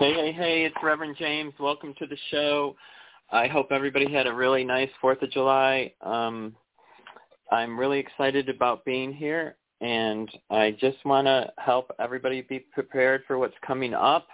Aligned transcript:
Hey, 0.00 0.14
hey, 0.14 0.32
hey, 0.32 0.64
it's 0.64 0.76
Reverend 0.82 1.14
James. 1.18 1.52
Welcome 1.60 1.92
to 1.98 2.06
the 2.06 2.16
show. 2.30 2.74
I 3.30 3.46
hope 3.46 3.66
everybody 3.70 4.10
had 4.10 4.26
a 4.26 4.32
really 4.32 4.64
nice 4.64 4.88
4th 5.04 5.20
of 5.20 5.30
July. 5.30 5.92
Um, 6.00 6.56
I'm 7.52 7.78
really 7.78 7.98
excited 7.98 8.48
about 8.48 8.82
being 8.86 9.12
here, 9.12 9.56
and 9.82 10.30
I 10.48 10.70
just 10.80 10.96
want 11.04 11.26
to 11.26 11.52
help 11.58 11.90
everybody 11.98 12.40
be 12.40 12.60
prepared 12.60 13.24
for 13.26 13.36
what's 13.36 13.52
coming 13.60 13.92
up. 13.92 14.26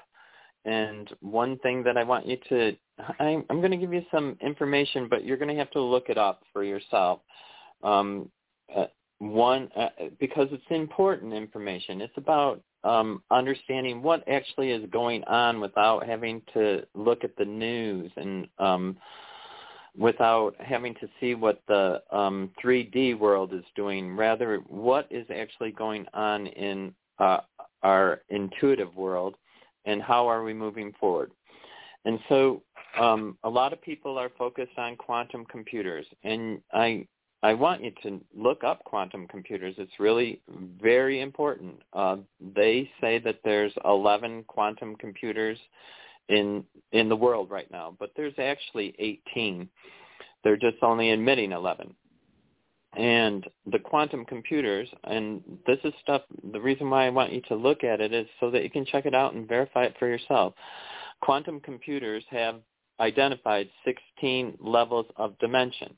And 0.66 1.12
one 1.18 1.58
thing 1.58 1.82
that 1.82 1.96
I 1.96 2.04
want 2.04 2.26
you 2.28 2.36
to, 2.48 2.76
I'm, 3.19 3.44
I'm 3.50 3.58
going 3.58 3.72
to 3.72 3.76
give 3.76 3.92
you 3.92 4.04
some 4.12 4.38
information, 4.41 5.08
but 5.10 5.24
you're 5.24 5.36
going 5.36 5.52
to 5.52 5.58
have 5.58 5.72
to 5.72 5.80
look 5.80 6.10
it 6.10 6.16
up 6.16 6.44
for 6.52 6.62
yourself. 6.62 7.22
Um, 7.82 8.30
uh, 8.72 8.86
one, 9.19 9.69
uh, 9.76 9.88
because 10.20 10.46
it's 10.52 10.62
important 10.70 11.32
information. 11.32 12.00
It's 12.02 12.16
about 12.16 12.62
um, 12.86 13.22
understanding 13.30 14.02
what 14.02 14.26
actually 14.28 14.70
is 14.70 14.88
going 14.90 15.24
on 15.24 15.60
without 15.60 16.06
having 16.06 16.40
to 16.54 16.82
look 16.94 17.24
at 17.24 17.36
the 17.36 17.44
news 17.44 18.12
and 18.16 18.46
um, 18.58 18.96
without 19.98 20.54
having 20.60 20.94
to 20.94 21.08
see 21.18 21.34
what 21.34 21.62
the 21.68 22.00
um, 22.12 22.50
3D 22.62 23.18
world 23.18 23.52
is 23.52 23.64
doing. 23.74 24.14
Rather, 24.14 24.58
what 24.68 25.06
is 25.10 25.26
actually 25.34 25.72
going 25.72 26.06
on 26.14 26.46
in 26.48 26.94
uh, 27.18 27.38
our 27.82 28.22
intuitive 28.28 28.94
world 28.94 29.34
and 29.84 30.00
how 30.02 30.28
are 30.28 30.44
we 30.44 30.54
moving 30.54 30.92
forward. 31.00 31.32
And 32.04 32.20
so 32.28 32.62
um, 33.00 33.36
a 33.42 33.50
lot 33.50 33.72
of 33.72 33.82
people 33.82 34.16
are 34.16 34.30
focused 34.38 34.78
on 34.78 34.96
quantum 34.96 35.44
computers, 35.46 36.06
and 36.22 36.60
I 36.72 37.06
I 37.42 37.54
want 37.54 37.82
you 37.82 37.92
to 38.02 38.20
look 38.34 38.64
up 38.64 38.82
quantum 38.84 39.28
computers. 39.28 39.74
It's 39.78 40.00
really 40.00 40.40
very 40.82 41.20
important. 41.20 41.82
Uh, 41.92 42.16
they 42.54 42.90
say 43.00 43.18
that 43.20 43.40
there's 43.44 43.72
11 43.84 44.44
quantum 44.48 44.96
computers 44.96 45.58
in 46.28 46.64
in 46.92 47.08
the 47.08 47.16
world 47.16 47.50
right 47.50 47.70
now, 47.70 47.94
but 47.98 48.10
there's 48.16 48.34
actually 48.38 48.94
18. 48.98 49.68
They're 50.42 50.56
just 50.56 50.82
only 50.82 51.10
admitting 51.10 51.52
11. 51.52 51.94
And 52.96 53.46
the 53.70 53.78
quantum 53.78 54.24
computers, 54.24 54.88
and 55.04 55.42
this 55.66 55.78
is 55.84 55.92
stuff, 56.02 56.22
the 56.52 56.60
reason 56.60 56.88
why 56.88 57.06
I 57.06 57.10
want 57.10 57.32
you 57.32 57.42
to 57.42 57.54
look 57.54 57.84
at 57.84 58.00
it 58.00 58.14
is 58.14 58.26
so 58.40 58.50
that 58.50 58.62
you 58.62 58.70
can 58.70 58.86
check 58.86 59.04
it 59.04 59.14
out 59.14 59.34
and 59.34 59.46
verify 59.46 59.84
it 59.84 59.94
for 59.98 60.08
yourself. 60.08 60.54
Quantum 61.20 61.60
computers 61.60 62.25
have 62.30 62.56
identified 62.98 63.69
16 63.84 64.56
levels 64.60 65.06
of 65.16 65.38
dimension 65.38 65.94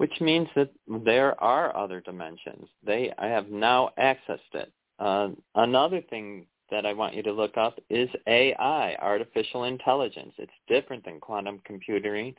which 0.00 0.18
means 0.18 0.48
that 0.56 0.70
there 1.04 1.38
are 1.44 1.76
other 1.76 2.00
dimensions. 2.00 2.66
They 2.82 3.12
I 3.18 3.26
have 3.26 3.50
now 3.50 3.90
accessed 3.98 4.54
it. 4.54 4.72
Uh, 4.98 5.28
another 5.56 6.00
thing 6.08 6.46
that 6.70 6.86
I 6.86 6.94
want 6.94 7.14
you 7.14 7.22
to 7.22 7.32
look 7.32 7.58
up 7.58 7.78
is 7.90 8.08
AI, 8.26 8.96
artificial 9.02 9.64
intelligence. 9.64 10.32
It's 10.38 10.50
different 10.68 11.04
than 11.04 11.20
quantum 11.20 11.60
computing. 11.66 12.34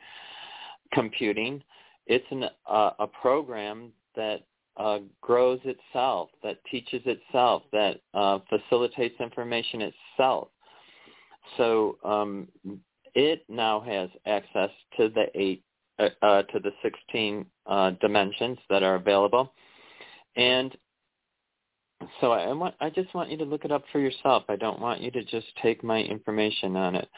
Computing, 0.92 1.62
it's 2.08 2.24
an, 2.32 2.46
uh, 2.68 2.90
a 2.98 3.06
program 3.06 3.92
that 4.16 4.40
uh, 4.76 4.98
grows 5.20 5.60
itself, 5.62 6.30
that 6.42 6.58
teaches 6.68 7.02
itself, 7.06 7.62
that 7.70 8.00
uh, 8.12 8.40
facilitates 8.48 9.20
information 9.20 9.82
itself. 9.82 10.48
So 11.56 11.96
um, 12.02 12.48
it 13.14 13.44
now 13.48 13.78
has 13.82 14.10
access 14.26 14.70
to 14.96 15.10
the 15.10 15.26
eight 15.36 15.62
uh, 15.98 16.08
uh, 16.22 16.42
to 16.44 16.58
the 16.58 16.70
16 16.82 17.44
uh, 17.66 17.90
dimensions 18.00 18.58
that 18.70 18.82
are 18.82 18.94
available. 18.96 19.52
And 20.36 20.74
so 22.20 22.32
I, 22.32 22.52
want, 22.52 22.74
I 22.80 22.90
just 22.90 23.14
want 23.14 23.30
you 23.30 23.36
to 23.38 23.44
look 23.44 23.64
it 23.64 23.72
up 23.72 23.84
for 23.92 24.00
yourself. 24.00 24.44
I 24.48 24.56
don't 24.56 24.80
want 24.80 25.00
you 25.00 25.10
to 25.12 25.24
just 25.24 25.46
take 25.62 25.84
my 25.84 25.98
information 25.98 26.76
on 26.76 26.96
it. 26.96 27.08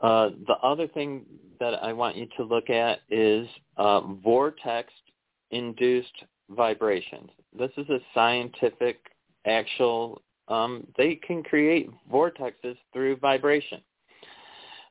Uh, 0.00 0.30
the 0.46 0.54
other 0.62 0.88
thing 0.88 1.24
that 1.60 1.74
I 1.82 1.92
want 1.92 2.16
you 2.16 2.26
to 2.36 2.42
look 2.42 2.70
at 2.70 3.00
is 3.10 3.46
uh, 3.76 4.00
vortex-induced 4.00 6.24
vibrations. 6.50 7.30
This 7.56 7.70
is 7.76 7.88
a 7.88 8.00
scientific, 8.14 8.98
actual. 9.46 10.22
Um, 10.48 10.86
they 10.96 11.16
can 11.16 11.42
create 11.42 11.90
vortexes 12.10 12.76
through 12.92 13.16
vibration. 13.16 13.80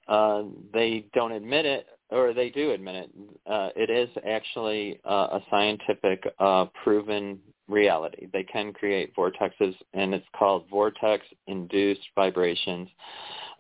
Uh, 0.08 0.44
they 0.74 1.06
don't 1.14 1.32
admit 1.32 1.66
it 1.66 1.88
or 2.12 2.34
they 2.34 2.50
do 2.50 2.72
admit 2.72 2.96
it. 2.96 3.12
Uh, 3.46 3.70
it 3.76 3.90
is 3.90 4.10
actually 4.28 5.00
uh, 5.06 5.40
a 5.40 5.40
scientific 5.50 6.24
uh, 6.40 6.66
proven 6.84 7.40
reality. 7.68 8.28
They 8.32 8.44
can 8.44 8.74
create 8.74 9.16
vortexes, 9.16 9.76
and 9.94 10.14
it's 10.14 10.26
called 10.38 10.66
vortex-induced 10.70 12.02
vibrations. 12.16 12.90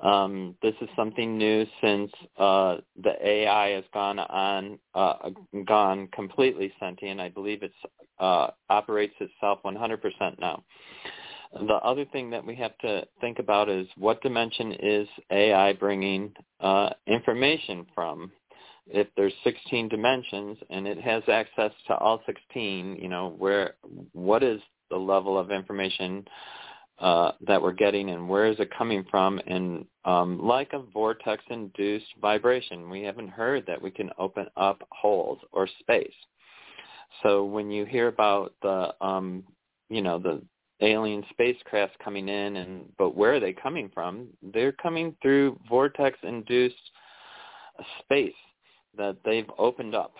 Um, 0.01 0.55
this 0.61 0.73
is 0.81 0.89
something 0.95 1.37
new 1.37 1.65
since 1.79 2.11
uh, 2.37 2.77
the 3.01 3.13
AI 3.23 3.69
has 3.69 3.83
gone 3.93 4.19
on, 4.19 4.79
uh, 4.95 5.29
gone 5.65 6.07
completely 6.13 6.73
sentient. 6.79 7.21
I 7.21 7.29
believe 7.29 7.63
it 7.63 7.71
uh, 8.19 8.47
operates 8.69 9.15
itself 9.19 9.59
100% 9.63 10.39
now. 10.39 10.63
The 11.53 11.75
other 11.83 12.05
thing 12.05 12.29
that 12.29 12.45
we 12.45 12.55
have 12.55 12.77
to 12.79 13.05
think 13.19 13.39
about 13.39 13.67
is 13.67 13.85
what 13.97 14.21
dimension 14.21 14.71
is 14.71 15.07
AI 15.31 15.73
bringing 15.73 16.33
uh, 16.61 16.91
information 17.07 17.85
from? 17.93 18.31
If 18.93 19.07
there's 19.15 19.33
16 19.43 19.89
dimensions 19.89 20.57
and 20.69 20.87
it 20.87 20.99
has 20.99 21.23
access 21.27 21.71
to 21.87 21.95
all 21.95 22.21
16, 22.25 22.97
you 23.01 23.07
know, 23.07 23.33
where 23.37 23.75
what 24.13 24.43
is 24.43 24.61
the 24.89 24.97
level 24.97 25.37
of 25.37 25.51
information 25.51 26.25
uh, 26.99 27.31
that 27.47 27.61
we're 27.61 27.71
getting 27.71 28.09
and 28.11 28.27
where 28.27 28.45
is 28.45 28.59
it 28.59 28.69
coming 28.77 29.05
from? 29.09 29.39
And 29.47 29.85
um, 30.05 30.41
like 30.41 30.73
a 30.73 30.79
vortex-induced 30.79 32.05
vibration, 32.21 32.89
we 32.89 33.01
haven't 33.01 33.29
heard 33.29 33.65
that 33.67 33.81
we 33.81 33.91
can 33.91 34.09
open 34.19 34.47
up 34.57 34.81
holes 34.91 35.39
or 35.51 35.67
space. 35.79 36.13
So 37.23 37.45
when 37.45 37.71
you 37.71 37.85
hear 37.85 38.07
about 38.07 38.53
the, 38.61 38.93
um, 39.01 39.43
you 39.89 40.01
know, 40.01 40.19
the 40.19 40.41
alien 40.81 41.23
spacecraft 41.31 41.97
coming 42.03 42.27
in, 42.27 42.55
and 42.57 42.85
but 42.97 43.15
where 43.15 43.35
are 43.35 43.39
they 43.39 43.53
coming 43.53 43.89
from? 43.93 44.27
They're 44.41 44.71
coming 44.71 45.15
through 45.21 45.59
vortex-induced 45.69 46.75
space 47.99 48.33
that 48.97 49.17
they've 49.25 49.49
opened 49.57 49.95
up. 49.95 50.13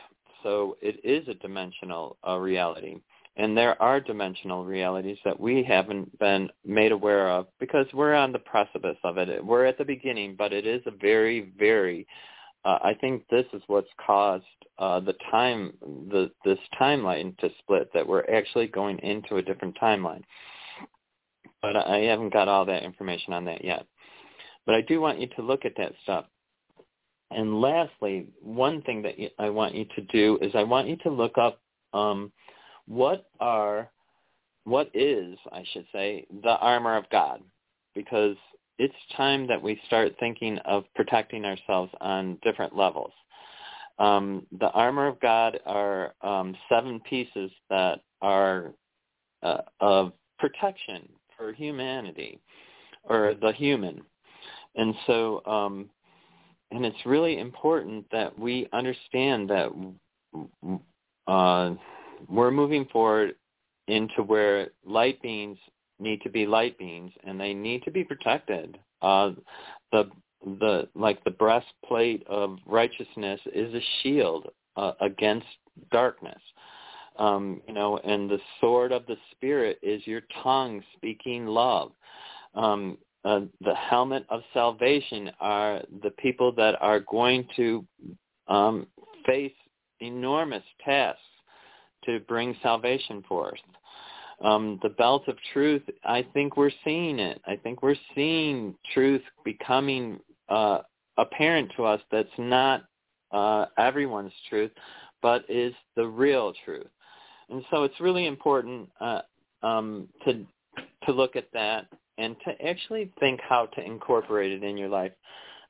So 0.44 0.78
it 0.82 1.00
is 1.04 1.28
a 1.28 1.36
dimensional 1.36 2.18
uh, 2.28 2.38
reality. 2.38 2.98
And 3.38 3.58
there 3.58 3.82
are 3.82 4.02
dimensional 4.02 4.66
realities 4.66 5.18
that 5.24 5.40
we 5.40 5.64
haven't 5.64 6.18
been 6.20 6.50
made 6.66 6.92
aware 6.92 7.30
of 7.30 7.48
because 7.60 7.86
we're 7.94 8.14
on 8.14 8.32
the 8.32 8.40
precipice 8.40 8.98
of 9.04 9.18
it. 9.18 9.44
We're 9.44 9.66
at 9.66 9.78
the 9.78 9.86
beginning, 9.86 10.36
but 10.38 10.52
it 10.52 10.68
is 10.68 10.82
a 10.86 10.92
very, 10.92 11.52
very, 11.58 12.06
uh, 12.66 12.80
I 12.84 12.94
think 13.00 13.24
this 13.30 13.46
is 13.54 13.62
what's 13.68 13.90
caused 14.06 14.44
uh, 14.80 15.00
the 15.00 15.16
time, 15.30 15.74
the, 16.10 16.30
this 16.44 16.58
timeline 16.80 17.38
to 17.38 17.50
split, 17.60 17.90
that 17.94 18.06
we're 18.06 18.26
actually 18.26 18.68
going 18.68 19.00
into 19.00 19.38
a 19.38 19.42
different 19.42 19.78
timeline. 19.80 20.24
But 21.62 21.78
I 21.78 22.00
haven't 22.00 22.34
got 22.34 22.48
all 22.48 22.66
that 22.66 22.84
information 22.84 23.34
on 23.34 23.46
that 23.46 23.64
yet. 23.64 23.86
But 24.66 24.76
I 24.76 24.82
do 24.82 25.00
want 25.00 25.20
you 25.20 25.28
to 25.36 25.42
look 25.42 25.64
at 25.64 25.78
that 25.78 25.94
stuff. 26.04 26.26
And 27.32 27.62
lastly, 27.62 28.28
one 28.42 28.82
thing 28.82 29.02
that 29.04 29.16
I 29.40 29.50
want 29.50 29.74
you 29.76 29.86
to 29.96 30.02
do 30.02 30.38
is 30.42 30.52
I 30.54 30.64
want 30.64 30.88
you 30.88 30.98
to 30.98 31.10
look 31.10 31.38
up 31.38 31.62
um, 31.94 32.32
what 32.88 33.30
are, 33.40 33.90
what 34.66 34.90
is, 34.94 35.38
I 35.52 35.64
should 35.72 35.86
say, 35.92 36.26
the 36.44 36.58
armor 36.58 36.98
of 36.98 37.10
God, 37.10 37.42
because 37.96 38.36
it's 38.80 38.94
time 39.16 39.48
that 39.48 39.62
we 39.62 39.80
start 39.88 40.14
thinking 40.20 40.58
of 40.66 40.84
protecting 40.96 41.46
ourselves 41.46 41.92
on 42.02 42.38
different 42.44 42.76
levels. 42.76 43.14
um, 44.02 44.48
the 44.60 44.70
armor 44.72 45.06
of 45.08 45.20
God 45.20 45.60
are 45.66 46.14
um, 46.24 46.56
seven 46.70 47.00
pieces 47.02 47.52
that 47.70 48.02
are 48.22 48.74
uh, 49.44 49.62
of 49.80 50.14
protection 50.40 51.08
for 51.38 51.54
humanity 51.54 52.40
or 53.04 53.36
the 53.40 53.52
human. 53.54 54.02
And 54.76 54.96
so, 55.06 55.46
um, 55.46 55.90
and 56.72 56.86
it's 56.86 57.06
really 57.06 57.40
important 57.40 58.06
that 58.12 58.38
we 58.38 58.68
understand 58.74 59.50
that 59.50 59.70
uh, 61.28 61.72
we're 62.30 62.52
moving 62.52 62.86
forward 62.86 63.36
into 63.88 64.24
where 64.24 64.70
light 64.86 65.22
beings 65.22 65.58
need 66.00 66.22
to 66.22 66.30
be 66.30 66.46
light 66.46 66.78
beings 66.78 67.12
and 67.26 67.40
they 67.40 67.54
need 67.54 67.84
to 67.84 67.92
be 67.92 68.04
protected. 68.04 68.78
Uh, 69.02 69.32
the 69.92 70.10
the 70.60 70.88
like 70.96 71.24
the 71.24 71.32
breastplate 71.32 72.26
of 72.28 72.58
righteousness 72.66 73.40
is 73.54 73.74
a 73.74 73.82
shield 74.02 74.48
uh, 74.76 74.94
against 75.02 75.46
darkness. 75.92 76.42
Um, 77.18 77.62
you 77.68 77.74
know, 77.74 77.98
and 77.98 78.30
the 78.30 78.40
sword 78.60 78.92
of 78.92 79.06
the 79.06 79.18
spirit 79.32 79.78
is 79.84 80.06
your 80.08 80.22
tongue 80.42 80.82
speaking 80.96 81.46
love. 81.46 81.92
Um, 82.56 82.98
uh, 83.24 83.42
the 83.62 83.76
helmet 83.76 84.26
of 84.30 84.42
salvation 84.54 85.32
are 85.40 85.82
the 86.02 86.12
people 86.12 86.52
that 86.54 86.76
are 86.82 87.00
going 87.02 87.48
to 87.56 87.86
um, 88.48 88.88
face 89.26 89.54
enormous 90.00 90.64
tasks 90.84 91.22
to 92.06 92.20
bring 92.22 92.56
salvation 92.64 93.24
forth. 93.28 93.60
Um, 94.44 94.80
the 94.82 94.90
belt 94.90 95.28
of 95.28 95.38
truth, 95.54 95.84
I 96.04 96.26
think 96.34 96.58
we're 96.58 96.72
seeing 96.84 97.20
it. 97.20 97.40
I 97.46 97.56
think 97.58 97.84
we're 97.84 97.96
seeing 98.16 98.76
truth 98.92 99.22
becoming 99.46 100.20
uh, 100.50 100.80
apparent 101.18 101.72
to 101.78 101.86
us 101.86 102.02
that's 102.12 102.28
not 102.40 102.86
uh, 103.32 103.66
everyone's 103.78 104.34
truth, 104.50 104.72
but 105.22 105.46
is 105.48 105.74
the 105.96 106.08
real 106.08 106.54
truth. 106.66 106.88
And 107.50 107.64
so 107.70 107.84
it's 107.84 108.00
really 108.00 108.26
important 108.26 108.90
uh, 109.00 109.22
um, 109.62 110.08
to 110.26 110.46
to 111.06 111.12
look 111.12 111.36
at 111.36 111.48
that 111.54 111.88
and 112.18 112.36
to 112.46 112.68
actually 112.68 113.12
think 113.20 113.40
how 113.48 113.66
to 113.68 113.84
incorporate 113.84 114.52
it 114.52 114.64
in 114.64 114.78
your 114.78 114.90
life. 114.90 115.12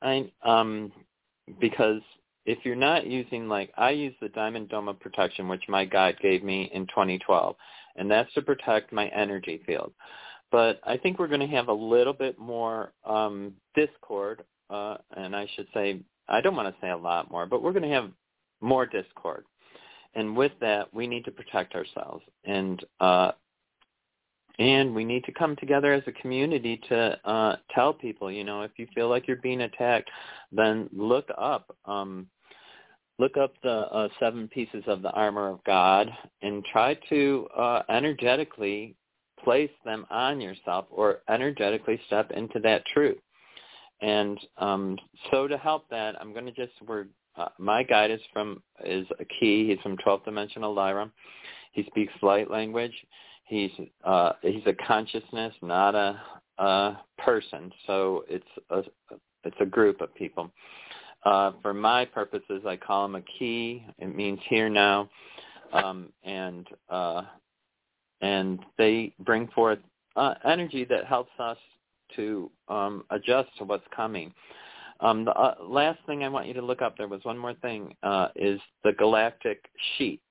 I 0.02 0.32
um, 0.44 0.92
because 1.60 2.02
if 2.46 2.60
you're 2.64 2.76
not 2.76 3.06
using 3.06 3.48
like 3.48 3.72
I 3.78 3.92
use 3.92 4.16
the 4.22 4.30
Diamond 4.30 4.70
Dome 4.70 4.88
of 4.88 5.00
Protection, 5.00 5.48
which 5.48 5.64
my 5.68 5.86
guide 5.86 6.18
gave 6.22 6.44
me 6.44 6.70
in 6.74 6.88
2012, 6.88 7.56
and 7.96 8.10
that's 8.10 8.34
to 8.34 8.42
protect 8.42 8.92
my 8.92 9.08
energy 9.10 9.62
field. 9.66 9.94
But 10.52 10.82
I 10.84 10.98
think 10.98 11.18
we're 11.18 11.28
going 11.28 11.40
to 11.40 11.56
have 11.56 11.70
a 11.70 11.74
little 11.74 12.14
bit 12.14 12.38
more 12.38 12.92
um, 13.06 13.54
discord 13.74 14.44
uh, 14.72 14.96
and 15.18 15.36
I 15.36 15.48
should 15.56 15.68
say, 15.74 16.00
I 16.30 16.40
don't 16.40 16.56
want 16.56 16.74
to 16.74 16.82
say 16.82 16.90
a 16.90 16.98
lot 16.98 17.30
more, 17.30 17.46
but 17.46 17.62
we're 17.62 17.74
going 17.74 17.88
to 17.88 17.96
have 17.96 18.10
more 18.62 18.86
discord. 18.86 19.44
And 20.16 20.36
with 20.36 20.54
that, 20.62 20.94
we 20.94 21.08
need 21.08 21.26
to 21.26 21.32
protect 21.32 21.76
ourselves. 21.76 22.24
And 22.46 22.84
uh, 23.00 23.34
and 24.60 24.94
we 24.94 25.06
need 25.06 25.24
to 25.26 25.32
come 25.32 25.56
together 25.56 25.94
as 25.94 26.04
a 26.08 26.12
community 26.12 26.80
to 26.90 27.20
uh, 27.28 27.56
tell 27.74 27.94
people, 27.94 28.32
you 28.32 28.44
know, 28.44 28.62
if 28.62 28.72
you 28.78 28.88
feel 28.94 29.10
like 29.10 29.28
you're 29.28 29.38
being 29.38 29.62
attacked, 29.62 30.10
then 30.52 30.90
look 30.92 31.30
up. 31.38 31.76
Um, 31.86 32.28
look 33.20 33.38
up 33.38 33.54
the 33.62 33.70
uh, 33.70 34.08
seven 34.20 34.48
pieces 34.48 34.84
of 34.88 35.02
the 35.02 35.12
armor 35.12 35.48
of 35.48 35.64
God 35.64 36.10
and 36.42 36.66
try 36.66 36.98
to 37.10 37.48
uh, 37.56 37.84
energetically 37.90 38.96
place 39.44 39.72
them 39.86 40.06
on 40.10 40.42
yourself 40.42 40.86
or 40.90 41.20
energetically 41.30 42.00
step 42.08 42.32
into 42.32 42.60
that 42.60 42.84
truth. 42.94 43.20
And 44.02 44.40
um, 44.58 44.98
so 45.30 45.48
to 45.48 45.58
help 45.58 45.88
that, 45.90 46.20
I'm 46.20 46.34
going 46.34 46.46
to 46.46 46.52
just 46.52 46.74
we're 46.88 47.06
uh, 47.38 47.48
my 47.58 47.84
guide 47.84 48.12
is 48.12 48.20
from 48.34 48.62
is 48.84 49.06
a 49.20 49.26
key. 49.26 49.70
He's 49.70 49.80
from 49.82 49.98
12th 49.98 50.26
dimensional 50.26 50.74
Lyra. 50.74 51.10
He 51.72 51.84
speaks 51.86 52.12
light 52.22 52.52
language. 52.52 52.94
He's 53.52 53.72
uh, 54.06 54.32
he's 54.42 54.66
a 54.66 54.74
consciousness, 54.88 55.54
not 55.62 55.94
a, 55.94 56.18
a 56.58 57.02
person. 57.18 57.70
So 57.86 58.24
it's 58.30 58.46
a 58.70 58.84
it's 59.44 59.58
a 59.60 59.66
group 59.66 60.00
of 60.00 60.16
people. 60.16 60.50
Uh, 61.26 61.52
for 61.62 61.74
my 61.74 62.06
purposes, 62.06 62.64
I 62.66 62.78
call 62.78 63.04
him 63.04 63.16
a 63.16 63.22
key. 63.38 63.86
It 64.00 64.16
means 64.16 64.40
here 64.48 64.70
now, 64.70 65.10
um, 65.74 66.14
and 66.24 66.66
uh, 66.90 67.24
and 68.22 68.60
they 68.78 69.14
bring 69.20 69.50
forth 69.50 69.80
uh, 70.16 70.36
energy 70.46 70.86
that 70.86 71.06
helps 71.06 71.38
us 71.38 71.58
to 72.16 72.50
um, 72.70 73.04
adjust 73.10 73.50
to 73.58 73.66
what's 73.66 73.84
coming. 73.94 74.34
Um, 75.02 75.26
the 75.26 75.32
uh, 75.32 75.56
last 75.62 76.00
thing 76.06 76.24
I 76.24 76.30
want 76.30 76.48
you 76.48 76.54
to 76.54 76.62
look 76.62 76.82
up, 76.82 76.98
there 76.98 77.10
was 77.10 77.20
one 77.24 77.38
more 77.38 77.56
thing, 77.56 77.96
uh, 78.02 78.30
is 78.34 78.62
the 78.86 78.94
galactic 78.94 79.66
sheet. 79.98 80.22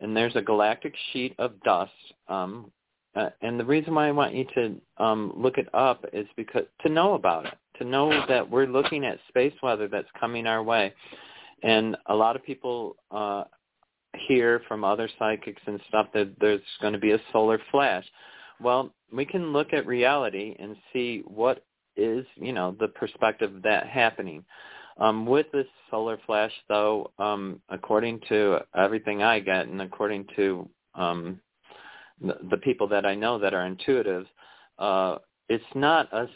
And 0.00 0.16
there's 0.16 0.36
a 0.36 0.42
galactic 0.42 0.94
sheet 1.12 1.34
of 1.38 1.60
dust. 1.62 1.92
Um, 2.28 2.70
uh, 3.14 3.30
and 3.40 3.58
the 3.58 3.64
reason 3.64 3.94
why 3.94 4.08
I 4.08 4.12
want 4.12 4.34
you 4.34 4.44
to 4.54 4.76
um, 5.02 5.32
look 5.34 5.56
it 5.56 5.68
up 5.74 6.04
is 6.12 6.26
because 6.36 6.64
to 6.82 6.90
know 6.90 7.14
about 7.14 7.46
it, 7.46 7.54
to 7.78 7.84
know 7.84 8.24
that 8.28 8.48
we're 8.48 8.66
looking 8.66 9.04
at 9.04 9.18
space 9.28 9.54
weather 9.62 9.88
that's 9.88 10.08
coming 10.20 10.46
our 10.46 10.62
way. 10.62 10.92
And 11.62 11.96
a 12.06 12.14
lot 12.14 12.36
of 12.36 12.44
people 12.44 12.96
uh, 13.10 13.44
hear 14.28 14.60
from 14.68 14.84
other 14.84 15.08
psychics 15.18 15.62
and 15.66 15.80
stuff 15.88 16.08
that 16.12 16.30
there's 16.40 16.60
going 16.80 16.92
to 16.92 16.98
be 16.98 17.12
a 17.12 17.20
solar 17.32 17.60
flash. 17.70 18.04
Well, 18.60 18.92
we 19.12 19.24
can 19.24 19.52
look 19.52 19.72
at 19.72 19.86
reality 19.86 20.54
and 20.58 20.76
see 20.92 21.22
what 21.26 21.64
is, 21.96 22.26
you 22.36 22.52
know, 22.52 22.76
the 22.78 22.88
perspective 22.88 23.54
of 23.54 23.62
that 23.62 23.86
happening. 23.86 24.44
Um, 24.98 25.26
with 25.26 25.46
this 25.52 25.66
solar 25.90 26.18
flash, 26.26 26.52
though, 26.68 27.10
um, 27.18 27.60
according 27.68 28.20
to 28.28 28.60
everything 28.74 29.22
I 29.22 29.40
get 29.40 29.66
and 29.66 29.82
according 29.82 30.26
to 30.36 30.68
um, 30.94 31.40
the, 32.20 32.36
the 32.50 32.56
people 32.58 32.88
that 32.88 33.04
I 33.04 33.14
know 33.14 33.38
that 33.38 33.52
are 33.52 33.66
intuitive, 33.66 34.26
uh, 34.78 35.16
it's 35.48 35.64
not 35.74 36.12
us, 36.12 36.30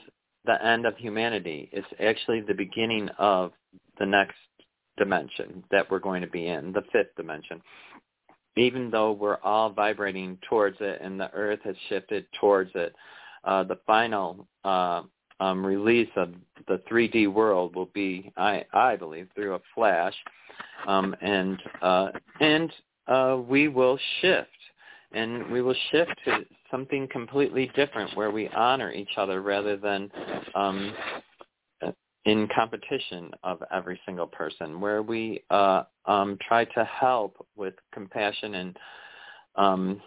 the 0.45 0.63
end 0.65 0.87
of 0.87 0.97
humanity. 0.97 1.71
It's 1.73 1.87
actually 2.01 2.43
the 2.43 2.55
beginning 2.55 3.09
of 3.19 3.53
the 3.99 4.07
next 4.07 4.37
dimension 4.99 5.65
that 5.71 5.91
we're 5.91 5.99
going 5.99 6.21
to 6.21 6.29
be 6.29 6.47
in, 6.47 6.73
the 6.73 6.83
fifth 6.93 7.15
dimension 7.17 7.63
even 8.57 8.91
though 8.91 9.13
we're 9.13 9.39
all 9.43 9.71
vibrating 9.71 10.39
towards 10.49 10.77
it 10.81 11.01
and 11.03 11.19
the 11.19 11.33
earth 11.33 11.61
has 11.65 11.77
shifted 11.89 12.27
towards 12.41 12.71
it, 12.75 12.95
uh, 13.45 13.65
the 13.65 13.79
final 13.87 14.47
uh, 14.65 15.03
um, 15.39 15.65
release 15.65 16.11
of 16.17 16.35
the 16.69 16.81
3D 16.91 17.33
world 17.33 17.75
will 17.75 17.91
be, 17.95 18.33
I, 18.37 18.65
I 18.73 18.97
believe, 18.97 19.29
through 19.35 19.55
a 19.55 19.61
flash, 19.75 20.15
um, 20.87 21.15
and 21.21 21.59
uh, 21.83 22.09
and 22.41 22.73
uh, 23.07 23.39
we 23.47 23.69
will 23.69 23.99
shift, 24.21 24.49
and 25.13 25.51
we 25.51 25.63
will 25.63 25.77
shift 25.91 26.13
to 26.25 26.45
something 26.71 27.09
completely 27.11 27.71
different 27.75 28.17
where 28.17 28.31
we 28.31 28.49
honor 28.49 28.93
each 28.93 29.17
other 29.17 29.43
rather 29.43 29.77
than 29.77 30.11
um, 30.55 30.95
in 32.27 32.49
competition 32.55 33.31
of 33.43 33.63
every 33.73 34.01
single 34.05 34.27
person, 34.27 34.81
where 34.81 35.03
we 35.03 35.43
uh, 35.51 35.85
um, 36.07 36.39
try 36.47 36.65
to 36.65 36.85
help 36.85 37.47
with 37.57 37.75
compassion 37.93 38.55
and 38.57 38.79
um, 39.57 40.01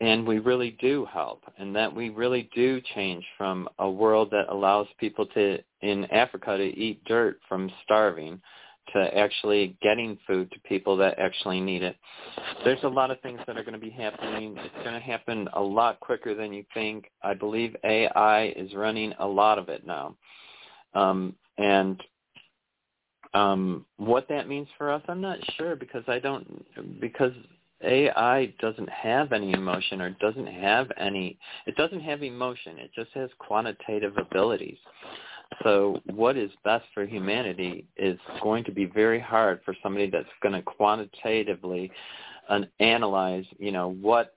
and 0.00 0.26
we 0.26 0.38
really 0.38 0.76
do 0.80 1.06
help, 1.12 1.42
and 1.58 1.74
that 1.74 1.94
we 1.94 2.10
really 2.10 2.48
do 2.54 2.80
change 2.94 3.24
from 3.36 3.68
a 3.78 3.90
world 3.90 4.30
that 4.30 4.46
allows 4.48 4.86
people 4.98 5.26
to 5.26 5.58
in 5.80 6.04
Africa 6.06 6.56
to 6.56 6.64
eat 6.64 7.02
dirt 7.04 7.40
from 7.48 7.70
starving 7.84 8.40
to 8.92 9.18
actually 9.18 9.76
getting 9.82 10.18
food 10.26 10.50
to 10.50 10.60
people 10.60 10.96
that 10.96 11.18
actually 11.18 11.60
need 11.60 11.82
it. 11.82 11.96
There's 12.64 12.82
a 12.84 12.88
lot 12.88 13.10
of 13.10 13.20
things 13.20 13.40
that 13.46 13.56
are 13.56 13.62
going 13.62 13.74
to 13.74 13.78
be 13.78 13.90
happening. 13.90 14.56
It's 14.56 14.84
going 14.84 14.94
to 14.94 15.00
happen 15.00 15.48
a 15.54 15.60
lot 15.60 16.00
quicker 16.00 16.34
than 16.34 16.52
you 16.52 16.64
think. 16.74 17.10
I 17.22 17.34
believe 17.34 17.76
AI 17.84 18.52
is 18.56 18.72
running 18.74 19.12
a 19.18 19.26
lot 19.26 19.58
of 19.58 19.68
it 19.68 19.86
now. 19.86 20.16
Um, 20.94 21.34
and 21.58 22.02
um, 23.34 23.84
what 23.98 24.26
that 24.28 24.48
means 24.48 24.68
for 24.78 24.90
us, 24.90 25.02
I'm 25.08 25.20
not 25.20 25.38
sure 25.56 25.76
because 25.76 26.04
I 26.08 26.18
don't 26.18 26.64
because 27.00 27.32
AI 27.82 28.46
doesn't 28.60 28.88
have 28.88 29.32
any 29.32 29.52
emotion 29.52 30.00
or 30.00 30.10
doesn't 30.10 30.46
have 30.46 30.90
any. 30.98 31.38
It 31.66 31.76
doesn't 31.76 32.00
have 32.00 32.22
emotion. 32.22 32.78
It 32.78 32.90
just 32.94 33.10
has 33.14 33.30
quantitative 33.38 34.16
abilities. 34.16 34.78
So 35.62 36.00
what 36.06 36.36
is 36.36 36.50
best 36.64 36.84
for 36.92 37.06
humanity 37.06 37.86
is 37.96 38.18
going 38.42 38.64
to 38.64 38.72
be 38.72 38.84
very 38.84 39.20
hard 39.20 39.60
for 39.64 39.74
somebody 39.82 40.10
that's 40.10 40.28
going 40.42 40.54
to 40.54 40.62
quantitatively 40.62 41.90
uh, 42.48 42.60
analyze, 42.80 43.44
you 43.58 43.72
know, 43.72 43.96
what 44.00 44.34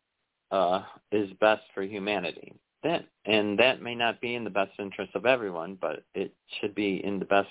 uh, 0.51 0.83
is 1.11 1.29
best 1.39 1.63
for 1.73 1.83
humanity 1.83 2.53
that 2.83 3.05
and 3.25 3.57
that 3.59 3.81
may 3.81 3.95
not 3.95 4.19
be 4.21 4.35
in 4.35 4.43
the 4.43 4.49
best 4.49 4.71
interest 4.79 5.11
of 5.15 5.25
everyone, 5.25 5.77
but 5.79 6.03
it 6.15 6.33
should 6.59 6.73
be 6.73 7.03
in 7.03 7.19
the 7.19 7.25
best 7.25 7.49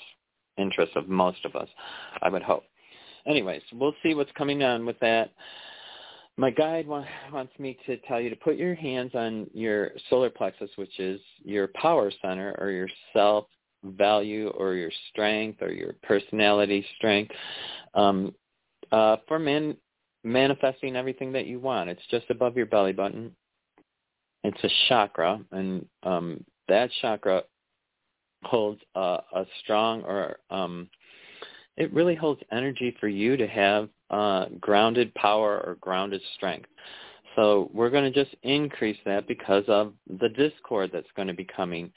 interest 0.59 0.97
of 0.97 1.09
most 1.09 1.45
of 1.45 1.55
us, 1.55 1.69
I 2.23 2.29
would 2.29 2.43
hope. 2.43 2.65
Anyways, 3.27 3.63
we'll 3.73 3.95
see 4.03 4.15
what's 4.15 4.33
coming 4.33 4.63
on 4.63 4.85
with 4.85 4.99
that. 5.01 5.31
My 6.37 6.51
guide 6.51 6.87
wants 6.87 7.53
me 7.59 7.77
to 7.87 7.97
tell 8.09 8.21
you 8.21 8.31
to 8.31 8.37
put 8.37 8.57
your 8.57 8.75
hands 8.75 9.13
on 9.15 9.47
your 9.53 9.91
solar 10.09 10.31
plexus, 10.31 10.71
which 10.77 10.99
is 10.99 11.21
your 11.45 11.69
power 11.75 12.11
center 12.23 12.57
or 12.59 12.71
your 12.71 12.89
self 13.13 13.47
value 13.85 14.49
or 14.49 14.75
your 14.75 14.91
strength 15.11 15.63
or 15.63 15.71
your 15.71 15.95
personality 16.03 16.85
strength 16.97 17.35
um, 17.95 18.35
uh, 18.93 19.17
for 19.27 19.39
man, 19.39 19.77
manifesting 20.25 20.97
everything 20.97 21.33
that 21.33 21.47
you 21.47 21.59
want. 21.59 21.91
It's 21.91 22.07
just 22.11 22.31
above 22.31 22.57
your 22.57 22.67
belly 22.67 22.93
button. 22.93 23.35
It's 24.43 24.65
a 24.65 24.71
chakra, 24.89 25.41
and 25.53 25.85
um, 26.03 26.45
that 26.69 26.91
chakra 27.03 27.43
holds 28.45 28.81
a, 28.95 29.19
a 29.35 29.45
strong 29.63 30.03
or 30.03 30.39
um, 30.51 30.89
it 31.77 31.93
really 31.93 32.15
holds 32.15 32.41
energy 32.51 32.97
for 32.99 33.09
you 33.09 33.37
to 33.37 33.47
have 33.47 33.89
uh, 34.11 34.47
grounded 34.61 35.15
power 35.15 35.63
or 35.65 35.77
grounded 35.81 36.21
strength. 36.35 36.69
So 37.37 37.71
we're 37.73 37.91
going 37.91 38.13
to 38.13 38.25
just 38.25 38.35
increase 38.43 38.99
that 39.05 39.29
because 39.29 39.65
of 39.69 39.93
the 40.19 40.29
discord 40.31 40.91
that's 40.93 41.07
going 41.15 41.29
to 41.29 41.35
be 41.35 41.47
coming, 41.57 41.93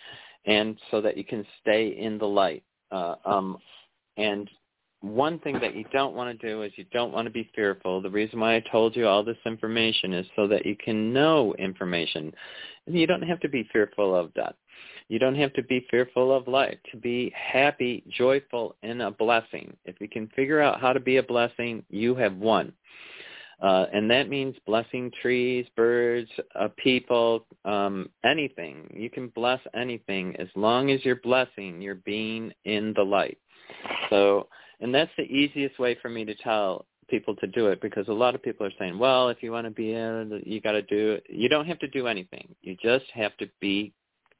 and 0.45 0.77
so 0.91 1.01
that 1.01 1.17
you 1.17 1.23
can 1.23 1.45
stay 1.61 1.87
in 1.87 2.17
the 2.17 2.27
light. 2.27 2.63
Uh, 2.91 3.15
um, 3.25 3.57
and 4.17 4.49
one 5.01 5.37
thing 5.39 5.59
that 5.59 5.75
you 5.75 5.83
don't 5.91 6.15
want 6.15 6.39
to 6.39 6.47
do 6.47 6.61
is 6.61 6.71
you 6.77 6.85
don't 6.93 7.11
want 7.11 7.25
to 7.25 7.31
be 7.31 7.49
fearful. 7.53 8.01
The 8.01 8.09
reason 8.09 8.39
why 8.39 8.55
I 8.55 8.63
told 8.71 8.95
you 8.95 9.05
all 9.05 9.23
this 9.23 9.37
information 9.45 10.13
is 10.13 10.25
so 10.35 10.47
that 10.47 10.65
you 10.65 10.77
can 10.77 11.11
know 11.11 11.53
information. 11.59 12.31
And 12.87 12.97
you 12.97 13.05
don't 13.05 13.21
have 13.23 13.41
to 13.41 13.49
be 13.49 13.67
fearful 13.73 14.15
of 14.15 14.31
that. 14.35 14.55
You 15.07 15.19
don't 15.19 15.35
have 15.35 15.53
to 15.53 15.63
be 15.63 15.85
fearful 15.91 16.35
of 16.35 16.47
life. 16.47 16.77
To 16.91 16.97
be 16.97 17.33
happy, 17.35 18.03
joyful, 18.09 18.75
and 18.83 19.01
a 19.01 19.11
blessing. 19.11 19.75
If 19.85 19.99
you 19.99 20.07
can 20.07 20.27
figure 20.35 20.61
out 20.61 20.81
how 20.81 20.93
to 20.93 20.99
be 20.99 21.17
a 21.17 21.23
blessing, 21.23 21.83
you 21.89 22.15
have 22.15 22.35
won. 22.37 22.73
Uh, 23.61 23.85
and 23.93 24.11
that 24.11 24.27
means 24.27 24.55
blessing 24.65 25.09
trees, 25.21 25.65
birds, 25.77 26.29
uh, 26.59 26.67
people, 26.77 27.45
um, 27.63 28.09
anything. 28.25 28.89
You 28.93 29.09
can 29.09 29.29
bless 29.29 29.59
anything 29.73 30.35
as 30.37 30.49
long 30.55 30.91
as 30.91 31.03
you're 31.05 31.17
blessing, 31.17 31.81
you're 31.81 31.95
being 31.95 32.51
in 32.65 32.93
the 32.95 33.03
light. 33.03 33.37
So, 34.09 34.47
and 34.81 34.93
that's 34.93 35.11
the 35.17 35.23
easiest 35.23 35.79
way 35.79 35.97
for 36.01 36.09
me 36.09 36.25
to 36.25 36.35
tell 36.35 36.85
people 37.09 37.35
to 37.37 37.47
do 37.47 37.67
it 37.67 37.79
because 37.81 38.07
a 38.09 38.13
lot 38.13 38.35
of 38.35 38.43
people 38.43 38.65
are 38.65 38.73
saying, 38.77 38.97
well, 38.97 39.29
if 39.29 39.41
you 39.41 39.51
want 39.51 39.65
to 39.65 39.71
be 39.71 39.93
in, 39.93 40.41
you 40.45 40.59
got 40.59 40.73
to 40.73 40.81
do. 40.81 41.19
You 41.29 41.47
don't 41.47 41.67
have 41.67 41.79
to 41.79 41.87
do 41.87 42.07
anything. 42.07 42.53
You 42.61 42.75
just 42.81 43.05
have 43.13 43.37
to 43.37 43.47
be 43.61 43.93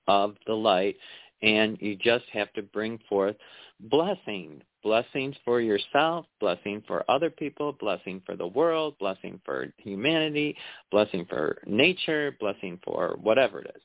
of 0.07 0.35
the 0.47 0.53
light 0.53 0.97
and 1.41 1.77
you 1.81 1.95
just 1.95 2.25
have 2.31 2.51
to 2.53 2.61
bring 2.61 2.99
forth 3.09 3.35
blessing 3.79 4.61
blessings 4.81 5.35
for 5.45 5.61
yourself 5.61 6.25
blessing 6.39 6.83
for 6.87 7.09
other 7.09 7.29
people 7.29 7.73
blessing 7.79 8.21
for 8.25 8.35
the 8.35 8.47
world 8.47 8.95
blessing 8.99 9.39
for 9.45 9.67
humanity 9.77 10.55
blessing 10.91 11.25
for 11.29 11.57
nature 11.65 12.35
blessing 12.39 12.79
for 12.83 13.17
whatever 13.21 13.59
it 13.59 13.71
is. 13.75 13.81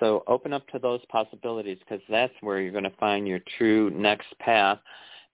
So 0.00 0.24
open 0.26 0.52
up 0.52 0.66
to 0.68 0.78
those 0.78 1.00
possibilities 1.08 1.78
because 1.80 2.02
that's 2.08 2.34
where 2.40 2.60
you're 2.60 2.72
going 2.72 2.84
to 2.84 2.90
find 3.00 3.26
your 3.26 3.40
true 3.56 3.90
next 3.90 4.26
path 4.40 4.78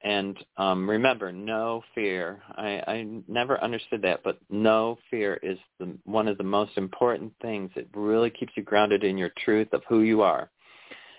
and 0.04 0.36
um, 0.56 0.88
remember, 0.88 1.30
no 1.30 1.82
fear. 1.94 2.42
I, 2.56 2.82
I 2.86 3.06
never 3.28 3.62
understood 3.62 4.02
that, 4.02 4.22
but 4.24 4.38
no 4.50 4.98
fear 5.10 5.38
is 5.42 5.58
the, 5.78 5.96
one 6.04 6.26
of 6.26 6.38
the 6.38 6.44
most 6.44 6.76
important 6.76 7.32
things. 7.40 7.70
It 7.76 7.88
really 7.94 8.30
keeps 8.30 8.52
you 8.56 8.64
grounded 8.64 9.04
in 9.04 9.16
your 9.16 9.30
truth 9.44 9.68
of 9.72 9.82
who 9.88 10.00
you 10.00 10.22
are. 10.22 10.50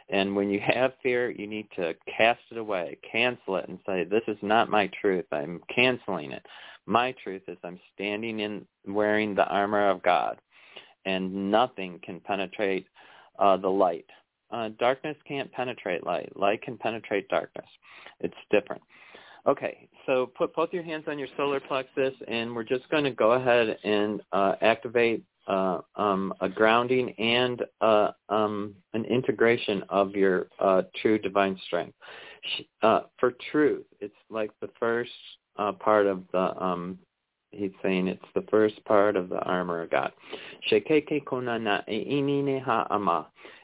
And 0.09 0.35
when 0.35 0.49
you 0.49 0.59
have 0.59 0.93
fear, 1.01 1.31
you 1.31 1.47
need 1.47 1.67
to 1.77 1.95
cast 2.17 2.41
it 2.51 2.57
away, 2.57 2.97
cancel 3.09 3.55
it, 3.55 3.69
and 3.69 3.79
say, 3.85 4.03
this 4.03 4.23
is 4.27 4.37
not 4.41 4.69
my 4.69 4.91
truth. 5.01 5.25
I'm 5.31 5.61
canceling 5.73 6.33
it. 6.33 6.45
My 6.85 7.15
truth 7.23 7.43
is 7.47 7.57
I'm 7.63 7.79
standing 7.95 8.41
in 8.41 8.65
wearing 8.85 9.33
the 9.33 9.47
armor 9.47 9.89
of 9.89 10.03
God, 10.03 10.39
and 11.05 11.49
nothing 11.49 12.01
can 12.03 12.19
penetrate 12.19 12.87
uh, 13.39 13.55
the 13.55 13.69
light. 13.69 14.05
Uh, 14.53 14.69
darkness 14.79 15.17
can't 15.27 15.51
penetrate 15.51 16.05
light. 16.05 16.31
Light 16.35 16.61
can 16.61 16.77
penetrate 16.77 17.27
darkness. 17.27 17.65
It's 18.19 18.35
different. 18.51 18.81
Okay, 19.45 19.89
so 20.05 20.27
put 20.37 20.55
both 20.55 20.71
your 20.71 20.83
hands 20.83 21.05
on 21.07 21.19
your 21.19 21.27
solar 21.35 21.59
plexus, 21.59 22.13
and 22.27 22.55
we're 22.55 22.63
just 22.63 22.87
going 22.89 23.03
to 23.03 23.11
go 23.11 23.31
ahead 23.31 23.77
and 23.83 24.21
uh, 24.31 24.53
activate 24.61 25.23
uh, 25.47 25.79
um, 25.97 26.33
a 26.39 26.47
grounding 26.47 27.09
and 27.17 27.63
uh, 27.81 28.11
um, 28.29 28.75
an 28.93 29.03
integration 29.05 29.83
of 29.89 30.15
your 30.15 30.47
uh, 30.59 30.83
true 31.01 31.17
divine 31.17 31.59
strength. 31.65 31.97
Uh, 32.81 33.01
for 33.19 33.33
truth, 33.51 33.85
it's 33.99 34.13
like 34.29 34.51
the 34.61 34.69
first 34.79 35.11
uh, 35.57 35.71
part 35.73 36.05
of 36.05 36.23
the 36.31 36.63
um, 36.63 36.97
he's 37.53 37.71
saying 37.81 38.07
it's 38.07 38.23
the 38.35 38.45
first 38.49 38.83
part 38.85 39.15
of 39.15 39.29
the 39.29 39.39
armor 39.39 39.81
of 39.81 39.91
God. 39.91 40.11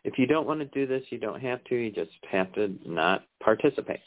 If 0.04 0.18
you 0.18 0.26
don't 0.28 0.48
want 0.48 0.60
to 0.60 0.66
do 0.66 0.88
this, 0.88 1.04
you 1.10 1.18
don't 1.18 1.42
have 1.42 1.64
to. 1.66 1.76
You 1.76 1.92
just 1.92 2.12
have 2.32 2.52
to 2.54 2.74
not 2.86 3.24
participate. 3.42 4.00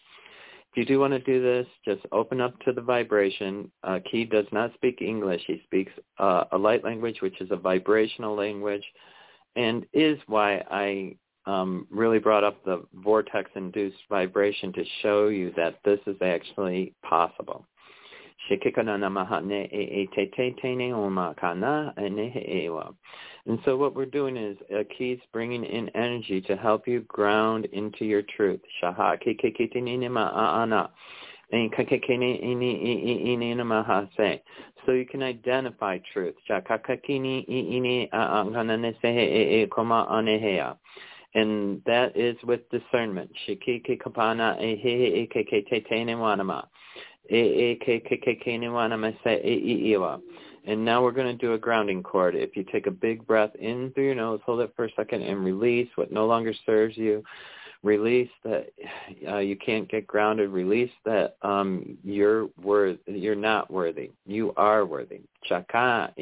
If 0.70 0.78
you 0.78 0.84
do 0.86 1.00
want 1.00 1.12
to 1.12 1.18
do 1.18 1.42
this, 1.42 1.66
just 1.84 2.00
open 2.12 2.40
up 2.40 2.58
to 2.60 2.72
the 2.72 2.80
vibration. 2.80 3.70
Uh, 3.84 3.98
does 4.30 4.46
not 4.52 4.72
speak 4.74 5.02
English. 5.02 5.42
He 5.46 5.60
speaks 5.64 5.92
uh, 6.18 6.44
a 6.52 6.56
light 6.56 6.82
language, 6.82 7.20
which 7.20 7.38
is 7.42 7.50
a 7.50 7.56
vibrational 7.56 8.34
language, 8.34 8.84
and 9.54 9.84
is 9.92 10.18
why 10.28 10.64
I 10.70 11.16
um, 11.44 11.86
really 11.90 12.18
brought 12.18 12.44
up 12.44 12.64
the 12.64 12.84
vortex-induced 12.94 13.98
vibration 14.08 14.72
to 14.72 14.84
show 15.02 15.28
you 15.28 15.52
that 15.56 15.78
this 15.84 16.00
is 16.06 16.16
actually 16.22 16.94
possible. 17.02 17.66
And 23.46 23.58
so 23.64 23.76
what 23.76 23.94
we're 23.94 24.06
doing 24.06 24.36
is 24.36 24.56
uh, 24.74 24.82
Keys 24.96 25.18
bringing 25.32 25.64
in 25.64 25.88
energy 25.90 26.40
to 26.42 26.56
help 26.56 26.86
you 26.86 27.00
ground 27.02 27.66
into 27.72 28.04
your 28.04 28.22
truth. 28.22 28.60
So 34.86 34.92
you 34.92 35.06
can 35.06 35.22
identify 35.22 35.98
truth. 36.12 36.34
And 41.34 41.82
that 41.86 42.16
is 42.16 42.36
with 42.44 42.68
discernment. 42.70 43.30
And 50.64 50.84
now 50.84 51.02
we're 51.02 51.12
going 51.12 51.26
to 51.26 51.46
do 51.46 51.54
a 51.54 51.58
grounding 51.58 52.02
cord. 52.02 52.34
If 52.34 52.56
you 52.56 52.64
take 52.70 52.86
a 52.86 52.90
big 52.90 53.26
breath 53.26 53.54
in 53.58 53.90
through 53.92 54.04
your 54.04 54.14
nose, 54.14 54.40
hold 54.44 54.60
it 54.60 54.72
for 54.76 54.84
a 54.84 54.92
second, 54.94 55.22
and 55.22 55.42
release 55.42 55.88
what 55.94 56.12
no 56.12 56.26
longer 56.26 56.52
serves 56.66 56.96
you. 56.96 57.24
Release 57.82 58.30
that 58.44 58.66
uh, 59.28 59.38
you 59.38 59.56
can't 59.56 59.90
get 59.90 60.06
grounded. 60.06 60.50
Release 60.50 60.90
that 61.04 61.36
um, 61.42 61.98
you're 62.04 62.48
worth, 62.62 62.98
you're 63.06 63.34
not 63.34 63.70
worthy. 63.70 64.10
You 64.24 64.52
are 64.56 64.84
worthy. 64.86 65.22
Chaka 65.44 66.12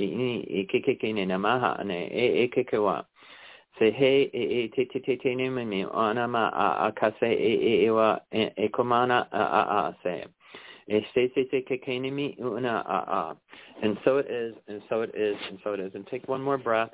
se 3.80 3.90
he 3.90 4.30
e 4.34 4.42
e 4.60 4.68
te 4.68 4.84
te 4.84 5.00
te 5.00 5.16
te 5.16 5.34
ni 5.34 5.48
me 5.48 5.84
ona 5.84 6.28
ma 6.28 6.48
a 6.48 6.88
a 6.88 6.92
ka 6.92 7.10
se 7.18 7.26
e 7.26 7.86
e 7.86 7.90
wa 7.90 8.18
e 8.32 8.68
komana 8.68 9.26
a 9.32 9.42
a 9.60 9.62
a 9.80 9.96
se 10.02 10.24
and 13.82 13.96
so 14.04 14.18
it 14.18 14.30
is, 14.30 14.54
and 14.68 14.82
so 14.88 15.02
it 15.02 15.14
is, 15.14 15.36
and 15.48 15.58
so 15.62 15.72
it 15.72 15.80
is. 15.80 15.92
And 15.94 16.06
take 16.08 16.28
one 16.28 16.42
more 16.42 16.58
breath. 16.58 16.90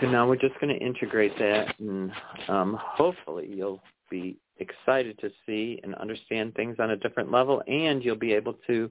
And 0.00 0.12
now 0.12 0.28
we're 0.28 0.36
just 0.36 0.58
going 0.60 0.76
to 0.76 0.84
integrate 0.84 1.36
that, 1.38 1.74
and 1.78 2.12
um, 2.48 2.78
hopefully 2.80 3.48
you'll 3.52 3.80
be 4.10 4.36
excited 4.58 5.18
to 5.20 5.30
see 5.46 5.80
and 5.82 5.94
understand 5.96 6.54
things 6.54 6.76
on 6.78 6.90
a 6.90 6.96
different 6.96 7.30
level, 7.30 7.62
and 7.66 8.04
you'll 8.04 8.16
be 8.16 8.32
able 8.32 8.54
to 8.66 8.90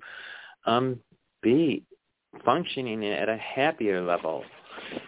um, 0.66 1.00
be 1.42 1.84
functioning 2.46 3.06
at 3.06 3.30
a 3.30 3.38
happier 3.38 4.02
level. 4.02 4.44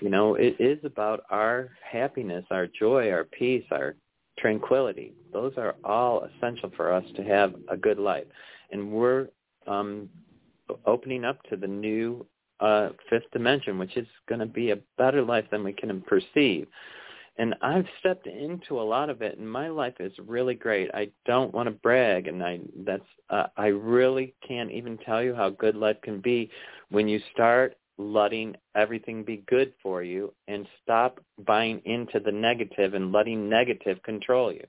You 0.02 0.10
know, 0.10 0.36
it 0.36 0.56
is 0.60 0.80
about 0.84 1.24
our 1.30 1.70
happiness, 1.90 2.46
our 2.52 2.68
joy, 2.68 3.12
our 3.12 3.24
peace, 3.24 3.66
our 3.72 3.96
tranquility. 4.38 5.14
Those 5.32 5.54
are 5.58 5.76
all 5.84 6.26
essential 6.26 6.72
for 6.76 6.92
us 6.92 7.06
to 7.16 7.24
have 7.24 7.56
a 7.70 7.78
good 7.78 8.00
life. 8.00 8.26
And 8.72 8.92
we're 8.92 9.28
um, 9.68 10.10
opening 10.86 11.26
up 11.26 11.42
to 11.50 11.56
the 11.56 11.68
new 11.68 12.26
uh, 12.60 12.90
fifth 13.10 13.30
dimension, 13.32 13.78
which 13.78 13.98
is 13.98 14.08
going 14.28 14.40
to 14.40 14.46
be 14.46 14.72
a 14.72 14.78
better 14.98 15.22
life 15.22 15.46
than 15.52 15.64
we 15.64 15.74
can 15.74 16.02
perceive. 16.02 16.68
And 17.38 17.56
I've 17.64 17.88
stepped 18.00 18.28
into 18.28 18.80
a 18.80 18.84
lot 18.84 19.10
of 19.10 19.24
it, 19.24 19.40
and 19.40 19.50
my 19.50 19.68
life 19.68 19.96
is 20.00 20.14
really 20.28 20.54
great. 20.54 20.92
I 20.94 21.10
don't 21.26 21.52
want 21.52 21.68
to 21.68 21.72
brag, 21.72 22.28
and 22.28 22.44
I 22.44 22.60
that's 22.86 23.02
uh, 23.32 23.48
I 23.58 23.68
really 23.68 24.36
can't 24.48 24.72
even 24.72 25.00
tell 25.00 25.24
you 25.24 25.34
how 25.34 25.50
good 25.50 25.76
life 25.76 25.98
can 26.04 26.22
be 26.22 26.52
when 26.90 27.08
you 27.08 27.20
start 27.34 27.76
letting 27.98 28.56
everything 28.76 29.24
be 29.24 29.44
good 29.48 29.74
for 29.82 30.04
you 30.04 30.34
and 30.48 30.68
stop 30.82 31.20
buying 31.46 31.82
into 31.86 32.20
the 32.20 32.32
negative 32.32 32.94
and 32.94 33.12
letting 33.12 33.50
negative 33.50 34.02
control 34.04 34.52
you. 34.52 34.66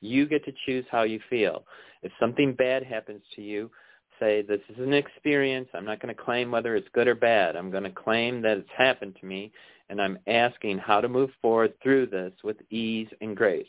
You 0.00 0.26
get 0.26 0.44
to 0.46 0.52
choose 0.66 0.84
how 0.90 1.02
you 1.02 1.20
feel. 1.30 1.64
If 2.02 2.12
something 2.18 2.54
bad 2.54 2.82
happens 2.82 3.22
to 3.36 3.42
you, 3.42 3.70
say, 4.18 4.42
this 4.42 4.60
is 4.68 4.78
an 4.78 4.92
experience. 4.92 5.68
I'm 5.74 5.84
not 5.84 6.00
going 6.00 6.14
to 6.14 6.20
claim 6.20 6.50
whether 6.50 6.76
it's 6.76 6.88
good 6.92 7.08
or 7.08 7.14
bad. 7.14 7.56
I'm 7.56 7.70
going 7.70 7.84
to 7.84 7.90
claim 7.90 8.42
that 8.42 8.58
it's 8.58 8.68
happened 8.76 9.16
to 9.20 9.26
me, 9.26 9.52
and 9.88 10.00
I'm 10.00 10.18
asking 10.26 10.78
how 10.78 11.00
to 11.00 11.08
move 11.08 11.30
forward 11.40 11.74
through 11.82 12.06
this 12.06 12.32
with 12.42 12.56
ease 12.70 13.08
and 13.20 13.36
grace. 13.36 13.66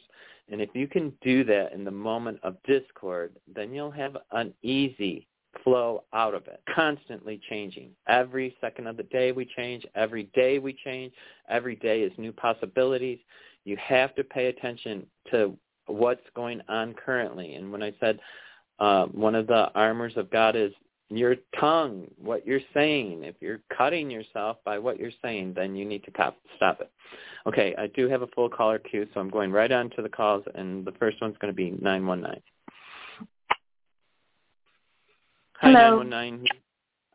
And 0.52 0.62
if 0.62 0.70
you 0.74 0.88
can 0.88 1.14
do 1.22 1.44
that 1.46 1.74
in 1.74 1.84
the 1.84 1.92
moment 1.92 2.40
of 2.44 2.62
discord, 2.64 3.34
then 3.54 3.74
you'll 3.74 3.92
have 3.92 4.18
an 4.32 4.54
easy 4.62 5.28
flow 5.64 6.04
out 6.14 6.34
of 6.34 6.48
it, 6.48 6.62
constantly 6.74 7.40
changing. 7.50 7.92
Every 8.08 8.56
second 8.62 8.88
of 8.88 8.98
the 8.98 9.04
day 9.04 9.32
we 9.32 9.46
change. 9.46 9.86
Every 9.96 10.24
day 10.34 10.60
we 10.60 10.74
change. 10.84 11.14
Every 11.50 11.76
day 11.76 12.02
is 12.02 12.12
new 12.18 12.32
possibilities. 12.32 13.20
You 13.66 13.78
have 13.78 14.16
to 14.16 14.24
pay 14.24 14.48
attention 14.48 15.06
to 15.32 15.58
what's 15.88 16.26
going 16.36 16.62
on 16.70 16.94
currently. 16.94 17.56
And 17.56 17.72
when 17.72 17.84
I 17.84 17.94
said 18.00 18.20
uh, 18.80 19.06
one 19.06 19.36
of 19.36 19.48
the 19.48 19.72
armors 19.76 20.14
of 20.18 20.30
God 20.32 20.56
is 20.56 20.72
your 21.10 21.36
tongue, 21.60 22.08
what 22.18 22.46
you're 22.46 22.60
saying. 22.74 23.24
If 23.24 23.36
you're 23.40 23.62
cutting 23.76 24.10
yourself 24.10 24.58
by 24.66 24.80
what 24.80 25.00
you're 25.00 25.12
saying, 25.22 25.54
then 25.56 25.76
you 25.76 25.86
need 25.86 26.04
to 26.06 26.12
cop, 26.12 26.38
stop 26.56 26.82
it. 26.82 26.92
Okay, 27.46 27.76
I 27.78 27.88
do 27.88 28.10
have 28.10 28.22
a 28.22 28.28
full 28.28 28.50
caller 28.50 28.80
queue, 28.80 29.08
so 29.14 29.20
I'm 29.20 29.30
going 29.30 29.52
right 29.52 29.72
on 29.72 29.90
to 29.92 30.02
the 30.02 30.10
calls, 30.10 30.44
and 30.56 30.86
the 30.86 30.94
first 30.94 31.22
one's 31.22 31.38
going 31.40 31.52
to 31.52 31.56
be 31.56 31.72
919. 31.72 32.42
Hi, 35.64 35.72
Hello. 35.72 36.04
919. 36.04 36.48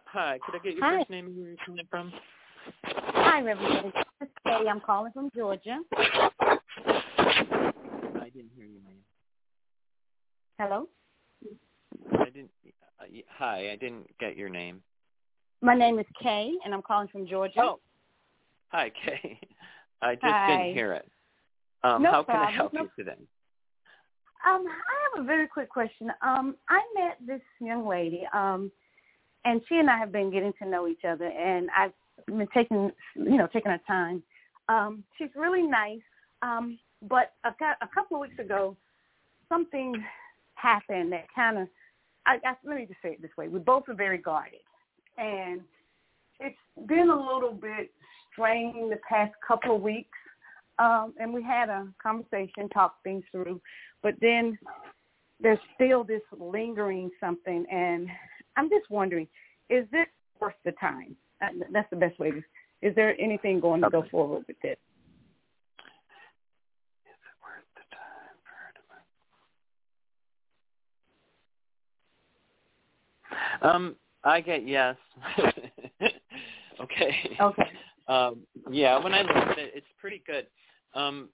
Hi, 0.07 0.39
could 0.45 0.55
I 0.57 0.59
get 0.59 0.75
your 0.75 0.85
Hi. 0.85 0.99
first 0.99 1.11
name 1.11 1.27
and 1.27 1.37
where 1.37 1.49
you're 1.49 1.57
calling 1.67 1.87
from? 1.91 2.13
Hi, 3.15 3.41
Reverend. 3.43 3.93
This 4.21 4.29
is 4.29 4.35
Kay. 4.45 4.69
I'm 4.69 4.81
calling 4.81 5.13
from 5.13 5.31
Georgia. 5.37 5.79
I 5.97 6.31
didn't 8.31 8.51
hear 8.57 8.67
your 8.67 8.83
name. 8.83 9.05
Hello. 10.59 10.89
I 12.21 12.25
didn't. 12.27 12.51
Uh, 13.01 13.05
hi, 13.31 13.71
I 13.73 13.77
didn't 13.77 14.07
get 14.21 14.37
your 14.37 14.49
name. 14.51 14.83
My 15.63 15.75
name 15.75 15.99
is 15.99 16.07
Kay, 16.23 16.53
and 16.65 16.73
I'm 16.75 16.83
calling 16.83 17.09
from 17.09 17.27
Georgia. 17.27 17.59
Oh, 17.61 17.81
hi, 18.69 18.91
Kay. 19.05 19.39
I 20.03 20.15
just 20.15 20.25
Hi. 20.27 20.47
didn't 20.57 20.75
hear 20.75 20.93
it. 20.95 21.09
Um, 21.85 22.03
No 22.03 22.13
how 22.13 22.23
can 22.25 22.37
I 22.37 22.51
help 22.53 22.73
No- 22.75 22.83
you 22.83 22.91
today? 22.97 23.17
Um, 24.49 24.65
I 24.67 25.17
have 25.17 25.25
a 25.25 25.27
very 25.27 25.47
quick 25.47 25.69
question. 25.69 26.11
Um, 26.23 26.57
I 26.69 26.81
met 26.95 27.19
this 27.27 27.43
young 27.61 27.87
lady, 27.87 28.23
um, 28.33 28.71
and 29.45 29.61
she 29.69 29.77
and 29.77 29.91
I 29.91 29.99
have 29.99 30.11
been 30.13 30.31
getting 30.31 30.53
to 30.63 30.69
know 30.69 30.89
each 30.89 31.05
other, 31.07 31.27
and 31.27 31.69
I've 31.77 31.93
been 32.27 32.49
taking, 32.55 32.91
you 33.15 33.37
know, 33.37 33.49
taking 33.53 33.71
her 33.71 33.81
time. 33.87 34.23
Um, 34.69 35.05
she's 35.17 35.29
really 35.37 35.63
nice, 35.63 36.01
um, 36.43 36.79
but 37.03 37.33
a, 37.45 37.49
a 37.49 37.89
couple 37.95 38.17
of 38.17 38.23
weeks 38.23 38.39
ago, 38.39 38.77
something 39.49 39.95
happened 40.55 41.13
that 41.13 41.27
kind 41.35 41.59
of, 41.59 41.69
I, 42.27 42.37
I, 42.45 42.55
let 42.65 42.77
me 42.77 42.87
just 42.87 43.03
say 43.03 43.11
it 43.11 43.23
this 43.23 43.31
way: 43.37 43.49
we 43.49 43.59
both 43.59 43.89
are 43.89 43.95
very 43.95 44.19
guarded, 44.19 44.61
and 45.19 45.61
it's 46.41 46.57
been 46.87 47.11
a 47.11 47.35
little 47.35 47.53
bit 47.53 47.91
strained 48.33 48.93
the 48.93 49.01
past 49.09 49.33
couple 49.47 49.77
of 49.77 49.83
weeks. 49.83 50.09
Um, 50.81 51.13
and 51.19 51.35
we 51.35 51.43
had 51.43 51.69
a 51.71 51.89
conversation, 52.01 52.69
talked 52.73 53.03
things 53.03 53.25
through, 53.33 53.61
but 54.03 54.15
then 54.21 54.59
there's 55.41 55.59
still 55.75 56.05
this 56.05 56.23
lingering 56.39 57.11
something, 57.21 57.65
and 57.71 58.09
I'm 58.57 58.69
just 58.69 58.91
wondering, 58.91 59.27
is 59.71 59.87
this 59.93 60.07
worth 60.41 60.55
the 60.65 60.73
time? 60.73 61.17
Uh, 61.43 61.49
That's 61.73 61.91
the 61.91 61.97
best 61.97 62.19
way 62.19 62.31
to. 62.33 62.43
Is 62.81 62.95
there 62.95 63.21
anything 63.21 63.61
going 63.61 63.83
to 63.83 63.91
go 63.91 64.05
forward 64.11 64.45
with 64.47 64.57
this? 64.63 64.77
Is 67.05 67.19
it 67.23 67.37
worth 67.43 67.65
the 67.75 67.83
time? 73.63 73.75
Um, 73.75 73.97
I 74.25 74.41
get 74.41 74.67
yes. 74.67 74.97
okay. 76.81 77.37
Okay. 77.41 77.71
Um, 78.09 78.41
yeah, 78.71 79.03
when 79.03 79.13
I 79.15 79.23
look 79.23 79.37
at 79.37 79.59
it, 79.59 79.73
it's 79.75 79.87
pretty 80.01 80.23
good. 80.27 80.47
Um, 80.95 81.29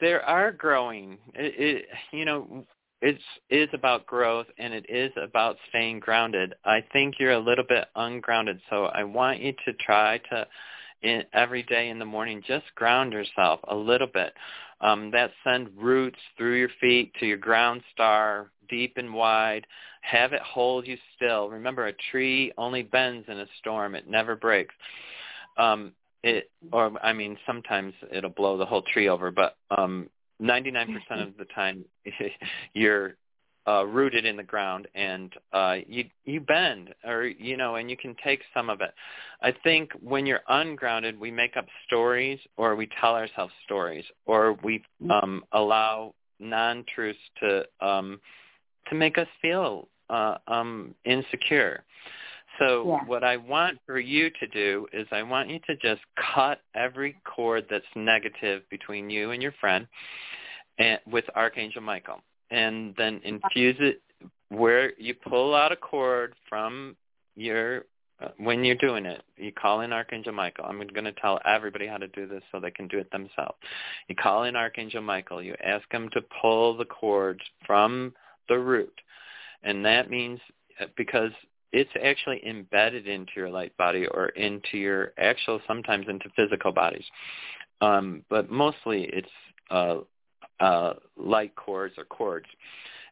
there 0.00 0.22
are 0.24 0.52
growing. 0.52 1.18
It, 1.34 1.54
it, 1.58 1.86
you 2.12 2.24
know, 2.24 2.66
it's 3.02 3.22
is 3.48 3.68
about 3.72 4.06
growth 4.06 4.46
and 4.58 4.74
it 4.74 4.86
is 4.88 5.12
about 5.16 5.56
staying 5.68 6.00
grounded. 6.00 6.54
I 6.64 6.84
think 6.92 7.14
you're 7.18 7.32
a 7.32 7.38
little 7.38 7.64
bit 7.66 7.86
ungrounded, 7.96 8.60
so 8.68 8.86
I 8.86 9.04
want 9.04 9.40
you 9.40 9.52
to 9.64 9.72
try 9.74 10.18
to 10.30 10.46
in, 11.02 11.22
every 11.32 11.62
day 11.62 11.88
in 11.88 11.98
the 11.98 12.04
morning 12.04 12.42
just 12.46 12.66
ground 12.74 13.12
yourself 13.12 13.60
a 13.68 13.74
little 13.74 14.06
bit. 14.06 14.34
Um, 14.82 15.10
that 15.10 15.30
send 15.44 15.70
roots 15.76 16.18
through 16.36 16.58
your 16.58 16.70
feet 16.80 17.12
to 17.20 17.26
your 17.26 17.36
ground 17.36 17.82
star, 17.92 18.50
deep 18.68 18.94
and 18.96 19.12
wide. 19.12 19.66
Have 20.02 20.32
it 20.32 20.40
hold 20.42 20.86
you 20.86 20.96
still. 21.16 21.50
Remember, 21.50 21.86
a 21.86 21.92
tree 22.10 22.52
only 22.56 22.82
bends 22.82 23.28
in 23.28 23.40
a 23.40 23.46
storm; 23.58 23.94
it 23.94 24.08
never 24.08 24.36
breaks. 24.36 24.74
Um, 25.58 25.92
it, 26.22 26.50
or 26.72 26.92
I 27.02 27.12
mean, 27.12 27.36
sometimes 27.46 27.94
it'll 28.12 28.30
blow 28.30 28.56
the 28.56 28.66
whole 28.66 28.82
tree 28.82 29.08
over, 29.08 29.30
but 29.30 29.56
um, 29.70 30.08
99% 30.40 30.88
of 31.22 31.36
the 31.38 31.46
time, 31.54 31.84
you're 32.74 33.14
uh, 33.66 33.84
rooted 33.86 34.24
in 34.24 34.36
the 34.36 34.42
ground, 34.42 34.88
and 34.94 35.32
uh, 35.52 35.76
you 35.86 36.04
you 36.24 36.40
bend, 36.40 36.94
or 37.04 37.26
you 37.26 37.56
know, 37.56 37.76
and 37.76 37.90
you 37.90 37.96
can 37.96 38.16
take 38.24 38.40
some 38.54 38.70
of 38.70 38.80
it. 38.80 38.92
I 39.42 39.52
think 39.52 39.92
when 40.02 40.26
you're 40.26 40.42
ungrounded, 40.48 41.18
we 41.18 41.30
make 41.30 41.56
up 41.56 41.66
stories, 41.86 42.38
or 42.56 42.74
we 42.74 42.88
tell 43.00 43.14
ourselves 43.14 43.52
stories, 43.64 44.04
or 44.26 44.54
we 44.64 44.82
um, 45.10 45.44
allow 45.52 46.14
non-truths 46.38 47.18
to 47.40 47.64
um, 47.80 48.20
to 48.88 48.94
make 48.94 49.18
us 49.18 49.28
feel 49.42 49.88
uh, 50.08 50.36
um, 50.48 50.94
insecure. 51.04 51.84
So 52.60 52.84
Yeah. 52.86 53.04
what 53.06 53.24
I 53.24 53.38
want 53.38 53.80
for 53.86 53.98
you 53.98 54.30
to 54.30 54.46
do 54.46 54.86
is 54.92 55.08
I 55.10 55.22
want 55.22 55.48
you 55.48 55.58
to 55.60 55.76
just 55.76 56.02
cut 56.16 56.60
every 56.74 57.14
cord 57.24 57.66
that's 57.68 57.84
negative 57.96 58.68
between 58.68 59.10
you 59.10 59.32
and 59.32 59.42
your 59.42 59.52
friend 59.52 59.88
and 60.78 61.00
with 61.06 61.24
Archangel 61.34 61.82
Michael 61.82 62.22
and 62.50 62.94
then 62.96 63.20
infuse 63.24 63.76
it 63.80 64.02
where 64.50 64.92
you 64.98 65.14
pull 65.14 65.54
out 65.54 65.72
a 65.72 65.76
cord 65.76 66.34
from 66.48 66.96
your 67.34 67.86
uh, 68.22 68.28
when 68.36 68.62
you're 68.64 68.74
doing 68.76 69.06
it, 69.06 69.22
you 69.38 69.50
call 69.50 69.80
in 69.80 69.94
Archangel 69.94 70.34
Michael. 70.34 70.66
I'm 70.66 70.76
going 70.76 71.04
to 71.04 71.12
tell 71.12 71.40
everybody 71.46 71.86
how 71.86 71.96
to 71.96 72.08
do 72.08 72.26
this 72.26 72.42
so 72.52 72.60
they 72.60 72.70
can 72.70 72.86
do 72.86 72.98
it 72.98 73.10
themselves. 73.10 73.56
You 74.08 74.14
call 74.14 74.42
in 74.44 74.56
Archangel 74.56 75.00
Michael. 75.00 75.42
You 75.42 75.54
ask 75.64 75.90
him 75.90 76.10
to 76.12 76.20
pull 76.42 76.76
the 76.76 76.84
cords 76.84 77.40
from 77.66 78.12
the 78.50 78.58
root. 78.58 78.92
And 79.62 79.82
that 79.86 80.10
means 80.10 80.38
uh, 80.80 80.86
because 80.98 81.30
it's 81.72 81.90
actually 82.02 82.46
embedded 82.46 83.06
into 83.06 83.32
your 83.36 83.50
light 83.50 83.76
body 83.76 84.06
or 84.06 84.28
into 84.30 84.76
your 84.76 85.12
actual, 85.18 85.60
sometimes 85.66 86.06
into 86.08 86.28
physical 86.36 86.72
bodies. 86.72 87.04
Um, 87.80 88.24
but 88.28 88.50
mostly 88.50 89.04
it's 89.12 89.28
uh, 89.70 89.98
uh, 90.60 90.94
light 91.16 91.54
cords 91.56 91.94
or 91.96 92.04
cords. 92.04 92.46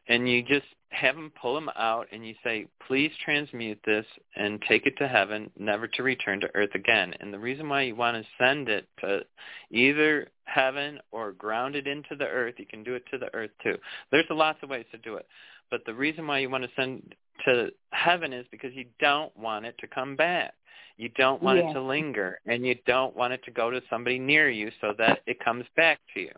And 0.07 0.27
you 0.27 0.41
just 0.41 0.65
have 0.91 1.15
them 1.15 1.31
pull 1.39 1.53
them 1.53 1.69
out 1.77 2.07
and 2.11 2.25
you 2.27 2.33
say, 2.43 2.67
please 2.87 3.11
transmute 3.23 3.79
this 3.85 4.05
and 4.35 4.59
take 4.67 4.87
it 4.87 4.95
to 4.97 5.07
heaven, 5.07 5.51
never 5.57 5.87
to 5.87 6.03
return 6.03 6.39
to 6.41 6.49
earth 6.55 6.73
again. 6.73 7.13
And 7.19 7.31
the 7.31 7.39
reason 7.39 7.69
why 7.69 7.83
you 7.83 7.95
want 7.95 8.17
to 8.17 8.29
send 8.43 8.69
it 8.69 8.87
to 9.01 9.21
either 9.69 10.29
heaven 10.45 10.99
or 11.11 11.31
ground 11.33 11.75
it 11.75 11.85
into 11.85 12.15
the 12.17 12.25
earth, 12.25 12.55
you 12.57 12.65
can 12.65 12.83
do 12.83 12.95
it 12.95 13.03
to 13.11 13.19
the 13.19 13.33
earth 13.35 13.51
too. 13.61 13.77
There's 14.11 14.25
lots 14.31 14.59
of 14.63 14.69
ways 14.69 14.85
to 14.91 14.97
do 14.97 15.15
it. 15.15 15.27
But 15.71 15.81
the 15.85 15.93
reason 15.93 16.27
why 16.27 16.39
you 16.39 16.49
want 16.49 16.63
to 16.63 16.69
send 16.75 17.15
to 17.45 17.71
heaven 17.91 18.33
is 18.33 18.45
because 18.51 18.73
you 18.73 18.85
don't 18.99 19.35
want 19.37 19.65
it 19.65 19.75
to 19.79 19.87
come 19.87 20.15
back. 20.15 20.53
You 20.97 21.09
don't 21.09 21.41
want 21.41 21.59
Yeah. 21.59 21.69
it 21.69 21.73
to 21.73 21.81
linger 21.81 22.39
and 22.45 22.65
you 22.65 22.75
don't 22.85 23.15
want 23.15 23.33
it 23.33 23.43
to 23.43 23.51
go 23.51 23.69
to 23.69 23.81
somebody 23.89 24.19
near 24.19 24.49
you 24.49 24.71
so 24.81 24.93
that 24.97 25.21
it 25.25 25.39
comes 25.39 25.65
back 25.77 25.99
to 26.13 26.21
you. 26.21 26.33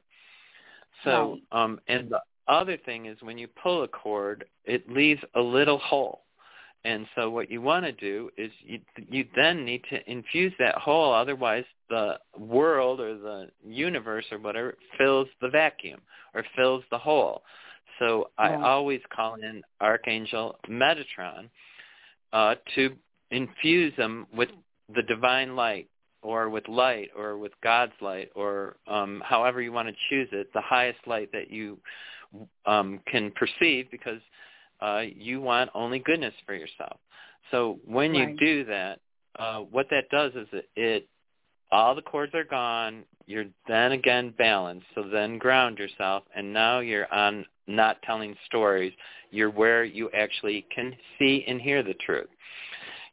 So, 1.03 1.39
um, 1.51 1.79
and 1.87 2.09
the 2.09 2.21
other 2.47 2.77
thing 2.77 3.07
is 3.07 3.21
when 3.21 3.37
you 3.37 3.47
pull 3.47 3.83
a 3.83 3.87
cord, 3.87 4.45
it 4.65 4.87
leaves 4.89 5.23
a 5.35 5.41
little 5.41 5.79
hole. 5.79 6.21
And 6.83 7.07
so 7.15 7.29
what 7.29 7.49
you 7.51 7.61
want 7.61 7.85
to 7.85 7.91
do 7.91 8.29
is 8.37 8.51
you, 8.61 8.79
you 9.09 9.25
then 9.35 9.65
need 9.65 9.83
to 9.89 10.11
infuse 10.11 10.53
that 10.59 10.75
hole. 10.75 11.13
Otherwise, 11.13 11.65
the 11.89 12.19
world 12.37 12.99
or 12.99 13.17
the 13.17 13.51
universe 13.63 14.25
or 14.31 14.39
whatever 14.39 14.75
fills 14.97 15.27
the 15.41 15.49
vacuum 15.49 16.01
or 16.33 16.43
fills 16.55 16.83
the 16.91 16.97
hole. 16.97 17.43
So 18.01 18.31
I 18.39 18.49
Right. 18.49 18.63
always 18.63 19.01
call 19.15 19.35
in 19.35 19.63
Archangel 19.79 20.57
Metatron 20.67 21.49
uh, 22.33 22.55
to 22.75 22.97
infuse 23.29 23.95
them 23.95 24.25
with 24.33 24.49
the 24.93 25.03
divine 25.03 25.55
light 25.55 25.87
or 26.23 26.49
with 26.49 26.67
light 26.67 27.11
or 27.15 27.37
with 27.37 27.51
God's 27.61 27.93
light 28.01 28.31
or 28.35 28.77
um, 28.87 29.21
however 29.23 29.61
you 29.61 29.71
want 29.71 29.87
to 29.87 29.95
choose 30.09 30.29
it, 30.31 30.51
the 30.53 30.61
highest 30.61 30.99
light 31.05 31.31
that 31.31 31.51
you 31.51 31.77
um, 32.65 32.99
can 33.07 33.31
perceive 33.31 33.91
because 33.91 34.21
uh, 34.81 35.03
you 35.15 35.39
want 35.39 35.69
only 35.75 35.99
goodness 35.99 36.33
for 36.47 36.55
yourself. 36.55 36.99
So 37.51 37.79
when 37.85 38.15
you 38.15 38.35
do 38.39 38.65
that, 38.65 38.99
uh, 39.37 39.59
what 39.59 39.85
that 39.91 40.09
does 40.09 40.33
is 40.33 40.47
it, 40.51 40.69
it 40.75 41.07
all 41.71 41.95
the 41.95 42.01
cords 42.01 42.33
are 42.35 42.43
gone. 42.43 43.03
You're 43.27 43.45
then 43.67 43.93
again 43.93 44.33
balanced. 44.37 44.85
So 44.95 45.03
then 45.03 45.37
ground 45.37 45.77
yourself, 45.77 46.23
and 46.35 46.51
now 46.51 46.79
you're 46.79 47.11
on 47.13 47.45
not 47.67 48.01
telling 48.03 48.35
stories. 48.45 48.93
You're 49.29 49.51
where 49.51 49.83
you 49.83 50.09
actually 50.11 50.65
can 50.73 50.93
see 51.17 51.45
and 51.47 51.61
hear 51.61 51.83
the 51.83 51.93
truth. 51.95 52.27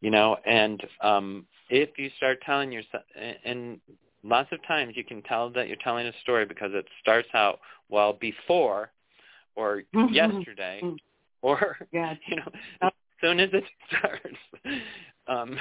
You 0.00 0.10
know, 0.10 0.36
and 0.46 0.82
um, 1.02 1.46
if 1.70 1.90
you 1.98 2.10
start 2.16 2.38
telling 2.44 2.72
yourself, 2.72 3.02
and 3.44 3.80
lots 4.22 4.48
of 4.52 4.64
times 4.66 4.94
you 4.96 5.04
can 5.04 5.22
tell 5.22 5.50
that 5.50 5.68
you're 5.68 5.76
telling 5.82 6.06
a 6.06 6.12
story 6.22 6.44
because 6.44 6.70
it 6.74 6.86
starts 7.00 7.28
out 7.34 7.60
well 7.88 8.12
before 8.12 8.90
or 9.56 9.82
Mm-hmm. 9.94 10.14
yesterday 10.14 10.82
or 11.42 11.76
Yeah. 11.92 12.14
you 12.28 12.36
know 12.36 12.52
as 12.82 12.90
soon 13.20 13.40
as 13.40 13.50
it 13.52 13.64
starts 13.98 14.36
um 15.26 15.58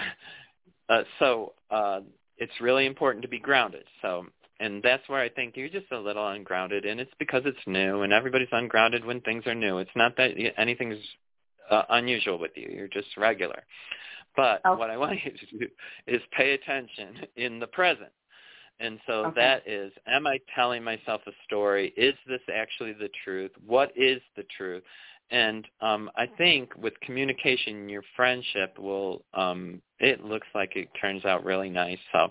uh, 0.90 1.04
so 1.20 1.54
uh 1.72 2.02
it's 2.38 2.62
really 2.62 2.86
important 2.86 3.22
to 3.22 3.28
be 3.28 3.40
grounded 3.40 3.84
so 4.02 4.26
and 4.60 4.82
that's 4.82 5.08
where 5.08 5.22
I 5.22 5.30
think 5.30 5.56
you're 5.56 5.70
just 5.70 5.92
a 5.92 6.00
little 6.00 6.28
ungrounded 6.28 6.86
and 6.86 7.00
it's 7.00 7.14
because 7.20 7.44
it's 7.46 7.58
new 7.68 8.02
and 8.02 8.12
everybody's 8.14 8.48
ungrounded 8.52 9.06
when 9.06 9.22
things 9.22 9.46
are 9.48 9.56
new 9.56 9.78
it's 9.80 9.96
not 9.96 10.16
that 10.18 10.32
anything's 10.58 10.98
uh, 11.70 11.84
unusual 11.90 12.38
with 12.38 12.52
you 12.56 12.70
you're 12.70 12.88
just 12.88 13.16
regular 13.18 13.64
but 14.36 14.62
Okay. 14.66 14.78
what 14.80 14.90
I 14.90 14.98
want 14.98 15.20
you 15.26 15.32
to 15.32 15.58
do 15.60 15.68
is 16.08 16.22
pay 16.32 16.54
attention 16.54 17.26
in 17.36 17.60
the 17.60 17.68
present 17.68 18.12
and 18.80 19.00
so 19.08 19.26
Okay. 19.26 19.34
that 19.36 19.68
is, 19.68 19.92
am 20.06 20.28
I 20.28 20.40
telling 20.54 20.84
myself 20.84 21.22
a 21.26 21.32
story? 21.46 21.94
Is 21.98 22.14
this 22.28 22.42
actually 22.54 22.94
the 22.94 23.10
truth? 23.24 23.52
What 23.66 23.92
is 23.96 24.22
the 24.36 24.44
truth? 24.56 24.84
And 25.32 25.68
um, 25.82 26.10
I 26.16 26.26
think 26.26 26.72
with 26.78 27.00
communication, 27.02 27.90
your 27.90 28.04
friendship 28.16 28.78
will, 28.80 29.24
um, 29.34 29.82
it 30.00 30.24
looks 30.24 30.48
like 30.56 30.76
it 30.76 30.90
turns 31.00 31.26
out 31.26 31.44
really 31.44 31.70
nice. 31.70 31.98
So 32.12 32.30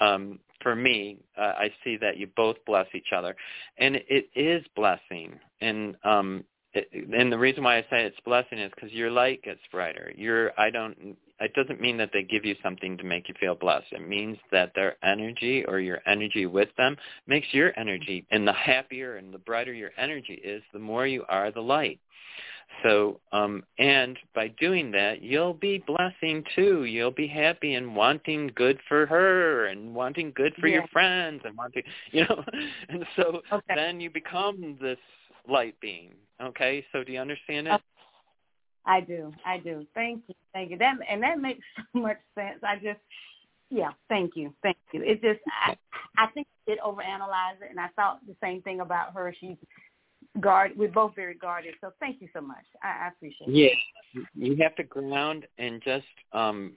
um, 0.00 0.38
for 0.62 0.74
me, 0.74 1.18
uh, 1.38 1.52
I 1.56 1.70
see 1.84 1.96
that 1.98 2.16
you 2.16 2.26
both 2.36 2.56
bless 2.66 2.86
each 2.94 3.12
other. 3.14 3.36
And 3.78 3.96
it 3.96 4.28
is 4.34 4.64
blessing. 4.74 5.38
And 5.60 5.96
um, 6.02 6.44
it, 6.76 6.88
and 7.12 7.32
the 7.32 7.38
reason 7.38 7.64
why 7.64 7.78
I 7.78 7.82
say 7.82 8.04
it's 8.04 8.18
blessing 8.24 8.58
is 8.58 8.70
because 8.74 8.92
your 8.92 9.10
light 9.10 9.42
gets 9.42 9.60
brighter. 9.72 10.12
Your 10.16 10.58
I 10.58 10.70
don't. 10.70 11.16
It 11.40 11.52
doesn't 11.54 11.80
mean 11.80 11.96
that 11.98 12.10
they 12.12 12.22
give 12.22 12.44
you 12.44 12.54
something 12.62 12.96
to 12.96 13.04
make 13.04 13.28
you 13.28 13.34
feel 13.38 13.54
blessed. 13.54 13.92
It 13.92 14.08
means 14.08 14.38
that 14.52 14.72
their 14.74 14.96
energy 15.02 15.64
or 15.66 15.80
your 15.80 16.00
energy 16.06 16.46
with 16.46 16.70
them 16.78 16.96
makes 17.26 17.46
your 17.52 17.78
energy. 17.78 18.26
And 18.30 18.48
the 18.48 18.54
happier 18.54 19.16
and 19.16 19.34
the 19.34 19.38
brighter 19.38 19.74
your 19.74 19.90
energy 19.98 20.40
is, 20.42 20.62
the 20.72 20.78
more 20.78 21.06
you 21.06 21.24
are 21.28 21.50
the 21.50 21.60
light. 21.60 22.00
So, 22.82 23.20
um, 23.32 23.64
and 23.78 24.18
by 24.34 24.48
doing 24.48 24.90
that, 24.92 25.22
you'll 25.22 25.54
be 25.54 25.82
blessing 25.86 26.44
too. 26.54 26.84
You'll 26.84 27.10
be 27.10 27.26
happy 27.26 27.74
and 27.74 27.94
wanting 27.96 28.50
good 28.54 28.78
for 28.88 29.06
her 29.06 29.66
and 29.66 29.94
wanting 29.94 30.32
good 30.34 30.54
for 30.60 30.68
your 30.68 30.86
friends 30.92 31.42
and 31.44 31.56
wanting, 31.56 31.82
you 32.12 32.22
know, 32.28 32.44
and 32.88 33.04
so 33.16 33.42
Okay. 33.52 33.74
then 33.74 34.00
you 34.00 34.10
become 34.10 34.76
this 34.80 34.98
light 35.48 35.78
being. 35.80 36.14
Okay, 36.42 36.84
so 36.92 37.02
do 37.02 37.12
you 37.12 37.20
understand 37.20 37.66
it? 37.66 37.70
Okay. 37.70 37.82
I 38.86 39.00
do. 39.00 39.32
I 39.44 39.58
do. 39.58 39.86
Thank 39.94 40.22
you. 40.28 40.34
Thank 40.52 40.70
you. 40.70 40.78
That 40.78 40.96
and 41.10 41.22
that 41.22 41.40
makes 41.40 41.60
so 41.92 42.00
much 42.00 42.18
sense. 42.34 42.60
I 42.62 42.76
just 42.76 43.00
yeah, 43.70 43.90
thank 44.08 44.36
you. 44.36 44.52
Thank 44.62 44.76
you. 44.92 45.02
It 45.02 45.20
just 45.22 45.40
I 45.66 45.76
I 46.16 46.26
think 46.28 46.46
I 46.66 46.70
did 46.70 46.80
overanalyze 46.80 47.60
it 47.62 47.70
and 47.70 47.80
I 47.80 47.88
thought 47.96 48.20
the 48.26 48.36
same 48.42 48.62
thing 48.62 48.80
about 48.80 49.12
her. 49.14 49.34
She's 49.40 49.56
guard 50.40 50.72
we're 50.76 50.88
both 50.88 51.14
very 51.16 51.34
guarded. 51.34 51.74
So 51.80 51.92
thank 51.98 52.20
you 52.20 52.28
so 52.32 52.40
much. 52.40 52.64
I, 52.82 53.06
I 53.06 53.08
appreciate 53.08 53.48
it. 53.48 53.78
Yeah, 54.14 54.22
you 54.34 54.56
have 54.62 54.76
to 54.76 54.84
ground 54.84 55.46
and 55.58 55.82
just 55.82 56.06
um 56.32 56.72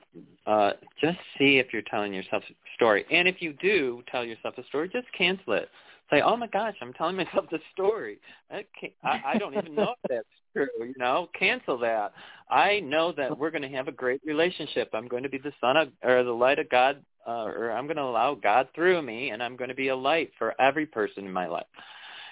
uh 0.48 0.72
just 1.00 1.20
see 1.38 1.60
if 1.60 1.68
you're 1.72 1.84
telling 1.84 2.14
yourself 2.14 2.44
a 2.50 2.54
story. 2.76 3.06
And 3.12 3.28
if 3.28 3.36
you 3.40 3.54
do 3.54 4.02
tell 4.12 4.26
yourself 4.26 4.58
a 4.58 4.66
story, 4.66 4.90
just 4.90 5.08
cancel 5.16 5.54
it. 5.54 5.70
Say, 6.12 6.22
"Oh 6.22 6.36
my 6.36 6.48
gosh, 6.48 6.76
I'm 6.82 6.94
telling 6.94 7.16
myself 7.16 7.46
the 7.52 7.60
story." 7.74 8.20
I, 8.52 8.66
can't, 8.80 8.94
I, 9.04 9.22
I 9.26 9.38
don't 9.38 9.56
even 9.56 9.76
know 9.76 9.94
if 10.04 10.10
that's 10.10 10.28
true. 10.56 10.68
You 10.80 10.96
know, 10.98 11.30
cancel 11.38 11.78
that. 11.80 12.14
I 12.50 12.80
know 12.80 13.12
that 13.14 13.38
we're 13.38 13.52
going 13.52 13.62
to 13.62 13.70
have 13.70 13.88
a 13.88 13.92
great 13.92 14.22
relationship. 14.26 14.90
I'm 14.94 15.08
going 15.08 15.24
to 15.24 15.30
be 15.30 15.38
the 15.38 15.54
son 15.62 15.78
of 15.78 15.90
or 16.04 16.24
the 16.24 16.32
light 16.32 16.60
of 16.60 16.70
God, 16.70 17.04
uh, 17.28 17.46
or 17.46 17.72
I'm 17.72 17.86
going 17.86 17.98
to 17.98 18.04
allow 18.04 18.34
God 18.36 18.68
through 18.74 19.02
me, 19.02 19.30
and 19.30 19.44
I'm 19.44 19.56
going 19.56 19.70
to 19.70 19.76
be 19.76 19.90
a 19.90 19.96
light 19.96 20.32
for 20.38 20.60
every 20.60 20.86
person 20.86 21.26
in 21.26 21.32
my 21.32 21.48
life. 21.48 21.68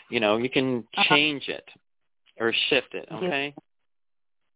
You 0.10 0.20
know, 0.20 0.38
you 0.38 0.50
can 0.50 0.80
Uh-huh. 0.98 1.04
change 1.10 1.48
it 1.50 1.68
or 2.40 2.54
shift 2.70 2.94
it. 2.94 3.08
Okay. 3.12 3.54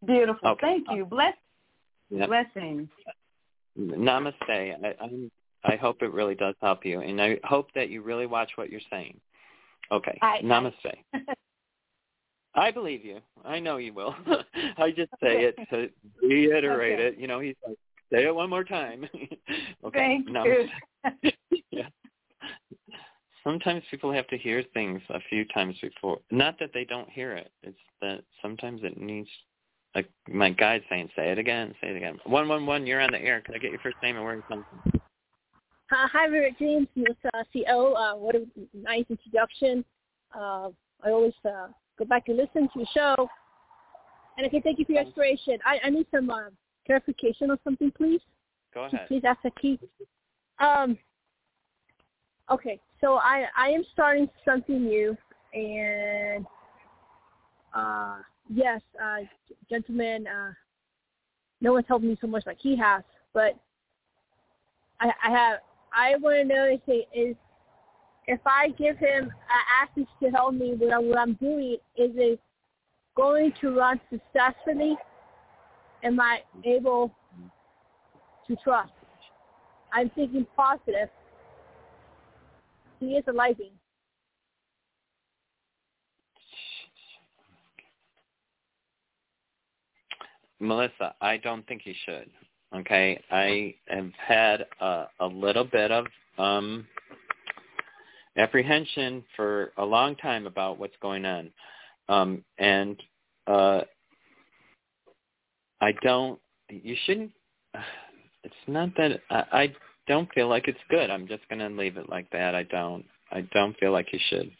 Beautiful. 0.05 0.49
Okay. 0.49 0.61
Thank 0.61 0.87
you. 0.91 1.05
Bless 1.05 1.35
Yep. 2.09 2.27
blessings. 2.27 2.89
Namaste. 3.77 4.35
I, 4.49 4.95
I'm, 4.99 5.31
I 5.63 5.75
hope 5.75 6.01
it 6.01 6.11
really 6.11 6.35
does 6.35 6.55
help 6.61 6.85
you, 6.85 7.01
and 7.01 7.21
I 7.21 7.39
hope 7.43 7.69
that 7.75 7.89
you 7.89 8.01
really 8.01 8.25
watch 8.25 8.51
what 8.55 8.69
you're 8.69 8.81
saying. 8.89 9.19
Okay. 9.91 10.17
I- 10.21 10.39
Namaste. 10.43 10.95
I 12.53 12.69
believe 12.71 13.05
you. 13.05 13.19
I 13.45 13.59
know 13.59 13.77
you 13.77 13.93
will. 13.93 14.13
I 14.77 14.91
just 14.91 15.11
say 15.23 15.43
it 15.45 15.55
to 15.71 15.89
reiterate 16.21 16.99
Okay. 16.99 17.07
it. 17.07 17.17
You 17.17 17.27
know, 17.27 17.39
he's 17.39 17.55
like, 17.65 17.77
say 18.11 18.25
it 18.25 18.35
one 18.35 18.49
more 18.49 18.65
time. 18.65 19.07
okay. 19.85 20.19
Thank 20.25 20.29
Namaste. 20.29 20.67
you. 21.23 21.31
yeah. 21.71 21.87
Sometimes 23.43 23.83
people 23.89 24.11
have 24.11 24.27
to 24.27 24.37
hear 24.37 24.63
things 24.73 25.01
a 25.09 25.19
few 25.29 25.45
times 25.45 25.75
before. 25.81 26.19
Not 26.29 26.59
that 26.59 26.71
they 26.73 26.83
don't 26.83 27.09
hear 27.09 27.33
it. 27.33 27.51
It's 27.63 27.77
that 28.01 28.23
sometimes 28.41 28.81
it 28.83 28.99
needs 28.99 29.29
like 29.95 30.09
my 30.29 30.49
guide 30.51 30.83
saying, 30.89 31.09
say 31.15 31.31
it 31.31 31.37
again, 31.37 31.73
say 31.81 31.89
it 31.89 31.97
again. 31.97 32.19
One 32.25 32.47
one 32.47 32.65
one, 32.65 32.85
you're 32.85 33.01
on 33.01 33.11
the 33.11 33.21
air. 33.21 33.41
Can 33.41 33.55
I 33.55 33.57
get 33.57 33.71
your 33.71 33.79
first 33.79 33.97
name 34.03 34.15
and 34.15 34.23
where 34.25 34.35
you 34.35 34.43
come 34.47 34.65
from? 34.69 34.90
Uh, 35.91 36.07
hi, 36.07 36.25
Robert 36.25 36.57
James, 36.57 36.87
Miss 36.95 37.17
uh, 37.33 37.43
CO. 37.51 37.93
Uh, 37.93 38.15
what 38.15 38.33
a 38.33 38.45
nice 38.73 39.03
introduction. 39.09 39.83
Uh, 40.33 40.69
I 41.03 41.09
always 41.09 41.33
uh, 41.43 41.67
go 41.99 42.05
back 42.05 42.29
and 42.29 42.37
listen 42.37 42.69
to 42.71 42.79
your 42.79 42.87
show. 42.93 43.27
And 44.37 44.45
I 44.45 44.49
can 44.49 44.61
thank 44.61 44.79
you 44.79 44.85
for 44.85 44.93
your 44.93 45.01
inspiration. 45.01 45.57
I, 45.65 45.79
I 45.83 45.89
need 45.89 46.07
some 46.09 46.29
uh, 46.29 46.49
clarification 46.85 47.51
on 47.51 47.59
something, 47.65 47.91
please. 47.91 48.21
Go 48.73 48.85
ahead. 48.85 49.05
Please 49.09 49.23
ask 49.25 49.41
the 49.43 49.51
key. 49.61 49.77
Um, 50.59 50.97
okay, 52.49 52.79
so 53.01 53.15
I, 53.15 53.47
I 53.57 53.67
am 53.71 53.83
starting 53.91 54.29
something 54.45 54.85
new, 54.85 55.17
and 55.53 56.45
uh, 57.75 58.19
yes, 58.49 58.79
uh, 59.03 59.17
gentlemen, 59.69 60.25
uh, 60.25 60.51
no 61.59 61.73
one's 61.73 61.85
helped 61.89 62.05
me 62.05 62.17
so 62.21 62.27
much 62.27 62.45
like 62.45 62.59
he 62.61 62.77
has, 62.77 63.03
but 63.33 63.59
I, 65.01 65.11
I 65.27 65.31
have 65.31 65.59
I 65.93 66.15
want 66.17 66.47
to 66.47 66.55
know 66.55 66.65
if 66.65 66.81
it 66.87 67.07
is 67.13 67.35
if 68.27 68.39
I 68.45 68.69
give 68.77 68.97
him 68.97 69.31
access 69.81 70.05
to 70.21 70.29
help 70.29 70.53
me 70.53 70.73
with 70.79 70.91
what 70.91 71.17
I'm 71.17 71.33
doing, 71.33 71.77
is 71.97 72.11
it 72.15 72.39
going 73.17 73.51
to 73.61 73.71
run 73.71 73.99
successfully? 74.09 74.95
Am 76.03 76.19
I 76.19 76.39
able 76.63 77.13
to 78.47 78.55
trust? 78.63 78.91
I'm 79.93 80.09
thinking 80.11 80.45
positive. 80.55 81.09
He 82.99 83.07
is 83.13 83.23
a 83.27 83.33
light. 83.33 83.57
Melissa, 90.59 91.15
I 91.19 91.37
don't 91.37 91.67
think 91.67 91.81
he 91.83 91.95
should. 92.05 92.29
Okay, 92.73 93.21
I 93.29 93.75
have 93.87 94.11
had 94.17 94.65
a, 94.79 95.05
a 95.19 95.27
little 95.27 95.65
bit 95.65 95.91
of 95.91 96.05
um, 96.37 96.87
apprehension 98.37 99.23
for 99.35 99.71
a 99.77 99.83
long 99.83 100.15
time 100.15 100.47
about 100.47 100.79
what's 100.79 100.95
going 101.01 101.25
on, 101.25 101.51
um, 102.07 102.43
and 102.59 103.01
uh, 103.47 103.81
I 105.81 105.91
don't. 106.01 106.39
You 106.69 106.95
shouldn't. 107.05 107.31
It's 108.43 108.55
not 108.67 108.89
that 108.97 109.19
I, 109.29 109.43
I 109.51 109.75
don't 110.07 110.31
feel 110.33 110.47
like 110.47 110.67
it's 110.67 110.79
good. 110.89 111.09
I'm 111.09 111.27
just 111.27 111.47
going 111.49 111.59
to 111.59 111.67
leave 111.67 111.97
it 111.97 112.09
like 112.09 112.29
that. 112.31 112.55
I 112.55 112.63
don't. 112.63 113.05
I 113.31 113.41
don't 113.53 113.77
feel 113.77 113.91
like 113.91 114.07
you 114.13 114.19
should. 114.29 114.51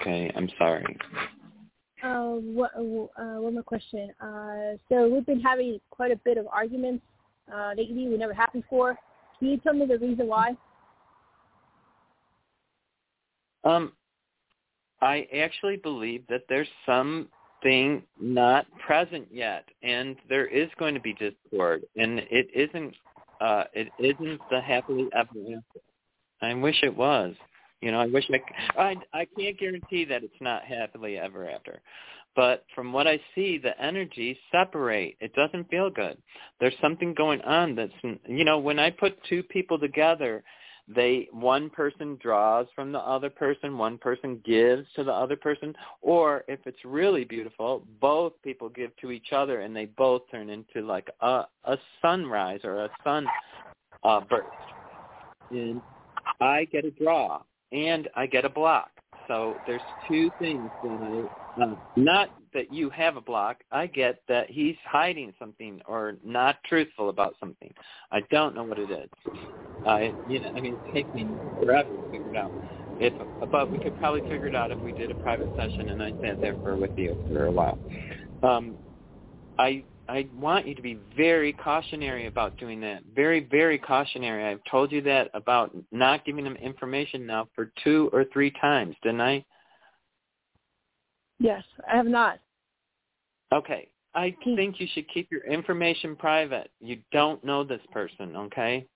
Okay, 0.00 0.32
I'm 0.36 0.48
sorry. 0.58 0.96
Uh, 2.02 2.32
what, 2.32 2.72
uh, 2.76 3.40
one 3.40 3.54
more 3.54 3.62
question. 3.62 4.10
Uh, 4.20 4.76
so 4.88 5.08
we've 5.08 5.26
been 5.26 5.40
having 5.40 5.80
quite 5.90 6.10
a 6.10 6.16
bit 6.16 6.36
of 6.36 6.46
arguments 6.46 7.02
uh, 7.52 7.72
lately. 7.76 8.08
We 8.08 8.16
never 8.16 8.34
had 8.34 8.52
before. 8.52 8.98
Can 9.38 9.48
you 9.48 9.58
tell 9.58 9.72
me 9.72 9.86
the 9.86 9.98
reason 9.98 10.26
why? 10.26 10.56
Um, 13.64 13.92
I 15.00 15.26
actually 15.36 15.76
believe 15.76 16.24
that 16.28 16.42
there's 16.48 16.68
something 16.84 18.02
not 18.20 18.66
present 18.78 19.26
yet, 19.30 19.64
and 19.82 20.16
there 20.28 20.46
is 20.46 20.68
going 20.78 20.94
to 20.94 21.00
be 21.00 21.14
discord, 21.14 21.84
and 21.96 22.20
it 22.30 22.48
isn't. 22.54 22.94
Uh, 23.40 23.64
it 23.74 23.88
isn't 23.98 24.40
the 24.50 24.60
happily 24.60 25.08
ever 25.12 25.28
after. 25.28 25.80
I 26.40 26.54
wish 26.54 26.76
it 26.82 26.96
was. 26.96 27.34
You 27.80 27.92
know, 27.92 28.00
I 28.00 28.06
wish 28.06 28.24
I, 28.30 28.80
I. 28.80 28.96
I 29.12 29.26
can't 29.38 29.58
guarantee 29.58 30.04
that 30.06 30.24
it's 30.24 30.40
not 30.40 30.64
happily 30.64 31.18
ever 31.18 31.48
after, 31.48 31.80
but 32.34 32.64
from 32.74 32.92
what 32.92 33.06
I 33.06 33.20
see, 33.34 33.58
the 33.58 33.78
energies 33.80 34.36
separate. 34.50 35.16
It 35.20 35.34
doesn't 35.34 35.68
feel 35.68 35.90
good. 35.90 36.16
There's 36.58 36.74
something 36.80 37.12
going 37.12 37.42
on 37.42 37.74
that's. 37.74 37.92
You 38.26 38.44
know, 38.44 38.58
when 38.58 38.78
I 38.78 38.90
put 38.90 39.22
two 39.28 39.42
people 39.42 39.78
together, 39.78 40.42
they 40.88 41.28
one 41.32 41.68
person 41.68 42.16
draws 42.22 42.66
from 42.74 42.92
the 42.92 43.00
other 43.00 43.28
person, 43.28 43.76
one 43.76 43.98
person 43.98 44.40
gives 44.44 44.86
to 44.94 45.04
the 45.04 45.12
other 45.12 45.36
person, 45.36 45.74
or 46.00 46.44
if 46.48 46.60
it's 46.64 46.84
really 46.84 47.24
beautiful, 47.24 47.84
both 48.00 48.32
people 48.42 48.68
give 48.68 48.96
to 48.98 49.10
each 49.10 49.32
other 49.32 49.60
and 49.60 49.74
they 49.74 49.86
both 49.86 50.22
turn 50.30 50.48
into 50.48 50.80
like 50.86 51.10
a 51.20 51.44
a 51.64 51.76
sunrise 52.00 52.60
or 52.64 52.84
a 52.84 52.90
sun 53.02 53.26
uh 54.04 54.20
burst. 54.20 54.48
And 55.50 55.82
I 56.40 56.64
get 56.66 56.84
a 56.84 56.90
draw 56.90 57.42
and 57.72 58.08
I 58.14 58.26
get 58.26 58.44
a 58.44 58.48
block. 58.48 58.90
So 59.26 59.60
there's 59.66 59.82
two 60.06 60.30
things 60.38 60.70
that 60.82 61.28
I, 61.56 61.60
uh, 61.60 61.74
not 61.96 62.30
that 62.54 62.72
you 62.72 62.90
have 62.90 63.16
a 63.16 63.20
block. 63.20 63.58
I 63.72 63.86
get 63.86 64.22
that 64.28 64.50
he's 64.50 64.76
hiding 64.84 65.32
something 65.38 65.80
or 65.86 66.16
not 66.24 66.62
truthful 66.64 67.08
about 67.08 67.34
something. 67.40 67.72
I 68.12 68.20
don't 68.30 68.54
know 68.54 68.62
what 68.62 68.78
it 68.78 68.90
is. 68.90 69.08
I, 69.84 70.14
you 70.26 70.40
know, 70.40 70.48
I 70.54 70.60
mean, 70.60 70.78
it's 70.92 71.12
me 71.14 71.38
forever 71.58 71.88
to 71.90 72.02
figure 72.10 72.30
it 72.30 72.36
out. 72.36 72.52
If, 72.98 73.14
but 73.50 73.70
we 73.70 73.78
could 73.78 73.96
probably 73.96 74.22
figure 74.22 74.46
it 74.46 74.54
out 74.54 74.70
if 74.70 74.82
we 74.82 74.92
did 74.92 75.10
a 75.10 75.14
private 75.14 75.50
session 75.54 75.90
and 75.90 76.02
I 76.02 76.14
sat 76.20 76.40
there 76.40 76.56
for 76.62 76.76
with 76.76 76.92
you 76.96 77.16
for 77.28 77.46
a 77.46 77.52
while. 77.52 77.78
Um, 78.42 78.76
I 79.58 79.84
I 80.08 80.28
want 80.34 80.66
you 80.66 80.74
to 80.74 80.82
be 80.82 80.98
very 81.16 81.52
cautionary 81.52 82.26
about 82.26 82.56
doing 82.58 82.80
that. 82.80 83.02
Very, 83.14 83.40
very 83.50 83.78
cautionary. 83.78 84.44
I've 84.44 84.60
told 84.70 84.92
you 84.92 85.02
that 85.02 85.30
about 85.34 85.76
not 85.90 86.24
giving 86.24 86.44
them 86.44 86.56
information 86.56 87.26
now 87.26 87.48
for 87.54 87.72
two 87.82 88.08
or 88.12 88.24
three 88.32 88.52
times, 88.60 88.94
didn't 89.02 89.20
I? 89.20 89.44
Yes, 91.38 91.64
I 91.90 91.96
have 91.96 92.06
not. 92.06 92.38
Okay. 93.52 93.88
I 94.14 94.34
hmm. 94.42 94.54
think 94.56 94.80
you 94.80 94.86
should 94.94 95.08
keep 95.12 95.30
your 95.30 95.44
information 95.44 96.16
private. 96.16 96.70
You 96.80 96.98
don't 97.12 97.42
know 97.44 97.64
this 97.64 97.82
person, 97.92 98.36
okay? 98.36 98.86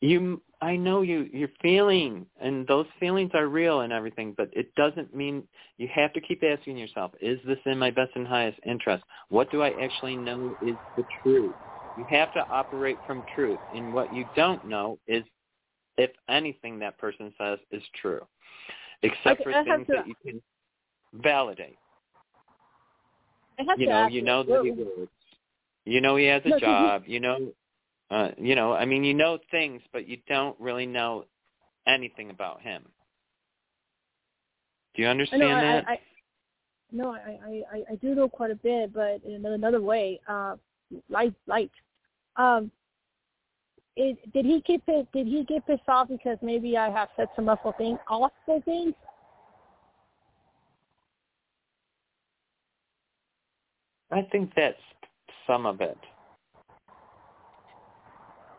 You 0.00 0.40
I 0.62 0.76
know 0.76 1.02
you 1.02 1.28
you're 1.32 1.48
feeling 1.62 2.26
and 2.40 2.66
those 2.66 2.86
feelings 2.98 3.30
are 3.34 3.48
real 3.48 3.80
and 3.80 3.92
everything, 3.92 4.34
but 4.36 4.48
it 4.52 4.74
doesn't 4.74 5.14
mean 5.14 5.42
you 5.78 5.88
have 5.94 6.12
to 6.14 6.20
keep 6.20 6.42
asking 6.42 6.76
yourself, 6.76 7.12
is 7.20 7.38
this 7.46 7.58
in 7.66 7.78
my 7.78 7.90
best 7.90 8.10
and 8.14 8.26
highest 8.26 8.58
interest? 8.66 9.04
What 9.28 9.50
do 9.50 9.62
I 9.62 9.70
actually 9.82 10.16
know 10.16 10.54
is 10.60 10.76
the 10.96 11.06
truth? 11.22 11.54
You 11.96 12.06
have 12.08 12.32
to 12.32 12.46
operate 12.50 13.00
from 13.06 13.24
truth. 13.34 13.60
And 13.72 13.92
what 13.92 14.12
you 14.12 14.26
don't 14.36 14.64
know 14.64 14.98
is 15.06 15.24
if 15.98 16.10
anything 16.28 16.78
that 16.78 16.98
person 16.98 17.32
says 17.38 17.58
is 17.70 17.82
true. 18.00 18.20
Except 19.02 19.40
Okay, 19.40 19.44
for 19.44 19.64
things 19.64 19.86
to- 19.86 19.92
that 19.96 20.06
you 20.06 20.14
can 20.24 20.42
validate. 21.14 21.78
You 23.76 23.86
know, 23.86 24.06
you 24.08 24.22
know 24.22 24.42
that 24.42 24.62
he 24.64 24.70
works. 24.70 25.12
You 25.84 26.00
know 26.00 26.16
he 26.16 26.24
has 26.26 26.42
a 26.44 26.50
No, 26.50 26.58
job. 26.58 27.04
You 27.06 27.20
know 27.20 27.52
uh, 28.10 28.30
you 28.36 28.54
know, 28.54 28.72
I 28.72 28.84
mean, 28.84 29.04
you 29.04 29.14
know 29.14 29.38
things, 29.50 29.82
but 29.92 30.08
you 30.08 30.18
don't 30.28 30.58
really 30.58 30.86
know 30.86 31.24
anything 31.86 32.30
about 32.30 32.60
him. 32.60 32.82
Do 34.94 35.02
you 35.02 35.08
understand 35.08 35.42
I, 35.42 35.60
that? 35.60 35.88
I, 35.88 35.92
I, 35.92 35.98
no, 36.92 37.12
I, 37.12 37.18
I, 37.18 37.62
I, 37.72 37.82
I 37.92 37.94
do 37.96 38.14
know 38.14 38.28
quite 38.28 38.50
a 38.50 38.56
bit, 38.56 38.92
but 38.92 39.22
in 39.24 39.44
another 39.46 39.80
way, 39.80 40.20
uh, 40.28 40.56
light, 41.08 41.34
light. 41.46 41.70
Um, 42.36 42.70
it, 43.96 44.18
did 44.32 44.44
he 44.44 44.60
get 44.66 44.84
pissed? 44.86 45.12
Did 45.12 45.26
he 45.26 45.44
get 45.44 45.66
pissed 45.66 45.88
off 45.88 46.08
because 46.08 46.38
maybe 46.42 46.76
I 46.76 46.90
have 46.90 47.08
said 47.16 47.28
some 47.36 47.48
awful 47.48 47.72
thing, 47.72 47.98
awful 48.08 48.60
things? 48.64 48.94
I 54.10 54.22
think 54.32 54.50
that's 54.56 54.76
some 55.46 55.66
of 55.66 55.80
it. 55.80 55.98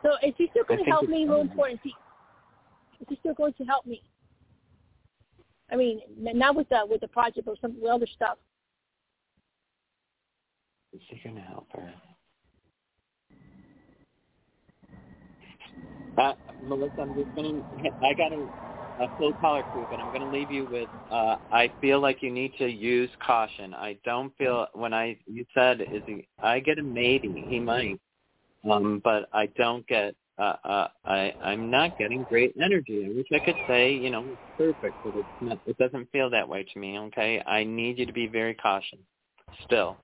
So 0.04 0.10
is 0.28 0.34
he 0.38 0.48
still 0.52 0.64
going 0.68 0.84
to 0.84 0.90
help 0.90 1.08
me? 1.08 1.26
Some 1.28 1.42
important. 1.42 1.80
Is 1.80 1.84
he, 1.84 1.90
is 3.02 3.08
he 3.10 3.16
still 3.20 3.34
going 3.34 3.54
to 3.54 3.64
help 3.66 3.86
me? 3.86 4.02
I 5.72 5.76
mean, 5.76 6.02
not 6.18 6.56
with 6.56 6.70
the 6.70 6.86
with 6.90 7.02
the 7.02 7.08
project, 7.08 7.46
but 7.46 7.58
some 7.62 7.80
with 7.80 7.90
other 7.90 8.08
stuff. 8.16 8.38
Is 10.94 11.02
he 11.08 11.20
going 11.24 11.36
to 11.36 11.42
help 11.42 11.68
her? 11.74 11.94
Uh, 16.18 16.34
Melissa, 16.64 17.02
I'm 17.02 17.16
just 17.16 17.34
going 17.36 17.64
to, 17.64 17.90
I 18.06 18.14
got 18.14 18.34
a, 18.34 19.04
a 19.04 19.18
full 19.18 19.34
caller 19.40 19.64
crew, 19.72 19.88
but 19.90 20.00
I'm 20.00 20.10
going 20.10 20.22
to 20.22 20.38
leave 20.38 20.52
you 20.52 20.68
with, 20.70 20.90
uh, 21.10 21.38
I 21.52 21.72
feel 21.80 22.02
like 22.02 22.22
you 22.22 22.30
need 22.30 22.52
to 22.58 22.68
use 22.68 23.10
caution. 23.26 23.74
I 23.74 23.98
don't 24.04 24.36
feel, 24.38 24.68
when 24.74 24.94
I, 24.94 25.18
you 25.26 25.46
said, 25.54 25.80
is 25.80 26.04
he, 26.06 26.28
I 26.44 26.60
get 26.60 26.78
a 26.80 26.84
maybe, 26.84 27.46
he 27.48 27.60
might, 27.60 28.00
um, 28.70 29.02
but 29.04 29.30
I 29.34 29.48
don't 29.58 29.86
get, 29.88 30.16
uh, 30.38 30.56
uh, 30.64 30.88
I, 31.06 31.34
I'm 31.44 31.70
not 31.70 31.98
getting 31.98 32.24
great 32.24 32.56
energy. 32.62 33.06
I 33.06 33.16
wish 33.16 33.28
I 33.34 33.40
could 33.40 33.58
say, 33.68 33.94
you 33.94 34.10
know, 34.10 34.26
it's 34.28 34.42
perfect, 34.58 34.98
but 35.04 35.16
it's 35.16 35.28
not, 35.40 35.60
it 35.66 35.78
doesn't 35.78 36.12
feel 36.12 36.30
that 36.30 36.48
way 36.48 36.64
to 36.64 36.80
me, 36.80 36.98
okay? 37.00 37.42
I 37.46 37.64
need 37.64 37.98
you 37.98 38.06
to 38.06 38.14
be 38.14 38.28
very 38.28 38.54
cautious, 38.54 39.00
still. 39.66 39.98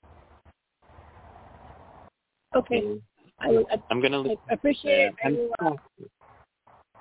Okay. 2.56 3.00
I, 3.40 3.50
I, 3.50 3.84
I'm 3.90 4.02
going 4.02 4.12
to 4.12 4.38
I 4.50 4.54
appreciate 4.54 5.00
it. 5.00 5.16
I 5.24 5.28
I'm 5.28 5.36
will, 5.36 5.52
uh, 5.64 6.06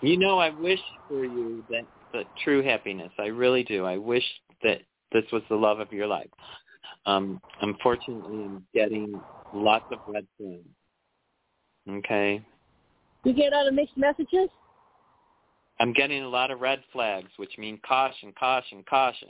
You 0.03 0.19
know, 0.19 0.39
I 0.39 0.51
wish 0.51 0.81
for 1.09 1.25
you 1.25 1.65
that 1.71 1.87
the 2.13 2.25
true 2.45 2.63
happiness. 2.63 3.13
I 3.19 3.27
really 3.27 3.63
do. 3.63 3.85
I 3.85 3.97
wish 3.97 4.25
that 4.63 4.83
this 5.13 5.25
was 5.33 5.43
the 5.49 5.57
love 5.57 5.81
of 5.81 5.93
your 5.93 6.07
life. 6.07 6.29
Um, 7.07 7.41
unfortunately, 7.63 8.45
I'm 8.45 8.67
getting 8.75 9.21
lots 9.53 9.85
of 9.91 9.99
red 10.07 10.27
flags. 10.37 10.65
Okay, 11.89 12.45
you 13.25 13.33
get 13.33 13.53
a 13.53 13.57
lot 13.57 13.69
of 13.69 13.75
mixed 13.75 13.97
messages. 13.97 14.49
I'm 15.79 15.93
getting 15.93 16.23
a 16.23 16.29
lot 16.29 16.51
of 16.51 16.61
red 16.61 16.83
flags, 16.93 17.29
which 17.37 17.59
mean 17.59 17.79
caution, 17.87 18.33
caution, 18.39 18.83
caution. 18.89 19.29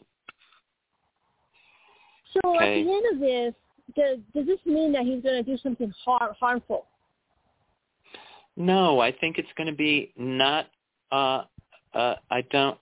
So 2.32 2.54
at 2.60 2.66
the 2.66 2.80
end 2.80 3.14
of 3.14 3.20
this, 3.20 3.54
does 3.94 4.18
does 4.34 4.46
this 4.46 4.60
mean 4.64 4.92
that 4.92 5.02
he's 5.02 5.22
going 5.22 5.42
to 5.42 5.42
do 5.42 5.56
something 5.62 5.92
har- 6.04 6.36
harmful? 6.38 6.86
No, 8.56 9.00
I 9.00 9.12
think 9.12 9.38
it's 9.38 9.48
going 9.56 9.68
to 9.68 9.74
be 9.74 10.12
not. 10.16 10.66
Uh, 11.12 11.44
uh, 11.94 12.14
I 12.30 12.42
don't. 12.50 12.78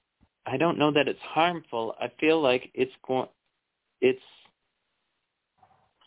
I 0.47 0.57
don't 0.57 0.79
know 0.79 0.91
that 0.93 1.09
it's 1.09 1.21
harmful. 1.23 1.95
I 2.01 2.11
feel 2.21 2.41
like 2.41 2.71
it's 2.75 2.93
going. 3.07 3.29
It's. 4.01 4.21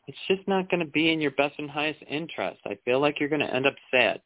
It's 0.07 0.17
just 0.27 0.47
not 0.47 0.69
going 0.69 0.79
to 0.79 0.91
be 0.91 1.11
in 1.11 1.21
your 1.21 1.31
best 1.31 1.55
and 1.59 1.69
highest 1.69 1.99
interest. 2.09 2.59
I 2.65 2.77
feel 2.85 2.99
like 2.99 3.19
you're 3.19 3.29
going 3.29 3.41
to 3.41 3.53
end 3.53 3.65
up 3.65 3.75
sad. 3.91 4.21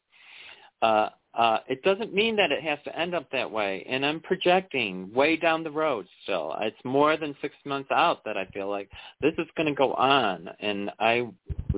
Uh, 0.80 1.08
uh, 1.34 1.58
it 1.66 1.82
doesn't 1.82 2.12
mean 2.12 2.36
that 2.36 2.52
it 2.52 2.62
has 2.62 2.78
to 2.84 2.96
end 2.98 3.14
up 3.14 3.30
that 3.32 3.50
way. 3.50 3.86
And 3.88 4.04
I'm 4.04 4.20
projecting 4.20 5.12
way 5.14 5.36
down 5.36 5.64
the 5.64 5.70
road 5.70 6.06
still. 6.22 6.54
It's 6.60 6.76
more 6.84 7.16
than 7.16 7.34
six 7.40 7.54
months 7.64 7.90
out 7.90 8.22
that 8.24 8.36
I 8.36 8.44
feel 8.46 8.68
like 8.68 8.90
this 9.22 9.32
is 9.38 9.46
going 9.56 9.68
to 9.68 9.74
go 9.74 9.94
on. 9.94 10.50
And 10.60 10.90
I, 11.00 11.28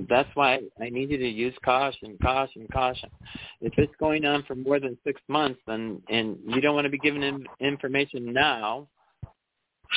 that's 0.08 0.28
why 0.34 0.58
I 0.80 0.88
need 0.90 1.10
you 1.10 1.18
to 1.18 1.28
use 1.28 1.54
caution, 1.64 2.18
caution, 2.20 2.66
caution. 2.72 3.10
If 3.60 3.74
it's 3.78 3.94
going 4.00 4.24
on 4.24 4.42
for 4.42 4.56
more 4.56 4.80
than 4.80 4.98
six 5.04 5.20
months, 5.28 5.60
then 5.68 6.02
and 6.08 6.36
you 6.48 6.60
don't 6.60 6.74
want 6.74 6.86
to 6.86 6.90
be 6.90 6.98
giving 6.98 7.22
in 7.22 7.46
information 7.60 8.32
now. 8.32 8.88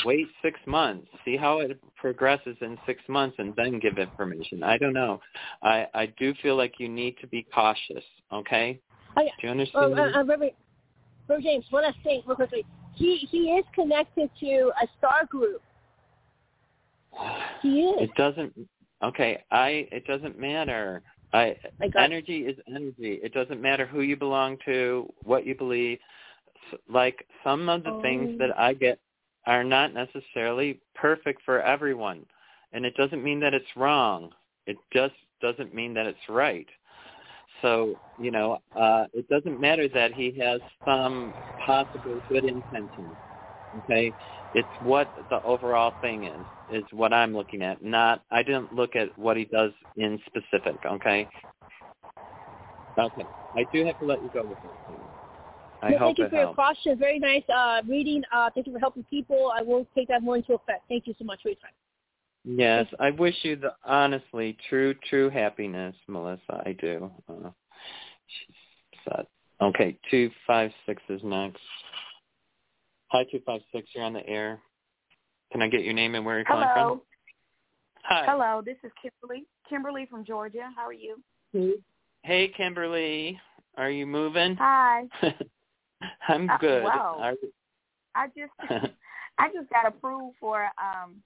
Wait 0.06 0.28
six 0.42 0.60
months, 0.66 1.08
see 1.26 1.38
how 1.38 1.60
it 1.60 1.80
progresses 1.96 2.56
in 2.62 2.78
six 2.86 3.02
months, 3.08 3.36
and 3.40 3.54
then 3.56 3.80
give 3.80 3.98
information. 3.98 4.64
I 4.64 4.78
don't 4.78 4.94
know. 4.94 5.20
I 5.64 5.88
I 5.94 6.06
do 6.18 6.34
feel 6.42 6.56
like 6.56 6.76
you 6.80 6.90
need 6.90 7.16
to 7.22 7.28
be 7.28 7.46
cautious. 7.54 8.04
Okay. 8.32 8.80
I, 9.16 9.24
Do 9.24 9.30
you 9.42 9.50
oh, 9.50 9.52
understand? 9.52 10.00
uh, 10.00 10.02
uh, 10.20 10.24
Reverend, 10.24 10.52
Reverend 11.28 11.44
James, 11.44 11.66
one 11.72 11.84
last 11.84 11.98
thing, 12.04 12.22
real 12.26 12.36
quickly. 12.36 12.66
He 12.96 13.18
he 13.30 13.52
is 13.52 13.66
connected 13.74 14.30
to 14.40 14.72
a 14.82 14.88
star 14.98 15.26
group. 15.26 15.62
He 17.62 17.82
is. 17.82 18.10
It 18.10 18.16
doesn't. 18.16 18.54
Okay, 19.04 19.44
I. 19.52 19.88
It 19.92 20.06
doesn't 20.06 20.40
matter. 20.40 21.02
I. 21.34 21.56
I 21.82 21.90
Energy 22.00 22.42
is 22.42 22.58
energy. 22.68 23.20
It 23.24 23.34
doesn't 23.34 23.62
matter 23.62 23.86
who 23.86 24.02
you 24.02 24.16
belong 24.16 24.58
to, 24.66 25.12
what 25.24 25.46
you 25.46 25.56
believe. 25.56 26.00
Like 26.90 27.26
some 27.44 27.70
of 27.70 27.84
the 27.84 28.00
things 28.02 28.32
Oh. 28.34 28.38
that 28.40 28.60
I 28.60 28.74
get 28.74 29.00
are 29.48 29.64
not 29.66 29.94
necessarily 29.96 30.80
perfect 30.96 31.42
for 31.46 31.62
everyone, 31.64 32.26
and 32.74 32.86
it 32.86 32.96
doesn't 32.96 33.24
mean 33.24 33.40
that 33.42 33.56
it's 33.56 33.66
wrong. 33.78 34.32
It 34.68 34.78
just 34.94 35.16
doesn't 35.42 35.74
mean 35.74 35.96
that 35.96 36.08
it's 36.08 36.30
right. 36.30 36.68
So 37.64 37.96
you 38.18 38.32
know, 38.32 38.60
uh, 38.76 39.06
it 39.14 39.30
doesn't 39.30 39.60
matter 39.60 39.90
that 39.90 40.14
he 40.14 40.38
has 40.40 40.62
some 40.86 41.36
possible 41.66 42.20
good 42.30 42.46
intentions. 42.46 43.18
Okay, 43.80 44.16
it's 44.54 44.70
what 44.80 45.14
the 45.32 45.42
overall 45.44 45.96
thing 46.02 46.26
is 46.26 46.48
is 46.70 46.86
what 46.92 47.14
I'm 47.14 47.36
looking 47.36 47.64
at. 47.64 47.84
Not 47.84 48.24
I 48.32 48.44
didn't 48.44 48.74
look 48.74 48.96
at 48.96 49.18
what 49.18 49.38
he 49.38 49.46
does 49.46 49.72
in 49.98 50.20
specific. 50.28 50.86
Okay. 50.86 51.30
Okay, 53.00 53.28
I 53.58 53.66
do 53.74 53.86
have 53.86 53.98
to 54.00 54.06
let 54.06 54.24
you 54.24 54.30
go 54.30 54.44
with 54.44 54.62
this. 54.62 55.07
I 55.82 55.92
Well, 55.92 56.00
hope 56.00 56.08
thank 56.08 56.18
you 56.20 56.26
it 56.26 56.30
for 56.30 56.36
your 56.36 56.46
helps. 56.46 56.56
caution. 56.56 56.98
Very 56.98 57.20
nice 57.20 57.44
uh, 57.54 57.82
reading. 57.88 58.24
Uh, 58.34 58.50
thank 58.54 58.68
you 58.68 58.74
for 58.74 58.80
helping 58.80 59.04
people. 59.04 59.52
I 59.56 59.62
will 59.62 59.86
take 59.96 60.08
that 60.08 60.24
more 60.24 60.38
into 60.38 60.54
effect. 60.54 60.84
Thank 60.90 61.08
you 61.08 61.14
so 61.20 61.26
much 61.26 61.42
for 61.42 61.50
your 61.50 61.58
time. 61.58 61.72
Yes, 62.44 62.88
I 63.00 63.12
wish 63.12 63.36
you 63.44 63.58
the 63.58 63.74
honestly 63.84 64.58
true 64.70 64.94
true 65.10 65.30
happiness, 65.30 65.96
Melissa. 66.08 66.64
I 66.66 66.72
do. 66.80 67.12
Uh, 67.28 67.50
she's 68.28 68.56
sad. 69.04 69.28
Okay, 69.62 69.98
two 70.10 70.32
five 70.46 70.72
six 70.86 71.02
is 71.10 71.22
next. 71.24 71.60
Hi, 73.08 73.26
two 73.32 73.42
five 73.46 73.62
six. 73.74 73.90
You're 73.94 74.06
on 74.06 74.14
the 74.14 74.26
air. 74.28 74.62
Can 75.52 75.62
I 75.62 75.68
get 75.68 75.84
your 75.84 75.94
name 75.94 76.16
and 76.16 76.26
where 76.26 76.38
you're 76.38 76.46
calling 76.46 76.68
Hello. 76.74 76.90
from? 76.90 77.02
Hi. 78.04 78.26
Hello, 78.26 78.62
this 78.64 78.78
is 78.84 78.92
Kimberly. 79.02 79.46
Kimberly 79.70 80.06
from 80.10 80.24
Georgia. 80.24 80.70
How 80.76 80.86
are 80.88 80.94
you? 80.94 81.22
Hey, 82.24 82.48
Kimberly. 82.56 83.40
Are 83.78 83.90
you 83.90 84.08
moving? 84.08 84.56
Hi. 84.56 85.04
I'm 86.28 86.50
Uh, 86.50 86.58
good. 86.60 86.84
wow. 86.84 87.18
Are- 87.22 87.34
I 88.16 88.28
just 88.28 88.52
I 89.38 89.50
just 89.54 89.70
got 89.70 89.88
approved 89.88 90.36
for 90.40 90.64
um 90.82 91.22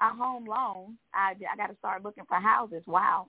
a 0.00 0.10
home 0.10 0.46
loan. 0.46 0.96
I 1.12 1.34
I 1.52 1.56
got 1.56 1.68
to 1.68 1.76
start 1.78 2.02
looking 2.02 2.24
for 2.26 2.36
houses. 2.38 2.82
Wow. 2.86 3.28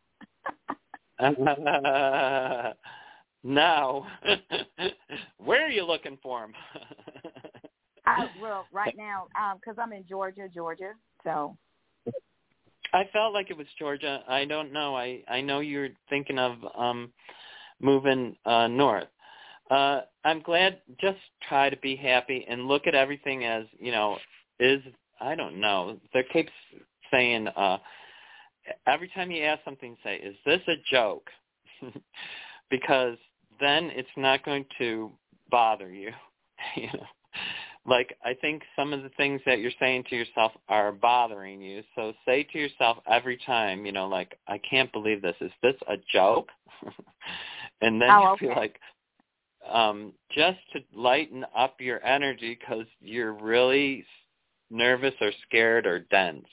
now, 3.44 4.06
where 5.38 5.66
are 5.66 5.70
you 5.70 5.86
looking 5.86 6.18
for 6.22 6.42
them? 6.42 6.54
I, 8.06 8.28
well, 8.36 8.68
right 8.72 8.96
now, 8.96 9.28
um, 9.40 9.58
because 9.58 9.78
I'm 9.82 9.94
in 9.94 10.06
Georgia, 10.08 10.48
Georgia. 10.54 10.92
So 11.24 11.58
I 12.94 13.10
felt 13.12 13.34
like 13.34 13.50
it 13.50 13.58
was 13.58 13.68
Georgia. 13.80 14.24
I 14.28 14.46
don't 14.46 14.72
know. 14.72 14.96
I 14.96 15.22
I 15.28 15.42
know 15.42 15.60
you're 15.60 15.90
thinking 16.10 16.38
of 16.38 16.58
um 16.78 17.12
moving 17.80 18.36
uh 18.46 18.68
north. 18.68 19.08
Uh 19.70 20.02
I'm 20.24 20.42
glad 20.42 20.82
just 21.00 21.20
try 21.48 21.70
to 21.70 21.78
be 21.78 21.96
happy 21.96 22.46
and 22.48 22.68
look 22.68 22.88
at 22.88 22.96
everything 22.96 23.46
as, 23.46 23.66
you 23.80 23.92
know, 23.92 24.18
is 24.60 24.82
I 25.20 25.36
don't 25.36 25.60
know. 25.60 25.98
There 26.14 26.24
keeps 26.24 26.52
saying 27.12 27.48
uh 27.48 27.78
every 28.88 29.10
time 29.10 29.32
you 29.32 29.44
ask 29.44 29.64
something 29.64 29.96
say, 30.04 30.18
is 30.18 30.36
this 30.46 30.62
a 30.68 30.76
joke? 30.92 31.30
because 32.70 33.18
then 33.60 33.90
it's 33.94 34.08
not 34.18 34.44
going 34.44 34.66
to 34.78 35.12
bother 35.50 35.92
you. 35.92 36.12
you 36.76 36.88
know. 36.88 37.06
Like 37.88 38.18
I 38.24 38.34
think 38.34 38.64
some 38.76 38.94
of 38.94 39.04
the 39.04 39.10
things 39.10 39.42
that 39.46 39.60
you're 39.60 39.72
saying 39.80 40.06
to 40.10 40.16
yourself 40.16 40.54
are 40.70 40.92
bothering 40.92 41.62
you. 41.62 41.84
So 41.96 42.14
say 42.26 42.44
to 42.52 42.58
yourself 42.58 42.98
every 43.08 43.40
time, 43.46 43.86
you 43.86 43.92
know, 43.92 44.08
like 44.08 44.40
I 44.48 44.58
can't 44.58 44.92
believe 44.92 45.22
this. 45.22 45.36
Is 45.40 45.52
this 45.62 45.76
a 45.88 45.96
joke? 46.12 46.50
and 47.82 48.02
then 48.02 48.10
Oh, 48.10 48.22
you 48.22 48.28
okay. 48.30 48.48
feel 48.48 48.56
like 48.56 48.80
um 49.72 50.14
just 50.32 50.60
to 50.74 50.80
lighten 50.94 51.46
up 51.56 51.80
your 51.80 52.04
energy 52.06 52.56
cuz 52.68 52.88
you're 53.00 53.34
really 53.34 54.06
nervous 54.70 55.14
or 55.22 55.32
scared 55.48 55.86
or 55.86 56.00
dense. 56.00 56.48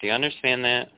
Do 0.00 0.06
you 0.06 0.12
understand 0.12 0.64
that? 0.64 0.90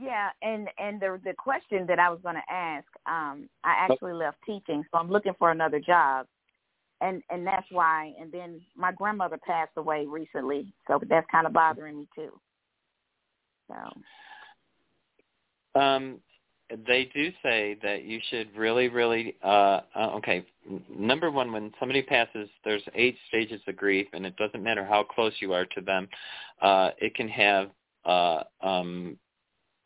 yeah, 0.00 0.30
and 0.42 0.68
and 0.78 1.00
the 1.00 1.20
the 1.24 1.34
question 1.34 1.86
that 1.88 1.98
I 1.98 2.08
was 2.08 2.20
going 2.22 2.36
to 2.36 2.52
ask, 2.52 2.86
um, 3.06 3.48
I 3.64 3.74
actually 3.78 4.12
left 4.12 4.38
teaching, 4.46 4.84
so 4.90 4.98
I'm 4.98 5.10
looking 5.10 5.34
for 5.38 5.50
another 5.50 5.80
job. 5.80 6.26
And 7.00 7.22
and 7.30 7.46
that's 7.46 7.66
why. 7.70 8.12
And 8.20 8.30
then 8.30 8.60
my 8.76 8.92
grandmother 8.92 9.38
passed 9.44 9.72
away 9.76 10.06
recently, 10.06 10.72
so 10.86 11.00
that's 11.08 11.26
kind 11.30 11.46
of 11.46 11.52
bothering 11.52 11.98
me 11.98 12.08
too. 12.14 12.40
So 13.68 13.74
Um, 15.80 16.20
they 16.86 17.10
do 17.14 17.30
say 17.42 17.78
that 17.82 18.04
you 18.04 18.20
should 18.30 18.54
really, 18.56 18.88
really. 18.88 19.36
Uh, 19.42 19.80
uh, 19.94 20.10
okay, 20.16 20.44
number 20.88 21.30
one, 21.30 21.52
when 21.52 21.72
somebody 21.78 22.02
passes, 22.02 22.48
there's 22.64 22.82
eight 22.94 23.16
stages 23.28 23.60
of 23.66 23.76
grief, 23.76 24.06
and 24.12 24.26
it 24.26 24.36
doesn't 24.36 24.62
matter 24.62 24.84
how 24.84 25.02
close 25.02 25.32
you 25.40 25.52
are 25.52 25.66
to 25.66 25.80
them. 25.80 26.08
Uh, 26.60 26.90
it 26.98 27.14
can 27.14 27.28
have 27.28 27.70
uh, 28.04 28.42
um, 28.62 29.16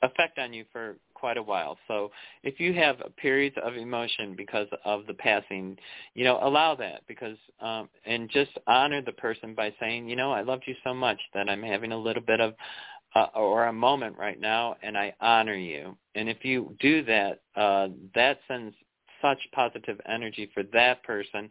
effect 0.02 0.38
on 0.38 0.52
you 0.52 0.64
for 0.72 0.96
quite 1.14 1.36
a 1.36 1.42
while. 1.42 1.78
So 1.86 2.10
if 2.42 2.58
you 2.58 2.72
have 2.74 2.96
periods 3.16 3.54
of 3.62 3.76
emotion 3.76 4.34
because 4.36 4.66
of 4.84 5.06
the 5.06 5.14
passing, 5.14 5.78
you 6.14 6.24
know, 6.24 6.40
allow 6.42 6.74
that 6.74 7.02
because 7.06 7.36
um 7.60 7.88
and 8.04 8.28
just 8.28 8.50
honor 8.66 9.00
the 9.00 9.12
person 9.12 9.54
by 9.54 9.72
saying, 9.78 10.08
you 10.08 10.16
know, 10.16 10.32
I 10.32 10.42
loved 10.42 10.64
you 10.66 10.74
so 10.82 10.92
much 10.92 11.20
that 11.32 11.48
I'm 11.48 11.62
having 11.62 11.92
a 11.92 11.96
little 11.96 12.22
bit 12.22 12.40
of 12.40 12.54
uh, 13.14 13.26
or 13.34 13.66
a 13.66 13.72
moment 13.72 14.16
right 14.18 14.40
now 14.40 14.76
and 14.82 14.96
I 14.96 15.14
honor 15.20 15.54
you. 15.54 15.96
And 16.14 16.28
if 16.28 16.44
you 16.44 16.76
do 16.80 17.04
that, 17.04 17.40
uh 17.56 17.88
that 18.14 18.38
sends 18.48 18.74
such 19.22 19.38
positive 19.54 20.00
energy 20.08 20.50
for 20.52 20.62
that 20.72 21.02
person 21.04 21.48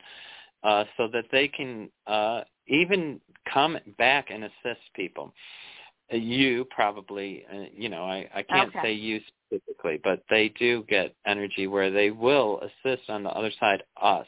uh 0.64 0.84
so 0.98 1.08
that 1.08 1.26
they 1.32 1.48
can 1.48 1.90
uh 2.08 2.42
even 2.68 3.20
come 3.52 3.78
back 3.98 4.28
and 4.30 4.44
assist 4.44 4.82
people 4.96 5.34
uh, 6.14 6.18
you 6.18 6.66
probably 6.66 7.46
uh, 7.54 7.66
you 7.76 7.90
know 7.90 8.04
i 8.04 8.28
i 8.36 8.44
can't 8.44 8.70
Okay. 8.70 8.80
say 8.84 8.94
you 8.94 9.20
specifically 9.48 10.00
but 10.04 10.24
they 10.30 10.50
do 10.60 10.84
get 10.90 11.16
energy 11.26 11.68
where 11.68 11.92
they 11.92 12.12
will 12.12 12.62
assist 12.62 13.10
on 13.10 13.24
the 13.24 13.30
other 13.30 13.52
side 13.60 13.84
us 14.02 14.28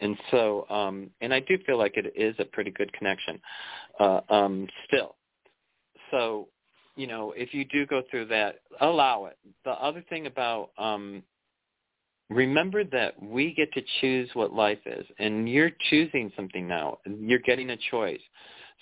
and 0.00 0.16
so 0.30 0.66
um 0.70 1.10
and 1.20 1.32
i 1.34 1.40
do 1.40 1.58
feel 1.66 1.78
like 1.78 1.96
it 1.96 2.12
is 2.16 2.34
a 2.38 2.44
pretty 2.44 2.70
good 2.70 2.92
connection 2.92 3.40
uh 4.00 4.20
um 4.30 4.66
still 4.86 5.16
so 6.14 6.48
you 6.96 7.06
know 7.08 7.32
if 7.36 7.52
you 7.52 7.64
do 7.64 7.84
go 7.86 8.02
through 8.10 8.26
that 8.26 8.60
allow 8.80 9.26
it. 9.26 9.36
The 9.64 9.72
other 9.72 10.04
thing 10.08 10.26
about 10.26 10.70
um 10.78 11.22
remember 12.30 12.84
that 12.84 13.20
we 13.22 13.52
get 13.52 13.72
to 13.74 13.82
choose 14.00 14.30
what 14.34 14.52
life 14.52 14.78
is 14.86 15.04
and 15.18 15.48
you're 15.48 15.70
choosing 15.90 16.32
something 16.36 16.66
now 16.66 16.98
you're 17.06 17.38
getting 17.40 17.70
a 17.70 17.76
choice. 17.90 18.20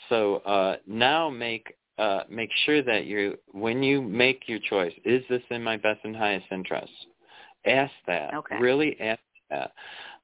So 0.08 0.36
uh 0.36 0.76
now 0.86 1.30
make 1.30 1.74
uh 1.98 2.22
make 2.30 2.50
sure 2.64 2.82
that 2.82 3.06
you 3.06 3.38
when 3.52 3.82
you 3.82 4.02
make 4.02 4.42
your 4.46 4.60
choice 4.60 4.92
is 5.04 5.22
this 5.28 5.42
in 5.50 5.62
my 5.62 5.76
best 5.76 6.00
and 6.04 6.14
highest 6.14 6.46
interest? 6.50 6.92
Ask 7.64 7.92
that. 8.06 8.34
Okay. 8.34 8.58
really 8.58 9.00
ask 9.00 9.20
that. 9.50 9.72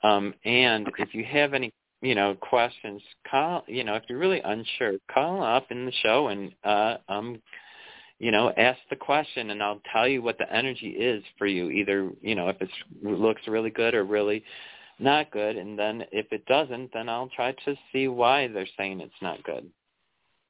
Um 0.02 0.34
and 0.44 0.86
Okay. 0.88 1.02
if 1.04 1.14
you 1.14 1.24
have 1.24 1.54
any 1.54 1.72
you 2.00 2.14
know 2.14 2.34
questions 2.34 3.02
call 3.28 3.64
you 3.66 3.84
know 3.84 3.94
if 3.94 4.04
you're 4.08 4.18
really 4.18 4.40
unsure 4.40 4.94
call 5.12 5.42
up 5.42 5.66
in 5.70 5.84
the 5.84 5.92
show 6.02 6.28
and 6.28 6.52
uh 6.64 6.96
um 7.08 7.40
you 8.18 8.32
know, 8.32 8.52
ask 8.56 8.78
the 8.90 8.96
question 8.96 9.50
and 9.50 9.62
I'll 9.62 9.80
tell 9.92 10.08
you 10.08 10.22
what 10.22 10.38
the 10.38 10.52
energy 10.52 10.88
is 10.88 11.22
for 11.38 11.46
you. 11.46 11.70
Either, 11.70 12.10
you 12.20 12.34
know, 12.34 12.48
if 12.48 12.60
it 12.60 12.68
looks 13.02 13.42
really 13.46 13.70
good 13.70 13.94
or 13.94 14.04
really 14.04 14.42
not 14.98 15.30
good. 15.30 15.56
And 15.56 15.78
then 15.78 16.04
if 16.10 16.26
it 16.32 16.44
doesn't, 16.46 16.92
then 16.92 17.08
I'll 17.08 17.28
try 17.28 17.52
to 17.64 17.76
see 17.92 18.08
why 18.08 18.48
they're 18.48 18.66
saying 18.76 19.00
it's 19.00 19.12
not 19.22 19.42
good. 19.44 19.70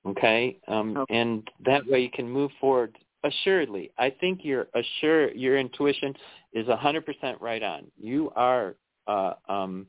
Okay? 0.06 0.56
Um, 0.66 0.96
Okay. 0.96 1.18
And 1.18 1.46
that 1.66 1.86
way 1.86 2.00
you 2.00 2.10
can 2.10 2.28
move 2.28 2.50
forward 2.58 2.96
assuredly. 3.22 3.90
I 3.98 4.10
think 4.10 4.44
your 4.44 4.68
assure 4.74 5.30
your 5.32 5.58
intuition 5.58 6.14
is 6.54 6.66
a 6.68 6.76
100% 6.76 7.40
right 7.40 7.62
on. 7.62 7.84
You 8.00 8.32
are 8.34 8.76
uh, 9.06 9.34
um, 9.48 9.86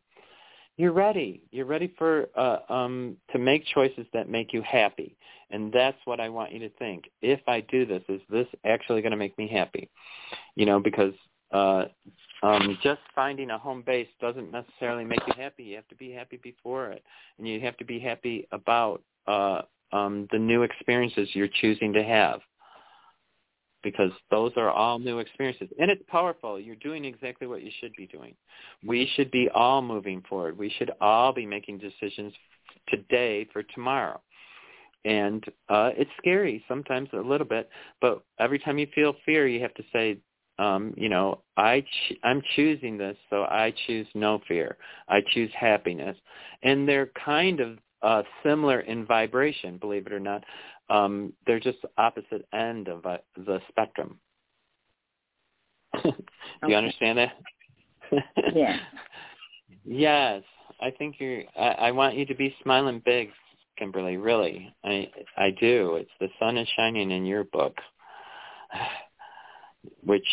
you're 0.79 0.93
ready. 0.93 1.41
You're 1.51 1.65
ready 1.65 1.93
for 1.97 2.29
uh, 2.37 2.59
um, 2.69 3.17
to 3.33 3.37
make 3.37 3.65
choices 3.65 4.07
that 4.13 4.29
make 4.29 4.53
you 4.53 4.61
happy, 4.61 5.17
and 5.51 5.73
that's 5.73 5.97
what 6.05 6.21
I 6.21 6.29
want 6.29 6.53
you 6.53 6.59
to 6.59 6.69
think. 6.69 7.11
If 7.21 7.41
I 7.49 7.59
do 7.59 7.85
this, 7.85 8.01
is 8.07 8.21
this 8.29 8.47
actually 8.65 9.01
going 9.01 9.11
to 9.11 9.17
make 9.17 9.37
me 9.37 9.49
happy? 9.49 9.89
You 10.55 10.65
know, 10.65 10.79
because 10.79 11.11
uh, 11.51 11.83
um, 12.43 12.77
just 12.81 13.01
finding 13.13 13.49
a 13.49 13.57
home 13.57 13.83
base 13.85 14.07
doesn't 14.21 14.53
necessarily 14.53 15.03
make 15.03 15.19
you 15.27 15.33
happy. 15.35 15.63
You 15.63 15.75
have 15.75 15.87
to 15.89 15.95
be 15.95 16.13
happy 16.13 16.39
before 16.41 16.91
it, 16.91 17.03
and 17.37 17.45
you 17.45 17.59
have 17.59 17.75
to 17.75 17.83
be 17.83 17.99
happy 17.99 18.47
about 18.53 19.03
uh, 19.27 19.63
um, 19.91 20.29
the 20.31 20.39
new 20.39 20.63
experiences 20.63 21.27
you're 21.33 21.49
choosing 21.59 21.91
to 21.91 22.03
have 22.05 22.39
because 23.83 24.11
those 24.29 24.51
are 24.57 24.69
all 24.69 24.99
new 24.99 25.19
experiences. 25.19 25.69
And 25.79 25.89
it's 25.89 26.03
powerful. 26.07 26.59
You're 26.59 26.75
doing 26.77 27.05
exactly 27.05 27.47
what 27.47 27.63
you 27.63 27.71
should 27.79 27.93
be 27.97 28.07
doing. 28.07 28.35
We 28.85 29.09
should 29.15 29.31
be 29.31 29.49
all 29.53 29.81
moving 29.81 30.21
forward. 30.27 30.57
We 30.57 30.69
should 30.77 30.91
all 31.01 31.33
be 31.33 31.45
making 31.45 31.79
decisions 31.79 32.33
today 32.89 33.47
for 33.53 33.63
tomorrow. 33.63 34.21
And 35.05 35.43
uh, 35.69 35.91
it's 35.97 36.11
scary 36.17 36.63
sometimes 36.67 37.09
a 37.13 37.17
little 37.17 37.47
bit, 37.47 37.69
but 38.01 38.21
every 38.37 38.59
time 38.59 38.77
you 38.77 38.87
feel 38.93 39.15
fear, 39.25 39.47
you 39.47 39.61
have 39.61 39.73
to 39.75 39.83
say, 39.93 40.17
um, 40.57 40.93
you 40.97 41.07
know, 41.07 41.39
I 41.55 41.81
ch- 41.81 42.17
I'm 42.21 42.41
choosing 42.57 42.97
this, 42.97 43.15
so 43.29 43.43
I 43.43 43.73
choose 43.87 44.07
no 44.13 44.41
fear. 44.45 44.75
I 45.07 45.21
choose 45.33 45.49
happiness, 45.57 46.17
and 46.63 46.85
they're 46.85 47.11
kind 47.25 47.61
of 47.61 47.77
uh, 48.01 48.23
similar 48.43 48.81
in 48.81 49.05
vibration, 49.05 49.77
believe 49.77 50.05
it 50.05 50.11
or 50.11 50.19
not 50.19 50.43
um, 50.89 51.33
they're 51.45 51.59
just 51.59 51.79
opposite 51.97 52.47
end 52.53 52.87
of 52.87 53.05
uh, 53.05 53.17
the 53.37 53.59
spectrum. 53.69 54.19
Do 56.03 56.09
Okay. 56.09 56.71
you 56.71 56.75
understand 56.75 57.17
that? 57.19 57.33
Yeah. 58.55 58.77
yes, 59.85 60.41
I 60.81 60.89
think 60.89 61.17
you're. 61.19 61.43
I, 61.57 61.67
I 61.67 61.91
want 61.91 62.15
you 62.15 62.25
to 62.25 62.33
be 62.33 62.55
smiling 62.63 63.01
big, 63.05 63.29
Kimberly. 63.77 64.17
Really, 64.17 64.73
I 64.83 65.11
I 65.37 65.51
do. 65.51 65.95
It's 65.95 66.09
the 66.19 66.29
sun 66.39 66.57
is 66.57 66.67
shining 66.75 67.11
in 67.11 67.25
your 67.25 67.43
book, 67.43 67.75
which 70.03 70.25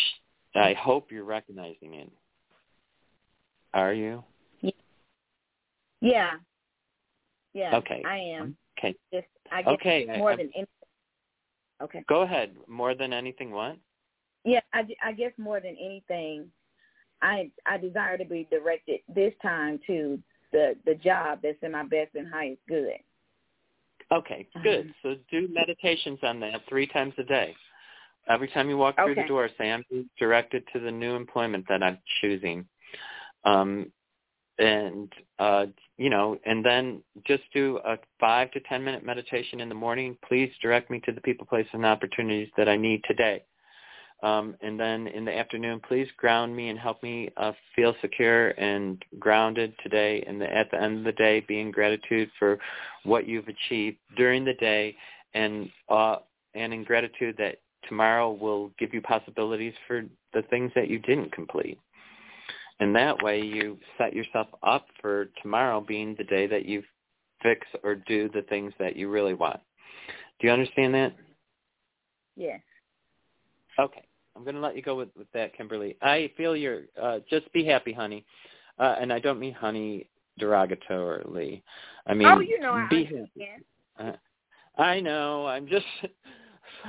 I 0.55 0.73
hope 0.73 1.11
you're 1.11 1.23
recognizing 1.23 1.93
it. 1.93 2.09
Are 3.75 3.93
you? 3.93 4.23
yeah, 6.01 6.31
yeah. 7.53 7.75
Okay. 7.75 8.01
I 8.05 8.17
am. 8.17 8.57
Okay. 8.77 8.95
Just 9.13 9.27
I 9.51 9.61
guess 9.63 9.73
Okay. 9.73 10.05
More 10.17 10.31
I- 10.31 10.35
than 10.37 10.51
any. 10.55 10.67
Okay. 11.81 12.03
Go 12.07 12.21
ahead. 12.21 12.55
More 12.67 12.95
than 12.95 13.13
anything, 13.13 13.51
what? 13.51 13.77
Yeah, 14.43 14.61
I, 14.73 14.87
I 15.03 15.11
guess 15.11 15.31
more 15.37 15.59
than 15.59 15.75
anything, 15.79 16.49
I 17.21 17.51
I 17.65 17.77
desire 17.77 18.17
to 18.17 18.25
be 18.25 18.47
directed 18.49 19.01
this 19.13 19.33
time 19.41 19.79
to 19.87 20.21
the 20.51 20.75
the 20.85 20.95
job 20.95 21.39
that's 21.43 21.61
in 21.61 21.73
my 21.73 21.83
best 21.83 22.15
and 22.15 22.31
highest 22.31 22.61
good. 22.67 22.97
Okay, 24.11 24.47
good. 24.63 24.85
Um, 24.87 24.95
So 25.03 25.15
do 25.29 25.49
meditations 25.51 26.19
on 26.23 26.39
that 26.39 26.61
three 26.69 26.87
times 26.87 27.13
a 27.17 27.23
day. 27.23 27.55
Every 28.29 28.47
time 28.47 28.69
you 28.69 28.77
walk 28.77 28.95
through 28.95 29.15
the 29.15 29.23
door, 29.27 29.49
say, 29.57 29.71
I'm 29.71 29.83
directed 30.17 30.63
to 30.73 30.79
the 30.79 30.91
new 30.91 31.15
employment 31.15 31.65
that 31.69 31.83
I'm 31.83 31.97
choosing. 32.21 32.65
Um, 33.43 33.91
and 34.59 35.11
uh, 35.39 35.67
you 35.97 36.09
know, 36.09 36.37
and 36.45 36.63
then 36.63 37.01
just 37.25 37.43
do 37.53 37.79
a 37.85 37.97
five 38.19 38.51
to 38.51 38.59
ten 38.61 38.83
minute 38.83 39.03
meditation 39.03 39.59
in 39.59 39.69
the 39.69 39.75
morning. 39.75 40.17
Please 40.27 40.51
direct 40.61 40.89
me 40.89 41.01
to 41.05 41.11
the 41.11 41.21
people, 41.21 41.45
places, 41.45 41.71
and 41.73 41.85
opportunities 41.85 42.49
that 42.57 42.69
I 42.69 42.77
need 42.77 43.01
today. 43.07 43.43
Um, 44.23 44.55
and 44.61 44.79
then 44.79 45.07
in 45.07 45.25
the 45.25 45.37
afternoon, 45.37 45.79
please 45.87 46.07
ground 46.17 46.55
me 46.55 46.69
and 46.69 46.79
help 46.79 47.03
me 47.03 47.29
uh, 47.37 47.51
feel 47.75 47.95
secure 48.01 48.49
and 48.49 49.03
grounded 49.19 49.73
today. 49.83 50.23
And 50.27 50.41
the, 50.41 50.51
at 50.51 50.71
the 50.71 50.81
end 50.81 50.99
of 50.99 51.03
the 51.03 51.11
day, 51.11 51.41
be 51.41 51.59
in 51.59 51.69
gratitude 51.69 52.31
for 52.39 52.57
what 53.03 53.27
you've 53.27 53.47
achieved 53.47 53.97
during 54.15 54.43
the 54.43 54.55
day, 54.55 54.95
and 55.33 55.69
uh, 55.89 56.17
and 56.55 56.73
in 56.73 56.83
gratitude 56.83 57.35
that 57.37 57.57
tomorrow 57.87 58.31
will 58.31 58.71
give 58.79 58.93
you 58.93 59.01
possibilities 59.01 59.73
for 59.87 60.03
the 60.33 60.41
things 60.49 60.71
that 60.75 60.89
you 60.89 60.99
didn't 60.99 61.31
complete. 61.31 61.79
And 62.79 62.95
that 62.95 63.21
way 63.23 63.41
you 63.41 63.77
set 63.97 64.13
yourself 64.13 64.47
up 64.63 64.87
for 65.01 65.29
tomorrow 65.41 65.81
being 65.81 66.15
the 66.17 66.23
day 66.23 66.45
that 66.47 66.65
you 66.65 66.83
fix 67.41 67.65
or 67.83 67.95
do 67.95 68.29
the 68.33 68.43
things 68.43 68.73
that 68.79 68.95
you 68.95 69.09
really 69.09 69.33
want. 69.33 69.59
Do 70.39 70.47
you 70.47 70.53
understand 70.53 70.93
that? 70.93 71.13
Yes. 72.35 72.61
Okay. 73.79 74.03
I'm 74.35 74.43
going 74.43 74.55
to 74.55 74.61
let 74.61 74.75
you 74.75 74.83
go 74.83 74.95
with, 74.95 75.09
with 75.17 75.31
that, 75.33 75.57
Kimberly. 75.57 75.97
I 76.01 76.31
feel 76.37 76.55
you're, 76.55 76.83
uh, 77.01 77.19
just 77.27 77.51
be 77.53 77.65
happy, 77.65 77.91
honey. 77.91 78.23
Uh, 78.77 78.95
and 78.99 79.11
I 79.11 79.19
don't 79.19 79.39
mean 79.39 79.53
honey 79.53 80.07
derogatorily. 80.39 81.63
I 82.05 82.13
mean, 82.13 82.27
oh, 82.27 82.39
you 82.39 82.59
know, 82.59 82.73
I 82.73 82.87
be 82.87 83.05
happy. 83.05 83.49
Uh, 83.99 84.11
I 84.79 84.99
know. 84.99 85.47
I'm 85.47 85.67
just 85.67 85.85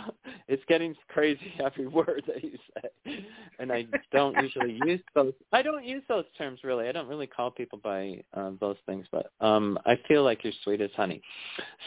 it's 0.49 0.63
getting 0.69 0.95
crazy 1.09 1.53
every 1.65 1.87
word 1.87 2.23
that 2.27 2.43
you 2.43 2.59
say. 2.75 3.25
And 3.59 3.73
i 3.73 3.87
don't 4.13 4.37
usually 4.43 4.79
use 4.85 5.01
those 5.15 5.33
i 5.53 5.63
don't 5.63 5.85
use 5.85 6.03
those 6.09 6.25
terms 6.37 6.61
really. 6.65 6.89
I 6.89 6.93
don't 6.93 7.09
really 7.09 7.27
call 7.27 7.51
people 7.51 7.79
by 7.83 8.23
uh, 8.35 8.53
those 8.61 8.77
things 8.87 9.07
but 9.11 9.33
um 9.41 9.79
i 9.87 9.99
feel 10.09 10.25
like 10.25 10.45
you're 10.45 10.53
sweet 10.65 10.81
as 10.81 10.91
honey. 10.97 11.23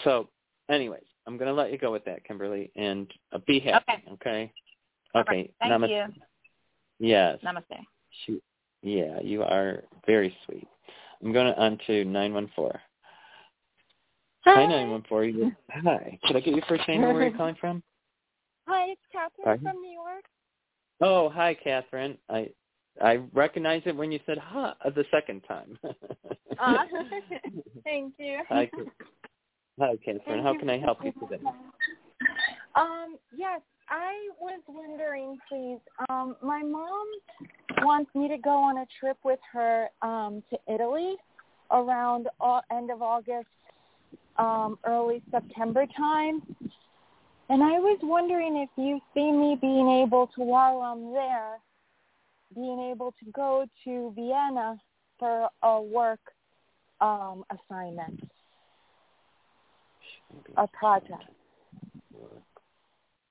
So 0.03 0.29
anyways 0.69 1.03
i'm 1.27 1.37
going 1.37 1.47
to 1.47 1.53
let 1.53 1.71
you 1.71 1.77
go 1.77 1.91
with 1.91 2.05
that 2.05 2.23
kimberly 2.23 2.71
and 2.75 3.11
uh, 3.31 3.39
be 3.47 3.59
happy 3.59 3.85
okay. 3.87 4.03
okay, 4.13 4.53
okay. 5.15 5.51
thank 5.59 5.71
namaste. 5.71 5.89
you. 5.89 6.13
Yes. 6.99 7.39
Namaste. 7.43 7.79
She, 8.25 8.41
yeah 8.81 9.19
you 9.21 9.43
are 9.43 9.83
very 10.05 10.35
sweet. 10.45 10.67
I'm 11.23 11.33
going 11.33 11.53
on 11.53 11.77
to 11.87 12.03
914 12.03 12.79
Hi, 14.43 14.65
nine 14.65 14.89
one 14.89 15.03
four. 15.07 15.29
Hi. 15.69 16.17
Could 16.23 16.35
I 16.35 16.39
get 16.39 16.55
your 16.55 16.65
first 16.67 16.87
name 16.87 17.03
and 17.03 17.13
where 17.13 17.27
you're 17.27 17.31
calling 17.37 17.55
from? 17.59 17.83
Hi, 18.71 18.91
it's 18.91 19.01
Catherine 19.11 19.59
Hi. 19.65 19.69
from 19.69 19.81
New 19.81 19.91
York. 19.91 20.23
Oh, 21.01 21.27
hi, 21.29 21.53
Catherine. 21.61 22.17
I 22.29 22.49
I 23.01 23.15
recognized 23.33 23.85
it 23.85 23.97
when 23.97 24.13
you 24.13 24.19
said 24.25 24.37
"ha" 24.37 24.75
huh, 24.79 24.91
the 24.91 25.03
second 25.11 25.41
time. 25.41 25.77
Uh, 26.57 26.83
thank 27.83 28.13
you. 28.17 28.39
hi, 28.47 28.71
hi, 29.77 29.97
Catherine. 29.97 30.21
Thank 30.25 30.43
How 30.43 30.53
can 30.57 30.69
I 30.69 30.77
help 30.79 30.99
you 31.03 31.11
today? 31.11 31.43
Um, 32.75 33.17
yes, 33.35 33.59
I 33.89 34.29
was 34.39 34.61
wondering, 34.69 35.37
please. 35.49 35.79
Um, 36.07 36.37
my 36.41 36.63
mom 36.63 37.07
wants 37.81 38.09
me 38.15 38.29
to 38.29 38.37
go 38.37 38.51
on 38.51 38.77
a 38.77 38.85
trip 39.01 39.17
with 39.25 39.39
her 39.51 39.89
um, 40.01 40.43
to 40.49 40.73
Italy 40.73 41.15
around 41.71 42.29
au- 42.39 42.61
end 42.71 42.89
of 42.89 43.01
August, 43.01 43.47
um, 44.37 44.79
early 44.85 45.21
September 45.29 45.85
time. 45.97 46.41
And 47.51 47.61
I 47.61 47.79
was 47.79 47.99
wondering 48.01 48.55
if 48.55 48.69
you 48.77 49.01
see 49.13 49.29
me 49.29 49.57
being 49.59 49.89
able 49.89 50.27
to, 50.35 50.41
while 50.41 50.77
I'm 50.77 51.11
there, 51.11 51.57
being 52.55 52.79
able 52.79 53.13
to 53.19 53.31
go 53.33 53.65
to 53.83 54.13
Vienna 54.15 54.79
for 55.19 55.49
a 55.61 55.81
work 55.81 56.21
um, 57.01 57.43
assignment, 57.51 58.23
a 60.55 60.65
project. 60.67 61.25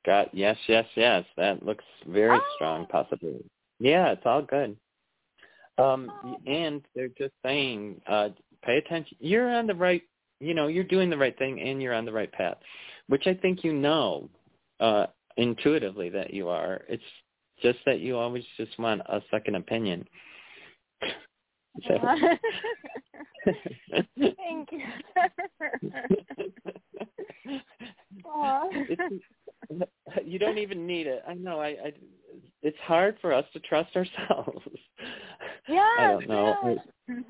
Got 0.05 0.35
yes, 0.35 0.59
yes, 0.69 0.85
yes. 0.97 1.25
That 1.39 1.65
looks 1.65 1.85
very 2.07 2.37
Oh. 2.37 2.53
strong 2.57 2.87
possibility. 2.89 3.49
Yeah, 3.79 4.13
it's 4.13 4.27
all 4.27 4.43
good. 4.43 4.77
Um, 5.79 6.13
Oh. 6.23 6.37
and 6.47 6.83
they're 6.95 7.09
just 7.09 7.33
saying, 7.43 8.03
uh, 8.07 8.29
pay 8.61 8.77
attention. 8.77 9.17
You're 9.19 9.51
on 9.51 9.67
the 9.67 9.75
right. 9.75 10.03
You 10.41 10.53
know, 10.53 10.67
you're 10.67 10.85
doing 10.85 11.09
the 11.09 11.19
right 11.19 11.37
thing, 11.39 11.59
and 11.61 11.83
you're 11.83 11.95
on 11.95 12.05
the 12.05 12.13
right 12.13 12.33
path, 12.33 12.59
which 13.11 13.27
I 13.27 13.35
think 13.35 13.63
you 13.65 13.73
know 13.73 14.29
uh, 14.79 15.07
intuitively 15.37 16.09
that 16.11 16.33
you 16.33 16.49
are. 16.49 16.83
It's 16.89 17.03
just 17.63 17.79
that 17.85 18.01
you 18.01 18.17
always 18.17 18.45
just 18.57 18.79
want 18.79 19.03
a 19.03 19.21
second 19.31 19.57
opinion. 19.57 20.07
So- 21.87 21.99
Thank 24.19 24.69
you. 24.73 24.81
You 30.25 30.39
don't 30.39 30.59
even 30.59 30.87
need 30.87 31.07
it. 31.07 31.23
I 31.29 31.35
know. 31.35 31.61
I, 31.61 31.69
I. 31.69 31.93
It's 32.63 32.77
hard 32.85 33.17
for 33.21 33.33
us 33.33 33.45
to 33.53 33.61
trust 33.61 33.97
ourselves. 33.97 34.67
Yes, 35.69 35.87
I 35.99 36.07
don't 36.09 36.29
know. 36.29 36.77
yes. 37.09 37.23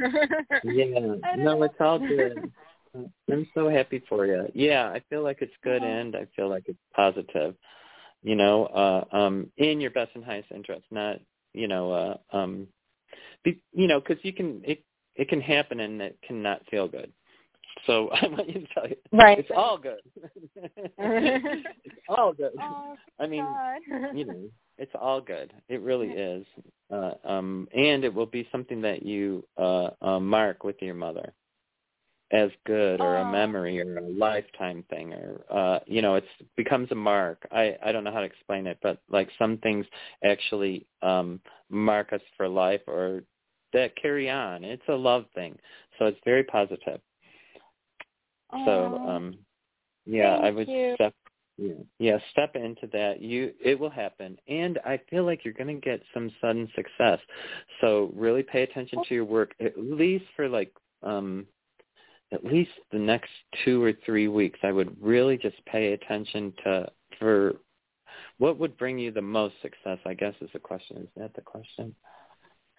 Yeah. 0.64 0.84
I 1.24 1.36
don't 1.36 1.44
No, 1.44 1.58
know. 1.58 1.62
it's 1.64 1.74
all 1.80 1.98
good. 1.98 2.50
I'm 2.94 3.46
so 3.54 3.68
happy 3.68 4.02
for 4.08 4.26
you. 4.26 4.46
Yeah, 4.54 4.86
I 4.86 5.00
feel 5.08 5.22
like 5.22 5.38
it's 5.40 5.52
good 5.62 5.82
Uh-huh. 5.82 5.92
and 5.92 6.16
I 6.16 6.26
feel 6.36 6.48
like 6.48 6.64
it's 6.66 6.78
positive. 6.94 7.54
You 8.22 8.36
know, 8.36 8.66
uh 8.66 9.04
um 9.16 9.50
in 9.56 9.80
your 9.80 9.90
best 9.90 10.10
and 10.14 10.24
highest 10.24 10.50
interest, 10.50 10.84
not, 10.90 11.20
you 11.54 11.68
know, 11.68 11.92
uh 11.92 12.16
um 12.36 12.66
be, 13.44 13.60
you 13.72 13.86
know, 13.86 14.00
cuz 14.00 14.18
you 14.22 14.32
can 14.32 14.62
it 14.64 14.84
it 15.16 15.28
can 15.28 15.40
happen 15.40 15.80
and 15.80 16.00
it 16.02 16.18
cannot 16.22 16.66
feel 16.70 16.88
good. 16.88 17.12
So 17.86 18.08
I 18.22 18.26
want 18.28 18.48
you 18.48 18.60
to 18.60 18.66
tell 18.74 18.88
you 18.88 18.96
Right. 19.12 19.38
it's 19.38 19.50
all 19.54 19.78
good. 19.78 20.00
it's 20.98 21.96
all 22.08 22.32
good. 22.32 22.52
Oh, 22.60 22.96
I 23.18 23.26
mean, 23.26 23.46
you 24.14 24.24
know, 24.24 24.50
it's 24.78 24.94
all 24.94 25.20
good. 25.20 25.52
It 25.68 25.80
really 25.82 26.08
is. 26.08 26.46
Uh, 26.90 27.14
um, 27.24 27.68
and 27.74 28.04
it 28.04 28.12
will 28.12 28.26
be 28.26 28.48
something 28.50 28.80
that 28.82 29.02
you 29.04 29.44
uh, 29.56 29.90
uh, 30.02 30.18
mark 30.20 30.64
with 30.64 30.80
your 30.82 30.94
mother 30.94 31.32
as 32.32 32.50
good 32.64 33.00
or 33.00 33.16
a 33.16 33.24
Oh. 33.24 33.32
memory 33.32 33.80
or 33.80 33.98
a 33.98 34.08
lifetime 34.08 34.84
thing 34.88 35.12
or 35.12 35.44
uh 35.50 35.80
you 35.86 36.00
know 36.00 36.14
it's 36.14 36.26
becomes 36.56 36.90
a 36.92 36.94
mark. 36.94 37.46
I 37.50 37.76
i 37.84 37.92
don't 37.92 38.04
know 38.04 38.12
how 38.12 38.20
to 38.20 38.26
explain 38.26 38.66
it 38.66 38.78
but 38.82 39.02
like 39.10 39.28
some 39.38 39.58
things 39.58 39.86
actually 40.24 40.86
um 41.02 41.40
mark 41.70 42.12
us 42.12 42.20
for 42.36 42.48
life 42.48 42.82
or 42.86 43.22
that 43.72 43.94
carry 43.96 44.28
on. 44.28 44.64
It's 44.64 44.82
a 44.88 44.94
love 44.94 45.26
thing. 45.34 45.56
So 45.98 46.06
it's 46.06 46.18
very 46.24 46.44
positive. 46.44 47.00
So 48.64 49.00
um 49.04 49.38
yeah 50.06 50.36
i 50.42 50.50
would 50.50 50.68
you. 50.68 50.94
step 50.94 51.14
yeah, 51.58 51.74
yeah 51.98 52.18
step 52.32 52.56
into 52.56 52.86
that. 52.92 53.20
You 53.20 53.52
it 53.64 53.78
will 53.78 53.90
happen. 53.90 54.38
And 54.48 54.78
i 54.84 55.00
feel 55.10 55.24
like 55.24 55.44
you're 55.44 55.54
going 55.54 55.74
to 55.74 55.80
get 55.88 56.00
some 56.14 56.30
sudden 56.40 56.68
success. 56.76 57.18
So 57.80 58.12
really 58.14 58.42
pay 58.42 58.62
attention 58.62 59.02
to 59.08 59.14
your 59.14 59.24
work 59.24 59.54
at 59.60 59.72
least 59.76 60.26
for 60.36 60.48
like 60.48 60.72
um 61.02 61.46
at 62.32 62.44
least 62.44 62.70
the 62.92 62.98
next 62.98 63.30
two 63.64 63.82
or 63.82 63.92
three 64.04 64.28
weeks 64.28 64.58
i 64.62 64.72
would 64.72 64.96
really 65.00 65.36
just 65.36 65.56
pay 65.66 65.92
attention 65.92 66.52
to 66.64 66.86
for 67.18 67.54
what 68.38 68.58
would 68.58 68.76
bring 68.78 68.98
you 68.98 69.10
the 69.10 69.20
most 69.22 69.54
success 69.62 69.98
i 70.06 70.14
guess 70.14 70.34
is 70.40 70.50
the 70.52 70.58
question 70.58 70.96
is 70.98 71.08
that 71.16 71.34
the 71.34 71.40
question 71.42 71.94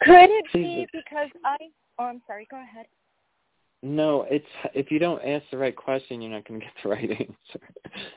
Could 0.02 0.30
it 0.30 0.46
be 0.54 0.88
because 0.94 1.30
I? 1.46 1.58
Oh, 2.00 2.06
I'm 2.06 2.22
sorry. 2.26 2.48
Go 2.50 2.58
ahead. 2.58 2.86
no 3.84 4.26
it's 4.30 4.46
if 4.74 4.90
you 4.92 5.00
don't 5.00 5.24
ask 5.24 5.44
the 5.52 5.58
right 5.58 5.76
question 5.76 6.22
you're 6.22 6.32
not 6.32 6.48
going 6.48 6.60
to 6.60 6.66
get 6.66 6.74
the 6.84 6.90
right 6.90 7.10
answer 7.12 7.68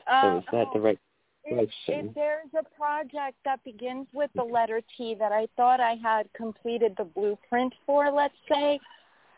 Uh, 0.07 0.21
so 0.21 0.37
is 0.39 0.43
that 0.51 0.67
the 0.73 0.79
oh, 0.79 0.87
right 0.87 0.99
If, 1.43 1.55
question. 1.57 2.07
if 2.09 2.15
there's 2.15 2.49
a 2.59 2.63
project 2.75 3.37
that 3.45 3.63
begins 3.63 4.07
with 4.13 4.31
the 4.35 4.43
letter 4.43 4.81
T 4.97 5.15
that 5.19 5.31
I 5.31 5.47
thought 5.57 5.79
I 5.79 5.95
had 6.01 6.27
completed 6.35 6.93
the 6.97 7.03
blueprint 7.03 7.73
for, 7.85 8.11
let's 8.11 8.33
say, 8.51 8.79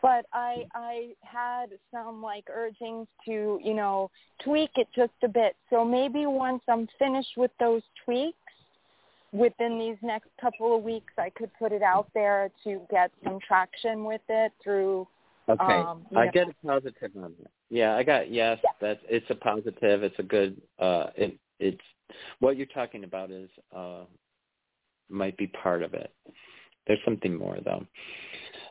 but 0.02 0.26
I 0.32 0.64
I 0.74 1.10
had 1.22 1.66
some 1.92 2.22
like 2.22 2.44
urgings 2.52 3.06
to 3.26 3.60
you 3.62 3.74
know 3.74 4.10
tweak 4.42 4.70
it 4.76 4.88
just 4.94 5.12
a 5.22 5.28
bit. 5.28 5.56
So 5.70 5.84
maybe 5.84 6.26
once 6.26 6.62
I'm 6.68 6.88
finished 6.98 7.36
with 7.36 7.50
those 7.58 7.82
tweaks, 8.04 8.36
within 9.32 9.78
these 9.78 9.96
next 10.02 10.28
couple 10.40 10.76
of 10.76 10.82
weeks, 10.82 11.12
I 11.18 11.30
could 11.30 11.50
put 11.58 11.72
it 11.72 11.82
out 11.82 12.08
there 12.14 12.50
to 12.64 12.80
get 12.90 13.10
some 13.24 13.38
traction 13.46 14.04
with 14.04 14.22
it 14.28 14.52
through. 14.62 15.06
Okay. 15.48 15.62
Um, 15.64 16.06
I 16.14 16.26
know. 16.26 16.30
get 16.30 16.48
a 16.48 16.66
positive 16.66 17.10
on 17.16 17.34
that. 17.40 17.50
Yeah, 17.70 17.96
I 17.96 18.02
got 18.02 18.30
yes, 18.30 18.58
Yeah. 18.62 18.70
that's 18.80 19.00
it's 19.08 19.28
a 19.30 19.34
positive, 19.34 20.02
it's 20.02 20.18
a 20.18 20.22
good 20.22 20.60
uh 20.78 21.08
it 21.16 21.38
it's 21.58 21.80
what 22.40 22.56
you're 22.56 22.66
talking 22.66 23.04
about 23.04 23.30
is 23.30 23.50
uh 23.74 24.04
might 25.10 25.36
be 25.36 25.46
part 25.46 25.82
of 25.82 25.94
it. 25.94 26.12
There's 26.86 27.00
something 27.04 27.34
more 27.34 27.58
though. 27.64 27.86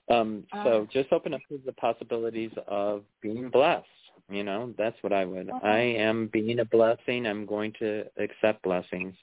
Um 0.09 0.43
so 0.63 0.83
Ah. 0.87 0.91
just 0.93 1.11
open 1.11 1.33
up 1.33 1.41
to 1.49 1.59
the 1.65 1.73
possibilities 1.73 2.51
of 2.67 3.03
being 3.21 3.49
blessed. 3.49 3.87
You 4.29 4.43
know, 4.43 4.73
that's 4.77 4.97
what 5.01 5.13
I 5.13 5.25
would. 5.25 5.51
I 5.63 5.77
am 5.79 6.27
being 6.33 6.59
a 6.59 6.65
blessing. 6.65 7.25
I'm 7.27 7.45
going 7.45 7.73
to 7.79 8.05
accept 8.17 8.61
blessings. 8.63 9.15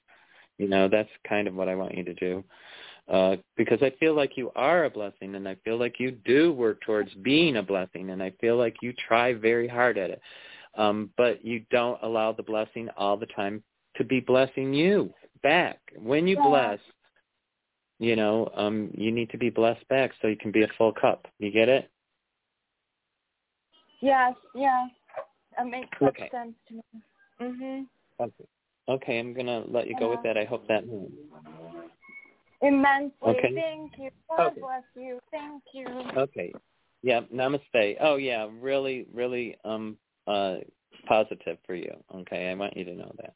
You 0.58 0.68
know, 0.68 0.88
that's 0.88 1.10
kind 1.28 1.46
of 1.48 1.54
what 1.54 1.68
I 1.68 1.74
want 1.74 1.96
you 1.96 2.04
to 2.04 2.14
do. 2.14 2.44
uh, 3.08 3.36
because 3.56 3.82
I 3.82 3.90
feel 4.00 4.14
like 4.14 4.36
you 4.36 4.50
are 4.56 4.84
a 4.84 4.90
blessing, 4.90 5.34
and 5.34 5.48
I 5.48 5.56
feel 5.64 5.78
like 5.78 6.00
you 6.00 6.12
do 6.24 6.52
work 6.52 6.80
towards 6.82 7.12
being 7.22 7.56
a 7.56 7.62
blessing, 7.62 8.10
and 8.10 8.22
I 8.22 8.30
feel 8.40 8.56
like 8.56 8.76
you 8.82 8.92
try 9.08 9.34
very 9.34 9.68
hard 9.68 9.98
at 9.98 10.10
it, 10.10 10.20
um, 10.76 11.10
but 11.16 11.44
you 11.44 11.64
don't 11.70 12.00
allow 12.02 12.32
the 12.32 12.42
blessing 12.42 12.88
all 12.96 13.16
the 13.16 13.26
time 13.26 13.62
to 13.96 14.04
be 14.04 14.20
blessing 14.20 14.72
you 14.72 15.12
back. 15.42 15.80
When 15.98 16.26
you 16.26 16.36
Yeah. 16.36 16.48
bless, 16.48 16.80
you 17.98 18.16
know, 18.16 18.50
um, 18.54 18.90
you 18.94 19.10
need 19.12 19.30
to 19.30 19.38
be 19.38 19.50
blessed 19.50 19.86
back 19.88 20.12
so 20.20 20.28
you 20.28 20.36
can 20.36 20.50
be 20.50 20.62
a 20.62 20.68
full 20.76 20.92
cup. 20.92 21.26
You 21.38 21.50
get 21.50 21.68
it? 21.68 21.90
Yes, 24.00 24.34
yeah. 24.54 24.86
That 25.56 25.66
makes 25.66 25.88
Okay. 26.02 26.28
sense 26.30 26.54
to 26.68 26.74
me. 26.74 26.82
Mhm. 27.40 27.86
Okay. 28.20 28.44
Okay, 28.86 29.18
I'm 29.18 29.32
gonna 29.32 29.60
let 29.66 29.86
you 29.86 29.96
go 29.98 30.10
with 30.10 30.22
that. 30.24 30.36
I 30.36 30.44
hope 30.44 30.66
that. 30.68 30.84
Immensely. 32.60 33.12
Okay. 33.22 33.54
Thank 33.54 33.92
you. 33.98 34.10
God 34.28 34.48
Okay. 34.48 34.60
bless 34.60 34.82
you. 34.94 35.20
Thank 35.30 35.62
you. 35.72 35.86
Okay. 36.16 36.52
Yeah, 37.02 37.20
namaste. 37.32 37.96
Oh 38.00 38.16
yeah, 38.16 38.48
really, 38.60 39.06
really 39.12 39.56
um 39.64 39.96
uh 40.26 40.56
positive 41.06 41.58
for 41.66 41.74
you. 41.74 41.92
Okay, 42.14 42.50
I 42.50 42.54
want 42.54 42.76
you 42.76 42.84
to 42.84 42.94
know 42.94 43.12
that. 43.18 43.34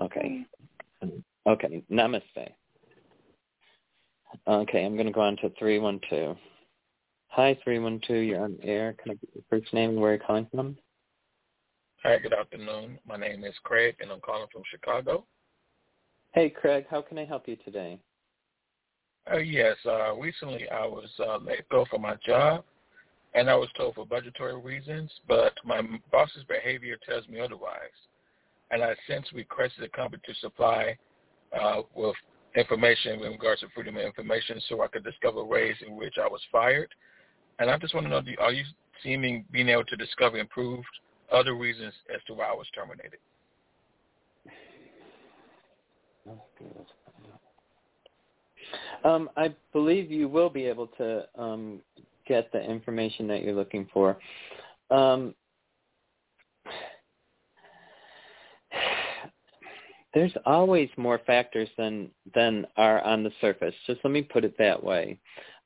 Okay. 0.00 0.44
Okay, 1.46 1.82
namaste. 1.90 2.52
Okay, 4.46 4.84
I'm 4.84 4.96
gonna 4.96 5.12
go 5.12 5.20
on 5.20 5.36
to 5.38 5.50
three 5.58 5.78
one 5.78 6.00
two. 6.08 6.36
Hi 7.28 7.58
three 7.62 7.78
one 7.78 8.00
two, 8.06 8.18
you're 8.18 8.42
on 8.42 8.56
air. 8.62 8.94
Can 9.02 9.12
I 9.12 9.14
get 9.14 9.30
your 9.34 9.44
first 9.48 9.72
name 9.72 9.90
and 9.90 10.00
where 10.00 10.14
you're 10.14 10.24
calling 10.24 10.46
from? 10.54 10.76
Hi, 12.02 12.18
good 12.18 12.32
afternoon. 12.32 12.98
My 13.06 13.16
name 13.16 13.44
is 13.44 13.54
Craig, 13.64 13.96
and 14.00 14.10
I'm 14.10 14.20
calling 14.20 14.48
from 14.52 14.62
Chicago. 14.70 15.24
Hey 16.32 16.50
Craig, 16.50 16.86
how 16.90 17.02
can 17.02 17.18
I 17.18 17.24
help 17.24 17.48
you 17.48 17.56
today? 17.56 17.98
Uh, 19.30 19.38
yes, 19.38 19.76
uh, 19.84 20.14
recently 20.14 20.68
I 20.68 20.86
was 20.86 21.08
uh, 21.18 21.38
let 21.38 21.68
go 21.68 21.84
from 21.90 22.02
my 22.02 22.16
job, 22.24 22.64
and 23.34 23.50
I 23.50 23.54
was 23.54 23.68
told 23.76 23.94
for 23.94 24.06
budgetary 24.06 24.60
reasons, 24.60 25.10
but 25.26 25.52
my 25.64 25.82
boss's 26.10 26.44
behavior 26.44 26.96
tells 27.06 27.28
me 27.28 27.40
otherwise. 27.40 27.80
And 28.70 28.82
I 28.82 28.94
since 29.06 29.26
requested 29.32 29.84
the 29.84 29.88
company 29.88 30.22
to 30.26 30.34
supply 30.34 30.96
uh, 31.58 31.82
with 31.94 32.14
information 32.58 33.20
in 33.20 33.32
regards 33.32 33.60
to 33.60 33.68
freedom 33.74 33.96
of 33.96 34.02
information 34.02 34.60
so 34.68 34.82
I 34.82 34.88
could 34.88 35.04
discover 35.04 35.44
ways 35.44 35.76
in 35.86 35.96
which 35.96 36.14
I 36.22 36.26
was 36.26 36.40
fired. 36.50 36.88
And 37.58 37.70
I 37.70 37.78
just 37.78 37.94
want 37.94 38.06
to 38.06 38.10
know, 38.10 38.22
are 38.38 38.52
you 38.52 38.64
seeming 39.02 39.44
being 39.50 39.68
able 39.68 39.84
to 39.84 39.96
discover 39.96 40.38
and 40.38 40.48
prove 40.50 40.84
other 41.32 41.54
reasons 41.54 41.92
as 42.14 42.20
to 42.26 42.34
why 42.34 42.46
I 42.46 42.52
was 42.54 42.66
terminated? 42.74 43.18
Um, 49.04 49.30
I 49.36 49.54
believe 49.72 50.10
you 50.10 50.28
will 50.28 50.50
be 50.50 50.64
able 50.64 50.88
to 50.98 51.26
um, 51.36 51.80
get 52.26 52.50
the 52.52 52.60
information 52.60 53.26
that 53.28 53.42
you're 53.42 53.54
looking 53.54 53.88
for. 53.92 54.18
Um, 54.90 55.34
there's 60.14 60.32
always 60.46 60.88
more 60.96 61.20
factors 61.26 61.68
than 61.76 62.10
than 62.34 62.66
are 62.76 63.02
on 63.02 63.22
the 63.22 63.32
surface. 63.40 63.74
Just 63.86 64.00
let 64.04 64.12
me 64.12 64.22
put 64.22 64.44
it 64.44 64.56
that 64.58 64.82
way. 64.82 65.18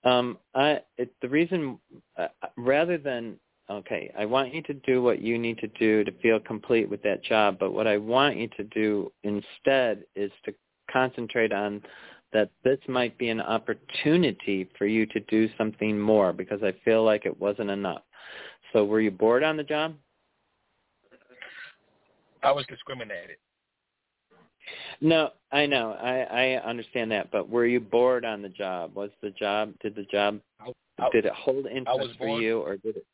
Um, 0.05 0.39
I 0.55 0.81
it, 0.99 1.13
the 1.23 1.29
reason 1.29 1.79
uh, 2.17 2.29
rather 2.57 2.99
than 2.99 3.37
okay, 3.71 4.13
I 4.19 4.27
want 4.27 4.55
you 4.55 4.63
to 4.63 4.75
do 4.75 5.03
what 5.03 5.23
you 5.23 5.39
need 5.39 5.59
to 5.59 5.69
do 5.69 6.05
to 6.05 6.13
feel 6.21 6.41
complete 6.41 6.89
with 6.89 7.03
that 7.03 7.23
job, 7.23 7.59
but 7.59 7.73
what 7.73 7.87
I 7.87 7.97
want 7.97 8.37
you 8.37 8.49
to 8.57 8.65
do 8.65 9.13
instead 9.23 10.05
is 10.17 10.31
to 10.45 10.55
concentrate 10.91 11.53
on 11.53 11.83
that 12.33 12.51
this 12.65 12.79
might 12.89 13.17
be 13.19 13.29
an 13.29 13.41
opportunity 13.41 14.69
for 14.77 14.87
you 14.87 15.07
to 15.07 15.21
do 15.21 15.49
something 15.57 15.99
more 15.99 16.33
because 16.33 16.63
I 16.63 16.75
feel 16.85 17.05
like 17.05 17.27
it 17.27 17.41
wasn't 17.41 17.71
enough. 17.71 18.03
So 18.73 18.85
were 18.85 19.01
you 19.01 19.11
bored 19.11 19.43
on 19.43 19.57
the 19.57 19.63
job? 19.63 19.95
I 22.43 22.51
was 22.51 22.65
discriminated. 22.69 23.37
No, 25.01 25.31
I 25.51 25.67
know. 25.67 25.93
I 25.93 26.21
I 26.21 26.63
understand 26.63 27.11
that, 27.11 27.31
but 27.31 27.49
were 27.49 27.67
you 27.67 27.81
bored 27.81 28.25
on 28.25 28.43
the 28.43 28.49
job? 28.49 28.95
Was 28.95 29.11
the 29.21 29.31
job 29.31 29.75
did 29.83 29.95
the 29.95 30.05
job 30.05 30.41
I, 30.61 30.71
I, 30.99 31.09
did 31.11 31.27
it 31.27 31.33
hold 31.33 31.67
interest 31.67 32.11
for 32.19 32.41
you 32.41 32.61
or 32.61 32.77
did 32.77 32.97
it 32.97 33.07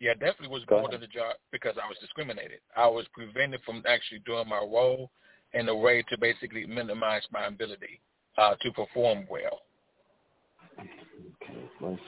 Yeah, 0.00 0.14
definitely 0.14 0.48
was 0.48 0.64
Go 0.64 0.80
bored 0.80 0.94
of 0.94 1.00
the 1.00 1.06
job 1.06 1.36
because 1.50 1.76
I 1.82 1.86
was 1.86 1.96
discriminated. 2.00 2.60
I 2.76 2.86
was 2.86 3.06
prevented 3.12 3.60
from 3.64 3.82
actually 3.86 4.20
doing 4.20 4.48
my 4.48 4.58
role 4.58 5.10
in 5.52 5.68
a 5.68 5.76
way 5.76 6.02
to 6.08 6.18
basically 6.18 6.66
minimize 6.66 7.22
my 7.30 7.46
ability 7.46 8.00
uh, 8.38 8.54
to 8.62 8.72
perform 8.72 9.26
well. 9.30 9.60
Okay, 10.80 11.70
let's 11.80 12.00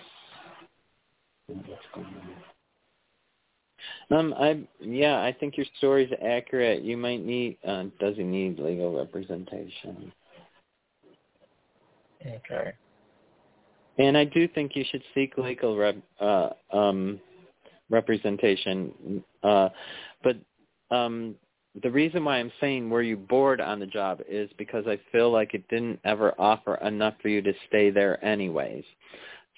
Um, 4.11 4.35
I 4.39 4.61
yeah, 4.81 5.23
I 5.23 5.33
think 5.33 5.57
your 5.57 5.67
story's 5.79 6.13
accurate. 6.25 6.83
You 6.83 6.97
might 6.97 7.25
need 7.25 7.59
uh, 7.67 7.85
does 8.01 8.17
he 8.17 8.23
need 8.23 8.59
legal 8.59 8.97
representation? 8.97 10.13
Okay. 12.27 12.73
And 13.99 14.17
I 14.17 14.25
do 14.25 14.49
think 14.49 14.75
you 14.75 14.85
should 14.91 15.03
seek 15.15 15.39
legal 15.39 15.77
rep, 15.77 15.97
uh, 16.21 16.51
um, 16.73 17.21
representation. 17.91 19.23
Uh, 19.43 19.69
but 20.23 20.37
um, 20.91 21.37
the 21.83 21.91
reason 21.91 22.25
why 22.25 22.39
I'm 22.39 22.53
saying 22.61 22.91
were 22.91 23.03
you 23.03 23.17
bored 23.17 23.61
on 23.61 23.79
the 23.79 23.87
job 23.87 24.21
is 24.29 24.51
because 24.59 24.87
I 24.87 24.99
feel 25.13 25.31
like 25.31 25.55
it 25.55 25.67
didn't 25.69 26.01
ever 26.05 26.35
offer 26.39 26.77
enough 26.77 27.15
for 27.23 27.29
you 27.29 27.41
to 27.43 27.53
stay 27.69 27.91
there 27.91 28.25
anyways. 28.25 28.85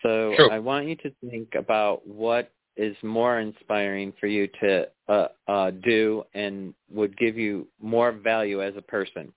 So 0.03 0.35
True. 0.37 0.51
I 0.51 0.59
want 0.59 0.87
you 0.87 0.97
to 0.97 1.13
think 1.31 1.55
about 1.55 2.07
what 2.07 2.53
is 2.77 2.97
more 3.03 3.41
inspiring 3.41 4.13
for 4.21 4.27
you 4.27 4.49
to 4.61 4.87
uh, 5.09 5.29
uh, 5.49 5.71
do 5.85 6.25
and 6.35 6.75
would 6.91 7.17
give 7.17 7.37
you 7.37 7.67
more 7.81 8.13
value 8.13 8.63
as 8.63 8.75
a 8.77 8.83
person 8.83 9.33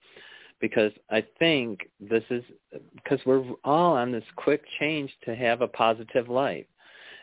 because 0.60 0.92
I 1.10 1.24
think 1.38 1.90
this 2.00 2.24
is 2.30 2.44
because 2.96 3.20
we're 3.26 3.44
all 3.64 3.94
on 3.94 4.12
this 4.12 4.24
quick 4.36 4.62
change 4.80 5.12
to 5.26 5.36
have 5.36 5.62
a 5.62 5.68
positive 5.68 6.28
life. 6.30 6.66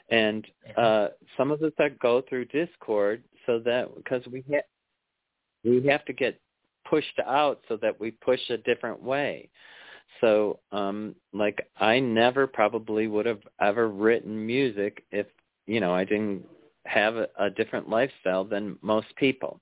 And 0.08 0.46
uh, 0.76 1.08
some 1.36 1.50
of 1.50 1.62
us 1.62 1.72
that 1.78 1.98
go 1.98 2.22
through 2.28 2.46
Discord 2.46 3.22
so 3.44 3.58
that 3.64 3.94
because 3.96 4.22
we 4.26 4.44
ha- 4.50 4.60
we 5.64 5.84
have 5.86 6.04
to 6.06 6.12
get 6.12 6.40
pushed 6.88 7.18
out 7.26 7.60
so 7.68 7.76
that 7.82 7.98
we 7.98 8.12
push 8.12 8.40
a 8.50 8.56
different 8.58 9.02
way. 9.02 9.50
So 10.20 10.60
um 10.72 11.14
like 11.32 11.66
I 11.78 11.98
never 11.98 12.46
probably 12.46 13.08
would 13.08 13.26
have 13.26 13.42
ever 13.60 13.88
written 13.88 14.46
music 14.46 15.04
if 15.10 15.26
you 15.66 15.80
know 15.80 15.94
I 15.94 16.04
didn't 16.04 16.44
have 16.86 17.16
a, 17.16 17.28
a 17.38 17.50
different 17.50 17.88
lifestyle 17.88 18.44
than 18.44 18.78
most 18.82 19.08
people 19.16 19.60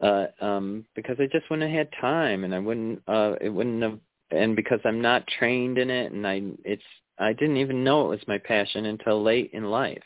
uh 0.00 0.26
um 0.40 0.84
because 0.94 1.16
I 1.20 1.26
just 1.26 1.48
wouldn't 1.50 1.70
have 1.70 1.78
had 1.78 1.88
time 2.00 2.44
and 2.44 2.54
I 2.54 2.58
wouldn't 2.58 3.02
uh 3.06 3.34
it 3.40 3.48
wouldn't 3.48 3.82
have 3.82 3.98
and 4.30 4.56
because 4.56 4.80
I'm 4.84 5.00
not 5.00 5.26
trained 5.38 5.78
in 5.78 5.90
it 5.90 6.12
and 6.12 6.26
I 6.26 6.42
it's 6.64 6.82
I 7.18 7.32
didn't 7.32 7.58
even 7.58 7.84
know 7.84 8.06
it 8.06 8.08
was 8.08 8.28
my 8.28 8.38
passion 8.38 8.86
until 8.86 9.22
late 9.22 9.50
in 9.52 9.64
life. 9.64 10.02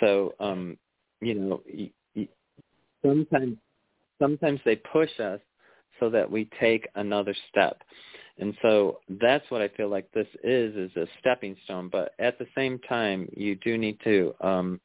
So 0.00 0.34
um 0.40 0.76
you 1.20 1.34
know 1.34 1.62
y- 1.72 1.90
y- 2.14 2.28
sometimes 3.04 3.56
sometimes 4.20 4.60
they 4.64 4.76
push 4.76 5.10
us 5.20 5.40
so 5.98 6.08
that 6.10 6.30
we 6.30 6.48
take 6.60 6.88
another 6.94 7.34
step. 7.50 7.82
And 8.38 8.54
so 8.62 8.98
that's 9.20 9.48
what 9.50 9.62
I 9.62 9.68
feel 9.68 9.88
like 9.88 10.10
this 10.12 10.26
is 10.42 10.74
is 10.74 10.96
a 10.96 11.06
stepping 11.18 11.56
stone, 11.64 11.88
but 11.90 12.14
at 12.18 12.38
the 12.38 12.46
same 12.54 12.78
time 12.80 13.28
you 13.36 13.56
do 13.56 13.76
need 13.76 13.98
to 14.04 14.34
um 14.40 14.80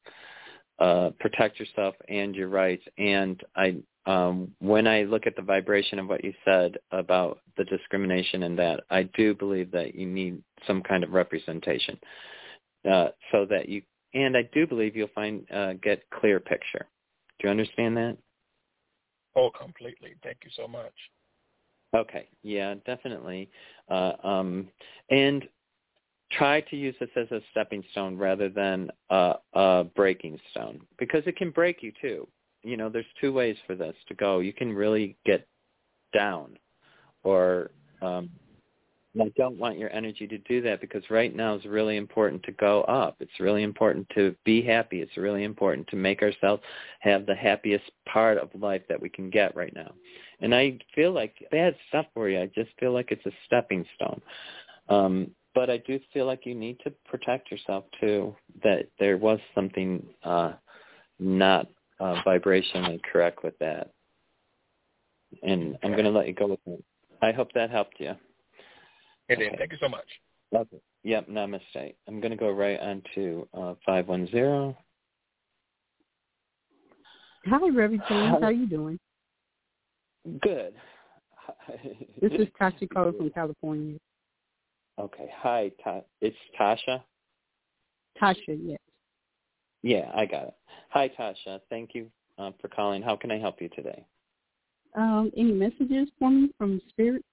uh, 0.80 1.10
protect 1.20 1.60
yourself 1.60 1.95
and 2.08 2.36
your 2.36 2.50
rights. 2.50 2.84
And 2.98 3.41
I, 3.56 3.78
um, 4.06 4.52
when 4.60 4.88
I 4.88 5.04
look 5.04 5.26
at 5.26 5.36
the 5.36 5.41
vibration 5.41 6.00
of 6.00 6.08
what 6.08 6.24
you 6.24 6.34
said 6.45 6.78
about 6.91 7.39
the 7.58 7.64
discrimination 7.66 8.43
and 8.43 8.58
that, 8.60 8.82
I 8.89 9.04
do 9.04 9.34
believe 9.34 9.72
that 9.72 9.95
you 9.95 10.06
need 10.06 10.41
some 10.66 10.82
kind 10.84 11.04
of 11.04 11.12
representation, 11.12 11.98
uh, 12.89 13.10
so 13.32 13.45
that 13.50 13.70
you. 13.70 13.82
And 14.14 14.38
I 14.38 14.50
do 14.54 14.66
believe 14.66 14.95
you'll 14.95 15.10
find 15.14 15.45
uh, 15.52 15.74
get 15.74 16.04
clear 16.12 16.39
picture. 16.39 16.88
Do 17.39 17.48
you 17.48 17.50
understand 17.50 17.98
that? 17.98 18.18
Oh, 19.36 19.50
completely. 19.50 20.16
Thank 20.24 20.38
you 20.43 20.50
so 20.56 20.68
much. 20.68 20.93
Okay. 21.96 22.28
Yeah, 22.44 22.76
definitely. 22.86 23.50
Uh, 23.90 24.14
um, 24.24 24.68
and 25.10 25.48
try 26.32 26.62
to 26.62 26.76
use 26.76 26.96
this 27.00 27.10
as 27.16 27.32
a 27.32 27.42
stepping 27.52 27.84
stone 27.92 28.18
rather 28.18 28.50
than 28.50 28.92
a, 29.10 29.36
a 29.54 29.86
breaking 29.96 30.40
stone 30.52 30.82
because 31.00 31.24
it 31.26 31.38
can 31.38 31.52
break 31.52 31.82
you 31.82 31.92
too. 32.02 32.28
You 32.64 32.76
know, 32.76 32.90
there's 32.90 33.06
two 33.22 33.32
ways 33.32 33.56
for 33.66 33.76
this 33.76 33.96
to 34.08 34.14
go. 34.16 34.40
You 34.40 34.52
can 34.52 34.74
really 34.74 35.16
get 35.26 35.48
down 36.14 36.58
or 37.24 37.72
um, 38.02 38.30
I 39.22 39.32
don't 39.38 39.57
want 39.57 39.78
your 39.78 39.91
energy 39.91 40.28
to 40.28 40.38
do 40.39 40.61
that 40.61 40.82
because 40.82 41.03
right 41.09 41.36
now 41.36 41.55
is 41.55 41.65
really 41.65 41.97
important 41.97 42.43
to 42.43 42.51
go 42.53 42.82
up. 42.84 43.18
It's 43.20 43.39
really 43.39 43.63
important 43.63 44.07
to 44.15 44.36
be 44.43 44.61
happy. 44.61 45.01
It's 45.01 45.18
really 45.18 45.43
important 45.43 45.88
to 45.88 45.95
make 45.95 46.22
ourselves 46.22 46.63
have 46.99 47.26
the 47.26 47.36
happiest 47.36 47.86
part 48.07 48.38
of 48.38 48.49
life 48.59 48.82
that 48.89 49.01
we 49.01 49.09
can 49.09 49.30
get 49.30 49.55
right 49.55 49.74
now. 49.76 49.91
and 50.41 50.53
I 50.53 50.78
feel 50.93 51.11
like 51.11 51.34
bad 51.51 51.76
stuff 51.89 52.05
for 52.13 52.30
you. 52.30 52.39
I 52.39 52.47
just 52.47 52.70
feel 52.80 52.93
like 52.93 53.11
it's 53.11 53.26
a 53.26 53.32
stepping 53.45 53.86
stone. 53.95 54.22
Um, 54.89 55.32
but 55.55 55.70
I 55.72 55.78
do 55.78 55.99
feel 56.13 56.28
like 56.28 56.45
you 56.45 56.53
need 56.53 56.80
to 56.84 56.91
protect 57.09 57.49
yourself 57.49 57.86
too. 57.99 58.36
That 58.63 58.88
there 58.99 59.18
was 59.18 59.39
something 59.55 60.05
uh, 60.24 60.53
not 61.20 61.68
uh, 61.99 62.22
vibrationally 62.26 63.01
correct 63.11 63.43
with 63.43 63.57
that, 63.59 63.91
and 65.41 65.76
I'm 65.84 65.93
going 65.93 66.03
to 66.03 66.11
let 66.11 66.28
you 66.28 66.34
go 66.34 66.47
with 66.47 66.59
it. 66.68 66.84
I 67.24 67.32
hope 67.32 67.51
that 67.53 67.72
helped 67.72 67.99
you. 67.99 68.13
It 69.30 69.38
did. 69.38 69.58
Thank 69.58 69.72
you 69.72 69.78
so 69.82 69.90
much. 69.90 70.08
Okay. 70.56 70.78
Yep, 71.04 71.28
namaste. 71.28 71.96
I'm 72.08 72.20
going 72.22 72.32
to 72.32 72.38
go 72.38 72.50
right 72.52 72.80
on 72.80 73.02
to 73.16 73.48
uh, 73.54 73.74
510. 73.86 74.76
Hi, 77.46 77.70
Reverend 77.70 78.02
James. 78.10 78.38
How 78.42 78.50
you 78.50 78.68
doing? 78.68 79.00
Good. 80.42 80.74
This 82.22 82.32
is 82.34 82.48
Tasha 82.60 82.90
calling 82.94 83.14
from 83.16 83.30
California. 83.30 83.98
Okay. 85.00 85.30
Hi, 85.38 85.72
Ta- 85.82 86.02
it's 86.20 86.36
Tasha. 86.60 87.02
Tasha, 88.22 88.60
yes. 88.62 88.80
Yeah, 89.82 90.12
I 90.14 90.26
got 90.26 90.48
it. 90.48 90.56
Hi, 90.90 91.08
Tasha. 91.08 91.62
Thank 91.70 91.92
you 91.94 92.08
uh, 92.38 92.52
for 92.60 92.68
calling. 92.68 93.02
How 93.02 93.16
can 93.16 93.32
I 93.32 93.40
help 93.40 93.62
you 93.62 93.70
today? 93.70 94.04
Um, 94.98 95.32
any 95.38 95.54
messages 95.54 96.10
for 96.20 96.30
me 96.30 96.52
from 96.58 96.82
Spirit? 96.90 97.24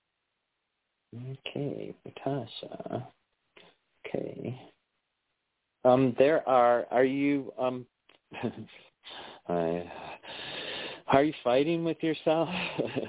Okay, 1.14 1.94
Tasha. 2.24 3.06
Okay. 4.06 4.60
Um, 5.84 6.14
there 6.18 6.46
are. 6.48 6.86
Are 6.90 7.04
you 7.04 7.52
um? 7.58 7.86
I, 9.48 9.90
are 11.08 11.24
you 11.24 11.34
fighting 11.44 11.84
with 11.84 12.02
yourself? 12.02 12.48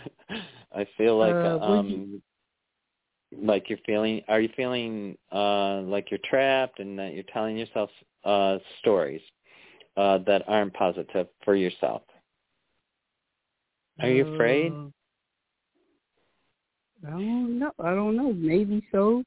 I 0.75 0.85
feel 0.97 1.17
like 1.17 1.35
Uh, 1.35 1.57
um, 1.61 1.87
you- 1.89 2.21
like 3.41 3.69
you're 3.69 3.79
feeling. 3.85 4.21
Are 4.27 4.39
you 4.39 4.49
feeling 4.55 5.17
uh 5.31 5.81
like 5.81 6.09
you're 6.11 6.19
trapped 6.25 6.79
and 6.79 6.97
that 6.99 7.13
you're 7.13 7.23
telling 7.33 7.57
yourself 7.57 7.89
uh 8.23 8.59
stories 8.79 9.21
uh 9.97 10.19
that 10.19 10.43
aren't 10.47 10.73
positive 10.73 11.27
for 11.43 11.55
yourself? 11.55 12.03
Are 14.01 14.09
you 14.09 14.25
afraid? 14.35 14.71
Uh, 14.71 14.94
I 17.07 17.11
don't 17.11 17.59
know. 17.59 17.71
I 17.79 17.91
don't 17.91 18.15
know. 18.15 18.33
Maybe 18.33 18.85
so. 18.91 19.23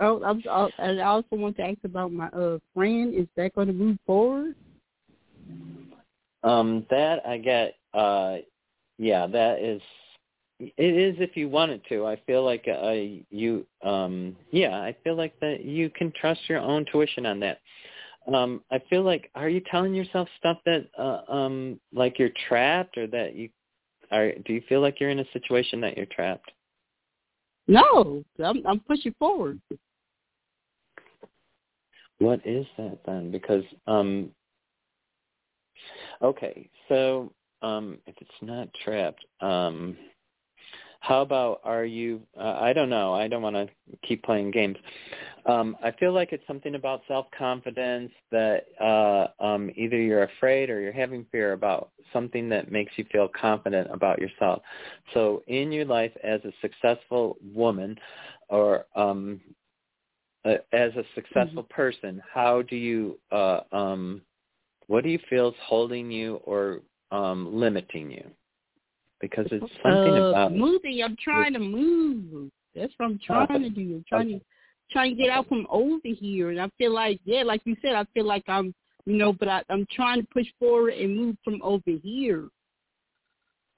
Oh, 0.00 0.22
I, 0.22 0.68
I, 0.82 0.90
I 0.92 1.02
also 1.02 1.36
want 1.36 1.56
to 1.56 1.62
ask 1.62 1.78
about 1.84 2.12
my 2.12 2.28
uh 2.28 2.58
friend. 2.74 3.14
Is 3.14 3.26
that 3.36 3.54
going 3.54 3.68
to 3.68 3.72
move 3.72 3.98
forward? 4.06 4.54
Um, 6.42 6.86
that 6.90 7.26
I 7.26 7.38
get. 7.38 7.74
Uh, 7.92 8.36
yeah, 8.98 9.26
that 9.26 9.58
is. 9.60 9.82
It 10.58 10.72
is 10.78 11.16
if 11.18 11.36
you 11.36 11.48
want 11.50 11.72
it 11.72 11.82
to. 11.88 12.06
I 12.06 12.16
feel 12.26 12.44
like 12.44 12.66
uh, 12.68 12.94
you. 13.30 13.66
Um, 13.82 14.36
yeah, 14.50 14.76
I 14.76 14.96
feel 15.04 15.16
like 15.16 15.38
that 15.40 15.64
you 15.64 15.90
can 15.90 16.12
trust 16.18 16.40
your 16.48 16.60
own 16.60 16.86
tuition 16.90 17.26
on 17.26 17.40
that. 17.40 17.60
Um, 18.32 18.62
I 18.72 18.80
feel 18.90 19.02
like 19.02 19.30
are 19.34 19.48
you 19.48 19.60
telling 19.70 19.94
yourself 19.94 20.28
stuff 20.38 20.58
that 20.66 20.86
uh, 20.98 21.30
um 21.30 21.78
like 21.92 22.18
you're 22.18 22.30
trapped 22.48 22.96
or 22.96 23.06
that 23.08 23.34
you 23.34 23.50
are? 24.10 24.32
Do 24.44 24.52
you 24.52 24.62
feel 24.68 24.80
like 24.80 24.98
you're 25.00 25.10
in 25.10 25.20
a 25.20 25.32
situation 25.32 25.80
that 25.82 25.96
you're 25.96 26.06
trapped? 26.06 26.50
No, 27.68 28.22
I'm 28.42 28.66
I'm 28.66 28.80
pushing 28.80 29.14
forward. 29.18 29.60
What 32.18 32.40
is 32.46 32.66
that 32.78 32.98
then? 33.04 33.30
Because 33.30 33.64
um 33.86 34.30
okay, 36.22 36.68
so 36.88 37.32
um 37.62 37.98
if 38.06 38.14
it's 38.20 38.30
not 38.42 38.68
trapped, 38.84 39.24
um 39.40 39.96
how 41.06 41.22
about 41.22 41.60
are 41.64 41.84
you 41.84 42.20
uh, 42.38 42.56
I 42.60 42.72
don't 42.72 42.90
know, 42.90 43.14
I 43.14 43.28
don't 43.28 43.42
want 43.42 43.56
to 43.56 43.68
keep 44.06 44.22
playing 44.24 44.50
games. 44.50 44.76
Um 45.46 45.76
I 45.82 45.90
feel 45.92 46.12
like 46.12 46.32
it's 46.32 46.46
something 46.46 46.74
about 46.74 47.02
self-confidence 47.08 48.12
that 48.30 48.66
uh 48.80 49.26
um 49.44 49.70
either 49.76 49.96
you're 49.98 50.24
afraid 50.24 50.70
or 50.70 50.80
you're 50.80 50.92
having 51.04 51.24
fear 51.32 51.52
about 51.52 51.90
something 52.12 52.48
that 52.50 52.70
makes 52.72 52.92
you 52.96 53.04
feel 53.12 53.28
confident 53.40 53.88
about 53.92 54.18
yourself. 54.20 54.62
So 55.14 55.42
in 55.46 55.72
your 55.72 55.84
life 55.86 56.12
as 56.24 56.40
a 56.44 56.52
successful 56.60 57.36
woman 57.54 57.96
or 58.48 58.86
um 58.96 59.40
uh, 60.44 60.54
as 60.72 60.92
a 60.96 61.04
successful 61.14 61.62
Mm-hmm. 61.62 61.70
person, 61.70 62.22
how 62.32 62.62
do 62.62 62.76
you 62.76 63.18
uh 63.32 63.60
um 63.72 64.22
what 64.86 65.04
do 65.04 65.10
you 65.10 65.18
feel 65.28 65.48
is 65.48 65.54
holding 65.64 66.10
you 66.10 66.36
or 66.44 66.80
um 67.12 67.54
limiting 67.64 68.10
you? 68.10 68.24
Because 69.20 69.46
it's 69.50 69.64
something 69.82 70.18
uh, 70.18 70.30
about 70.30 70.52
moving. 70.52 71.02
I'm 71.02 71.16
trying 71.22 71.54
to 71.54 71.58
move. 71.58 72.50
That's 72.74 72.92
what 72.98 73.06
I'm 73.06 73.18
trying 73.24 73.44
Okay. 73.50 73.58
to 73.60 73.70
do. 73.70 73.80
I'm 73.96 74.04
trying 74.08 74.28
Okay. 74.28 74.38
to 74.38 74.44
trying 74.92 75.16
to 75.16 75.22
get 75.22 75.30
out 75.30 75.48
from 75.48 75.66
over 75.68 76.00
here, 76.04 76.50
and 76.50 76.60
I 76.60 76.70
feel 76.78 76.92
like 76.92 77.20
yeah, 77.24 77.42
like 77.42 77.62
you 77.64 77.76
said, 77.82 77.94
I 77.94 78.04
feel 78.14 78.26
like 78.26 78.44
I'm 78.46 78.74
you 79.06 79.16
know, 79.16 79.32
but 79.32 79.48
I, 79.48 79.62
I'm 79.70 79.86
trying 79.90 80.20
to 80.20 80.26
push 80.32 80.46
forward 80.58 80.94
and 80.94 81.16
move 81.16 81.36
from 81.44 81.60
over 81.62 81.82
here. 82.02 82.48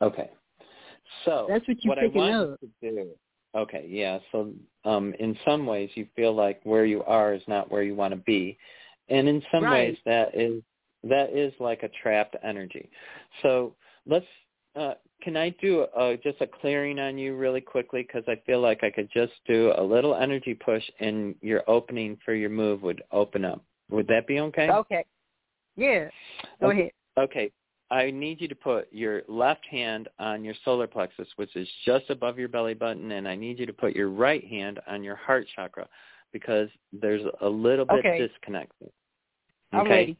Okay. 0.03 0.31
So 1.25 1.47
That's 1.49 1.67
what 1.69 1.77
you're 1.83 1.99
I 1.99 2.03
picking 2.03 2.21
want 2.21 2.53
up. 2.53 2.61
to 2.61 2.69
do. 2.83 3.11
Okay, 3.57 3.87
yeah. 3.89 4.19
So 4.33 4.53
um 4.85 5.15
in 5.19 5.37
some 5.47 5.67
ways 5.67 5.91
you 5.95 6.07
feel 6.15 6.35
like 6.35 6.61
where 6.65 6.85
you 6.85 7.03
are 7.05 7.33
is 7.35 7.43
not 7.47 7.71
where 7.71 7.83
you 7.83 7.95
want 7.95 8.13
to 8.13 8.21
be. 8.21 8.59
And 9.09 9.29
in 9.29 9.43
some 9.53 9.65
Right. 9.65 9.89
ways 9.89 9.99
that 10.05 10.35
is 10.35 10.63
that 11.05 11.31
is 11.31 11.53
like 11.61 11.83
a 11.83 11.91
trapped 12.03 12.37
energy. 12.43 12.91
So 13.43 13.75
let's 14.07 14.27
uh 14.77 14.95
can 15.23 15.37
I 15.37 15.51
do 15.61 15.83
uh 15.97 16.15
just 16.23 16.41
a 16.41 16.47
clearing 16.47 16.99
on 16.99 17.19
you 17.19 17.37
really 17.37 17.61
quickly 17.61 18.05
cuz 18.05 18.25
I 18.29 18.37
feel 18.47 18.61
like 18.61 18.85
I 18.85 18.91
could 18.91 19.11
just 19.13 19.33
do 19.47 19.73
a 19.77 19.83
little 19.83 20.15
energy 20.15 20.55
push 20.55 20.89
and 21.01 21.35
your 21.41 21.63
opening 21.69 22.17
for 22.25 22.35
your 22.35 22.51
move 22.51 22.83
would 22.83 23.03
open 23.13 23.45
up. 23.45 23.63
Would 23.91 24.07
that 24.09 24.27
be 24.27 24.41
okay? 24.41 24.71
Okay. 24.71 25.05
Yeah. 25.77 26.11
Go 26.61 26.69
Okay. 26.69 26.81
ahead. 26.81 26.93
Okay. 27.19 27.53
I 27.91 28.11
need 28.11 28.41
you 28.41 28.49
to 28.49 28.55
put 28.55 28.93
your 28.93 29.23
left 29.29 29.65
hand 29.65 30.09
on 30.19 30.45
your 30.45 30.55
solar 30.65 30.87
plexus, 30.87 31.29
which 31.37 31.57
is 31.57 31.67
just 31.87 32.11
above 32.11 32.39
your 32.39 32.49
belly 32.49 32.75
button, 32.75 33.13
and 33.13 33.27
I 33.27 33.35
need 33.35 33.59
you 33.59 33.65
to 33.65 33.73
put 33.73 33.97
your 33.97 34.11
right 34.11 34.45
hand 34.47 34.79
on 34.87 35.03
your 35.03 35.17
heart 35.17 35.47
chakra 35.57 35.89
because 36.33 36.69
there's 36.93 37.23
a 37.41 37.49
little 37.49 37.87
bit 37.87 38.05
Okay. 38.05 38.19
disconnect. 38.19 38.73
Okay. 39.75 40.15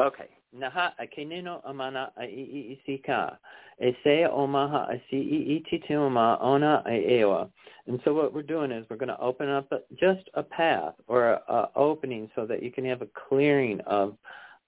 Okay. 0.00 0.28
Naha 0.54 0.92
akinino 1.00 1.60
amana 1.66 2.12
ai 2.16 2.78
isika. 2.88 3.36
Ese 3.80 4.26
omaha 4.30 4.88
asi 4.88 5.62
itituma 5.72 6.40
ona 6.40 6.82
ewa. 6.86 7.48
And 7.86 8.00
so 8.04 8.14
what 8.14 8.32
we're 8.32 8.42
doing 8.42 8.70
is 8.72 8.86
we're 8.88 8.96
going 8.96 9.08
to 9.08 9.20
open 9.20 9.48
up 9.48 9.70
just 9.98 10.28
a 10.34 10.42
path 10.42 10.94
or 11.06 11.32
a, 11.32 11.42
a 11.48 11.68
opening 11.76 12.30
so 12.34 12.46
that 12.46 12.62
you 12.62 12.72
can 12.72 12.84
have 12.84 13.02
a 13.02 13.08
clearing 13.28 13.80
of 13.82 14.16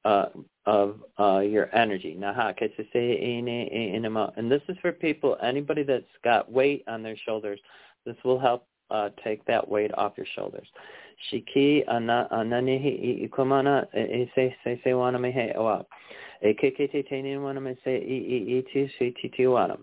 uh, 0.05 0.27
of 0.67 1.01
uh, 1.19 1.41
your 1.41 1.75
energy. 1.75 2.17
Naha 2.19 2.55
enema. 2.95 4.33
And 4.37 4.51
this 4.51 4.63
is 4.69 4.77
for 4.81 4.93
people, 4.93 5.37
anybody 5.43 5.83
that's 5.83 6.05
got 6.23 6.51
weight 6.51 6.85
on 6.87 7.03
their 7.03 7.17
shoulders. 7.17 7.61
This 8.05 8.17
will 8.25 8.39
help 8.39 8.67
uh, 8.91 9.11
take 9.25 9.45
that 9.47 9.69
weight 9.69 9.93
off 9.95 10.13
your 10.17 10.27
shoulders. 10.35 10.69
Shiki 11.27 11.85
ana 11.89 12.29
ananihi 12.31 13.27
ikumana 13.27 13.87
e 13.95 14.31
se 14.35 14.55
se 14.65 14.81
se 14.85 14.91
wana 14.91 15.19
mehe 15.19 15.57
oa. 15.57 15.85
E 16.43 16.55
ke 16.55 16.71
ke 16.71 16.87
te 16.87 17.03
te 17.03 17.23
wana 17.37 17.61
me 17.61 17.75
se 17.85 17.97
i 17.97 18.19
i 18.37 18.59
i 18.59 18.63
ti 18.73 18.89
se 18.99 19.11
ti 19.11 19.29
ti 19.29 19.43
wana. 19.43 19.77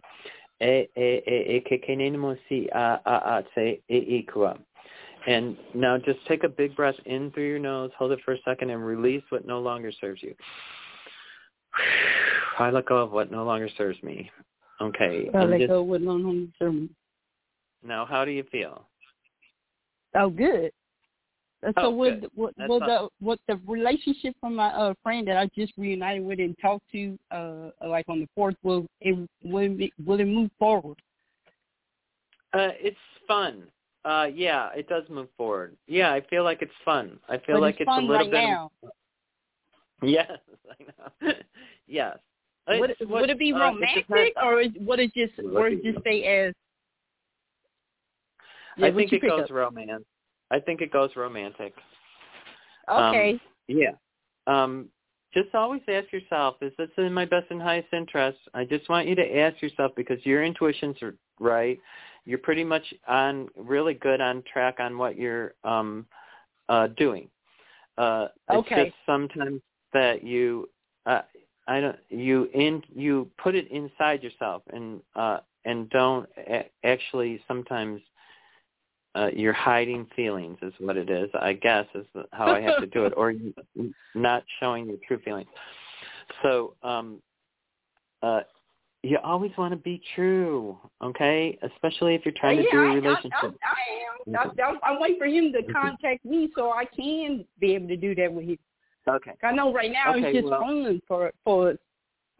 E 0.61 0.87
e 0.95 1.21
e 1.27 1.57
e 1.57 1.59
ke 1.59 1.77
ke 1.85 1.95
ni 1.95 2.09
mo 2.11 2.35
si 2.47 2.69
a 2.73 3.01
a 3.05 3.37
a 3.37 3.43
se 3.53 3.81
e 3.89 3.97
i 3.97 4.25
kua. 4.31 4.57
And 5.27 5.57
now 5.73 5.97
just 5.97 6.19
take 6.27 6.43
a 6.43 6.49
big 6.49 6.75
breath 6.75 6.95
in 7.05 7.31
through 7.31 7.47
your 7.47 7.59
nose, 7.59 7.91
hold 7.97 8.11
it 8.11 8.19
for 8.23 8.33
a 8.33 8.41
second, 8.45 8.69
and 8.69 8.85
release 8.85 9.23
what 9.29 9.45
no 9.45 9.59
longer 9.59 9.91
serves 9.99 10.21
you. 10.21 10.35
I 12.59 12.69
let 12.69 12.85
go 12.85 12.97
of 12.97 13.11
what 13.11 13.31
no 13.31 13.43
longer 13.43 13.67
serves 13.77 14.01
me. 14.03 14.31
Okay. 14.81 15.29
I 15.33 15.43
let 15.43 15.59
just- 15.59 15.69
go 15.69 15.83
with 15.83 16.01
no 16.01 16.13
longer 16.13 16.51
sermon. 16.59 16.89
now, 17.83 18.05
how 18.05 18.23
do 18.23 18.31
you 18.31 18.43
feel? 18.51 18.87
Oh, 20.15 20.29
good. 20.29 20.71
Uh, 21.65 21.71
So 21.75 21.81
Oh, 21.87 21.89
would 21.91 22.21
good. 22.21 22.31
what 22.35 22.53
That's 22.57 22.69
will 22.69 22.79
the 22.79 23.09
what 23.19 23.39
the 23.47 23.55
relationship 23.65 24.35
from 24.39 24.55
my 24.55 24.67
uh 24.67 24.93
friend 25.03 25.27
that 25.27 25.37
I 25.37 25.47
just 25.55 25.73
reunited 25.77 26.23
with 26.23 26.39
and 26.39 26.55
talked 26.61 26.85
to 26.91 27.17
uh 27.31 27.69
like 27.87 28.05
on 28.07 28.19
the 28.19 28.29
fourth 28.35 28.55
will 28.63 28.85
it 29.01 29.15
will 29.43 29.75
it, 29.81 29.91
will 30.05 30.19
it 30.19 30.25
move 30.25 30.51
forward? 30.59 30.97
Uh, 32.53 32.69
it's 32.79 32.97
fun. 33.27 33.63
Uh, 34.05 34.27
yeah, 34.33 34.69
it 34.75 34.87
does 34.87 35.03
move 35.09 35.27
forward. 35.35 35.75
Yeah, 35.87 36.13
I 36.13 36.21
feel 36.29 36.43
like 36.43 36.61
it's 36.61 36.71
fun. 36.85 37.19
I 37.27 37.37
feel 37.39 37.55
but 37.55 37.61
like 37.61 37.75
it's, 37.81 37.89
it's 37.89 37.97
a 37.97 38.01
little 38.01 38.15
right 38.17 38.31
bit. 38.31 38.43
now. 38.43 38.71
Yes, 40.03 40.29
I 40.69 40.83
know. 40.83 41.31
yes. 41.87 42.17
Would 42.67 42.89
it, 42.91 42.97
what- 43.07 43.21
would 43.21 43.29
it 43.29 43.39
be 43.39 43.53
uh, 43.53 43.59
romantic 43.59 44.05
depends- 44.07 44.31
or 44.43 44.61
is, 44.61 44.71
would 44.81 44.99
it 44.99 45.11
just 45.15 45.33
or 45.39 45.69
it 45.69 45.83
just 45.83 45.99
stay 46.01 46.23
as? 46.25 46.53
Yeah, 48.77 48.87
I 48.87 48.91
think 48.91 49.13
it 49.13 49.21
goes 49.21 49.43
up? 49.43 49.49
romance. 49.49 50.03
I 50.55 50.59
think 50.61 50.79
it 50.79 50.91
goes 50.91 51.09
romantic. 51.17 51.73
Okay. 52.89 53.31
Um, 53.31 53.41
yeah. 53.67 53.91
Um, 54.47 54.87
just 55.33 55.53
always 55.53 55.81
ask 55.89 56.13
yourself, 56.13 56.55
is 56.61 56.71
this 56.77 56.87
in 56.97 57.13
my 57.13 57.25
best 57.25 57.47
and 57.49 57.61
highest 57.61 57.89
interest? 57.91 58.37
I 58.53 58.63
just 58.63 58.87
want 58.87 59.05
you 59.05 59.15
to 59.15 59.37
ask 59.37 59.61
yourself 59.61 59.91
because 59.97 60.17
your 60.25 60.45
intuition's 60.45 60.95
are 61.01 61.15
right. 61.41 61.77
You're 62.23 62.37
pretty 62.37 62.63
much 62.63 62.83
on 63.05 63.49
really 63.57 63.95
good 63.95 64.21
on 64.21 64.43
track 64.51 64.77
on 64.79 64.97
what 64.97 65.17
you're 65.17 65.55
um 65.65 66.05
uh 66.69 66.87
doing. 66.95 67.27
Uh 67.97 68.29
okay. 68.49 68.75
it's 68.75 68.87
just 68.87 68.95
sometimes 69.05 69.61
that 69.91 70.23
you 70.23 70.69
uh 71.05 71.23
I 71.67 71.81
don't 71.81 71.97
you 72.09 72.49
in 72.53 72.81
you 72.95 73.29
put 73.43 73.55
it 73.55 73.69
inside 73.71 74.23
yourself 74.23 74.63
and 74.71 75.01
uh 75.17 75.39
and 75.65 75.89
don't 75.89 76.29
a- 76.37 76.69
actually 76.85 77.43
sometimes 77.45 78.01
uh, 79.15 79.29
you're 79.33 79.53
hiding 79.53 80.05
feelings 80.15 80.57
is 80.61 80.73
what 80.79 80.97
it 80.97 81.09
is. 81.09 81.29
I 81.39 81.53
guess 81.53 81.85
is 81.95 82.05
how 82.31 82.47
I 82.47 82.61
have 82.61 82.79
to 82.81 82.87
do 82.87 83.05
it, 83.05 83.13
or 83.15 83.33
not 84.15 84.43
showing 84.59 84.87
your 84.87 84.97
true 85.07 85.19
feelings. 85.23 85.47
So 86.43 86.75
um, 86.83 87.21
uh, 88.21 88.41
you 89.03 89.17
always 89.23 89.51
want 89.57 89.71
to 89.71 89.77
be 89.77 90.01
true, 90.15 90.77
okay? 91.03 91.57
Especially 91.61 92.15
if 92.15 92.25
you're 92.25 92.33
trying 92.37 92.57
yeah, 92.57 92.63
to 92.63 92.71
do 92.71 92.77
a 92.77 92.95
relationship. 92.95 93.33
I, 93.33 93.47
I, 93.47 94.33
I 94.33 94.43
am. 94.43 94.51
I, 94.59 94.63
I'm, 94.63 94.79
I'm 94.83 94.99
waiting 94.99 95.19
for 95.19 95.27
him 95.27 95.53
to 95.53 95.73
contact 95.73 96.25
me 96.25 96.49
so 96.55 96.71
I 96.71 96.85
can 96.85 97.45
be 97.59 97.75
able 97.75 97.87
to 97.87 97.97
do 97.97 98.15
that 98.15 98.31
with 98.33 98.45
him. 98.45 98.57
Okay. 99.07 99.31
I 99.43 99.51
know 99.51 99.71
right 99.71 99.91
now 99.91 100.15
Okay, 100.15 100.29
it's 100.29 100.39
just 100.39 100.49
well- 100.49 100.61
fun 100.61 101.01
for 101.07 101.31
for 101.43 101.69
us. 101.71 101.77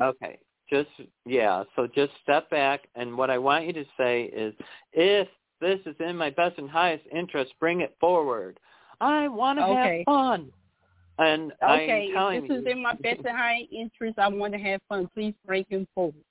Okay. 0.01 0.39
Just 0.69 0.89
yeah. 1.25 1.63
So 1.75 1.87
just 1.93 2.11
step 2.23 2.49
back, 2.49 2.87
and 2.95 3.15
what 3.15 3.29
I 3.29 3.37
want 3.37 3.67
you 3.67 3.73
to 3.73 3.85
say 3.95 4.23
is, 4.23 4.53
if 4.93 5.27
this 5.65 5.79
is 5.85 5.95
in 5.99 6.15
my 6.15 6.29
best 6.29 6.57
and 6.57 6.69
highest 6.69 7.05
interest, 7.11 7.53
bring 7.59 7.81
it 7.81 7.95
forward. 7.99 8.59
I 9.01 9.27
want 9.27 9.59
to 9.59 9.65
Okay. 9.65 9.97
have 9.97 10.05
fun. 10.05 10.51
And 11.17 11.53
Okay, 11.63 12.07
I'm 12.09 12.13
telling 12.13 12.37
if 12.37 12.49
this 12.49 12.57
you, 12.57 12.61
is 12.61 12.67
in 12.71 12.81
my 12.83 12.93
best 12.95 13.19
and 13.25 13.37
high 13.37 13.67
interest, 13.71 14.19
I 14.19 14.27
want 14.27 14.53
to 14.53 14.59
have 14.59 14.81
fun. 14.89 15.09
Please 15.13 15.33
bring 15.45 15.65
him 15.69 15.87
forward. 15.95 16.23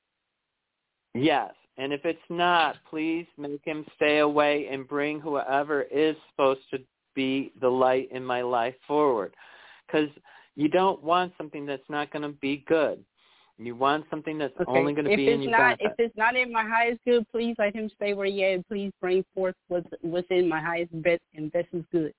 Yes. 1.15 1.55
And 1.77 1.93
if 1.93 2.05
it's 2.05 2.19
not, 2.29 2.77
please 2.89 3.27
make 3.37 3.65
him 3.65 3.85
stay 3.97 4.19
away 4.19 4.69
and 4.71 4.87
bring 4.87 5.21
whoever 5.21 5.83
is 5.83 6.17
supposed 6.31 6.61
to 6.71 6.79
be 7.15 7.53
the 7.61 7.69
light 7.69 8.11
in 8.13 8.25
my 8.25 8.43
life 8.43 8.75
forward. 8.87 9.35
Because 9.87 10.11
you 10.55 10.69
don't 10.69 11.03
want 11.03 11.33
something 11.37 11.67
that's 11.67 11.89
not 11.89 12.13
going 12.13 12.23
to 12.23 12.37
be 12.41 12.65
good. 12.69 13.05
You 13.59 13.77
want 13.77 14.05
something 14.11 14.37
that's 14.37 14.55
Okay. 14.61 14.71
only 14.71 14.93
going 14.95 15.05
to 15.05 15.13
if 15.13 15.17
be 15.17 15.31
in 15.31 15.43
your 15.43 15.51
not 15.53 15.79
benefit. 15.79 15.87
if 15.99 16.07
it's 16.07 16.17
not 16.17 16.35
in 16.35 16.51
my 16.53 16.65
highest 16.65 17.01
good, 17.05 17.25
please 17.31 17.55
let 17.59 17.75
him 17.75 17.89
stay 17.95 18.13
where 18.13 18.27
he 18.27 18.43
is. 18.43 18.65
Please 18.69 18.93
bring 19.01 19.25
forth 19.35 19.55
what's 19.69 19.87
within 20.03 20.49
my 20.49 20.61
highest 20.61 20.91
best 21.03 21.23
and 21.35 21.53
best 21.53 21.69
is 21.73 21.85
good. 21.93 22.13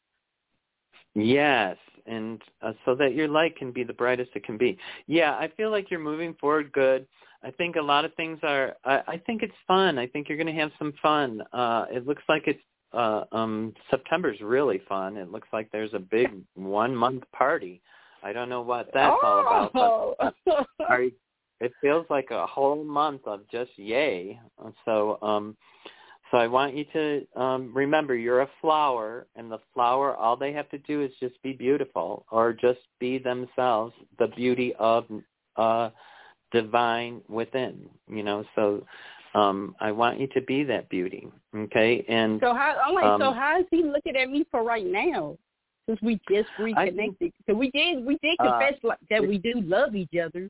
Yes, 1.14 1.78
and 2.06 2.42
uh, 2.62 2.74
so 2.84 2.94
that 2.96 3.14
your 3.16 3.28
light 3.28 3.56
can 3.58 3.72
be 3.72 3.84
the 3.84 3.94
brightest 3.94 4.32
it 4.36 4.44
can 4.44 4.58
be. 4.58 4.78
Yeah, 5.08 5.32
I 5.34 5.50
feel 5.56 5.72
like 5.72 5.90
you're 5.90 6.00
moving 6.00 6.34
forward 6.36 6.72
good. 6.72 7.08
I 7.44 7.52
think 7.52 7.76
a 7.76 7.82
lot 7.82 8.06
of 8.06 8.14
things 8.16 8.40
are. 8.44 8.76
I, 8.84 9.02
I 9.08 9.18
think 9.26 9.42
it's 9.44 9.54
fun. 9.68 9.98
I 9.98 10.08
think 10.08 10.28
you're 10.28 10.38
going 10.38 10.54
to 10.54 10.62
have 10.62 10.72
some 10.80 10.94
fun. 11.02 11.42
Uh, 11.54 11.86
it 11.92 12.06
looks 12.08 12.24
like 12.28 12.44
it's 12.48 12.62
uh, 12.94 13.24
um, 13.32 13.74
September's 13.92 14.40
really 14.42 14.82
fun. 14.88 15.18
It 15.18 15.32
looks 15.32 15.48
like 15.54 15.70
there's 15.72 15.94
a 15.94 16.00
big 16.00 16.30
one 16.56 16.96
month 16.96 17.24
party. 17.34 17.82
I 18.24 18.34
don't 18.34 18.50
know 18.50 18.62
what 18.62 18.90
that's 18.94 19.16
all 19.24 19.40
about. 19.42 19.74
But 19.74 20.26
Oh. 20.48 20.66
are 20.90 21.04
you, 21.04 21.12
it 21.66 21.74
feels 21.82 22.05
like 22.09 22.30
a 22.32 22.45
whole 22.45 22.84
month 22.84 23.22
of 23.26 23.39
just 23.51 23.72
yay. 23.78 24.39
So 24.86 25.18
um 25.22 25.45
so 26.32 26.38
I 26.38 26.47
want 26.47 26.76
you 26.76 26.86
to 26.93 27.05
um 27.45 27.61
remember 27.74 28.13
you're 28.16 28.41
a 28.41 28.49
flower 28.61 29.28
and 29.36 29.51
the 29.51 29.59
flower 29.74 30.16
all 30.16 30.36
they 30.38 30.53
have 30.53 30.70
to 30.70 30.78
do 30.80 31.01
is 31.05 31.11
just 31.20 31.41
be 31.43 31.53
beautiful 31.53 32.26
or 32.32 32.53
just 32.53 32.80
be 32.99 33.18
themselves, 33.18 33.93
the 34.22 34.28
beauty 34.41 34.74
of 34.80 35.05
uh 35.57 35.89
divine 36.51 37.22
within, 37.28 37.76
you 38.07 38.24
know. 38.24 38.43
So 38.55 38.86
um 39.34 39.76
I 39.80 39.91
want 39.91 40.20
you 40.20 40.28
to 40.36 40.41
be 40.41 40.63
that 40.66 40.88
beauty, 40.89 41.28
okay? 41.66 42.05
And 42.07 42.39
so 42.41 42.53
how 42.53 42.70
I'm 42.86 42.93
like, 42.93 43.20
so 43.20 43.28
Um, 43.30 43.36
how 43.36 43.59
is 43.59 43.66
he 43.72 43.84
looking 43.84 44.16
at 44.16 44.30
me 44.30 44.45
for 44.51 44.63
right 44.63 44.86
now? 44.86 45.38
Since 45.88 46.01
we 46.01 46.13
just 46.30 46.49
I 46.57 46.86
think- 46.86 47.20
reconnected, 47.20 47.34
so 47.47 47.53
we 47.53 47.70
did 47.72 48.05
we 48.09 48.16
did 48.24 48.36
Uh, 48.39 48.43
confess 48.45 48.78
like, 48.84 48.99
that 49.11 49.22
we 49.32 49.38
do 49.49 49.53
love 49.76 49.95
each 49.95 50.16
other. 50.26 50.49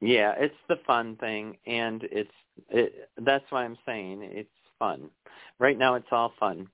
Yeah, 0.00 0.34
it's 0.38 0.54
the 0.68 0.76
fun 0.86 1.16
thing, 1.16 1.56
and 1.66 2.02
it's 2.04 2.30
it, 2.70 3.10
that's 3.18 3.44
why 3.50 3.64
I'm 3.64 3.76
saying 3.84 4.20
it's 4.22 4.48
fun. 4.78 5.10
Right 5.58 5.78
now, 5.78 5.94
it's 5.94 6.08
all 6.10 6.32
fun. 6.40 6.68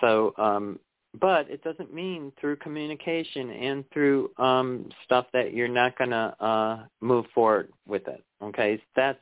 So, 0.00 0.34
um, 0.38 0.78
but 1.20 1.48
it 1.50 1.62
doesn't 1.62 1.92
mean 1.92 2.32
through 2.40 2.56
communication 2.56 3.50
and 3.50 3.84
through 3.92 4.30
um, 4.38 4.88
stuff 5.04 5.26
that 5.32 5.52
you're 5.52 5.68
not 5.68 5.96
gonna 5.98 6.36
uh, 6.40 6.84
move 7.00 7.26
forward 7.34 7.72
with 7.86 8.06
it. 8.08 8.24
Okay, 8.42 8.80
that's 8.94 9.18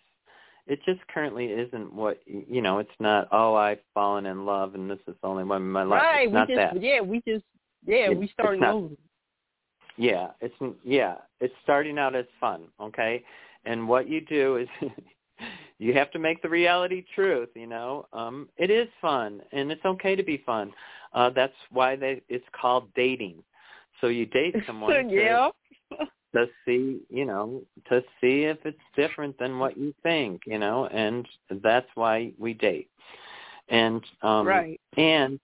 it. 0.66 0.80
Just 0.85 1.01
currently 1.09 1.47
isn't 1.47 1.93
what 1.93 2.20
you 2.26 2.61
know. 2.61 2.78
It's 2.78 2.91
not. 3.01 3.28
Oh, 3.33 3.55
I've 3.55 3.80
fallen 3.95 4.26
in 4.26 4.45
love, 4.45 4.74
and 4.74 4.91
this 4.91 4.99
is 5.09 5.14
the 5.22 5.26
only 5.28 5.45
one 5.45 5.62
in 5.62 5.70
my 5.72 5.85
life. 5.85 6.03
right, 6.03 6.24
It's 6.24 6.35
we 6.35 6.41
just 6.41 6.57
that. 6.57 6.83
yeah, 6.83 7.01
we 7.01 7.22
just 7.26 7.45
yeah, 7.87 8.11
It- 8.11 8.18
we 8.18 8.28
starting 8.28 8.62
over. 8.64 8.89
Yeah, 9.97 10.28
it's 10.40 10.55
yeah, 10.84 11.16
it's 11.40 11.55
starting 11.62 11.99
out 11.99 12.14
as 12.14 12.24
fun, 12.40 12.64
okay? 12.80 13.22
And 13.64 13.86
what 13.86 14.09
you 14.09 14.20
do 14.20 14.57
is 14.57 14.68
you 15.78 15.95
have 15.95 16.11
to 16.12 16.18
make 16.18 16.43
the 16.43 16.49
reality 16.49 17.05
truth, 17.14 17.51
you 17.55 17.66
know. 17.66 18.07
Um 18.12 18.49
it 18.57 18.70
is 18.70 18.88
fun 19.01 19.43
and 19.53 19.70
it's 19.70 19.84
okay 19.84 20.16
to 20.16 20.22
be 20.22 20.43
fun. 20.45 20.72
Uh 21.12 21.30
that's 21.30 21.55
why 21.70 21.97
they 21.97 22.22
it's 22.28 22.47
called 22.59 22.93
dating. 22.95 23.43
So 24.01 24.07
you 24.09 24.26
date 24.26 24.57
someone 24.66 25.09
to, 25.09 25.14
yeah. 25.14 25.49
to 26.34 26.47
see, 26.64 27.01
you 27.11 27.26
know, 27.26 27.62
to 27.88 28.03
see 28.20 28.45
if 28.45 28.59
it's 28.64 28.78
different 28.97 29.38
than 29.38 29.59
what 29.59 29.76
you 29.76 29.95
think, 30.03 30.43
you 30.47 30.59
know, 30.59 30.86
and 30.86 31.28
that's 31.62 31.88
why 31.95 32.32
we 32.38 32.55
date. 32.55 32.88
And 33.68 34.03
um 34.22 34.47
right. 34.47 34.80
and 34.97 35.38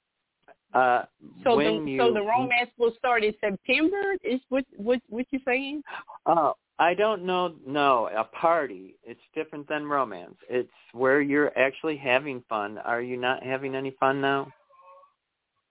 uh 0.75 1.03
So 1.45 1.57
the 1.57 1.91
you 1.91 1.99
so 1.99 2.13
the 2.13 2.21
romance 2.21 2.71
will 2.79 2.93
start 2.99 3.25
in 3.25 3.35
September. 3.41 4.17
Is 4.23 4.41
what 4.49 4.65
what 4.77 5.01
what 5.09 5.27
you 5.31 5.41
saying? 5.45 5.83
Oh, 6.27 6.55
I 6.79 6.95
don't 6.95 7.25
know. 7.25 7.55
No, 7.67 8.09
a 8.17 8.25
party. 8.25 8.97
It's 9.03 9.21
different 9.35 9.69
than 9.69 9.87
romance. 9.87 10.37
It's 10.49 10.71
where 10.93 11.21
you're 11.21 11.57
actually 11.59 11.97
having 11.97 12.43
fun. 12.49 12.79
Are 12.79 13.03
you 13.03 13.17
not 13.17 13.43
having 13.43 13.75
any 13.75 13.97
fun 13.99 14.21
now? 14.21 14.53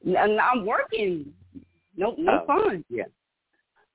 And 0.04 0.40
I'm 0.40 0.66
working. 0.66 1.34
No 1.96 2.16
no 2.18 2.42
Oh. 2.42 2.46
fun. 2.48 2.86
Yeah. 2.90 3.06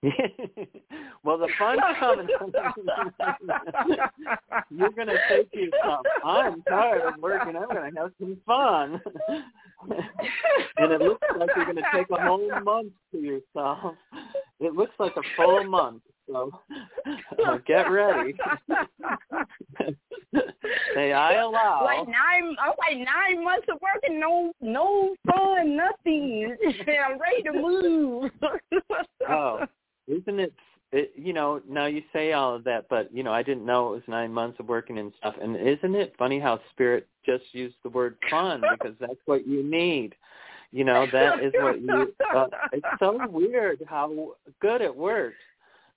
well, 1.23 1.39
the 1.39 1.49
fun's 1.59 1.81
coming. 2.01 2.27
you're 4.71 4.91
going 4.91 5.07
to 5.07 5.19
take 5.29 5.55
yourself, 5.55 6.05
I'm 6.25 6.63
tired 6.63 7.03
of 7.03 7.21
working. 7.21 7.57
I'm 7.57 7.69
going 7.69 7.93
to 7.93 8.01
have 8.01 8.11
some 8.19 8.37
fun. 8.45 9.01
and 10.77 10.93
it 10.93 11.01
looks 11.01 11.27
like 11.39 11.51
you're 11.55 11.65
going 11.67 11.77
to 11.77 11.85
take 11.95 12.11
a 12.11 12.21
whole 12.21 12.51
month 12.63 12.93
to 13.13 13.19
yourself. 13.19 13.95
It 14.59 14.75
looks 14.75 14.95
like 14.99 15.15
a 15.17 15.23
full 15.37 15.65
month. 15.65 16.03
So 16.29 16.51
uh, 17.47 17.59
get 17.67 17.91
ready. 17.91 18.35
Say, 20.95 21.13
I 21.13 21.35
allow. 21.35 21.85
Like 21.85 22.07
nine, 22.07 22.57
I'm 22.61 22.73
like 22.79 22.97
nine 22.97 23.45
months 23.45 23.67
of 23.71 23.79
working, 23.83 24.21
no, 24.21 24.53
no 24.61 25.15
fun, 25.27 25.77
nothing. 25.77 26.57
I'm 26.63 27.19
ready 27.21 27.43
to 27.45 27.53
move. 27.53 28.31
oh, 29.29 29.67
isn't 30.13 30.41
it, 30.41 30.53
it? 30.93 31.13
You 31.17 31.33
know, 31.33 31.61
now 31.69 31.87
you 31.87 32.03
say 32.13 32.33
all 32.33 32.55
of 32.55 32.65
that, 32.65 32.87
but 32.89 33.15
you 33.15 33.23
know, 33.23 33.33
I 33.33 33.43
didn't 33.43 33.67
know 33.67 33.89
it 33.89 33.97
was 33.97 34.03
nine 34.09 34.33
months 34.33 34.61
of 34.61 34.69
working 34.69 34.99
and 34.99 35.13
stuff. 35.19 35.35
And 35.41 35.57
isn't 35.57 35.95
it 35.95 36.15
funny 36.19 36.39
how 36.39 36.61
Spirit 36.71 37.09
just 37.25 37.45
used 37.53 37.77
the 37.83 37.89
word 37.89 38.17
fun 38.31 38.63
because 38.73 38.97
that's 39.01 39.21
what 39.27 39.47
you 39.47 39.63
need. 39.63 40.15
You 40.71 40.85
know, 40.85 41.07
that 41.13 41.43
is 41.43 41.53
what 41.57 41.81
you. 41.83 42.15
Uh, 42.35 42.47
it's 42.73 42.87
so 42.99 43.19
weird 43.29 43.83
how 43.87 44.35
good 44.61 44.81
it 44.81 44.95
works. 44.95 45.37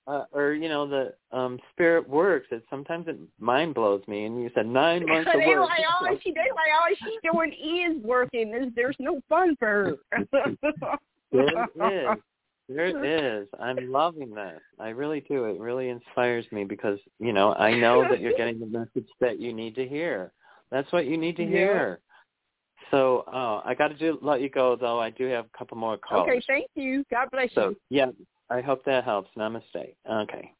Uh, 0.06 0.24
or 0.32 0.52
you 0.52 0.68
know 0.68 0.86
the 0.86 1.14
um 1.36 1.58
spirit 1.72 2.08
works. 2.08 2.46
It 2.52 2.62
sometimes 2.70 3.08
it 3.08 3.18
mind 3.40 3.74
blows 3.74 4.02
me. 4.06 4.24
And 4.24 4.40
you 4.40 4.50
said 4.54 4.66
nine 4.66 5.04
months 5.08 5.30
of 5.34 5.40
work. 5.40 5.68
like 5.68 5.80
all 6.00 6.16
she, 6.22 6.30
they 6.30 6.40
like 6.40 6.70
all 6.72 6.88
she's 6.90 7.32
doing 7.32 7.52
is 7.52 8.04
working. 8.04 8.50
There's, 8.50 8.72
there's 8.76 8.96
no 9.00 9.20
fun 9.28 9.56
for 9.58 9.98
her. 10.12 10.26
There 11.32 12.12
is. 12.12 12.18
There 12.68 13.40
is. 13.40 13.46
I'm 13.60 13.92
loving 13.92 14.34
this. 14.34 14.60
I 14.78 14.88
really 14.88 15.20
do. 15.20 15.44
It 15.44 15.60
really 15.60 15.88
inspires 15.88 16.44
me 16.50 16.64
because, 16.64 16.98
you 17.20 17.32
know, 17.32 17.54
I 17.54 17.74
know 17.74 18.04
that 18.08 18.20
you're 18.20 18.32
getting 18.32 18.58
the 18.58 18.66
message 18.66 19.08
that 19.20 19.38
you 19.38 19.52
need 19.52 19.74
to 19.76 19.86
hear. 19.86 20.32
That's 20.70 20.90
what 20.92 21.06
you 21.06 21.16
need 21.16 21.36
to 21.36 21.44
Yeah. 21.44 21.48
hear. 21.50 22.00
So, 22.90 23.20
uh, 23.32 23.62
I 23.64 23.74
got 23.74 23.88
to 23.88 23.94
do 23.94 24.18
let 24.20 24.40
you 24.40 24.48
go 24.48 24.76
though. 24.76 24.98
I 24.98 25.10
do 25.10 25.26
have 25.26 25.46
a 25.46 25.58
couple 25.58 25.76
more 25.76 25.96
calls. 25.96 26.28
Okay, 26.28 26.40
thank 26.46 26.70
you. 26.74 27.04
God 27.10 27.28
bless 27.30 27.50
So, 27.54 27.70
you. 27.70 27.76
yeah, 27.90 28.10
I 28.50 28.60
hope 28.60 28.84
that 28.84 29.04
helps. 29.04 29.30
Namaste. 29.36 29.94
Okay. 30.08 30.52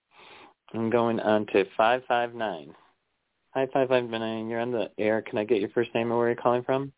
I'm 0.75 0.91
going 0.91 1.21
on 1.21 1.47
to 1.47 1.65
559. 1.77 2.75
Hi, 3.55 3.67
559. 3.67 4.49
You're 4.49 4.61
on 4.61 4.73
the 4.73 4.91
air. 4.99 5.23
Can 5.23 5.39
I 5.39 5.45
get 5.45 5.61
your 5.61 5.71
first 5.71 5.95
name 5.95 6.11
and 6.11 6.19
where 6.19 6.29
you're 6.29 6.37
calling 6.37 6.63
from? 6.63 6.93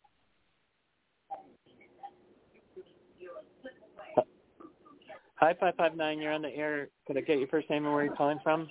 Hi, 5.39 5.53
559. 5.53 6.19
You're 6.19 6.33
on 6.33 6.41
the 6.41 6.53
air. 6.53 6.89
Could 7.07 7.17
I 7.17 7.21
get 7.21 7.39
your 7.39 7.47
first 7.47 7.69
name 7.69 7.85
and 7.85 7.93
where 7.93 8.03
you're 8.03 8.15
calling 8.15 8.39
from? 8.43 8.69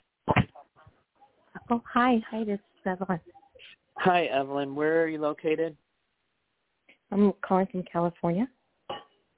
Oh, 1.70 1.82
hi. 1.90 2.22
Hi, 2.30 2.44
this 2.44 2.58
is 2.58 2.86
Evelyn. 2.86 3.18
Hi, 3.96 4.26
Evelyn. 4.26 4.74
Where 4.74 5.02
are 5.02 5.08
you 5.08 5.18
located? 5.18 5.74
I'm 7.10 7.32
calling 7.40 7.66
from 7.72 7.84
California. 7.90 8.46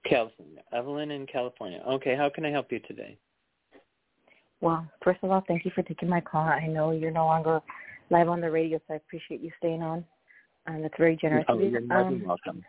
California. 0.05 0.61
Evelyn 0.73 1.13
in 1.13 1.25
California. 1.29 1.81
Okay, 1.87 2.17
how 2.17 2.29
can 2.29 2.45
I 2.45 2.51
help 2.51 2.73
you 2.73 2.81
today? 2.81 3.17
Well, 4.61 4.85
first 5.05 5.21
of 5.23 5.31
all, 5.31 5.45
thank 5.47 5.65
you 5.65 5.71
for 5.73 5.83
taking 5.83 6.09
my 6.09 6.21
call. 6.21 6.43
I 6.43 6.67
know 6.67 6.91
you're 6.91 7.13
no 7.13 7.27
longer 7.27 7.61
live 8.11 8.29
on 8.29 8.41
the 8.41 8.51
radio, 8.51 8.81
so 8.89 8.95
I 8.95 8.97
appreciate 8.97 9.41
you 9.41 9.53
staying 9.59 9.83
on. 9.83 10.05
Um, 10.67 10.83
that's 10.83 10.95
very 10.99 11.17
generous 11.17 11.47
oh, 11.49 11.55
of 11.55 11.61
you. 11.61 11.69
You're 11.69 11.83
more 11.83 12.03
than 12.03 12.15
Um, 12.15 12.27
welcome. 12.27 12.65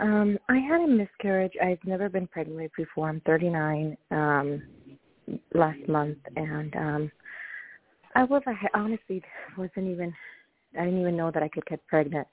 Um, 0.00 0.38
I 0.48 0.58
had 0.58 0.80
a 0.80 0.86
miscarriage. 0.86 1.52
I've 1.62 1.84
never 1.84 2.08
been 2.08 2.26
pregnant 2.26 2.72
before. 2.76 3.08
I'm 3.08 3.20
39 3.26 3.96
um, 4.10 4.62
last 5.54 5.86
month, 5.88 6.18
and 6.36 6.74
um, 6.76 7.12
I 8.14 8.24
was. 8.24 8.42
I 8.46 8.54
honestly 8.74 9.22
wasn't 9.56 9.88
even. 9.88 10.14
I 10.78 10.84
didn't 10.84 11.00
even 11.00 11.16
know 11.16 11.30
that 11.30 11.42
I 11.42 11.48
could 11.48 11.66
get 11.66 11.86
pregnant. 11.86 12.26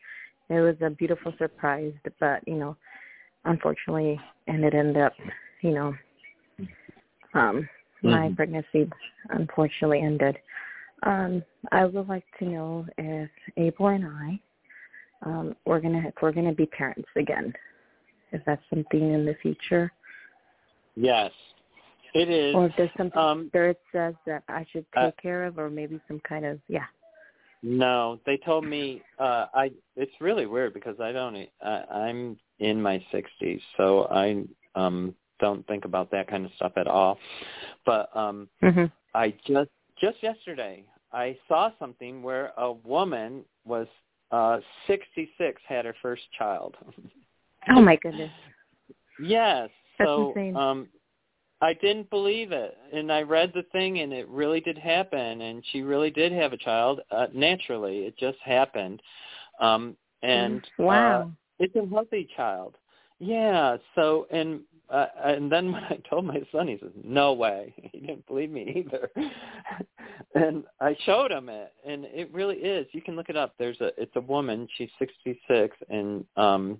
It 0.49 0.60
was 0.62 0.76
a 0.82 0.89
beautiful 0.89 1.34
surprise, 1.38 1.93
but 2.20 2.47
you 2.47 2.55
know, 2.55 2.78
unfortunately, 3.45 4.20
and 4.47 4.64
it 4.64 4.74
ended 4.74 4.97
up, 5.03 5.14
you 5.62 5.72
know, 5.72 5.93
um, 7.34 7.70
my 8.01 8.30
Mhm. 8.30 8.36
pregnancy 8.36 8.89
unfortunately 9.30 10.01
ended. 10.01 10.39
Um, 11.03 11.43
I 11.72 11.86
would 11.86 12.07
like 12.07 12.26
to 12.39 12.45
know 12.45 12.88
if 12.97 13.30
Abel 13.57 13.88
and 13.88 14.05
I 14.05 14.39
um, 15.26 15.56
we're 15.66 15.80
gonna 15.80 16.04
if 16.08 16.16
we're 16.22 16.32
gonna 16.32 16.54
be 16.54 16.66
parents 16.68 17.10
again. 17.16 17.54
If 18.32 18.42
that's 18.46 18.62
something 18.70 19.14
in 19.14 19.26
the 19.26 19.36
future, 19.42 19.92
Yes, 20.96 21.32
it 22.14 22.30
is. 22.30 22.56
or 22.56 22.68
if 22.68 22.74
there's 22.78 22.90
something 22.98 23.20
Um, 23.20 23.48
Spirit 23.48 23.80
says 23.92 24.16
that 24.26 24.44
I 24.48 24.66
should 24.72 24.86
take 24.94 25.04
uh, 25.04 25.22
care 25.22 25.46
of, 25.46 25.58
or 25.58 25.70
maybe 25.70 26.00
some 26.08 26.20
kind 26.28 26.46
of 26.46 26.60
yeah. 26.68 26.86
No, 27.62 28.20
they 28.26 28.38
told 28.38 28.64
me 28.64 29.02
uh 29.20 29.48
I 29.54 29.72
it's 29.96 30.14
really 30.22 30.46
weird 30.46 30.74
because 30.74 31.00
I 31.00 31.12
don't 31.12 31.48
I, 31.62 31.84
I'm 31.92 32.38
in 32.60 32.82
my 32.82 33.04
60s, 33.14 33.62
so 33.78 34.08
I 34.12 34.44
um 34.76 35.16
don't 35.40 35.66
think 35.68 35.86
about 35.86 36.12
that 36.12 36.28
kind 36.28 36.46
of 36.46 36.52
stuff 36.56 36.74
at 36.78 36.88
all. 36.88 37.18
But 37.86 38.16
um 38.16 38.48
hmm 38.62 38.86
I 39.14 39.34
just 39.46 39.72
just 40.00 40.22
yesterday 40.24 40.86
I 41.12 41.38
saw 41.48 41.72
something 41.80 42.22
where 42.22 42.54
a 42.58 42.72
woman 42.72 43.44
was 43.66 43.88
uh 44.32 44.60
66 44.88 45.62
had 45.68 45.86
her 45.86 45.96
first 46.02 46.24
child. 46.38 46.76
Oh 47.72 47.82
my 47.82 47.98
goodness. 47.98 48.32
yes. 49.22 49.70
That's 50.00 50.08
so 50.08 50.30
insane. 50.30 50.56
um 50.56 50.88
I 51.62 51.74
didn't 51.74 52.10
believe 52.10 52.54
it, 52.54 52.78
and 52.94 53.12
I 53.12 53.22
read 53.22 53.52
the 53.54 53.64
thing, 53.74 54.00
and 54.00 54.14
it 54.14 54.28
really 54.30 54.62
did 54.62 54.78
happen, 54.78 55.42
and 55.42 55.62
she 55.72 55.82
really 55.82 56.10
did 56.10 56.32
have 56.32 56.54
a 56.54 56.58
child 56.58 57.02
uh, 57.12 57.28
naturally. 57.34 58.00
It 58.06 58.18
just 58.18 58.38
happened, 58.40 59.02
um, 59.60 59.98
and 60.24 60.66
wow. 60.78 61.22
uh, 61.22 61.26
it's 61.60 61.76
a 61.76 61.86
healthy 61.94 62.30
child. 62.36 62.76
Yeah. 63.20 63.78
So, 63.96 64.28
and 64.32 64.62
uh, 64.90 65.06
and 65.24 65.52
then 65.52 65.72
when 65.72 65.84
I 65.84 66.00
told 66.10 66.26
my 66.26 66.42
son, 66.52 66.68
he 66.68 66.78
says, 66.80 66.92
"No 67.04 67.34
way." 67.34 67.74
He 67.92 68.00
didn't 68.00 68.26
believe 68.28 68.50
me 68.50 68.86
either, 68.88 69.10
and 70.36 70.64
I 70.80 70.96
showed 71.06 71.32
him 71.32 71.50
it, 71.50 71.74
and 71.86 72.06
it 72.06 72.34
really 72.34 72.56
is. 72.58 72.88
You 72.92 73.02
can 73.02 73.16
look 73.16 73.30
it 73.30 73.38
up. 73.38 73.56
There's 73.60 73.80
a. 73.82 73.92
It's 74.02 74.16
a 74.16 74.22
woman. 74.22 74.68
She's 74.78 74.90
66, 75.00 75.76
and 75.90 76.24
um, 76.38 76.80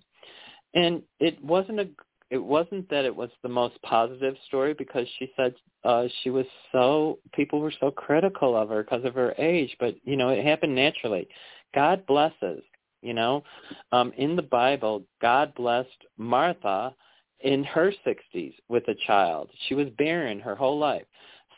and 0.74 1.02
it 1.20 1.44
wasn't 1.44 1.80
a 1.80 1.90
it 2.30 2.44
wasn't 2.44 2.88
that 2.90 3.06
it 3.06 3.16
was 3.16 3.30
the 3.42 3.50
most 3.50 3.82
positive 3.82 4.36
story 4.48 4.74
because 4.74 5.08
she 5.18 5.32
said 5.36 5.54
uh 5.84 6.06
she 6.22 6.30
was 6.30 6.46
so 6.72 7.20
people 7.34 7.60
were 7.60 7.74
so 7.80 7.90
critical 7.92 8.56
of 8.56 8.70
her 8.70 8.84
because 8.84 9.04
of 9.04 9.16
her 9.16 9.34
age 9.38 9.76
but 9.80 9.96
you 10.04 10.16
know 10.16 10.30
it 10.30 10.46
happened 10.46 10.76
naturally 10.76 11.28
god 11.74 12.06
blesses 12.06 12.62
you 13.02 13.14
know? 13.14 13.44
Um 13.92 14.14
in 14.18 14.36
the 14.36 14.42
bible 14.42 15.04
god 15.22 15.54
blessed 15.56 16.06
martha 16.18 16.94
in 17.42 17.64
her 17.64 17.94
60s 18.06 18.54
with 18.68 18.88
a 18.90 18.96
child. 19.08 19.50
She 19.68 19.76
was 19.76 19.88
barren 19.98 20.40
her 20.40 20.56
whole 20.56 20.78
life. 20.78 21.06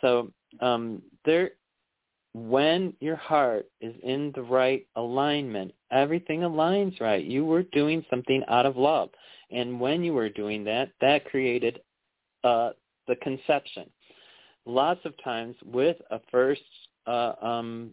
So 0.01 0.31
um 0.59 1.01
there 1.25 1.51
when 2.33 2.93
your 3.01 3.17
heart 3.17 3.65
is 3.81 3.93
in 4.03 4.31
the 4.35 4.41
right 4.41 4.87
alignment 4.95 5.73
everything 5.91 6.41
aligns 6.41 6.99
right. 6.99 7.23
You 7.23 7.45
were 7.45 7.63
doing 7.63 8.03
something 8.09 8.43
out 8.47 8.65
of 8.65 8.77
love. 8.77 9.09
And 9.51 9.79
when 9.79 10.03
you 10.03 10.13
were 10.13 10.29
doing 10.29 10.63
that, 10.65 10.91
that 11.01 11.25
created 11.25 11.81
uh, 12.43 12.71
the 13.07 13.15
conception. 13.17 13.89
Lots 14.65 15.01
of 15.05 15.13
times 15.23 15.55
with 15.65 15.97
a 16.11 16.19
first 16.31 16.61
uh, 17.07 17.33
um, 17.41 17.91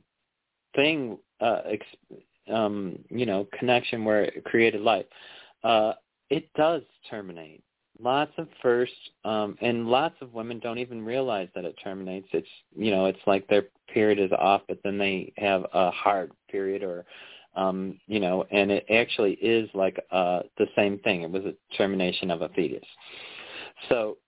thing, 0.77 1.19
uh, 1.41 1.63
ex- 1.67 2.23
um, 2.51 2.99
you 3.09 3.27
know, 3.27 3.47
connection 3.59 4.05
where 4.05 4.25
it 4.25 4.45
created 4.45 4.81
life, 4.81 5.07
uh, 5.65 5.93
it 6.31 6.49
does 6.55 6.83
terminate. 7.09 7.63
Lots 8.01 8.31
of 8.39 8.47
first, 8.63 8.93
um, 9.25 9.57
and 9.61 9.89
lots 9.89 10.15
of 10.21 10.33
women 10.33 10.61
don't 10.61 10.79
even 10.79 11.05
realize 11.05 11.49
that 11.57 11.65
it 11.65 11.75
terminates. 11.83 12.29
It's, 12.33 12.49
you 12.77 12.93
know, 12.93 13.07
it's 13.07 13.19
like 13.27 13.49
their 13.49 13.65
period 13.93 14.21
is 14.21 14.31
off, 14.39 14.63
but 14.69 14.79
then 14.85 14.99
they 14.99 15.33
have 15.37 15.67
a 15.73 15.91
hard 15.91 16.31
period 16.49 16.85
or 16.85 17.05
um, 17.57 17.99
you 18.07 18.21
know, 18.21 18.45
and 18.53 18.71
it 18.71 18.87
actually 18.89 19.33
is 19.33 19.69
like 19.75 19.99
uh, 20.13 20.41
the 20.59 20.67
same 20.77 21.01
thing. 21.01 21.23
It 21.23 21.31
was 21.31 21.43
a 21.45 21.55
termination 21.77 22.31
of 22.31 22.43
a 22.43 22.49
fetus. 22.51 22.85
So 23.89 24.19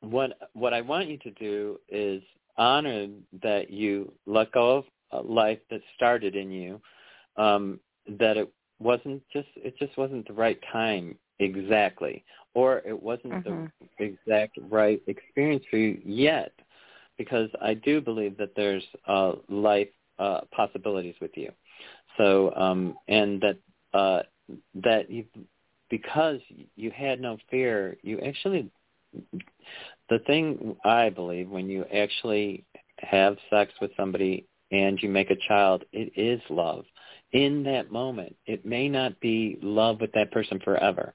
what 0.00 0.36
what 0.54 0.74
I 0.74 0.80
want 0.80 1.08
you 1.08 1.18
to 1.18 1.30
do 1.32 1.78
is 1.88 2.22
honor 2.56 3.06
that 3.42 3.70
you 3.70 4.12
let 4.26 4.52
go 4.52 4.84
of 5.12 5.26
life 5.26 5.58
that 5.70 5.80
started 5.94 6.34
in 6.34 6.50
you, 6.50 6.80
um, 7.38 7.80
that 8.18 8.36
it 8.38 8.52
wasn't 8.80 9.22
just 9.32 9.48
it 9.56 9.76
just 9.78 9.96
wasn't 9.98 10.26
the 10.28 10.34
right 10.34 10.58
time 10.72 11.16
exactly, 11.40 12.24
or 12.54 12.78
it 12.86 13.00
wasn't 13.02 13.42
Mhm. 13.44 13.44
the 13.44 14.04
exact 14.04 14.58
right 14.70 15.02
experience 15.08 15.64
for 15.70 15.78
you 15.78 16.00
yet, 16.04 16.52
because 17.18 17.50
I 17.62 17.74
do 17.74 18.00
believe 18.00 18.36
that 18.38 18.54
there's 18.56 18.84
uh, 19.08 19.34
life 19.48 19.88
uh, 20.18 20.42
possibilities 20.52 21.16
with 21.20 21.32
you. 21.36 21.50
So 22.18 22.54
um, 22.56 22.96
and 23.08 23.42
that 23.42 23.58
uh, 23.98 24.22
that 24.82 25.10
you 25.10 25.24
because 25.90 26.40
you 26.76 26.90
had 26.90 27.20
no 27.20 27.38
fear, 27.50 27.96
you 28.02 28.20
actually 28.20 28.70
the 30.08 30.18
thing 30.26 30.76
I 30.84 31.10
believe 31.10 31.48
when 31.48 31.68
you 31.68 31.84
actually 31.94 32.64
have 32.98 33.36
sex 33.50 33.72
with 33.80 33.90
somebody 33.96 34.46
and 34.70 34.98
you 35.02 35.08
make 35.08 35.30
a 35.30 35.36
child, 35.48 35.84
it 35.92 36.12
is 36.16 36.40
love. 36.50 36.84
In 37.32 37.62
that 37.64 37.92
moment, 37.92 38.34
it 38.46 38.64
may 38.64 38.88
not 38.88 39.18
be 39.20 39.58
love 39.62 40.00
with 40.00 40.12
that 40.12 40.32
person 40.32 40.60
forever. 40.64 41.14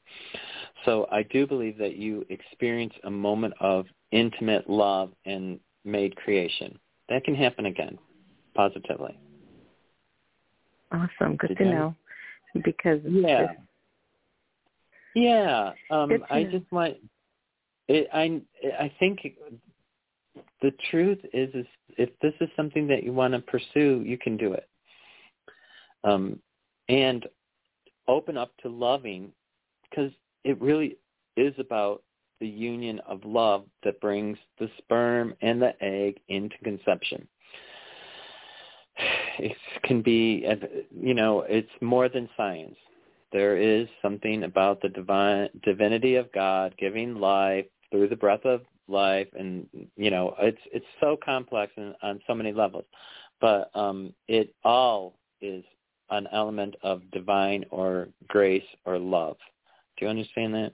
So 0.86 1.08
I 1.12 1.24
do 1.24 1.48
believe 1.48 1.78
that 1.80 1.96
you 1.96 2.26
experience 2.30 2.94
a 3.04 3.10
moment 3.10 3.54
of 3.60 3.86
intimate 4.12 4.70
love 4.70 5.12
and 5.26 5.60
made 5.86 6.16
creation. 6.16 6.78
That 7.10 7.24
can 7.24 7.36
happen 7.36 7.66
again, 7.66 7.98
positively. 8.54 9.18
Awesome. 10.92 11.36
Good 11.38 11.48
Did 11.48 11.58
to 11.60 11.66
know. 11.66 11.96
Because 12.64 13.00
Yeah. 13.04 13.54
Yeah, 15.16 15.74
um, 15.90 16.24
I 16.30 16.44
know. 16.44 16.52
just 16.52 16.72
want. 16.72 16.96
It, 17.88 18.08
I 18.14 18.42
I 18.80 18.92
think 19.00 19.20
the 20.62 20.72
truth 20.90 21.20
is 21.34 21.54
is 21.54 21.66
if 21.98 22.10
this 22.22 22.34
is 22.42 22.50
something 22.56 22.88
that 22.88 23.04
you 23.04 23.14
want 23.14 23.34
to 23.34 23.40
pursue, 23.40 24.02
you 24.06 24.18
can 24.18 24.38
do 24.38 24.54
it. 24.54 24.68
Um, 26.04 26.40
and 26.90 27.26
open 28.08 28.38
up 28.38 28.52
to 28.62 28.70
loving, 28.70 29.32
because 29.90 30.12
it 30.44 30.62
really 30.62 30.98
is 31.38 31.54
about 31.58 32.04
the 32.40 32.48
union 32.48 33.00
of 33.08 33.24
love 33.24 33.64
that 33.84 34.02
brings 34.02 34.38
the 34.60 34.70
sperm 34.78 35.34
and 35.42 35.62
the 35.62 35.74
egg 35.82 36.20
into 36.28 36.58
conception. 36.64 37.28
It 39.40 39.58
can 39.84 40.04
be, 40.04 40.46
you 40.96 41.16
know, 41.16 41.42
it's 41.50 41.72
more 41.82 42.08
than 42.08 42.30
science 42.38 42.76
there 43.34 43.58
is 43.58 43.88
something 44.02 44.44
about 44.44 44.82
the 44.82 44.90
divine 44.90 45.50
divinity 45.64 46.16
of 46.16 46.32
God 46.32 46.74
giving 46.78 47.16
life 47.16 47.66
through 47.92 48.08
the 48.08 48.16
breath 48.16 48.46
of 48.46 48.62
life 48.88 49.28
and 49.38 49.66
you 49.96 50.12
know 50.12 50.36
it's 50.40 50.62
it's 50.72 50.86
so 51.00 51.18
complex 51.24 51.72
and 51.78 51.96
on 52.04 52.20
so 52.28 52.36
many 52.36 52.52
levels 52.52 52.84
but 53.40 53.72
um 53.76 54.14
it 54.28 54.54
all 54.66 55.16
is 55.42 55.64
an 56.18 56.28
element 56.32 56.76
of 56.84 57.02
divine 57.12 57.66
or 57.72 58.08
grace 58.28 58.64
or 58.86 58.98
love 58.98 59.38
do 59.98 60.06
you 60.06 60.10
understand 60.10 60.54
that 60.54 60.74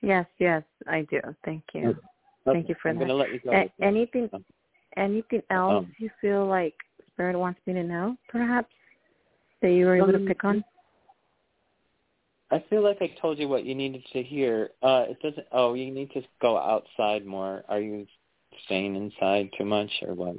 yes, 0.00 0.26
yes, 0.38 0.62
I 0.86 1.02
do. 1.10 1.20
Thank 1.44 1.62
you. 1.74 1.96
Thank 2.44 2.68
you 2.68 2.76
for 2.80 2.90
I'm 2.90 2.98
that. 2.98 3.14
let 3.14 3.32
you 3.32 3.40
go 3.40 3.52
A- 3.52 3.62
with 3.62 3.72
that. 3.78 3.86
anything 3.86 4.30
anything 4.96 5.42
else 5.50 5.72
Um, 5.72 5.94
you 5.98 6.10
feel 6.20 6.46
like 6.46 6.74
Spirit 7.12 7.38
wants 7.38 7.60
me 7.66 7.74
to 7.74 7.82
know, 7.82 8.16
perhaps? 8.28 8.72
That 9.60 9.70
you 9.70 9.86
were 9.86 9.96
able 9.96 10.12
to 10.12 10.18
Um, 10.18 10.26
pick 10.26 10.44
on? 10.44 10.64
I 12.50 12.60
feel 12.70 12.82
like 12.82 13.02
I 13.02 13.08
told 13.20 13.38
you 13.38 13.48
what 13.48 13.64
you 13.64 13.74
needed 13.74 14.04
to 14.12 14.22
hear. 14.22 14.70
Uh, 14.82 15.06
it 15.08 15.20
doesn't. 15.20 15.46
Oh, 15.52 15.74
you 15.74 15.90
need 15.90 16.10
to 16.12 16.22
go 16.40 16.56
outside 16.56 17.26
more. 17.26 17.64
Are 17.68 17.80
you 17.80 18.06
staying 18.64 18.96
inside 18.96 19.50
too 19.58 19.64
much, 19.64 19.90
or 20.02 20.14
what? 20.14 20.36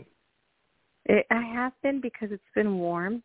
It, 1.10 1.26
I 1.32 1.42
have 1.42 1.74
been 1.82 2.00
because 2.00 2.30
it's 2.32 2.44
been 2.54 2.78
warm, 2.78 3.24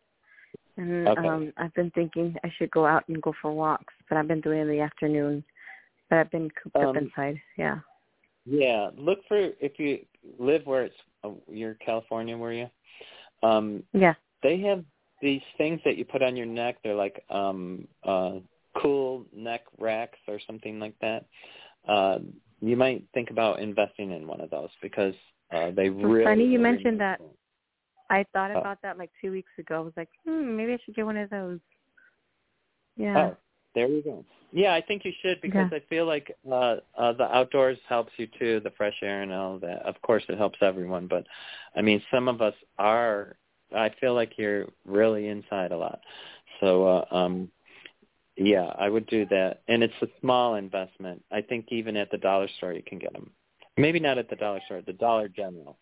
and 0.77 1.07
Okay. 1.07 1.27
um 1.27 1.53
I've 1.55 1.73
been 1.75 1.91
thinking 1.91 2.35
I 2.43 2.49
should 2.57 2.71
go 2.71 2.85
out 2.85 3.07
and 3.07 3.21
go 3.21 3.31
for 3.41 3.53
walks, 3.53 3.93
but 4.09 4.17
I've 4.17 4.27
been 4.27 4.41
doing 4.41 4.57
it 4.57 4.61
in 4.63 4.67
the 4.69 4.79
afternoon. 4.81 5.43
But 6.09 6.17
I've 6.19 6.31
been 6.31 6.49
cooped 6.61 6.75
up 6.75 6.83
Um, 6.89 6.97
inside. 6.97 7.39
Yeah. 7.57 7.79
Yeah, 8.47 8.89
look 8.97 9.19
for 9.27 9.37
if 9.37 9.79
you 9.79 10.05
live 10.39 10.65
where 10.65 10.83
it's. 10.85 10.95
Uh, 11.23 11.31
you're 11.47 11.75
California, 11.75 12.35
were 12.37 12.53
you? 12.53 12.69
Um, 13.43 13.83
Yeah. 13.93 14.15
they 14.43 14.59
have 14.61 14.83
these 15.21 15.41
things 15.57 15.79
that 15.85 15.95
you 15.97 16.05
put 16.05 16.21
on 16.23 16.35
your 16.35 16.45
neck. 16.47 16.77
They're 16.83 16.95
like 16.95 17.23
um 17.29 17.87
uh 18.03 18.39
cool 18.81 19.25
neck 19.31 19.61
racks 19.77 20.19
or 20.27 20.39
something 20.47 20.79
like 20.79 20.97
that. 21.01 21.25
Uh, 21.87 22.19
you 22.61 22.75
might 22.75 23.03
think 23.13 23.29
about 23.29 23.59
investing 23.59 24.11
in 24.11 24.25
one 24.25 24.41
of 24.41 24.49
those 24.49 24.69
because 24.81 25.13
uh, 25.51 25.69
they 25.69 25.87
It's 25.89 26.03
really. 26.03 26.23
funny 26.25 26.45
you 26.45 26.59
really 26.59 26.71
mentioned 26.71 26.99
that. 26.99 27.19
sense. 27.19 27.29
I 28.09 28.23
thought 28.33 28.51
Oh. 28.51 28.59
about 28.59 28.81
that 28.81 28.97
like 28.97 29.11
two 29.21 29.31
weeks 29.31 29.51
ago. 29.57 29.77
I 29.77 29.79
was 29.79 29.93
like, 29.97 30.09
hmm, 30.25 30.55
maybe 30.55 30.73
I 30.73 30.77
should 30.85 30.95
get 30.95 31.05
one 31.05 31.17
of 31.17 31.29
those. 31.29 31.59
Yeah. 32.97 33.29
Oh, 33.31 33.37
there 33.73 33.87
you 33.87 34.01
go. 34.01 34.23
Yeah, 34.51 34.73
I 34.73 34.81
think 34.81 35.03
you 35.03 35.11
should 35.21 35.41
because 35.41 35.69
Yeah. 35.71 35.77
I 35.77 35.79
feel 35.81 36.05
like 36.05 36.35
uh, 36.49 36.77
uh 36.95 37.13
the 37.13 37.35
outdoors 37.35 37.77
helps 37.87 38.13
you 38.17 38.27
too, 38.27 38.59
the 38.61 38.71
fresh 38.71 38.95
air 39.01 39.21
and 39.21 39.33
all 39.33 39.59
that. 39.59 39.81
Of 39.85 40.01
course, 40.01 40.23
it 40.29 40.37
helps 40.37 40.61
everyone, 40.61 41.07
but 41.07 41.27
I 41.75 41.81
mean, 41.81 42.01
some 42.11 42.27
of 42.27 42.41
us 42.41 42.55
are. 42.77 43.35
I 43.75 43.89
feel 43.99 44.13
like 44.13 44.37
you're 44.37 44.67
really 44.85 45.27
inside 45.27 45.71
a 45.71 45.77
lot, 45.77 45.99
so 46.59 46.87
uh, 46.87 47.05
um, 47.11 47.51
yeah, 48.37 48.71
I 48.77 48.89
would 48.89 49.07
do 49.07 49.25
that. 49.27 49.61
And 49.67 49.83
it's 49.83 50.01
a 50.01 50.07
small 50.21 50.55
investment. 50.55 51.23
I 51.31 51.41
think 51.41 51.71
even 51.71 51.97
at 51.97 52.11
the 52.11 52.17
dollar 52.17 52.47
store 52.57 52.73
you 52.73 52.83
can 52.83 52.99
get 52.99 53.13
them. 53.13 53.31
Maybe 53.77 53.99
not 53.99 54.17
at 54.17 54.29
the 54.29 54.35
dollar 54.35 54.61
store, 54.65 54.81
the 54.81 54.93
Dollar 54.93 55.27
General. 55.27 55.77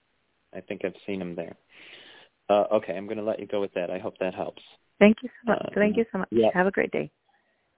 I 0.56 0.62
think 0.62 0.86
I've 0.86 0.96
seen 1.06 1.20
them 1.20 1.36
there. 1.36 1.56
Uh, 2.54 2.66
okay, 2.72 2.96
I'm 2.96 3.06
going 3.06 3.18
to 3.18 3.24
let 3.24 3.40
you 3.40 3.48
go 3.48 3.60
with 3.60 3.74
that. 3.74 3.90
I 3.90 3.98
hope 3.98 4.16
that 4.20 4.36
helps. 4.36 4.62
Thank 5.00 5.18
you 5.24 5.30
so 5.42 5.52
much. 5.52 5.62
Uh, 5.66 5.70
Thank 5.74 5.98
you 5.98 6.06
so 6.12 6.20
much. 6.20 6.28
yeah. 6.32 6.50
Have 6.54 6.68
a 6.68 6.72
great 6.72 6.92
day. 6.92 7.10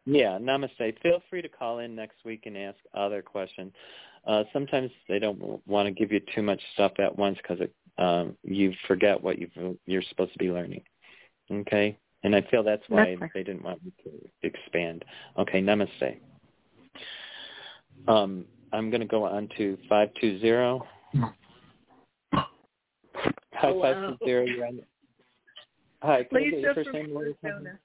Yeah, 0.06 0.38
namaste. 0.40 1.02
Feel 1.02 1.24
free 1.30 1.42
to 1.42 1.48
call 1.48 1.80
in 1.80 1.96
next 1.96 2.18
week 2.26 2.44
and 2.46 2.58
ask 2.58 2.78
other 2.94 3.22
questions. 3.22 3.72
Uh, 4.28 4.44
sometimes 4.52 4.92
they 5.08 5.18
don't 5.18 5.66
want 5.66 5.88
to 5.88 5.92
give 5.92 6.12
you 6.12 6.20
too 6.34 6.42
much 6.42 6.62
stuff 6.74 6.92
at 7.00 7.18
once 7.18 7.38
because 7.38 7.66
um, 7.98 8.36
you 8.44 8.74
forget 8.88 9.22
what 9.22 9.40
you've, 9.40 9.78
you're 9.86 10.04
supposed 10.10 10.34
to 10.34 10.40
be 10.40 10.52
learning. 10.52 10.84
Okay? 11.50 11.98
And 12.24 12.36
I 12.36 12.42
feel 12.52 12.62
that's 12.62 12.84
why 12.90 13.16
That's 13.20 13.32
they 13.34 13.44
didn't 13.44 13.64
want 13.64 13.84
me 13.84 13.94
to 14.04 14.12
expand. 14.44 15.06
Okay, 15.38 15.62
namaste. 15.62 16.18
Um, 18.08 18.46
I'm 18.74 18.90
going 18.90 19.02
to 19.02 19.08
go 19.08 19.26
on 19.26 19.48
to 19.58 19.78
520. 19.88 20.86
Hi, 21.18 21.30
Hello. 23.60 23.82
520. 23.82 24.52
You're 24.52 24.66
on- 24.66 24.86
Hi, 26.02 26.24
can 26.24 26.38
I 26.38 26.44
get 26.50 26.60
your 26.60 26.74
first 26.74 26.94
name? 26.94 27.14
Where 27.14 27.28
you 27.28 27.38
from? 27.42 27.50
Arizona. 27.50 27.80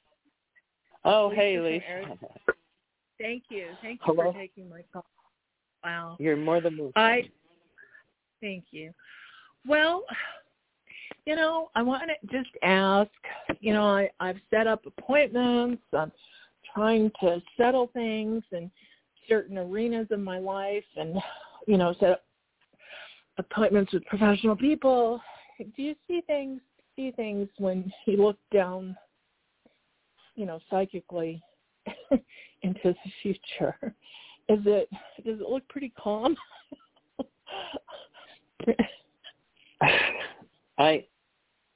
Oh, 1.04 1.28
Lisa 1.28 1.40
hey, 1.40 1.60
Lisa. 1.60 2.18
Thank 3.18 3.44
you. 3.48 3.68
Thank 3.82 4.00
you 4.00 4.14
Hello. 4.14 4.32
for 4.32 4.38
taking 4.38 4.68
my 4.68 4.82
call. 4.92 5.06
Wow. 5.84 6.16
You're 6.18 6.36
more 6.36 6.60
than 6.60 6.76
welcome. 6.76 6.92
I 6.96 7.30
thank 8.40 8.64
you. 8.70 8.92
Well, 9.66 10.04
you 11.26 11.36
know, 11.36 11.70
I 11.74 11.82
want 11.82 12.10
to 12.10 12.26
just 12.26 12.50
ask. 12.62 13.10
You 13.60 13.72
know, 13.72 13.84
I 13.84 14.10
I've 14.20 14.40
set 14.50 14.66
up 14.66 14.84
appointments. 14.86 15.82
I'm 15.92 16.12
trying 16.74 17.10
to 17.20 17.40
settle 17.56 17.88
things 17.88 18.42
in 18.52 18.70
certain 19.28 19.56
arenas 19.58 20.08
of 20.10 20.20
my 20.20 20.38
life, 20.38 20.84
and 20.96 21.16
you 21.66 21.76
know, 21.78 21.94
set 22.00 22.10
up 22.10 22.24
appointments 23.38 23.92
with 23.92 24.04
professional 24.06 24.56
people. 24.56 25.20
Do 25.76 25.82
you 25.82 25.94
see 26.06 26.22
things? 26.26 26.60
See 26.96 27.12
things 27.12 27.48
when 27.58 27.92
you 28.06 28.16
look 28.16 28.38
down, 28.52 28.96
you 30.34 30.44
know, 30.46 30.58
psychically 30.68 31.42
into 32.62 32.80
the 32.84 32.94
future. 33.22 33.76
Is 34.48 34.58
it 34.66 34.88
does 35.24 35.40
it 35.40 35.48
look 35.48 35.66
pretty 35.68 35.92
calm? 35.96 36.36
I 40.78 41.04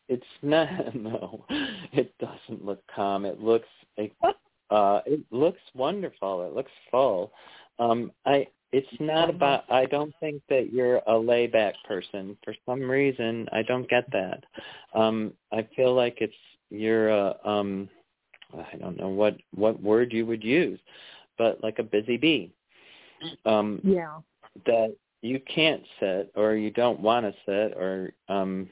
it's 0.09 0.25
not 0.43 0.95
no 0.95 1.45
it 1.93 2.13
doesn't 2.19 2.65
look 2.65 2.83
calm 2.95 3.25
it 3.25 3.41
looks 3.41 3.69
it, 3.97 4.13
uh 4.71 5.01
it 5.07 5.21
looks 5.31 5.61
wonderful 5.75 6.47
it 6.47 6.53
looks 6.53 6.71
full 6.91 7.33
um 7.79 8.13
i 8.27 8.47
it's 8.75 9.01
not 9.01 9.31
about 9.31 9.71
i 9.71 9.87
don't 9.87 10.13
think 10.19 10.43
that 10.49 10.73
you're 10.73 11.01
a 11.07 11.17
layback 11.17 11.75
person. 11.87 12.37
For 12.45 12.55
some 12.67 12.83
reason 12.83 13.47
i 13.53 13.63
don't 13.63 13.89
get 13.89 14.05
that. 14.11 14.43
Um 14.95 15.33
i 15.53 15.67
feel 15.77 15.95
like 15.95 16.19
it's 16.21 16.35
you're 16.71 17.09
a 17.11 17.37
um 17.45 17.89
i 18.53 18.77
don't 18.77 18.99
know 18.99 19.09
what 19.09 19.37
what 19.55 19.81
word 19.81 20.13
you 20.13 20.27
would 20.27 20.43
use 20.43 20.81
but 21.39 21.63
like 21.63 21.79
a 21.79 21.85
busy 21.85 22.17
bee. 22.17 22.53
Um 23.47 23.81
yeah. 23.85 24.19
that 24.67 24.95
you 25.23 25.41
can't 25.55 25.83
sit 26.01 26.33
or 26.35 26.55
you 26.57 26.71
don't 26.73 27.01
want 27.01 27.25
to 27.27 27.33
sit 27.47 27.77
or 27.79 28.13
um 28.29 28.69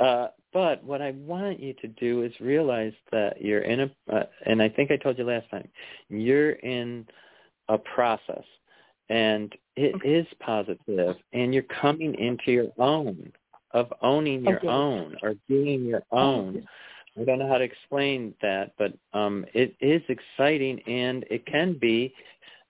uh 0.00 0.28
but 0.52 0.82
what 0.82 1.02
I 1.02 1.12
want 1.12 1.60
you 1.60 1.74
to 1.74 1.88
do 1.88 2.22
is 2.22 2.32
realize 2.40 2.94
that 3.12 3.40
you're 3.40 3.62
in 3.62 3.80
a 3.80 3.90
uh, 4.12 4.24
and 4.44 4.62
I 4.62 4.68
think 4.68 4.90
I 4.90 4.96
told 4.96 5.16
you 5.16 5.24
last 5.24 5.50
time 5.50 5.68
you're 6.10 6.52
in 6.52 7.06
a 7.68 7.78
process 7.78 8.44
and 9.08 9.54
it 9.76 9.94
is 10.04 10.26
positive 10.40 11.16
and 11.32 11.54
you're 11.54 11.62
coming 11.64 12.14
into 12.14 12.52
your 12.52 12.68
own 12.78 13.32
of 13.72 13.92
owning 14.02 14.42
your 14.44 14.58
Okay. 14.58 14.68
own 14.68 15.16
or 15.22 15.34
being 15.48 15.84
your 15.84 16.02
own 16.12 16.66
I 17.20 17.24
don't 17.24 17.38
know 17.38 17.48
how 17.48 17.58
to 17.58 17.64
explain 17.64 18.34
that, 18.42 18.72
but 18.78 18.92
um, 19.12 19.44
it 19.52 19.74
is 19.80 20.02
exciting, 20.08 20.80
and 20.86 21.24
it 21.30 21.44
can 21.46 21.76
be, 21.78 22.14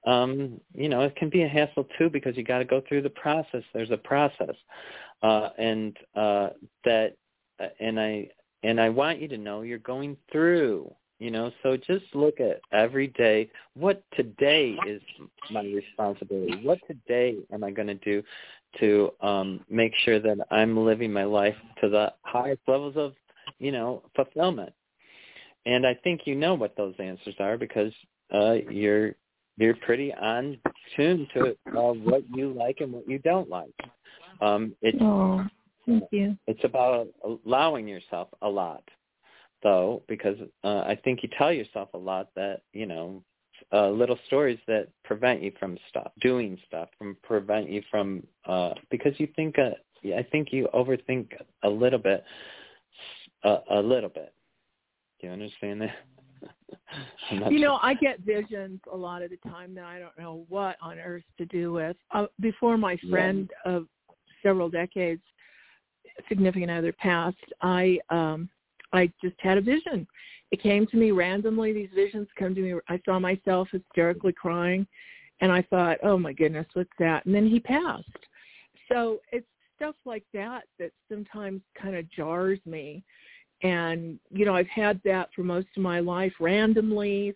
um, 0.07 0.61
you 0.74 0.89
know, 0.89 1.03
it 1.03 1.16
can 1.16 1.28
be 1.28 1.43
a 1.43 1.49
hassle 1.49 1.86
too 1.99 2.09
because 2.09 2.36
you 2.36 2.45
got 2.45 2.59
to 2.59 2.64
go 2.64 2.82
through 2.89 3.03
the 3.03 3.11
process. 3.11 3.62
There's 3.74 3.91
a 3.91 3.99
process, 3.99 4.55
uh, 5.22 5.51
and 5.59 5.97
uh, 6.14 6.51
that, 6.84 7.16
uh, 7.61 7.68
and 7.80 8.01
I 8.01 8.28
and 8.62 8.80
I 8.80 8.89
want 8.89 9.20
you 9.20 9.28
to 9.28 9.39
know 9.39 9.62
you're 9.62 9.78
going 9.78 10.16
through. 10.32 10.93
You 11.19 11.31
know, 11.33 11.51
so 11.62 11.77
just 11.77 12.05
look 12.14 12.41
at 12.41 12.61
every 12.71 13.09
day. 13.09 13.51
What 13.75 14.05
today 14.14 14.77
is 14.87 15.03
my 15.51 15.62
responsibility? 15.62 16.61
What 16.62 16.79
today 16.87 17.37
am 17.53 17.64
I 17.64 17.71
going 17.71 17.89
to 17.89 17.95
do 17.95 18.23
to 18.79 19.11
um, 19.21 19.64
make 19.69 19.93
sure 20.05 20.21
that 20.21 20.39
I'm 20.51 20.77
living 20.77 21.12
my 21.12 21.25
life 21.25 21.57
to 21.81 21.89
the 21.89 22.12
highest 22.23 22.61
levels 22.69 22.95
of 22.97 23.14
you 23.59 23.73
know, 23.73 24.03
fulfillment. 24.14 24.73
And 25.66 25.87
I 25.87 25.95
think 25.95 26.23
you 26.25 26.35
know 26.35 26.55
what 26.55 26.77
those 26.77 26.95
answers 26.99 27.35
are 27.41 27.59
because 27.59 27.93
uh, 28.33 28.57
you're 28.71 29.14
you're 29.57 29.75
pretty 29.77 30.14
on 30.14 30.57
tune 30.97 31.27
to 31.35 31.57
uh, 31.77 31.93
what 31.93 32.23
you 32.35 32.53
like 32.53 32.77
and 32.81 32.93
what 32.93 33.09
you 33.09 33.19
don't 33.19 33.51
like. 33.51 33.75
Um, 34.41 34.75
it's 34.83 34.99
Oh, 35.01 35.45
thank 35.85 36.05
you. 36.12 36.37
it's 36.47 36.62
about 36.62 37.09
allowing 37.25 37.89
yourself 37.89 38.29
a 38.43 38.49
lot, 38.49 38.85
though, 39.62 40.02
because 40.09 40.36
uh, 40.64 40.80
I 40.86 40.98
think 41.02 41.22
you 41.22 41.28
tell 41.36 41.52
yourself 41.52 41.90
a 41.94 41.98
lot 41.98 42.28
that 42.36 42.62
you 42.72 42.86
know 42.86 43.22
uh, 43.72 43.90
little 43.90 44.18
stories 44.26 44.59
that 44.66 44.88
prevent 45.04 45.42
you 45.42 45.52
from 45.59 45.78
stuff 45.88 46.12
doing 46.20 46.59
stuff, 46.66 46.88
from 46.98 47.16
prevent 47.22 47.70
you 47.70 47.82
from 47.90 48.22
uh, 48.46 48.74
because 48.90 49.12
you 49.18 49.28
think 49.36 49.56
uh, 49.59 49.70
I 50.16 50.26
think 50.30 50.48
you 50.52 50.68
overthink 50.74 51.30
a 51.62 51.68
little 51.68 51.98
bit 51.98 52.24
a, 53.44 53.59
a 53.72 53.80
little 53.80 54.11
bit. 54.11 54.32
Do 55.20 55.26
you 55.26 55.32
understand 55.32 55.82
that? 55.82 55.94
You 57.50 57.59
know, 57.59 57.78
sure. 57.78 57.80
I 57.82 57.94
get 57.94 58.20
visions 58.20 58.80
a 58.90 58.96
lot 58.96 59.22
of 59.22 59.30
the 59.30 59.36
time 59.48 59.74
that 59.74 59.84
I 59.84 59.98
don't 59.98 60.18
know 60.18 60.46
what 60.48 60.76
on 60.80 60.98
earth 60.98 61.24
to 61.36 61.44
do 61.46 61.72
with. 61.72 61.96
Uh, 62.12 62.26
before 62.40 62.78
my 62.78 62.98
Yeah. 63.02 63.11
friend 63.11 63.50
of 63.66 63.86
several 64.42 64.70
decades, 64.70 65.22
significant 66.28 66.70
other 66.70 66.92
passed, 66.92 67.36
I 67.61 67.98
um 68.11 68.48
I 68.93 69.12
just 69.22 69.36
had 69.39 69.59
a 69.59 69.62
vision. 69.62 70.07
It 70.51 70.62
came 70.62 70.86
to 70.86 70.97
me 70.97 71.11
randomly. 71.11 71.72
These 71.72 71.91
visions 71.95 72.28
come 72.39 72.55
to 72.55 72.61
me. 72.61 72.80
I 72.89 73.01
saw 73.05 73.18
myself 73.18 73.68
hysterically 73.70 74.32
crying, 74.32 74.86
and 75.41 75.53
I 75.53 75.62
thought, 75.62 75.99
"Oh 76.03 76.18
my 76.18 76.32
goodness, 76.32 76.66
what's 76.74 76.97
that?" 76.99 77.26
And 77.26 77.34
then 77.34 77.47
he 77.47 77.61
passed. 77.61 78.09
So 78.91 79.20
it's 79.32 79.47
stuff 79.76 79.95
like 80.05 80.24
that 80.34 80.64
that 80.78 80.93
sometimes 81.09 81.62
kind 81.80 81.95
of 81.95 82.11
jars 82.11 82.59
me. 82.66 83.05
And 83.62 84.18
you 84.30 84.45
know, 84.45 84.55
I've 84.55 84.68
had 84.68 85.01
that 85.05 85.32
for 85.34 85.43
most 85.43 85.68
of 85.76 85.82
my 85.82 86.01
life, 86.01 86.32
randomly, 86.41 87.34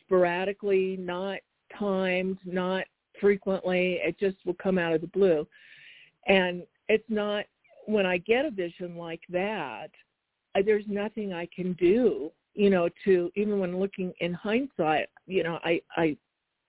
sporadically, 0.00 0.96
not 0.98 1.38
timed, 1.78 2.38
not 2.44 2.84
frequently. 3.20 4.00
It 4.02 4.18
just 4.18 4.36
will 4.44 4.54
come 4.54 4.78
out 4.78 4.92
of 4.92 5.00
the 5.00 5.06
blue. 5.08 5.46
And 6.26 6.64
it's 6.88 7.08
not 7.08 7.44
when 7.86 8.06
I 8.06 8.18
get 8.18 8.44
a 8.44 8.50
vision 8.50 8.96
like 8.96 9.20
that, 9.28 9.90
there's 10.62 10.84
nothing 10.86 11.32
I 11.32 11.48
can 11.54 11.72
do 11.74 12.30
you 12.54 12.70
know, 12.70 12.88
to 13.04 13.30
even 13.34 13.58
when 13.58 13.78
looking 13.78 14.12
in 14.20 14.32
hindsight, 14.32 15.08
you 15.26 15.42
know, 15.42 15.58
I 15.64 15.80
I 15.96 16.16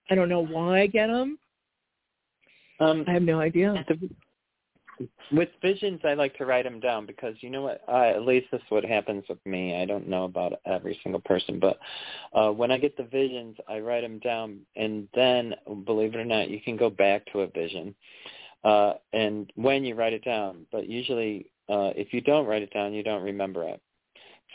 I 0.10 0.16
don't 0.16 0.30
know 0.30 0.46
why 0.46 0.82
I 0.82 0.88
get 0.88 1.08
them. 1.08 1.38
Um, 2.80 3.06
I 3.08 3.14
have 3.14 3.22
no 3.22 3.40
idea. 3.40 3.86
The, 3.88 4.10
with 5.32 5.50
visions, 5.62 6.00
I 6.06 6.14
like 6.14 6.36
to 6.38 6.46
write 6.46 6.64
them 6.64 6.80
down 6.80 7.06
because 7.06 7.36
you 7.42 7.50
know 7.50 7.64
what? 7.64 7.82
I, 7.88 8.10
at 8.10 8.26
least 8.26 8.48
this 8.52 8.62
is 8.62 8.72
what 8.72 8.86
happens 8.86 9.26
with 9.28 9.46
me. 9.46 9.76
I 9.76 9.86
don't 9.86 10.08
know 10.08 10.24
about 10.24 10.54
every 10.66 10.98
single 11.04 11.22
person, 11.22 11.60
but 11.60 11.80
uh, 12.34 12.52
when 12.52 12.72
I 12.72 12.78
get 12.78 12.96
the 12.96 13.04
visions, 13.04 13.58
I 13.68 13.80
write 13.80 14.02
them 14.02 14.20
down, 14.20 14.60
and 14.76 15.08
then, 15.14 15.54
believe 15.86 16.16
it 16.16 16.20
or 16.20 16.26
not, 16.26 16.50
you 16.50 16.62
can 16.62 16.78
go 16.78 16.90
back 16.90 17.26
to 17.34 17.42
a 17.42 17.48
vision. 17.48 17.94
Uh, 18.64 18.94
and 19.12 19.52
when 19.56 19.84
you 19.84 19.96
write 19.96 20.14
it 20.14 20.24
down, 20.24 20.66
but 20.72 20.88
usually, 20.88 21.52
uh, 21.70 21.91
if 21.95 22.13
you 22.13 22.22
don't 22.22 22.45
write 22.45 22.61
it 22.61 22.74
down, 22.74 22.93
you 22.93 23.03
don't 23.03 23.24
remember 23.24 23.63
it, 23.63 23.82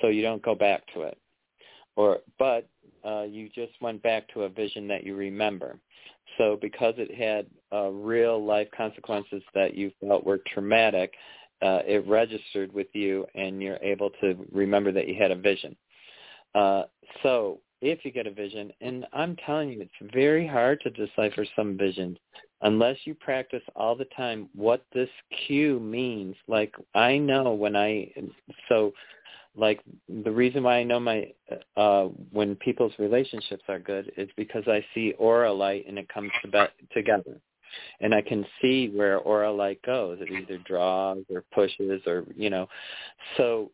so 0.00 0.08
you 0.08 0.22
don't 0.22 0.42
go 0.42 0.54
back 0.54 0.82
to 0.94 1.02
it. 1.02 1.18
Or, 1.96 2.18
but 2.38 2.68
uh, 3.04 3.22
you 3.22 3.48
just 3.54 3.72
went 3.80 4.02
back 4.02 4.28
to 4.34 4.42
a 4.42 4.48
vision 4.48 4.86
that 4.88 5.04
you 5.04 5.16
remember. 5.16 5.78
So 6.38 6.58
because 6.61 6.94
it 6.96 7.14
had 7.14 7.46
uh, 7.76 7.88
real 7.88 8.42
life 8.42 8.68
consequences 8.76 9.42
that 9.54 9.74
you 9.74 9.90
felt 10.00 10.24
were 10.24 10.40
traumatic, 10.46 11.12
uh, 11.62 11.80
it 11.86 12.06
registered 12.06 12.72
with 12.72 12.86
you 12.92 13.26
and 13.34 13.61
you're 13.61 13.78
able 13.82 14.11
to 14.20 14.46
remember 14.52 14.92
that 14.92 15.08
you 15.08 15.14
had 15.20 15.30
a 15.30 15.36
vision. 15.36 15.76
Uh, 16.54 16.84
so 17.22 17.58
if 17.81 18.05
you 18.05 18.11
get 18.11 18.26
a 18.26 18.31
vision, 18.31 18.72
and 18.81 19.07
I'm 19.12 19.37
telling 19.47 19.70
you, 19.70 19.81
it's 19.81 20.12
very 20.12 20.47
hard 20.47 20.81
to 20.83 20.91
decipher 20.91 21.47
some 21.57 21.76
visions 21.78 22.18
unless 22.62 22.97
you 23.05 23.14
practice 23.14 23.62
all 23.74 23.97
the 23.97 24.07
time 24.16 24.49
what 24.55 24.85
this 24.93 25.09
cue 25.47 25.81
means. 25.81 26.37
Like 26.47 26.74
I 26.95 27.16
know 27.16 27.53
when 27.53 27.76
I, 27.76 28.12
so 28.68 28.93
like 29.57 29.81
the 30.22 30.31
reason 30.31 30.62
why 30.62 30.78
I 30.78 30.85
know 30.85 31.01
my 31.01 31.33
uh 31.76 32.05
when 32.33 32.55
people's 32.57 32.93
relationships 32.99 33.64
are 33.68 33.81
good 33.81 34.12
is 34.16 34.28
because 34.37 34.62
I 34.66 34.85
see 34.95 35.12
aura 35.18 35.53
light 35.53 35.87
and 35.89 35.99
it 35.99 36.09
comes 36.09 36.31
to 36.43 36.49
be- 36.49 36.87
together. 36.95 37.41
And 38.01 38.14
I 38.14 38.20
can 38.20 38.45
see 38.61 38.89
where 38.89 39.18
aura 39.18 39.53
light 39.53 39.81
goes. 39.83 40.18
It 40.20 40.31
either 40.31 40.59
draws 40.59 41.24
or 41.33 41.45
pushes 41.53 42.03
or 42.07 42.24
you 42.37 42.51
know. 42.51 42.68
So 43.37 43.70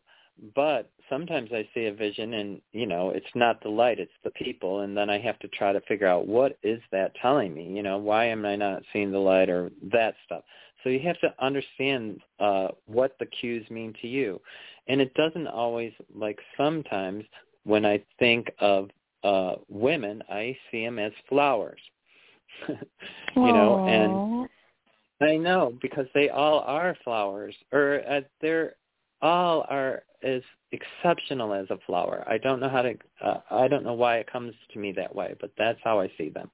but 0.54 0.90
sometimes 1.08 1.50
I 1.52 1.68
see 1.74 1.86
a 1.86 1.92
vision 1.92 2.34
and 2.34 2.60
you 2.72 2.86
know, 2.86 3.10
it's 3.10 3.26
not 3.34 3.62
the 3.62 3.68
light, 3.68 3.98
it's 3.98 4.10
the 4.24 4.30
people 4.30 4.80
and 4.80 4.96
then 4.96 5.10
I 5.10 5.18
have 5.18 5.38
to 5.40 5.48
try 5.48 5.72
to 5.72 5.80
figure 5.82 6.06
out 6.06 6.26
what 6.26 6.58
is 6.62 6.80
that 6.92 7.14
telling 7.20 7.54
me, 7.54 7.64
you 7.64 7.82
know, 7.82 7.98
why 7.98 8.26
am 8.26 8.44
I 8.44 8.56
not 8.56 8.82
seeing 8.92 9.10
the 9.10 9.18
light 9.18 9.48
or 9.48 9.70
that 9.92 10.14
stuff. 10.24 10.42
So 10.82 10.90
you 10.90 11.00
have 11.00 11.20
to 11.20 11.34
understand 11.40 12.20
uh 12.40 12.68
what 12.86 13.16
the 13.18 13.26
cues 13.26 13.68
mean 13.70 13.94
to 14.02 14.08
you 14.08 14.40
and 14.88 15.00
it 15.00 15.14
doesn't 15.14 15.48
always 15.48 15.92
like 16.14 16.38
sometimes 16.56 17.24
when 17.64 17.84
I 17.84 18.02
think 18.18 18.50
of 18.60 18.90
uh 19.24 19.54
women, 19.68 20.22
I 20.28 20.56
see 20.70 20.84
them 20.84 20.98
as 20.98 21.12
flowers. 21.28 21.80
you 22.68 23.52
know, 23.52 23.78
and 23.86 24.48
I 25.20 25.36
know 25.36 25.74
because 25.80 26.06
they 26.14 26.28
all 26.28 26.60
are 26.60 26.96
flowers, 27.02 27.54
or 27.72 28.02
uh, 28.08 28.20
they're 28.40 28.74
all 29.26 29.66
are 29.68 30.02
as 30.22 30.42
exceptional 30.72 31.52
as 31.52 31.66
a 31.70 31.78
flower. 31.86 32.24
I 32.28 32.38
don't 32.38 32.60
know 32.60 32.68
how 32.68 32.82
to. 32.82 32.94
Uh, 33.22 33.40
I 33.50 33.68
don't 33.68 33.84
know 33.84 33.94
why 33.94 34.18
it 34.18 34.30
comes 34.30 34.54
to 34.72 34.78
me 34.78 34.92
that 34.92 35.14
way, 35.14 35.34
but 35.40 35.52
that's 35.58 35.78
how 35.84 36.00
I 36.00 36.10
see 36.16 36.30
them. 36.30 36.50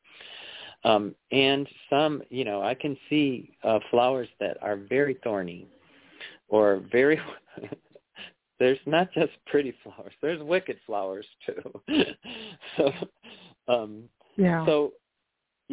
Um, 0.85 1.15
and 1.31 1.69
some, 1.89 2.23
you 2.29 2.45
know, 2.45 2.63
I 2.63 2.75
can 2.75 2.97
see 3.09 3.57
uh, 3.63 3.79
flowers 3.91 4.29
that 4.41 4.57
are 4.63 4.77
very 4.77 5.17
thorny, 5.23 5.69
or 6.49 6.83
very 6.91 7.21
there's 8.59 8.79
not 8.87 9.13
just 9.13 9.33
pretty 9.47 9.75
flowers. 9.83 10.13
There's 10.21 10.43
wicked 10.43 10.79
flowers 10.87 11.27
too. 11.47 11.81
so 12.77 12.93
um 13.69 14.05
yeah. 14.37 14.65
so 14.67 14.93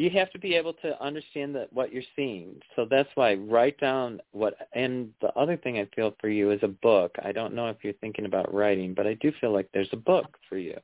you 0.00 0.08
have 0.08 0.30
to 0.30 0.38
be 0.38 0.54
able 0.54 0.72
to 0.72 0.98
understand 1.02 1.54
that 1.54 1.70
what 1.74 1.92
you're 1.92 2.02
seeing. 2.16 2.58
So 2.74 2.86
that's 2.88 3.10
why 3.16 3.34
write 3.34 3.78
down 3.78 4.18
what 4.32 4.54
and 4.72 5.10
the 5.20 5.28
other 5.34 5.58
thing 5.58 5.78
I 5.78 5.86
feel 5.94 6.14
for 6.18 6.30
you 6.30 6.52
is 6.52 6.60
a 6.62 6.68
book. 6.68 7.14
I 7.22 7.32
don't 7.32 7.54
know 7.54 7.68
if 7.68 7.76
you're 7.82 7.92
thinking 7.94 8.24
about 8.24 8.52
writing, 8.54 8.94
but 8.94 9.06
I 9.06 9.12
do 9.14 9.30
feel 9.42 9.52
like 9.52 9.68
there's 9.74 9.92
a 9.92 9.98
book 9.98 10.38
for 10.48 10.56
you 10.56 10.78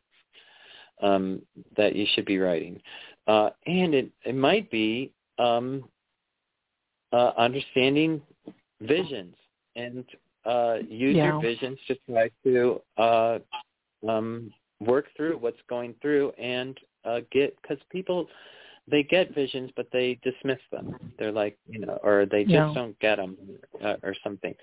um 1.03 1.41
that 1.77 1.97
you 1.97 2.07
should 2.15 2.27
be 2.27 2.39
writing. 2.39 2.79
Uh 3.27 3.51
and 3.67 3.95
it 3.95 4.11
it 4.27 4.35
might 4.35 4.71
be 4.71 5.13
um 5.39 5.83
uh 7.11 7.33
understanding 7.39 8.21
visions 8.83 9.35
and 9.77 10.05
uh, 10.45 10.77
use 10.89 11.17
yeah. 11.17 11.25
your 11.25 11.41
visions 11.41 11.79
to 11.89 11.97
try 12.09 12.31
to 12.45 12.81
uh, 12.99 13.39
um, 14.09 14.53
work 14.81 15.07
through 15.17 15.37
what's 15.39 15.61
going 15.69 15.95
through 16.01 16.31
and 16.39 16.79
uh, 17.05 17.21
get 17.33 17.57
because 17.63 17.79
people 17.91 18.29
they 18.89 19.03
get 19.03 19.35
visions 19.35 19.71
but 19.77 19.89
they 19.93 20.19
dismiss 20.23 20.61
them. 20.71 20.95
They're 21.19 21.33
like 21.33 21.59
you 21.69 21.81
know, 21.81 21.99
or 22.03 22.27
they 22.27 22.43
just 22.43 22.53
yeah. 22.53 22.73
don't 22.75 22.99
get 23.01 23.17
them 23.17 23.37
uh, 23.83 23.97
or 24.03 24.15
something. 24.23 24.55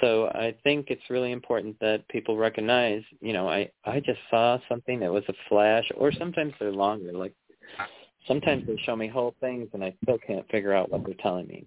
So 0.00 0.26
I 0.28 0.54
think 0.62 0.86
it's 0.88 1.10
really 1.10 1.32
important 1.32 1.78
that 1.80 2.06
people 2.08 2.36
recognize. 2.36 3.02
You 3.20 3.32
know, 3.32 3.48
I 3.48 3.70
I 3.84 4.00
just 4.00 4.20
saw 4.30 4.58
something 4.68 5.00
that 5.00 5.12
was 5.12 5.24
a 5.28 5.34
flash, 5.48 5.88
or 5.96 6.12
sometimes 6.12 6.52
they're 6.58 6.72
longer. 6.72 7.12
Like 7.12 7.34
sometimes 8.26 8.66
they 8.66 8.76
show 8.84 8.96
me 8.96 9.08
whole 9.08 9.34
things 9.40 9.68
and 9.72 9.82
I 9.82 9.94
still 10.02 10.18
can't 10.18 10.48
figure 10.50 10.72
out 10.72 10.90
what 10.90 11.04
they're 11.04 11.14
telling 11.14 11.46
me. 11.46 11.66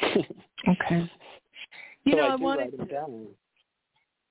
okay. 0.02 1.10
You 2.04 2.12
so 2.12 2.16
know, 2.18 2.24
I, 2.24 2.32
I 2.32 2.36
wanted 2.36 2.62
write 2.62 2.76
them 2.78 2.86
down. 2.88 3.26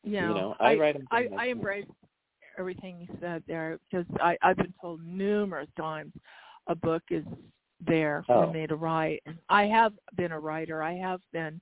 Yeah, 0.03 0.29
you 0.29 0.35
know, 0.35 0.55
I, 0.59 0.71
I 0.71 0.75
write 0.75 0.93
them 0.95 1.07
I, 1.11 1.23
down 1.23 1.39
I 1.39 1.45
embrace 1.47 1.85
everything 2.57 2.99
you 2.99 3.17
said 3.21 3.43
there 3.47 3.79
because 3.89 4.05
I 4.21 4.37
I've 4.41 4.57
been 4.57 4.73
told 4.81 5.01
numerous 5.03 5.69
times 5.77 6.11
a 6.67 6.75
book 6.75 7.03
is 7.09 7.25
there 7.85 8.23
for 8.27 8.45
Oh. 8.45 8.53
me 8.53 8.67
to 8.67 8.75
write, 8.75 9.21
and 9.25 9.37
I 9.49 9.63
have 9.65 9.93
been 10.15 10.31
a 10.31 10.39
writer. 10.39 10.83
I 10.83 10.93
have 10.93 11.21
been 11.33 11.59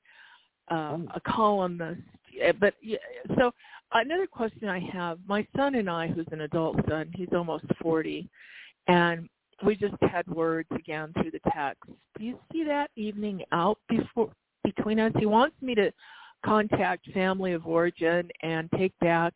um, 0.68 1.10
a 1.16 1.22
columnist, 1.22 2.02
but 2.60 2.76
yeah, 2.82 2.97
so 3.38 3.52
another 3.93 4.28
question 4.28 4.68
I 4.70 4.80
have: 4.80 5.18
my 5.28 5.47
son 5.56 5.76
and 5.76 5.89
I, 5.89 6.08
who's 6.08 6.28
an 6.32 6.41
adult 6.41 6.78
son, 6.88 7.12
he's 7.16 7.34
almost 7.34 7.66
forty, 7.82 8.30
and 8.88 9.28
we 9.66 9.76
just 9.76 9.95
had 10.02 10.28
words 10.28 10.70
again 10.72 11.12
through 11.14 11.32
the 11.32 11.52
text. 11.52 11.84
Do 12.18 12.24
you 12.26 12.39
see 12.52 12.64
that 12.66 12.91
evening 12.95 13.43
out 13.52 13.78
before 13.88 14.32
between 14.64 15.00
us? 15.00 15.14
He 15.18 15.26
wants 15.26 15.56
me 15.62 15.74
to 15.76 15.91
contact 16.45 17.10
family 17.12 17.54
of 17.54 17.66
origin 17.66 18.30
and 18.43 18.70
take 18.78 18.97
back 19.00 19.34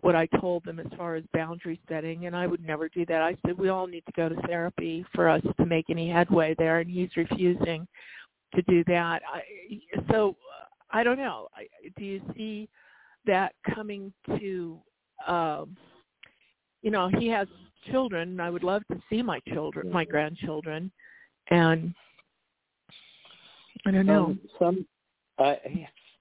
what 0.00 0.14
I 0.14 0.26
told 0.40 0.64
them 0.64 0.78
as 0.78 0.86
far 0.96 1.16
as 1.16 1.24
boundary 1.32 1.80
setting, 1.88 2.26
and 2.26 2.36
I 2.36 2.46
would 2.46 2.64
never 2.64 2.88
do 2.88 3.04
that. 3.06 3.22
I 3.22 3.36
said 3.44 3.58
we 3.58 3.68
all 3.68 3.86
need 3.86 4.04
to 4.06 4.12
go 4.12 4.28
to 4.28 4.36
therapy 4.46 5.04
for 5.14 5.28
us 5.28 5.42
to 5.58 5.66
make 5.66 5.86
any 5.90 6.08
headway 6.08 6.54
there, 6.56 6.80
and 6.80 6.90
he's 6.90 7.16
refusing 7.16 7.86
to 8.54 8.62
do 8.62 8.84
that. 8.84 9.22
I, 9.32 9.42
so 10.10 10.36
I 10.90 11.02
don't 11.02 11.18
know. 11.18 11.48
I, 11.54 11.66
do 11.98 12.04
you 12.04 12.20
see 12.36 12.68
that 13.26 13.52
coming 13.74 14.12
to? 14.38 14.78
Um, 15.26 15.76
you 16.82 16.92
know, 16.92 17.10
he 17.18 17.26
has 17.28 17.48
children. 17.90 18.30
and 18.30 18.42
I 18.42 18.50
would 18.50 18.62
love 18.62 18.82
to 18.92 19.00
see 19.10 19.20
my 19.20 19.40
children, 19.52 19.90
my 19.90 20.04
grandchildren, 20.04 20.92
and 21.50 21.92
I 23.86 23.90
don't 23.90 24.06
know. 24.06 24.26
Um, 24.26 24.40
some, 24.58 24.86
I, 25.38 25.58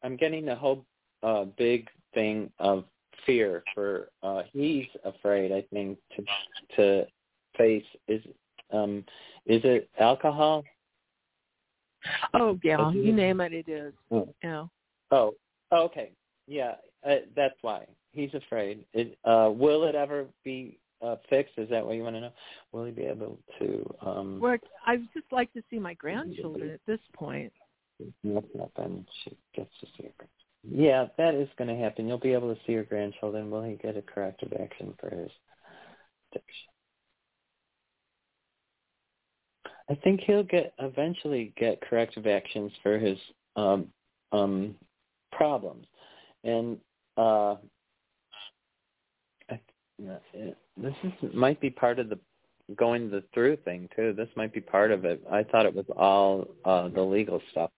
I'm 0.03 0.15
getting 0.15 0.49
a 0.49 0.55
whole 0.55 0.85
uh, 1.23 1.45
big 1.57 1.87
thing 2.13 2.51
of 2.59 2.85
fear 3.25 3.63
for. 3.73 4.09
Uh, 4.23 4.43
he's 4.51 4.85
afraid, 5.03 5.51
I 5.51 5.63
think, 5.73 5.97
to 6.15 6.23
to 6.75 7.07
face 7.57 7.85
is 8.07 8.21
um 8.71 9.03
is 9.45 9.61
it 9.63 9.89
alcohol? 9.99 10.63
oh 12.33 12.59
yeah, 12.63 12.91
you 12.91 13.13
name 13.13 13.41
it, 13.41 13.53
it 13.53 13.67
is. 13.69 13.93
Oh, 14.11 14.29
Yeah. 14.43 14.65
oh 15.11 15.33
okay, 15.71 16.11
yeah, 16.47 16.75
uh, 17.07 17.15
that's 17.35 17.57
why 17.61 17.85
he's 18.11 18.33
afraid. 18.33 18.85
It, 18.93 19.17
uh, 19.25 19.51
will 19.53 19.83
it 19.85 19.95
ever 19.95 20.25
be 20.43 20.79
uh, 21.01 21.17
fixed? 21.29 21.53
Is 21.57 21.69
that 21.69 21.85
what 21.85 21.95
you 21.95 22.03
want 22.03 22.15
to 22.15 22.21
know? 22.21 22.31
Will 22.71 22.85
he 22.85 22.91
be 22.91 23.03
able 23.03 23.37
to? 23.59 23.95
Um, 24.01 24.39
Well, 24.39 24.57
I'd 24.85 25.07
just 25.13 25.31
like 25.31 25.51
to 25.53 25.63
see 25.69 25.79
my 25.79 25.93
grandchildren 25.93 26.71
at 26.71 26.79
this 26.87 26.99
point. 27.13 27.51
Happen? 28.23 29.07
She 29.23 29.35
gets 29.55 29.71
to 29.81 29.87
see 29.97 30.09
her. 30.19 30.27
Yeah, 30.63 31.07
that 31.17 31.35
is 31.35 31.49
going 31.57 31.69
to 31.75 31.81
happen. 31.81 32.07
You'll 32.07 32.17
be 32.19 32.33
able 32.33 32.53
to 32.53 32.59
see 32.65 32.73
your 32.73 32.83
grandchildren. 32.83 33.49
Will 33.49 33.63
he 33.63 33.75
get 33.75 33.97
a 33.97 34.01
corrective 34.01 34.53
action 34.59 34.93
for 34.99 35.09
his 35.09 35.31
addiction? 36.31 36.69
I 39.89 39.95
think 39.95 40.21
he'll 40.21 40.43
get 40.43 40.73
eventually 40.79 41.53
get 41.57 41.81
corrective 41.81 42.27
actions 42.27 42.71
for 42.83 42.97
his 42.99 43.17
um 43.55 43.87
um 44.31 44.75
problems, 45.31 45.85
and 46.43 46.77
uh, 47.15 47.55
I, 49.49 49.59
this 50.77 50.93
is 51.03 51.33
might 51.33 51.61
be 51.61 51.69
part 51.69 51.99
of 51.99 52.09
the 52.09 52.19
going 52.75 53.09
the 53.09 53.23
through 53.33 53.57
thing 53.57 53.87
too. 53.95 54.13
This 54.13 54.29
might 54.35 54.53
be 54.53 54.61
part 54.61 54.91
of 54.91 55.05
it. 55.05 55.23
I 55.31 55.43
thought 55.43 55.65
it 55.65 55.73
was 55.73 55.85
all 55.95 56.47
uh, 56.65 56.89
the 56.89 57.01
legal 57.01 57.41
stuff, 57.51 57.71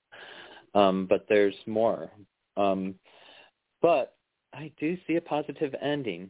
um, 0.73 1.05
but 1.07 1.25
there's 1.29 1.55
more. 1.67 2.09
Um, 2.59 2.95
but 3.81 4.15
I 4.53 4.71
do 4.79 4.97
see 5.07 5.15
a 5.15 5.21
positive 5.21 5.73
ending. 5.81 6.29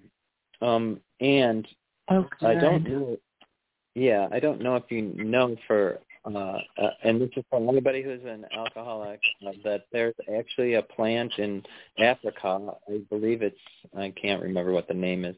Um, 0.62 1.00
and 1.20 1.68
Oh, 2.10 2.28
I 2.42 2.56
don't 2.56 2.90
know. 2.90 3.18
Yeah, 3.96 4.28
I 4.32 4.40
don't 4.40 4.62
know 4.62 4.76
if 4.76 4.84
you 4.90 5.14
know 5.16 5.56
for, 5.68 6.00
uh, 6.26 6.30
uh, 6.30 6.90
and 7.04 7.22
this 7.22 7.30
is 7.36 7.44
for 7.50 7.60
anybody 7.70 8.02
who's 8.02 8.24
an 8.26 8.46
alcoholic, 8.56 9.20
uh, 9.46 9.52
that 9.64 9.86
there's 9.92 10.16
actually 10.38 10.76
a 10.76 10.82
plant 10.82 11.34
in 11.38 11.62
Africa. 12.00 12.72
I 12.88 13.02
believe 13.10 13.42
it's, 13.42 13.58
I 13.96 14.14
can't 14.20 14.42
remember 14.42 14.72
what 14.72 14.88
the 14.88 14.94
name 14.94 15.26
is. 15.26 15.36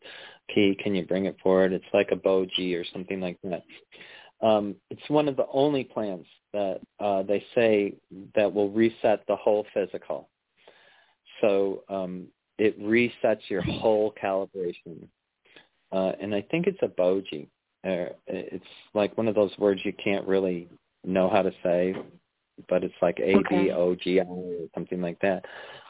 Key, 0.53 0.77
can 0.81 0.95
you 0.95 1.05
bring 1.05 1.25
it 1.25 1.37
forward? 1.41 1.73
It's 1.73 1.85
like 1.93 2.11
a 2.11 2.15
boji 2.15 2.79
or 2.79 2.85
something 2.93 3.19
like 3.19 3.37
that. 3.43 3.63
Um, 4.41 4.75
it's 4.89 5.09
one 5.09 5.27
of 5.27 5.37
the 5.37 5.47
only 5.51 5.83
plants 5.83 6.27
that 6.53 6.81
uh, 6.99 7.23
they 7.23 7.43
say 7.55 7.95
that 8.35 8.53
will 8.53 8.69
reset 8.69 9.23
the 9.27 9.35
whole 9.35 9.65
physical. 9.73 10.29
So 11.41 11.83
um, 11.89 12.27
it 12.57 12.79
resets 12.81 13.49
your 13.49 13.61
whole 13.61 14.13
calibration 14.21 15.07
uh, 15.91 16.13
and 16.21 16.33
I 16.33 16.41
think 16.49 16.67
it's 16.67 16.81
a 16.81 16.87
boji. 16.87 17.47
Uh, 17.85 18.13
it's 18.27 18.65
like 18.93 19.17
one 19.17 19.27
of 19.27 19.35
those 19.35 19.51
words 19.57 19.81
you 19.83 19.93
can't 19.93 20.27
really 20.27 20.69
know 21.03 21.29
how 21.29 21.41
to 21.41 21.51
say, 21.63 21.95
but 22.69 22.83
it's 22.83 22.93
like 23.01 23.19
A 23.19 23.35
B 23.49 23.71
O 23.71 23.95
G 23.95 24.19
I 24.19 24.23
or 24.23 24.67
something 24.75 25.01
like 25.01 25.19
that. 25.21 25.45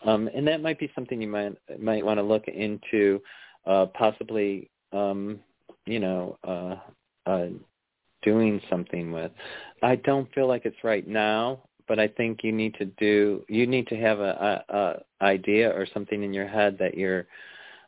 Um, 0.06 0.30
and 0.34 0.48
that 0.48 0.62
might 0.62 0.80
be 0.80 0.92
something 0.96 1.22
you 1.22 1.28
might 1.28 1.54
might 1.80 2.06
want 2.06 2.18
to 2.18 2.24
look 2.24 2.48
into, 2.48 3.22
uh, 3.66 3.88
possibly, 3.88 4.70
um, 4.94 5.40
you 5.86 6.00
know, 6.00 6.38
uh, 6.48 6.78
uh, 7.30 7.48
doing 8.24 8.62
something 8.70 9.12
with. 9.12 9.32
I 9.84 9.98
don't 9.98 10.32
feel 10.34 10.48
like 10.48 10.66
it's 10.66 10.84
right 10.84 11.08
now, 11.08 11.62
but 11.92 12.00
I 12.00 12.08
think 12.08 12.40
you 12.42 12.54
need 12.54 12.74
to 12.76 12.86
do. 12.86 13.44
You 13.50 13.68
need 13.68 13.86
to 13.88 13.98
have 13.98 14.22
a, 14.22 14.64
a, 14.70 14.76
a 14.78 15.26
idea 15.26 15.70
or 15.72 15.86
something 15.94 16.24
in 16.24 16.34
your 16.34 16.48
head 16.48 16.78
that 16.80 16.96
you're 16.96 17.28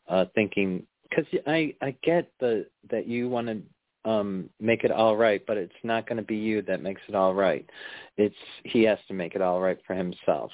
uh, 0.09 0.25
thinking 0.35 0.85
because 1.09 1.23
I 1.47 1.73
I 1.81 1.95
get 2.03 2.29
the 2.41 2.65
that 2.91 3.07
you 3.07 3.29
want 3.29 3.47
to 3.47 4.11
um 4.11 4.49
make 4.59 4.83
it 4.83 4.91
all 4.91 5.15
right, 5.15 5.41
but 5.47 5.55
it's 5.55 5.81
not 5.83 6.05
going 6.05 6.17
to 6.17 6.21
be 6.21 6.35
you 6.35 6.61
that 6.63 6.83
makes 6.83 6.99
it 7.07 7.15
all 7.15 7.33
right. 7.33 7.65
It's 8.17 8.35
he 8.65 8.83
has 8.83 8.99
to 9.07 9.13
make 9.13 9.35
it 9.35 9.41
all 9.41 9.61
right 9.61 9.79
for 9.87 9.93
himself. 9.95 10.51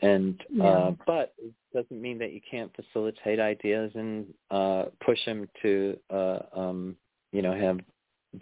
And 0.00 0.40
Yeah. 0.48 0.64
uh 0.64 0.90
but 1.06 1.34
it 1.36 1.52
doesn't 1.74 2.00
mean 2.00 2.16
that 2.20 2.32
you 2.32 2.40
can't 2.50 2.74
facilitate 2.74 3.38
ideas 3.38 3.92
and 3.96 4.32
uh 4.50 4.84
push 5.04 5.22
him 5.26 5.46
to 5.60 5.98
uh 6.08 6.38
um 6.56 6.96
you 7.32 7.42
know 7.42 7.52
have 7.54 7.80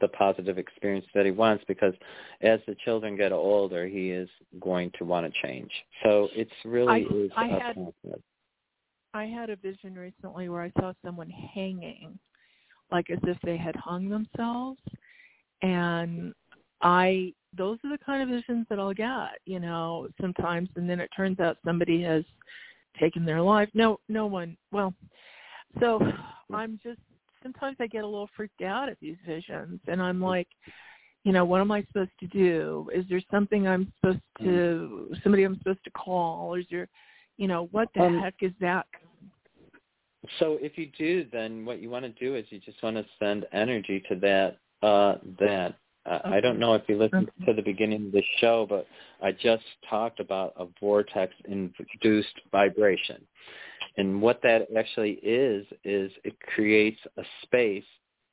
the 0.01 0.09
positive 0.09 0.59
experience 0.59 1.07
that 1.15 1.25
he 1.25 1.31
wants 1.31 1.65
because 1.69 1.95
as 2.43 2.59
the 2.67 2.75
children 2.85 3.17
get 3.17 3.33
older 3.33 3.87
he 3.87 4.11
is 4.11 4.29
going 4.61 4.91
to 4.99 5.05
want 5.05 5.33
to 5.33 5.41
change. 5.47 5.71
So 6.03 6.29
it's 6.35 6.51
really 6.65 7.07
I- 7.09 7.15
is 7.15 7.31
I 7.37 7.47
had-. 7.47 7.77
I 9.15 9.25
had 9.25 9.49
a 9.49 9.57
vision 9.57 9.95
recently 9.95 10.51
where 10.51 10.61
I 10.61 10.71
saw 10.79 10.93
someone 11.03 11.31
hanging, 11.31 12.19
like 12.93 13.09
as 13.09 13.19
if 13.23 13.39
they 13.43 13.57
had 13.57 13.75
hung 13.75 14.11
themselves, 14.11 14.79
and 15.63 16.35
I 16.83 17.33
those 17.57 17.79
are 17.85 17.91
the 17.91 18.05
kind 18.05 18.23
of 18.23 18.29
visions 18.29 18.67
that 18.69 18.79
I'll 18.79 18.93
get, 18.93 19.39
you 19.47 19.59
know, 19.59 20.09
sometimes, 20.21 20.69
and 20.77 20.89
then 20.89 21.01
it 21.01 21.09
turns 21.17 21.41
out 21.41 21.57
somebody 21.65 22.03
has 22.03 22.25
taken 23.01 23.25
their 23.25 23.41
life. 23.41 23.71
No, 23.73 23.99
no 24.11 24.27
one. 24.27 24.57
Well, 24.71 24.93
so 25.81 25.99
hmm. 25.99 26.55
I'm 26.55 26.79
just 26.83 27.01
sometimes 27.47 27.77
I 27.81 27.87
get 27.87 28.03
a 28.05 28.07
little 28.07 28.29
freaked 28.37 28.63
out 28.63 28.89
at 28.89 28.99
these 29.01 29.17
visions, 29.27 29.81
and 29.87 30.03
I'm 30.03 30.21
like, 30.21 30.49
you 31.25 31.33
know, 31.33 31.45
what 31.45 31.61
am 31.61 31.71
I 31.71 31.83
supposed 31.89 32.11
to 32.21 32.27
do? 32.27 32.89
Is 32.95 33.05
there 33.09 33.21
something 33.31 33.67
I'm 33.67 33.93
supposed 34.01 34.21
to 34.43 35.15
somebody 35.23 35.45
I'm 35.45 35.59
supposed 35.59 35.85
to 35.85 35.91
call? 35.91 36.55
Is 36.55 36.67
there, 36.71 36.89
you 37.37 37.49
know, 37.49 37.69
what 37.73 37.89
the 37.95 38.03
Um, 38.03 38.19
heck 38.21 38.35
is 38.43 38.53
that? 38.61 38.87
So 40.39 40.59
if 40.61 40.77
you 40.77 40.87
do, 40.99 41.27
then 41.33 41.65
what 41.65 41.81
you 41.81 41.89
want 41.91 42.05
to 42.05 42.25
do 42.25 42.35
is 42.35 42.45
you 42.51 42.59
just 42.59 42.83
want 42.83 42.97
to 42.97 43.07
send 43.19 43.47
energy 43.53 44.03
to 44.09 44.17
that. 44.17 44.59
Uh, 44.83 45.19
that 45.41 45.79
uh, 46.05 46.21
I 46.25 46.41
don't 46.41 46.59
know 46.59 46.75
if 46.75 46.83
you 46.89 46.97
listened 46.97 47.29
Okay. 47.29 47.47
to 47.47 47.53
the 47.55 47.63
beginning 47.63 48.07
of 48.07 48.13
the 48.13 48.23
show, 48.39 48.67
but 48.69 48.87
I 49.23 49.33
just 49.33 49.65
talked 49.89 50.21
about 50.21 50.53
a 50.57 50.67
vortex-induced 50.81 52.41
vibration, 52.53 53.27
and 53.97 54.21
what 54.21 54.41
that 54.43 54.69
actually 54.77 55.13
is 55.23 55.67
is 55.85 56.11
it 56.25 56.39
creates 56.55 57.01
a 57.17 57.23
space 57.43 57.85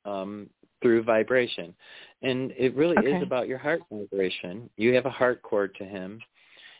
um, 0.04 0.48
through 0.82 1.02
vibration, 1.02 1.74
and 2.22 2.52
it 2.58 2.74
really 2.76 2.98
Okay. 2.98 3.16
is 3.16 3.22
about 3.22 3.48
your 3.48 3.58
heart 3.58 3.84
vibration. 3.90 4.68
You 4.76 4.94
have 4.94 5.06
a 5.06 5.10
heart 5.10 5.42
cord 5.42 5.74
to 5.76 5.84
him. 5.84 6.20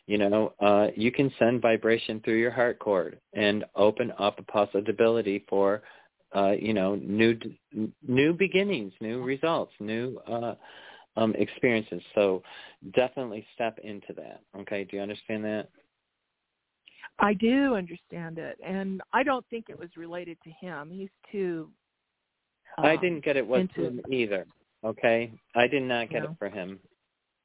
You 0.07 0.19
know 0.19 0.53
uh 0.61 0.89
you 0.97 1.11
can 1.11 1.33
send 1.39 1.63
vibration 1.63 2.21
through 2.21 2.39
your 2.39 2.51
heart 2.51 2.79
cord 2.79 3.21
and 3.33 3.65
open 3.75 4.13
up 4.19 4.39
a 4.39 4.43
possibility 4.43 5.45
for 5.49 5.83
uh 6.35 6.53
you 6.61 6.75
know 6.75 6.97
new 6.97 7.39
new 8.07 8.33
beginnings 8.35 8.93
new 9.01 9.23
results 9.23 9.73
new 9.81 10.19
uh 10.29 10.55
um 11.17 11.35
experiences. 11.37 12.03
So 12.15 12.43
definitely 12.95 13.47
step 13.55 13.79
into 13.83 14.13
that. 14.15 14.43
Okay 14.61 14.85
do 14.85 14.97
you 14.97 15.03
understand 15.03 15.45
that 15.45 15.69
I 17.19 17.35
do 17.35 17.75
understand 17.77 18.39
it, 18.39 18.59
and 18.65 19.01
I 19.13 19.23
don't 19.23 19.47
think 19.49 19.67
it 19.69 19.79
was 19.79 19.91
related 19.97 20.37
to 20.45 20.51
him. 20.51 20.91
He's 20.91 21.11
too. 21.31 21.71
i 22.79 22.95
um, 22.95 23.01
didn't 23.01 23.25
get 23.25 23.37
it 23.37 23.47
was 23.47 23.69
him 23.75 24.01
either 24.11 24.47
okay 24.85 25.33
i 25.55 25.67
did 25.67 25.83
not 25.83 26.11
get 26.11 26.23
No. 26.25 26.31
it 26.31 26.37
for 26.39 26.49
him 26.49 26.81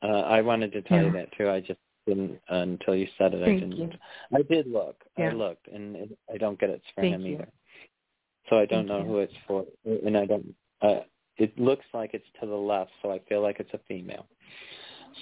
uh 0.02 0.22
i 0.38 0.41
wanted 0.41 0.72
to 0.74 0.82
tell 0.82 1.04
you 1.04 1.12
that 1.12 1.30
too 1.38 1.50
i 1.50 1.60
just 1.60 1.80
didn't 2.08 2.40
uh, 2.52 2.56
until 2.56 2.96
you 2.96 3.08
said 3.18 3.36
it 3.36 3.44
i 3.44 3.54
didn't 3.54 3.74
you. 3.78 3.91
i 4.34 4.41
did 4.41 4.66
look 4.66 4.96
i 5.20 5.30
looked 5.30 5.68
and 5.68 5.96
it, 5.96 6.18
i 6.34 6.38
don't 6.38 6.60
get 6.60 6.72
it's 6.72 6.84
for 6.96 7.02
Thank 7.02 7.14
him 7.14 7.26
you. 7.28 7.34
either 7.36 7.48
so 8.50 8.58
I 8.58 8.66
don't 8.66 8.88
Thank 8.88 8.90
know 8.90 9.00
you. 9.02 9.06
who 9.06 9.18
it's 9.20 9.34
for, 9.48 9.66
and 9.86 10.18
I 10.18 10.26
don't. 10.26 10.54
Uh, 10.82 11.02
it 11.38 11.58
looks 11.58 11.86
like 11.94 12.12
it's 12.14 12.26
to 12.41 12.48
the 12.48 12.56
left, 12.56 12.91
so 13.02 13.12
I 13.12 13.20
feel 13.30 13.41
like 13.41 13.60
it's 13.60 13.74
a 13.74 13.80
female. 13.88 14.26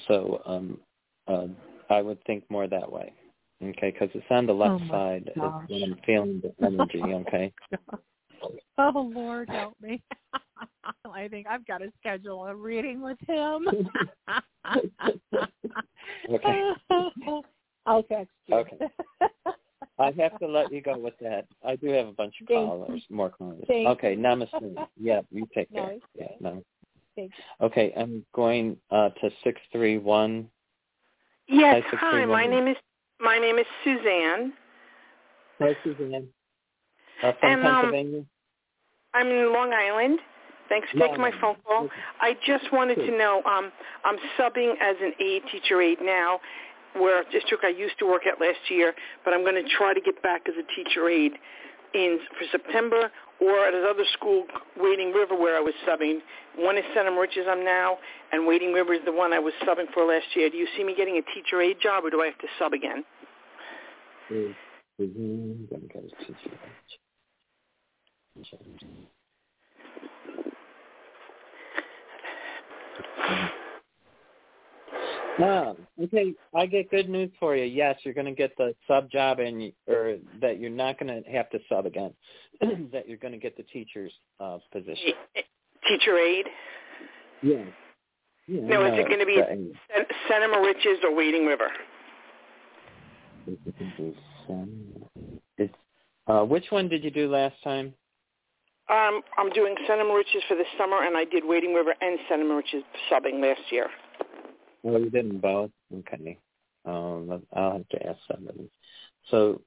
So 0.07 0.41
um, 0.45 0.79
uh, 1.27 1.47
I 1.89 2.01
would 2.01 2.23
think 2.25 2.43
more 2.49 2.67
that 2.67 2.91
way, 2.91 3.13
okay? 3.63 3.91
Because 3.91 4.09
it's 4.13 4.25
on 4.29 4.45
the 4.45 4.53
left 4.53 4.81
Oh, 4.81 4.85
my 4.85 4.93
side 4.93 5.31
is 5.35 5.41
gosh. 5.41 5.65
when 5.67 5.83
I'm 5.83 5.97
feeling 6.05 6.41
the 6.41 6.65
energy, 6.65 7.03
okay? 7.03 7.53
Oh 8.77 9.11
Lord, 9.13 9.49
help 9.49 9.75
me! 9.81 10.01
I 11.13 11.27
think 11.27 11.47
I've 11.47 11.65
got 11.65 11.79
to 11.79 11.91
schedule 11.99 12.45
a 12.45 12.55
reading 12.55 13.01
with 13.01 13.17
him. 13.27 13.67
Okay. 16.29 16.71
I'll 17.85 18.03
text 18.03 18.33
you. 18.47 18.55
Okay. 18.55 18.77
I 19.99 20.11
have 20.19 20.37
to 20.39 20.47
let 20.47 20.71
you 20.71 20.81
go 20.81 20.97
with 20.97 21.17
that. 21.21 21.45
I 21.65 21.75
do 21.75 21.87
have 21.87 22.07
a 22.07 22.11
bunch 22.11 22.35
of 22.41 22.47
Thank 22.47 22.67
callers, 22.67 23.01
more 23.09 23.29
callers. 23.29 23.63
Thank 23.67 23.87
okay, 23.87 24.15
namaste. 24.15 24.87
Yeah, 24.99 25.21
you 25.31 25.47
take 25.55 25.73
care. 25.73 25.93
Namaste. 25.93 26.01
Yeah, 26.15 26.27
no. 26.39 26.63
Thank 27.15 27.31
Okay, 27.61 27.93
I'm 27.97 28.25
going 28.35 28.77
uh, 28.91 29.09
to 29.09 29.29
six 29.43 29.59
three 29.71 29.97
one. 29.97 30.49
Yes, 31.47 31.83
Hi, 31.91 31.97
hi. 31.97 32.25
My 32.25 32.45
name 32.45 32.67
is 32.67 32.77
my 33.19 33.37
name 33.37 33.57
is 33.57 33.65
Suzanne. 33.83 34.53
Hi, 35.59 35.75
Suzanne. 35.83 36.27
Uh, 37.23 37.31
from 37.39 37.49
And, 37.49 37.65
um, 37.65 37.73
Pennsylvania. 37.73 38.25
I'm 39.13 39.27
in 39.27 39.53
Long 39.53 39.73
Island. 39.73 40.19
Thanks 40.69 40.89
for 40.91 40.97
Long 40.97 41.09
taking 41.09 41.21
my 41.21 41.31
phone 41.39 41.55
call. 41.65 41.85
Okay. 41.85 41.95
I 42.21 42.35
just 42.45 42.71
wanted 42.71 42.95
to 42.95 43.17
know. 43.17 43.41
Um, 43.45 43.71
I'm 44.03 44.17
subbing 44.37 44.73
as 44.79 44.95
an 45.01 45.13
aide, 45.19 45.43
teacher 45.51 45.81
aide 45.81 45.99
now, 46.01 46.39
where 46.93 47.21
a 47.21 47.31
district 47.31 47.63
I 47.63 47.69
used 47.69 47.97
to 47.99 48.05
work 48.05 48.23
at 48.27 48.39
last 48.39 48.59
year, 48.69 48.93
but 49.23 49.33
I'm 49.33 49.43
going 49.43 49.55
to 49.55 49.69
try 49.77 49.93
to 49.93 50.01
get 50.01 50.21
back 50.21 50.41
as 50.47 50.55
a 50.55 50.75
teacher 50.75 51.09
aide 51.09 51.33
in 51.93 52.19
for 52.37 52.45
September 52.51 53.11
or 53.39 53.65
at 53.65 53.73
another 53.73 54.03
school, 54.13 54.45
Wading 54.77 55.11
River, 55.13 55.35
where 55.35 55.55
I 55.55 55.59
was 55.59 55.73
subbing. 55.87 56.19
One 56.55 56.77
is 56.77 56.83
Center 56.95 57.11
Moriches 57.11 57.47
I'm 57.47 57.63
now, 57.63 57.97
and 58.31 58.47
Wading 58.47 58.73
River 58.73 58.93
is 58.93 59.01
the 59.05 59.11
one 59.11 59.33
I 59.33 59.39
was 59.39 59.53
subbing 59.65 59.91
for 59.93 60.05
last 60.05 60.25
year. 60.35 60.49
Do 60.49 60.57
you 60.57 60.67
see 60.75 60.83
me 60.83 60.95
getting 60.95 61.17
a 61.17 61.21
teacher 61.33 61.61
aide 61.61 61.77
job, 61.81 62.05
or 62.05 62.09
do 62.09 62.21
I 62.21 62.25
have 62.25 62.37
to 62.39 62.47
sub 62.57 62.73
again? 62.73 63.03
is 68.39 69.06
Suzanne. 75.37 75.45
Gonna 75.45 75.67
go 75.67 75.73
to 75.73 75.77
teacher. 75.77 75.85
Ah, 75.99 76.03
okay. 76.03 76.33
I 76.55 76.65
get 76.65 76.91
good 76.91 77.09
news 77.09 77.31
for 77.39 77.55
you. 77.55 77.65
Yes, 77.65 77.97
you're 78.03 78.13
going 78.13 78.25
to 78.25 78.33
get 78.33 78.55
the 78.57 78.75
sub 78.87 79.09
job, 79.11 79.39
and 79.39 79.71
or 79.87 80.17
that 80.41 80.59
you're 80.59 80.69
not 80.69 80.99
going 80.99 81.23
to 81.23 81.29
have 81.29 81.49
to 81.51 81.59
sub 81.69 81.85
again. 81.85 82.13
that 82.91 83.07
you're 83.07 83.17
going 83.17 83.33
to 83.33 83.39
get 83.39 83.55
the 83.57 83.63
teacher's 83.63 84.13
uh, 84.39 84.57
position. 84.71 85.13
Teacher 85.87 86.17
aide? 86.17 86.45
Yeah. 87.41 87.63
yeah 88.47 88.61
No, 88.61 88.85
is 88.85 88.99
it 88.99 89.07
going 89.07 89.19
to 89.19 89.25
be 89.25 89.41
Center 90.27 90.47
Moriches 90.47 91.03
or 91.03 91.15
Wading 91.15 91.45
River? 91.45 91.69
It's 95.57 95.73
uh, 96.27 96.43
which 96.43 96.65
one 96.69 96.89
did 96.89 97.03
you 97.03 97.11
do 97.11 97.29
last 97.29 97.55
time? 97.63 97.93
Um, 98.89 99.21
I'm 99.37 99.49
doing 99.51 99.75
Center 99.87 100.03
Moriches 100.03 100.45
for 100.47 100.55
the 100.55 100.63
summer, 100.77 101.03
and 101.03 101.17
I 101.17 101.25
did 101.25 101.43
Wading 101.45 101.73
River 101.73 101.93
and 101.99 102.19
Center 102.29 102.45
Moriches 102.45 102.83
subbing 103.11 103.41
last 103.41 103.61
year. 103.69 103.87
Well, 104.83 104.99
you 104.99 105.09
did 105.09 105.29
them 105.29 105.39
both. 105.39 105.71
Okay. 105.93 106.37
Um, 106.85 107.43
I'll 107.53 107.73
have 107.73 107.89
to 107.89 108.07
ask 108.07 108.19
somebody. 108.31 108.69
So, 109.29 109.61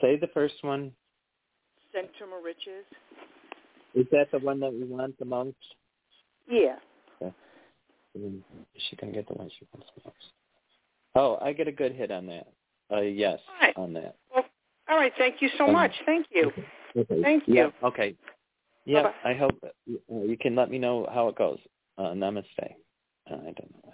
say 0.00 0.16
the 0.16 0.26
first 0.28 0.54
one. 0.62 0.92
Center 1.92 2.30
Moriches. 2.30 2.84
Is 3.94 4.06
that 4.12 4.30
the 4.30 4.38
one 4.38 4.60
that 4.60 4.72
we 4.72 4.84
want 4.84 5.18
the 5.18 5.24
most? 5.24 5.56
Yeah. 6.48 6.76
Okay. 7.22 7.32
She 8.14 8.96
gonna 8.96 9.12
get 9.12 9.26
the 9.28 9.34
one 9.34 9.50
she 9.58 9.66
wants 9.72 9.90
the 9.96 10.02
most? 10.04 10.16
Oh, 11.14 11.38
I 11.40 11.52
get 11.52 11.68
a 11.68 11.72
good 11.72 11.92
hit 11.92 12.10
on 12.10 12.26
that. 12.26 12.46
Uh, 12.92 13.00
yes, 13.00 13.40
right. 13.60 13.76
on 13.76 13.92
that. 13.94 14.16
Well, 14.34 14.44
all 14.88 14.96
right. 14.98 15.12
Thank 15.18 15.40
you 15.40 15.48
so 15.56 15.66
Um, 15.66 15.72
much. 15.72 15.92
Thank 16.06 16.26
you. 16.30 16.52
Okay. 16.96 17.22
Thank 17.22 17.44
Yeah. 17.46 17.70
Okay. 17.82 18.16
Yeah. 18.84 19.02
Bye-bye. 19.02 19.30
I 19.30 19.34
hope 19.34 19.58
uh, 19.62 19.68
you 20.08 20.36
can 20.38 20.54
let 20.54 20.70
me 20.70 20.78
know 20.78 21.06
how 21.12 21.28
it 21.28 21.36
goes. 21.36 21.58
Uh, 21.96 22.12
namaste. 22.12 22.44
Uh, 22.60 23.34
I 23.34 23.52
don't 23.52 23.72
know. 23.72 23.92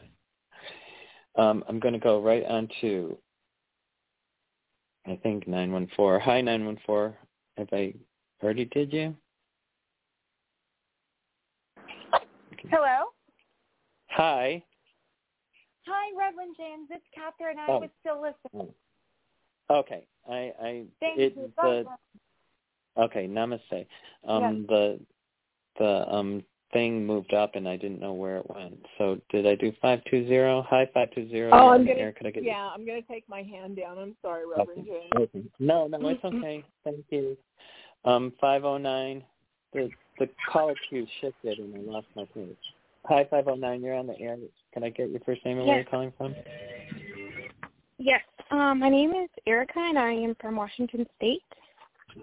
Um, 1.37 1.65
I'm 1.69 1.81
going 1.81 1.95
to 1.95 2.01
go 2.01 2.21
right 2.21 2.45
on 2.45 2.69
to, 2.81 3.17
I 5.07 5.19
think, 5.23 5.49
914. 5.49 6.21
Hi, 6.21 6.41
914. 6.41 7.17
Have 7.57 7.69
I 7.73 7.95
already 8.43 8.67
did 8.67 8.93
you? 8.93 9.17
Hello. 12.71 13.07
Hi. 14.09 14.63
Hi, 15.87 16.17
Reverend 16.17 16.57
James. 16.57 16.89
It's 16.91 17.05
Catherine. 17.15 17.59
I 17.59 17.71
Oh. 17.71 17.81
was 17.81 17.91
still 18.01 18.23
listening. 18.23 18.75
Okay. 19.71 20.07
I, 20.29 20.53
I, 20.63 20.85
Thank 21.01 21.19
it, 21.19 21.37
you. 21.37 21.53
the, 21.61 21.87
okay, 22.97 23.27
namaste. 23.27 23.87
Um, 24.27 24.67
the, 24.69 25.01
the, 25.79 26.15
um, 26.15 26.45
thing 26.75 27.07
moved 27.07 27.33
up 27.33 27.55
and 27.55 27.67
I 27.67 27.77
didn't 27.77 28.01
know 28.01 28.13
where 28.13 28.39
it 28.39 28.51
went. 28.51 28.85
So 28.99 29.19
did 29.31 29.47
I 29.47 29.55
do 29.55 29.73
520? 29.81 30.67
Hi, 30.69 30.85
520. 30.93 31.53
Oh, 31.53 31.71
I'm 31.71 31.89
Air, 31.89 31.97
gonna. 31.97 32.13
Could 32.13 32.27
I 32.27 32.31
get 32.31 32.45
Yeah, 32.45 32.69
I'm 32.75 32.85
gonna 32.85 33.01
take 33.01 33.27
my 33.27 33.43
hand 33.43 33.77
down. 33.77 33.97
I'm 33.97 34.17
sorry, 34.21 34.45
Reverend 34.47 34.87
James. 34.87 35.49
No, 35.59 35.87
no, 35.87 36.07
it's 36.09 36.21
okay. 36.25 36.63
Thank 36.85 37.05
you. 37.09 37.39
Um, 38.05 38.35
509. 38.41 39.25
The 39.73 39.91
the 40.19 40.29
caller 40.53 40.75
queue 40.89 41.07
shifted 41.21 41.59
and 41.59 41.75
I 41.75 41.93
lost 41.93 42.09
my 42.15 42.27
page. 42.35 42.57
Hi, 43.07 43.25
509. 43.31 43.83
You're 43.83 43.95
on 43.95 44.07
the 44.07 44.19
air. 44.21 44.37
Can 44.73 44.85
I 44.85 44.91
get 44.91 45.11
your 45.11 45.21
first 45.21 45.45
name 45.45 45.59
and 45.59 45.67
where 45.67 45.77
you're 45.77 45.85
calling 45.85 46.13
from? 46.19 46.35
Yes. 47.99 48.21
Um, 48.51 48.81
my 48.81 48.89
name 48.89 49.11
is 49.11 49.31
Erica, 49.47 49.79
and 49.79 49.99
I 49.99 50.13
am 50.13 50.37
from 50.41 50.57
Washington 50.57 51.07
State. 51.17 51.43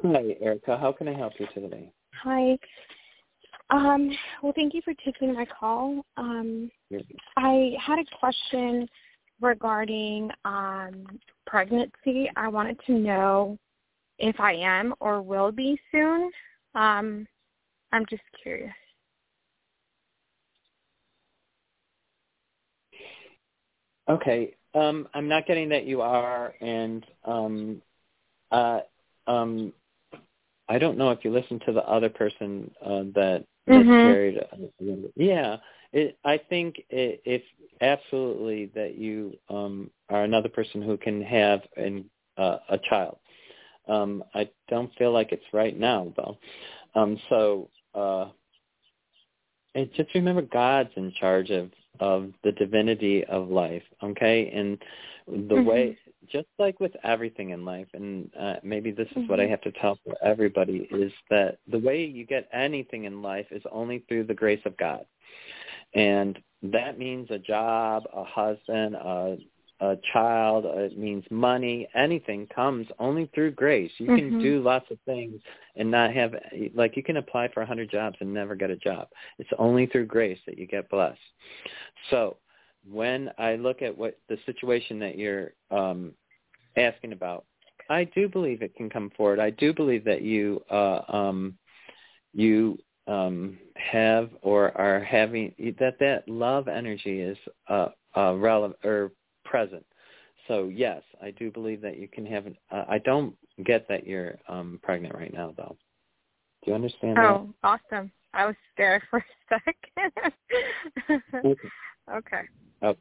Hi, 0.04 0.36
Erica. 0.42 0.78
How 0.78 0.92
can 0.92 1.08
I 1.08 1.14
help 1.14 1.34
you 1.40 1.48
today? 1.54 1.92
Hi. 2.24 2.58
Um, 3.72 4.12
well, 4.44 4.54
thank 4.54 4.74
you 4.74 4.82
for 4.84 4.94
taking 5.06 5.34
my 5.34 5.46
call. 5.46 6.06
Um, 6.18 6.70
I 7.38 7.74
had 7.80 8.00
a 8.00 8.18
question 8.20 8.88
regarding 9.40 10.30
um, 10.44 11.06
pregnancy. 11.48 12.30
I 12.36 12.50
wanted 12.50 12.78
to 12.88 12.94
know 12.94 13.58
if 14.20 14.40
I 14.40 14.54
am 14.54 14.94
or 15.00 15.22
will 15.22 15.52
be 15.52 15.80
soon. 15.92 16.32
Um, 16.76 17.26
I'm 17.94 18.06
just 18.10 18.24
curious. 18.44 18.74
Okay. 24.10 24.54
Um, 24.74 25.08
I'm 25.14 25.28
not 25.28 25.48
getting 25.48 25.70
that 25.70 25.86
you 25.86 26.02
are, 26.02 26.54
and 26.62 27.06
um, 27.26 27.82
uh, 28.52 28.80
um, 29.28 29.74
I 30.70 30.78
don't 30.78 30.98
know 30.98 31.12
if 31.12 31.26
you 31.26 31.32
listened 31.32 31.64
to 31.66 31.74
the 31.74 31.84
other 31.84 32.08
person 32.08 32.72
uh, 32.82 33.04
that 33.16 33.46
Mhm. 33.68 34.18
uh, 34.38 34.58
Yeah, 35.16 35.58
it, 35.94 36.18
I 36.24 36.38
think 36.38 36.76
it, 36.90 37.22
if 37.26 37.42
absolutely 37.82 38.68
that 38.76 38.96
you 38.98 39.34
um, 39.50 39.90
are 40.10 40.24
another 40.24 40.50
person 40.50 40.82
who 40.82 40.98
can 40.98 41.22
have 41.22 41.62
an, 41.78 42.10
uh, 42.38 42.58
a 42.70 42.78
child. 42.90 43.18
Um, 43.88 44.24
I 44.34 44.50
don't 44.70 44.92
feel 44.98 45.12
like 45.12 45.32
it's 45.32 45.44
right 45.54 45.78
now 45.78 46.14
though. 46.16 46.38
Um, 46.96 47.18
so 47.30 47.70
uh, 47.96 48.30
and 49.76 49.90
just 49.96 50.14
remember 50.16 50.42
God's 50.42 50.90
in 50.96 51.12
charge 51.20 51.50
of 51.52 51.72
of 52.00 52.32
the 52.44 52.52
divinity 52.54 53.24
of 53.26 53.50
life, 53.50 53.84
okay? 54.04 54.50
And 54.54 54.78
the 55.50 55.58
Mhm. 55.58 55.66
way, 55.66 55.98
just 56.28 56.48
like 56.60 56.80
with 56.80 56.96
everything 57.04 57.50
in 57.50 57.66
life, 57.66 57.88
and 57.94 58.30
uh, 58.40 58.56
maybe 58.64 58.92
this 58.92 59.10
is 59.16 59.28
what 59.28 59.40
I 59.40 59.46
Mhm. 59.46 59.50
have 59.50 59.62
to 59.62 59.72
tell 59.72 59.98
for 60.06 60.16
everybody, 60.24 60.88
is 60.92 61.14
that 61.30 61.60
the 61.68 61.80
way 61.80 62.04
you 62.04 62.26
get 62.26 62.48
anything 62.52 63.06
in 63.06 63.22
life 63.22 63.52
is 63.52 63.66
only 63.72 64.00
through 64.00 64.26
the 64.26 64.34
grace 64.34 64.64
of 64.66 64.78
God, 64.78 65.06
and 65.94 66.42
that 66.64 67.00
means 67.00 67.32
a 67.32 67.40
job, 67.40 68.08
a 68.14 68.24
husband, 68.24 68.96
a 68.96 69.38
a 69.82 69.98
child, 70.14 70.64
uh, 70.64 70.78
it 70.78 70.96
means 70.96 71.26
money, 71.32 71.88
anything 71.96 72.46
comes 72.54 72.88
only 73.00 73.26
through 73.34 73.50
grace. 73.50 73.92
You 73.98 74.14
can 74.14 74.32
Mhm. 74.34 74.40
do 74.40 74.62
lots 74.62 74.90
of 74.92 75.00
things 75.02 75.42
and 75.76 75.90
not 75.90 76.14
have 76.14 76.36
like 76.76 76.96
you 76.96 77.02
can 77.02 77.18
apply 77.18 77.48
for 77.48 77.62
a 77.62 77.66
hundred 77.66 77.90
jobs 77.90 78.16
and 78.22 78.32
never 78.32 78.54
get 78.54 78.70
a 78.70 78.76
job. 78.76 79.10
It's 79.40 79.50
only 79.58 79.88
through 79.88 80.06
grace 80.06 80.40
that 80.46 80.60
you 80.60 80.68
get 80.68 80.88
blessed. 80.88 81.20
So 82.12 82.38
when 82.90 83.30
I 83.38 83.56
look 83.56 83.82
at 83.82 83.96
what 83.96 84.18
the 84.30 84.38
situation 84.46 85.00
that 85.00 85.18
you're 85.18 85.52
um, 85.70 86.14
asking 86.78 87.14
about, 87.14 87.46
I 87.90 88.06
do 88.06 88.30
believe 88.30 88.62
it 88.62 88.76
can 88.76 88.90
come 88.90 89.12
forward. 89.16 89.40
I 89.40 89.50
do 89.52 89.74
believe 89.74 90.04
that 90.06 90.22
you 90.22 90.62
uh, 90.70 91.02
um, 91.10 91.58
you 92.34 92.78
um, 93.08 93.58
have 93.76 94.30
or 94.42 94.76
are 94.78 95.00
having 95.02 95.54
that 95.80 96.00
that 96.00 96.28
love 96.28 96.68
energy 96.68 97.20
is 97.20 97.38
uh, 97.68 97.90
uh, 98.16 98.36
relevant 98.36 98.80
or 98.84 99.12
present. 99.44 99.86
So 100.48 100.70
yes, 100.74 101.02
I 101.22 101.32
do 101.32 101.52
believe 101.52 101.82
that 101.82 101.98
you 101.98 102.08
can 102.08 102.26
have. 102.26 102.46
An, 102.46 102.58
uh, 102.72 102.86
I 102.88 102.98
don't 103.00 103.36
get 103.66 103.88
that 103.90 104.08
you're 104.08 104.38
um, 104.48 104.80
pregnant 104.82 105.16
right 105.16 105.34
now, 105.34 105.54
though. 105.56 105.76
Do 106.64 106.72
you 106.72 106.76
understand 106.76 107.18
Oh, 107.18 107.50
awesome. 107.64 108.12
I 108.34 108.46
was 108.46 108.56
scared 108.74 109.02
for 109.10 109.20
a 109.20 109.24
second. 109.50 110.34
Okay. 111.44 111.60
okay. 112.14 112.42
Oh, 112.82 112.96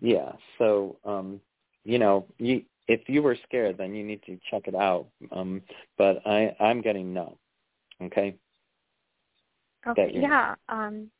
yeah. 0.00 0.32
So, 0.58 0.96
um, 1.04 1.40
you 1.84 1.98
know, 1.98 2.26
you 2.38 2.62
if 2.88 3.08
you 3.08 3.22
were 3.22 3.36
scared, 3.44 3.78
then 3.78 3.94
you 3.94 4.04
need 4.04 4.22
to 4.24 4.38
check 4.50 4.62
it 4.66 4.74
out. 4.74 5.06
Um, 5.32 5.62
but 5.98 6.20
I 6.26 6.54
I'm 6.60 6.80
getting 6.80 7.12
no. 7.12 7.36
Okay. 8.02 8.36
Okay. 9.86 10.10
Yeah. 10.14 10.54
Um. 10.68 11.10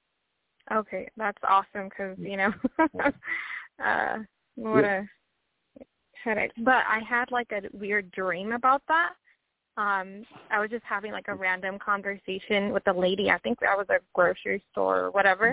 Okay, 0.73 1.09
that's 1.17 1.39
awesome 1.49 1.89
because 1.89 2.19
you 2.19 2.37
know, 2.37 2.53
uh, 3.85 4.19
what 4.57 4.85
a 4.85 5.09
headache. 6.25 6.53
But 6.59 6.85
I 6.89 7.01
had 7.09 7.31
like 7.31 7.53
a 7.53 7.63
weird 7.73 8.11
dream 8.11 8.53
about 8.53 8.83
that. 8.89 9.13
Um, 9.77 10.27
I 10.51 10.59
was 10.59 10.71
just 10.71 10.85
having 10.85 11.13
like 11.13 11.29
a 11.29 11.35
random 11.35 11.79
conversation 11.79 12.73
with 12.73 12.87
a 12.89 12.93
lady. 12.93 13.31
I 13.31 13.39
think 13.39 13.59
I 13.63 13.77
was 13.77 13.87
at 13.91 13.97
a 13.97 14.05
grocery 14.15 14.63
store 14.73 15.01
or 15.01 15.11
whatever, 15.11 15.53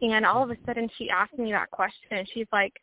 and 0.00 0.26
all 0.26 0.42
of 0.42 0.50
a 0.50 0.56
sudden 0.66 0.88
she 0.98 1.10
asked 1.10 1.38
me 1.38 1.52
that 1.52 1.70
question. 1.70 2.08
And 2.12 2.28
she's 2.32 2.46
like, 2.52 2.74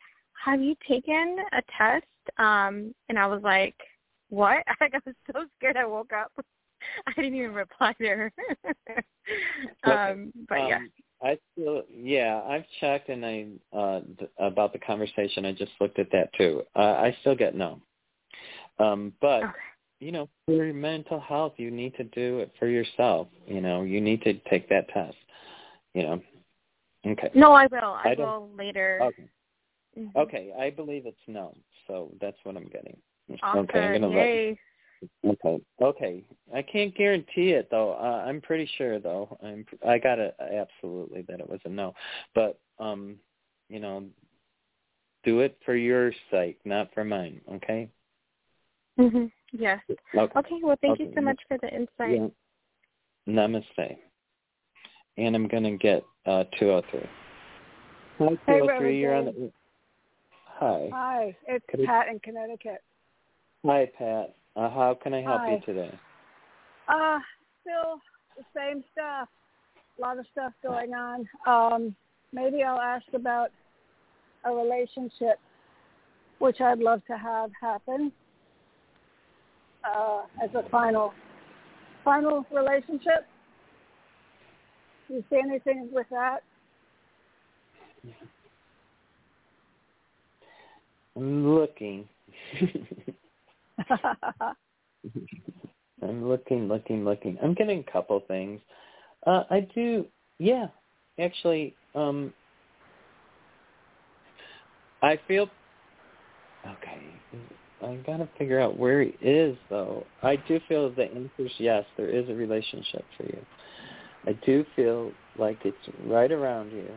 "Have 0.46 0.62
you 0.62 0.76
taken 0.88 1.38
a 1.54 1.62
test?" 1.78 2.06
Um, 2.38 2.94
and 3.10 3.18
I 3.20 3.28
was 3.28 3.42
like, 3.44 3.76
"What?" 4.30 4.64
I 4.82 4.90
was 5.06 5.16
so 5.32 5.46
scared. 5.58 5.78
I 5.78 5.86
woke 5.86 6.12
up. 6.14 6.32
I 7.08 7.14
didn't 7.16 7.36
even 7.36 7.54
reply 7.54 7.94
to 7.94 8.08
her. 8.08 8.34
um, 9.84 10.34
but 10.50 10.68
yeah. 10.68 10.78
Um, 10.78 10.92
I 11.24 11.38
still, 11.54 11.84
yeah, 11.92 12.42
I've 12.48 12.66
checked 12.80 13.10
and 13.10 13.24
I 13.26 13.46
uh 13.72 14.02
th- 14.18 14.32
about 14.40 14.74
the 14.74 14.80
conversation. 14.80 15.46
I 15.46 15.52
just 15.52 15.72
looked 15.80 16.00
at 16.00 16.12
that 16.12 16.34
too. 16.34 16.64
Uh, 16.76 16.80
I 16.80 17.16
still 17.22 17.36
get 17.36 17.56
no. 17.56 17.80
Um, 18.80 19.14
but 19.22 19.44
Okay. 19.44 19.52
you 20.00 20.12
know, 20.12 20.28
for 20.46 20.54
your 20.66 20.74
mental 20.74 21.20
health, 21.20 21.54
you 21.58 21.70
need 21.70 21.94
to 21.96 22.06
do 22.06 22.40
it 22.40 22.52
for 22.58 22.68
yourself. 22.68 23.28
You 23.46 23.62
know, 23.62 23.84
you 23.84 24.02
need 24.02 24.24
to 24.24 24.34
take 24.50 24.68
that 24.70 24.90
test. 24.90 25.18
You 25.94 26.04
know. 26.04 26.22
Okay. 27.06 27.32
No, 27.34 27.54
I 27.54 27.68
will. 27.68 27.80
I, 27.80 28.12
I 28.12 28.16
will 28.18 28.50
later. 28.56 29.00
Okay. 29.02 29.30
Mhm. 29.98 30.16
Okay, 30.16 30.54
I 30.58 30.70
believe 30.70 31.06
it's 31.06 31.18
no. 31.28 31.56
So 31.88 32.12
that's 32.22 32.38
what 32.44 32.56
I'm 32.56 32.68
getting. 32.68 32.98
Awesome. 33.44 33.62
Okay, 33.62 33.80
I'm 33.84 33.94
gonna 33.94 34.08
let 34.08 34.28
Yay. 34.28 34.58
Okay. 35.26 35.62
Okay. 35.82 36.24
I 36.54 36.62
can't 36.62 36.96
guarantee 36.96 37.52
it 37.52 37.70
though. 37.72 37.94
Uh, 37.94 38.24
I'm 38.26 38.40
pretty 38.42 38.70
sure 38.78 39.00
though. 39.00 39.38
I'm 39.42 39.66
I 39.88 39.98
got 39.98 40.20
it 40.20 40.36
absolutely 40.40 41.24
that 41.24 41.40
it 41.40 41.50
was 41.50 41.60
a 41.66 41.70
no. 41.70 41.94
But 42.36 42.60
um, 42.80 43.18
you 43.70 43.80
know, 43.80 44.06
do 45.24 45.40
it 45.40 45.58
for 45.66 45.76
your 45.76 46.12
sake, 46.30 46.60
not 46.66 46.94
for 46.94 47.04
mine, 47.04 47.42
okay? 47.54 47.90
hmm 48.98 49.26
Yes. 49.52 49.80
Okay. 50.16 50.40
Okay. 50.40 50.60
Well, 50.64 50.78
thank 50.82 51.00
you 51.00 51.12
so 51.16 51.22
much 51.22 51.40
for 51.48 51.58
the 51.60 51.70
insight. 51.70 52.20
Yeah. 52.20 52.28
Namaste. 53.28 53.98
And 55.18 55.36
I'm 55.36 55.48
going 55.48 55.64
to 55.64 55.78
get 55.78 56.04
uh 56.26 56.44
203. 56.60 57.00
Hi, 58.20 58.26
Hey, 58.46 58.60
203, 58.60 58.62
Reverend 58.68 58.98
you're 59.00 59.16
on 59.16 59.26
the 59.26 59.52
Hi. 60.46 60.90
Hi, 60.94 61.38
it's 61.48 61.66
Could 61.70 61.82
I- 61.82 61.86
Pat 61.86 62.08
in 62.10 62.20
Connecticut. 62.20 62.84
Hi, 63.66 63.86
Pat. 63.98 64.36
Uh, 64.56 64.70
how 64.70 64.94
can 65.02 65.14
I 65.14 65.22
help 65.22 65.42
Hi. 65.42 65.52
you 65.54 65.60
today? 65.62 66.00
Uh, 66.88 67.20
still 67.62 68.00
the 68.38 68.44
same 68.56 68.84
stuff. 68.92 69.28
A 69.98 70.02
lot 70.02 70.20
of 70.20 70.26
stuff 70.32 70.54
going 70.62 70.94
on. 70.94 71.28
Um, 71.48 71.96
maybe 72.34 72.64
I'll 72.64 72.80
ask 72.80 73.06
about 73.14 73.50
a 74.46 74.52
relationship, 74.52 75.40
which 76.40 76.60
I'd 76.62 76.80
love 76.80 77.02
to 77.08 77.18
have 77.18 77.52
happen 77.60 78.12
uh, 79.84 80.24
as 80.44 80.50
a 80.56 80.68
final, 80.70 81.14
final 82.04 82.46
relationship. 82.52 83.26
You 85.12 85.24
see 85.30 85.40
anything 85.44 85.90
with 85.92 86.08
that? 86.10 86.44
I'm 91.16 91.56
looking. 91.56 92.08
I'm 96.02 96.28
looking, 96.28 96.68
looking, 96.68 97.06
looking. 97.06 97.38
I'm 97.44 97.54
getting 97.54 97.84
a 97.88 97.92
couple 97.92 98.20
things. 98.28 98.60
Uh, 99.28 99.44
I 99.50 99.68
do, 99.76 100.06
yeah. 100.40 100.68
Actually, 101.20 101.76
um, 101.94 102.34
I 105.04 105.20
feel 105.28 105.50
okay. 106.66 107.02
I 107.84 107.96
gotta 108.06 108.30
figure 108.38 108.60
out 108.60 108.78
where 108.78 109.04
he 109.04 109.14
is, 109.22 109.58
though. 109.70 110.06
I 110.24 110.36
do 110.36 110.60
feel 110.68 110.90
the 110.92 111.04
answer 111.04 111.32
is 111.40 111.52
yes. 111.58 111.84
There 111.98 112.10
is 112.10 112.30
a 112.30 112.34
relationship 112.34 113.06
for 113.18 113.24
you. 113.24 113.46
I 114.28 114.34
do 114.46 114.66
feel 114.76 115.12
like 115.38 115.60
it's 115.66 115.78
right 116.06 116.32
around 116.32 116.72
here. 116.72 116.96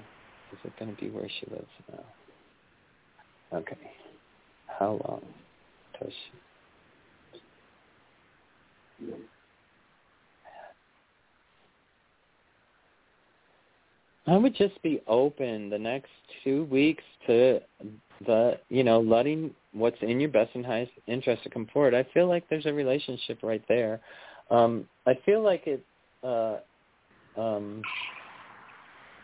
Is 0.53 0.59
it 0.65 0.79
going 0.79 0.95
to 0.95 1.01
be 1.01 1.11
where 1.11 1.29
she 1.29 1.47
lives 1.51 1.67
now? 1.91 3.59
Okay. 3.59 3.77
How 4.67 5.01
long 5.07 5.23
does 6.01 6.13
she? 6.13 6.39
I 14.27 14.37
would 14.37 14.55
just 14.55 14.81
be 14.83 15.01
open 15.07 15.69
the 15.69 15.79
next 15.79 16.11
two 16.43 16.65
weeks 16.65 17.05
to 17.27 17.61
the, 18.27 18.59
you 18.71 18.83
know, 18.83 19.01
letting 19.01 19.51
what's 19.73 19.99
in 20.01 20.19
your 20.19 20.31
best 20.31 20.51
and 20.55 20.65
highest 20.65 20.93
interest 21.07 21.43
to 21.43 21.51
come 21.51 21.67
forward. 21.73 21.95
I 21.95 22.07
feel 22.15 22.27
like 22.27 22.49
there's 22.49 22.67
a 22.67 22.73
relationship 22.73 23.41
right 23.43 23.63
there. 23.69 24.01
Um, 24.51 24.89
I 25.07 25.19
feel 25.27 25.43
like 25.43 25.67
it, 25.67 25.85
uh, 26.23 26.59
um, 27.37 27.83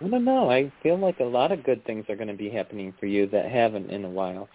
I 0.00 0.08
don't 0.08 0.24
know. 0.24 0.50
I 0.50 0.72
feel 0.82 0.98
like 0.98 1.20
a 1.20 1.24
lot 1.24 1.52
of 1.52 1.62
good 1.62 1.84
things 1.84 2.06
are 2.08 2.16
going 2.16 2.28
to 2.28 2.34
be 2.34 2.48
happening 2.48 2.94
for 2.98 3.06
you 3.06 3.26
that 3.28 3.50
haven't 3.50 3.90
in 3.90 4.04
a 4.04 4.10
while. 4.10 4.48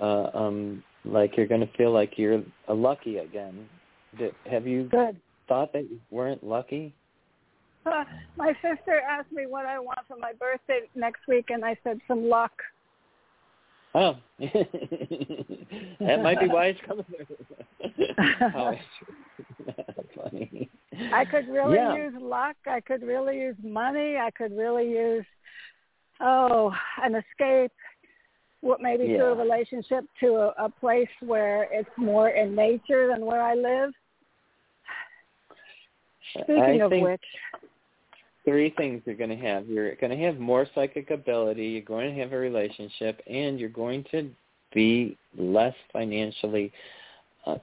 Uh, 0.00 0.30
um, 0.34 0.82
like 1.04 1.36
you're 1.36 1.46
going 1.46 1.60
to 1.60 1.72
feel 1.76 1.92
like 1.92 2.12
you're 2.16 2.42
lucky 2.68 3.18
again. 3.18 3.68
Did, 4.18 4.34
have 4.50 4.66
you 4.66 4.84
good. 4.84 5.20
thought 5.48 5.72
that 5.72 5.82
you 5.90 6.00
weren't 6.10 6.42
lucky? 6.42 6.94
Uh, 7.84 8.04
my 8.36 8.52
sister 8.54 9.00
asked 9.08 9.30
me 9.30 9.46
what 9.46 9.66
I 9.66 9.78
want 9.78 10.00
for 10.08 10.16
my 10.16 10.32
birthday 10.32 10.80
next 10.94 11.20
week, 11.28 11.46
and 11.50 11.64
I 11.64 11.76
said 11.84 12.00
some 12.08 12.28
luck. 12.28 12.52
Oh, 13.96 14.14
that 14.38 16.22
might 16.22 16.38
be 16.38 16.48
why 16.48 16.66
it's 16.66 16.80
coming. 16.86 17.06
oh, 18.54 18.74
funny. 20.22 20.68
I 21.14 21.24
could 21.24 21.48
really 21.48 21.76
yeah. 21.76 21.96
use 21.96 22.12
luck. 22.20 22.56
I 22.66 22.80
could 22.80 23.02
really 23.02 23.38
use 23.38 23.56
money. 23.64 24.18
I 24.18 24.30
could 24.36 24.54
really 24.54 24.90
use 24.90 25.24
oh 26.20 26.74
an 27.02 27.14
escape. 27.14 27.72
What 28.60 28.82
maybe 28.82 29.04
yeah. 29.04 29.16
through 29.16 29.32
a 29.32 29.34
relationship 29.36 30.04
to 30.20 30.26
a, 30.26 30.64
a 30.64 30.68
place 30.68 31.08
where 31.20 31.66
it's 31.72 31.88
more 31.96 32.28
in 32.28 32.54
nature 32.54 33.08
than 33.08 33.24
where 33.24 33.40
I 33.40 33.54
live. 33.54 33.92
Speaking 36.34 36.62
I 36.62 36.84
of 36.84 36.90
think 36.90 37.06
which, 37.06 37.20
three 38.46 38.72
things 38.76 39.02
you're 39.04 39.16
going 39.16 39.30
to 39.30 39.36
have. 39.36 39.66
You're 39.66 39.94
going 39.96 40.16
to 40.16 40.24
have 40.24 40.38
more 40.38 40.66
psychic 40.74 41.10
ability. 41.10 41.66
You're 41.66 41.82
going 41.82 42.14
to 42.14 42.20
have 42.20 42.32
a 42.32 42.38
relationship, 42.38 43.20
and 43.26 43.60
you're 43.60 43.68
going 43.68 44.04
to 44.12 44.30
be 44.72 45.16
less 45.36 45.74
financially 45.92 46.72
uh, 47.46 47.56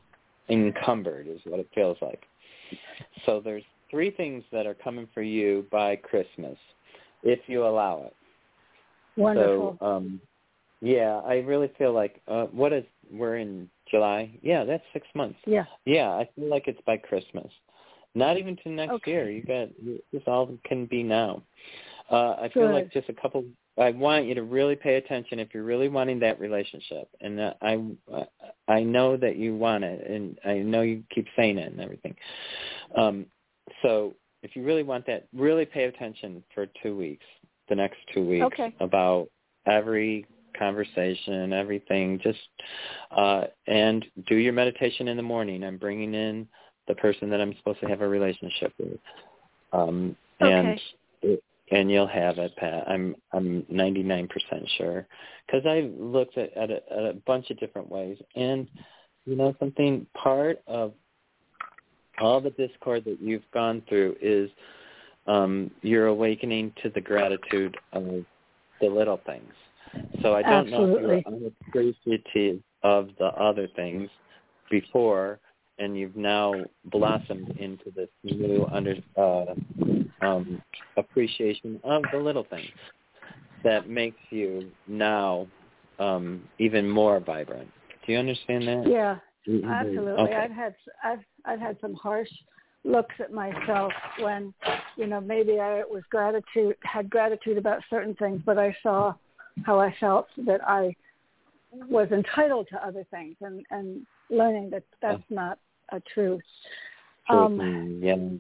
encumbered, 0.50 1.28
is 1.28 1.40
what 1.46 1.60
it 1.60 1.70
feels 1.74 1.98
like. 2.02 2.24
So 3.26 3.42
there's 3.44 3.64
three 3.90 4.12
things 4.12 4.44
that 4.52 4.66
are 4.66 4.74
coming 4.74 5.08
for 5.14 5.22
you 5.22 5.66
by 5.72 5.96
Christmas, 5.96 6.58
if 7.24 7.40
you 7.48 7.66
allow 7.66 8.04
it. 8.08 8.16
Wonderful. 9.16 9.78
So, 9.80 9.86
um, 9.86 10.20
yeah, 10.82 11.22
I 11.26 11.36
really 11.36 11.72
feel 11.78 11.94
like 11.94 12.20
uh, 12.28 12.46
what 12.46 12.74
is 12.74 12.84
we're 13.12 13.38
in 13.38 13.70
July. 13.90 14.32
Yeah, 14.42 14.64
that's 14.64 14.84
six 14.92 15.08
months. 15.14 15.38
Yeah. 15.46 15.66
Yeah, 15.86 16.10
I 16.10 16.28
feel 16.36 16.50
like 16.50 16.68
it's 16.68 16.82
by 16.86 16.98
Christmas. 16.98 17.48
Not 18.15 18.38
even 18.38 18.56
to 18.57 18.69
next 18.69 18.94
Okay. 18.94 19.11
year. 19.11 19.30
You 19.30 19.44
got 19.44 19.69
this 20.11 20.22
all 20.27 20.49
can 20.65 20.85
be 20.85 21.03
now. 21.03 21.41
Uh, 22.11 22.35
I 22.41 22.49
feel 22.53 22.72
like 22.72 22.91
just 22.91 23.10
a 23.10 23.14
couple. 23.14 23.44
I 23.77 23.90
want 23.90 24.26
you 24.27 24.35
to 24.35 24.44
really 24.44 24.76
pay 24.76 24.95
attention 24.95 25.40
if 25.40 25.53
you're 25.53 25.64
really 25.64 25.88
wanting 25.88 26.19
that 26.19 26.40
relationship, 26.40 27.10
and 27.22 27.40
uh, 27.40 27.53
I 27.61 27.81
I 28.68 28.84
know 28.84 29.18
that 29.18 29.38
you 29.38 29.56
want 29.56 29.84
it, 29.84 30.07
and 30.10 30.38
I 30.45 30.60
know 30.60 30.81
you 30.81 31.03
keep 31.14 31.26
saying 31.35 31.57
it 31.57 31.72
and 31.72 31.81
everything. 31.81 32.15
Um, 32.95 33.26
so 33.81 34.14
if 34.44 34.56
you 34.56 34.64
really 34.64 34.84
want 34.84 35.07
that, 35.07 35.27
really 35.34 35.65
pay 35.65 35.85
attention 35.85 36.44
for 36.53 36.68
two 36.84 36.95
weeks, 36.95 37.26
the 37.69 37.76
next 37.76 37.98
two 38.14 38.27
weeks, 38.27 38.45
Okay. 38.45 38.76
about 38.80 39.30
every 39.65 40.27
conversation, 40.57 41.52
everything. 41.53 42.19
Just 42.22 42.40
uh, 43.11 43.45
and 43.68 44.06
do 44.27 44.35
your 44.35 44.53
meditation 44.53 45.07
in 45.07 45.18
the 45.18 45.23
morning. 45.23 45.64
I'm 45.64 45.77
bringing 45.77 46.14
in 46.14 46.48
the 46.88 46.96
person 46.96 47.30
that 47.30 47.42
I'm 47.42 47.56
supposed 47.58 47.80
to 47.82 47.88
have 47.88 48.02
a 48.02 48.08
relationship 48.08 48.74
with, 48.78 49.00
um, 49.72 50.16
and 50.40 50.80
and 51.72 51.90
you'll 51.90 52.08
have 52.08 52.38
it, 52.38 52.56
Pat. 52.58 52.84
I'm 52.88 53.16
I'm 53.32 53.64
99% 53.72 54.30
sure 54.78 55.08
because 55.46 55.66
I've 55.66 55.92
looked 55.98 56.38
at 56.38 56.56
at 56.56 56.70
a, 56.70 56.82
at 56.92 57.06
a 57.06 57.14
bunch 57.26 57.50
of 57.50 57.60
different 57.60 57.90
ways, 57.90 58.18
and 58.36 58.68
you 59.26 59.36
know 59.36 59.56
something. 59.60 60.06
Part 60.14 60.62
of 60.68 60.94
all 62.20 62.42
the 62.42 62.52
discord 62.52 63.06
that 63.06 63.18
you've 63.22 63.50
gone 63.54 63.82
through 63.90 64.16
is 64.22 64.50
um, 65.28 65.72
you're 65.82 66.08
awakening 66.08 66.74
to 66.84 66.90
the 66.90 67.02
gratitude 67.02 67.78
of 67.94 68.04
the 68.82 68.88
little 68.88 69.22
things. 69.26 69.52
So 70.22 70.34
I 70.34 70.42
don't 70.42 70.70
know 70.70 70.86
if 70.86 71.02
you 71.02 71.08
were 71.08 71.22
unappreciative 71.28 72.62
of 72.84 73.10
the 73.20 73.28
other 73.28 73.68
things 73.76 74.10
before, 74.70 75.40
and 75.80 75.98
you've 75.98 76.16
now 76.16 76.66
blossomed 76.86 77.50
into 77.60 77.91
this 77.95 78.10
new 78.24 78.68
under 78.72 78.95
uh, 79.18 79.45
um, 80.26 80.62
appreciation 80.98 81.80
of 81.84 82.04
the 82.12 82.18
little 82.18 82.45
things 82.50 82.70
that 83.64 83.90
makes 83.90 84.20
you 84.30 84.70
now 84.88 85.48
um, 86.00 86.44
even 86.60 86.90
more 86.90 87.20
vibrant. 87.20 87.70
Do 88.06 88.12
you 88.12 88.20
understand 88.20 88.68
that? 88.68 88.88
yeah, 88.88 89.20
Mhm. 89.48 89.70
absolutely. 89.70 90.24
Okay. 90.24 90.36
I've 90.36 90.52
had 90.52 90.76
I've 91.04 91.26
I've 91.45 91.60
had 91.60 91.80
some 91.82 91.94
harsh 91.94 92.30
looks 92.84 93.16
at 93.20 93.32
myself 93.32 93.94
when 94.20 94.54
you 94.98 95.08
know 95.08 95.22
maybe 95.22 95.60
I 95.60 95.84
was 95.84 96.04
gratitude 96.10 96.76
had 96.84 97.10
gratitude 97.10 97.58
about 97.58 97.82
certain 97.90 98.16
things, 98.16 98.41
but 98.45 98.58
I 98.58 98.76
saw 98.84 99.14
how 99.66 99.80
I 99.80 99.94
felt 100.00 100.28
that 100.45 100.62
I 100.68 100.95
was 101.90 102.12
entitled 102.12 102.68
to 102.72 102.86
other 102.86 103.06
things, 103.12 103.36
and 103.41 103.66
and 103.72 104.06
learning 104.34 104.70
that 104.72 104.84
that's 105.02 105.24
not 105.30 105.60
a 105.92 106.00
truth. 106.14 106.42
Um, 107.30 107.58
Certain, 107.58 108.40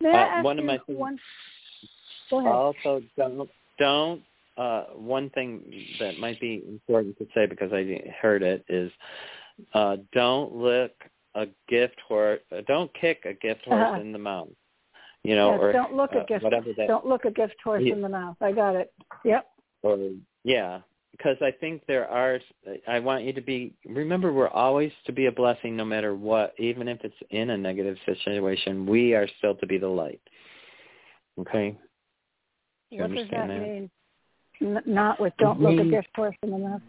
yeah. 0.00 0.38
Uh, 0.38 0.42
one 0.42 0.58
of 0.58 0.64
my 0.64 0.78
things- 0.86 0.98
one? 0.98 1.18
Go 2.30 2.38
ahead. 2.40 2.52
Also, 2.52 3.02
don't 3.16 3.50
don't. 3.78 4.22
Uh, 4.56 4.84
one 4.94 5.30
thing 5.30 5.62
that 5.98 6.18
might 6.18 6.38
be 6.38 6.62
important 6.68 7.16
to 7.18 7.26
say 7.34 7.46
because 7.46 7.72
I 7.72 8.12
heard 8.20 8.42
it 8.42 8.64
is, 8.68 8.92
uh, 9.72 9.96
don't 10.12 10.54
lick 10.54 10.94
a 11.34 11.46
gift 11.68 11.98
horse. 12.06 12.40
Uh, 12.54 12.60
don't 12.66 12.92
kick 12.94 13.24
a 13.24 13.32
gift 13.32 13.64
horse 13.64 13.80
Uh-huh. 13.92 14.00
in 14.00 14.12
the 14.12 14.18
mouth. 14.18 14.50
You 15.22 15.36
know, 15.36 15.52
Yes, 15.52 15.60
or 15.60 15.72
don't 15.72 15.94
look 15.94 16.14
uh, 16.14 16.20
a 16.20 16.24
gift. 16.26 16.44
whatever 16.44 16.72
that. 16.74 16.86
Don't 16.86 17.06
look 17.06 17.24
a 17.24 17.30
gift 17.30 17.56
horse 17.62 17.82
Yeah. 17.82 17.94
in 17.94 18.02
the 18.02 18.08
mouth. 18.08 18.36
I 18.42 18.52
got 18.52 18.76
it. 18.76 18.92
Yep. 19.24 19.48
or 19.82 19.98
yeah 20.44 20.80
because 21.12 21.36
i 21.40 21.50
think 21.50 21.82
there 21.86 22.08
are 22.08 22.40
i 22.88 22.98
want 22.98 23.22
you 23.22 23.32
to 23.32 23.40
be 23.40 23.72
remember 23.86 24.32
we're 24.32 24.48
always 24.48 24.90
to 25.06 25.12
be 25.12 25.26
a 25.26 25.32
blessing 25.32 25.76
no 25.76 25.84
matter 25.84 26.14
what 26.14 26.54
even 26.58 26.88
if 26.88 26.98
it's 27.04 27.14
in 27.30 27.50
a 27.50 27.56
negative 27.56 27.96
situation 28.06 28.86
we 28.86 29.14
are 29.14 29.28
still 29.38 29.54
to 29.54 29.66
be 29.66 29.78
the 29.78 29.86
light 29.86 30.20
okay 31.38 31.76
Do 32.90 32.96
you 32.96 33.02
what 33.02 33.14
does 33.14 33.28
that, 33.30 33.48
that? 33.48 33.60
mean? 33.60 33.90
N- 34.60 34.82
not 34.86 35.20
with 35.20 35.32
don't 35.38 35.60
look 35.60 35.72
a 35.72 35.76
means- 35.76 35.90
gift 35.90 36.08
horse 36.16 36.36
in 36.42 36.80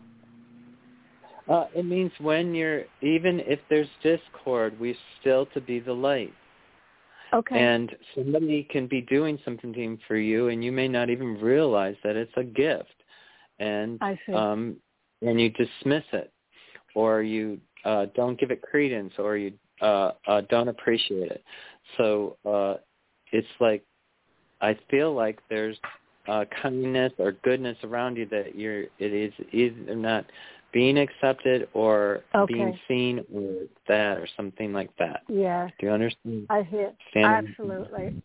uh 1.49 1.65
it 1.75 1.85
means 1.85 2.11
when 2.19 2.55
you're 2.55 2.83
even 3.01 3.41
if 3.41 3.59
there's 3.69 3.89
discord 4.01 4.79
we're 4.79 4.95
still 5.19 5.45
to 5.47 5.61
be 5.61 5.79
the 5.79 5.93
light 5.93 6.33
Okay. 7.33 7.59
and 7.59 7.91
somebody 8.13 8.61
can 8.69 8.85
be 8.85 9.01
doing 9.01 9.39
something 9.43 9.97
for 10.07 10.17
you 10.17 10.49
and 10.49 10.63
you 10.63 10.71
may 10.71 10.87
not 10.87 11.09
even 11.09 11.41
realize 11.41 11.95
that 12.03 12.15
it's 12.15 12.31
a 12.37 12.43
gift 12.43 12.93
and 13.63 14.01
um 14.35 14.75
and 15.21 15.39
you 15.39 15.49
dismiss 15.49 16.03
it 16.13 16.31
or 16.95 17.21
you 17.21 17.59
uh 17.85 18.05
don't 18.15 18.39
give 18.39 18.51
it 18.51 18.61
credence 18.61 19.13
or 19.17 19.37
you 19.37 19.53
uh 19.81 20.11
uh 20.27 20.41
don't 20.49 20.67
appreciate 20.67 21.31
it 21.31 21.43
so 21.97 22.37
uh 22.45 22.75
it's 23.31 23.47
like 23.59 23.83
i 24.61 24.77
feel 24.89 25.13
like 25.13 25.39
there's 25.49 25.77
uh 26.27 26.45
kindness 26.61 27.11
or 27.17 27.33
goodness 27.43 27.77
around 27.83 28.17
you 28.17 28.25
that 28.25 28.55
you're 28.55 28.83
it 28.99 29.13
is 29.13 29.33
either 29.51 29.95
not 29.95 30.25
being 30.71 30.97
accepted 30.97 31.67
or 31.73 32.23
Okay. 32.35 32.53
being 32.53 32.79
seen 32.87 33.23
or 33.33 33.67
that 33.87 34.17
or 34.17 34.27
something 34.35 34.73
like 34.73 34.89
that 34.97 35.21
yeah. 35.27 35.69
do 35.79 35.87
you 35.87 35.91
understand 35.91 36.47
I 36.49 36.63
hear. 36.63 36.93
Absolutely. 37.15 38.21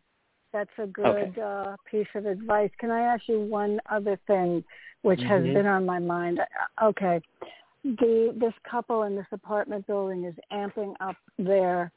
That's 0.53 0.71
a 0.79 0.87
good 0.87 1.07
okay. 1.07 1.41
uh, 1.41 1.77
piece 1.91 2.07
of 2.15 2.27
advice. 2.27 2.71
Can 2.79 2.91
I 2.91 3.01
ask 3.01 3.23
you 3.29 3.41
one 3.41 3.81
other 3.91 4.19
thing, 4.27 4.65
which 5.03 5.21
mm-hmm. 5.21 5.29
has 5.29 5.43
been 5.43 5.67
on 5.67 5.85
my 5.85 5.99
mind? 5.99 6.41
Uh, 6.41 6.87
okay, 6.87 7.21
the 7.85 8.35
this 8.37 8.55
couple 8.69 9.03
in 9.05 9.15
this 9.15 9.27
apartment 9.33 9.87
building 9.87 10.25
is 10.25 10.35
amping 10.53 10.95
up 11.01 11.17
their 11.39 11.93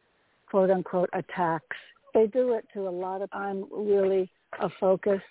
quote 0.49 0.69
unquote 0.69 1.10
attacks. 1.14 1.78
They 2.14 2.28
do 2.28 2.53
it 2.53 2.68
to 2.73 2.88
a 2.88 2.91
lot 2.91 3.22
of. 3.22 3.30
I'm 3.32 3.65
really 3.72 4.30
a 4.60 4.69
focus, 4.80 5.22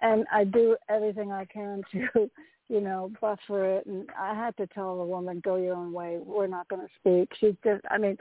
and 0.00 0.24
I 0.32 0.44
do 0.44 0.76
everything 0.88 1.32
I 1.32 1.44
can 1.46 1.82
to, 1.92 2.30
you 2.68 2.80
know, 2.80 3.10
buffer 3.20 3.78
it. 3.78 3.86
And 3.86 4.08
I 4.18 4.34
had 4.34 4.56
to 4.58 4.68
tell 4.68 4.98
the 4.98 5.04
woman, 5.04 5.40
"Go 5.44 5.56
your 5.56 5.74
own 5.74 5.92
way. 5.92 6.18
We're 6.24 6.46
not 6.46 6.68
going 6.68 6.82
to 6.82 6.92
speak." 7.00 7.30
She's 7.40 7.56
just. 7.64 7.82
I 7.90 7.98
mean, 7.98 8.16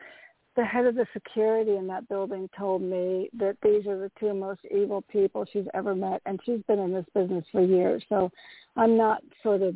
the 0.61 0.67
head 0.67 0.85
of 0.85 0.93
the 0.93 1.07
security 1.11 1.75
in 1.75 1.87
that 1.87 2.07
building 2.07 2.47
told 2.55 2.83
me 2.83 3.31
that 3.39 3.57
these 3.63 3.87
are 3.87 3.97
the 3.97 4.11
two 4.19 4.31
most 4.31 4.59
evil 4.69 5.03
people 5.11 5.43
she's 5.51 5.65
ever 5.73 5.95
met, 5.95 6.21
and 6.27 6.39
she's 6.45 6.61
been 6.67 6.77
in 6.77 6.93
this 6.93 7.05
business 7.15 7.43
for 7.51 7.65
years. 7.65 8.03
So 8.09 8.29
I'm 8.77 8.95
not 8.95 9.23
sort 9.41 9.63
of 9.63 9.73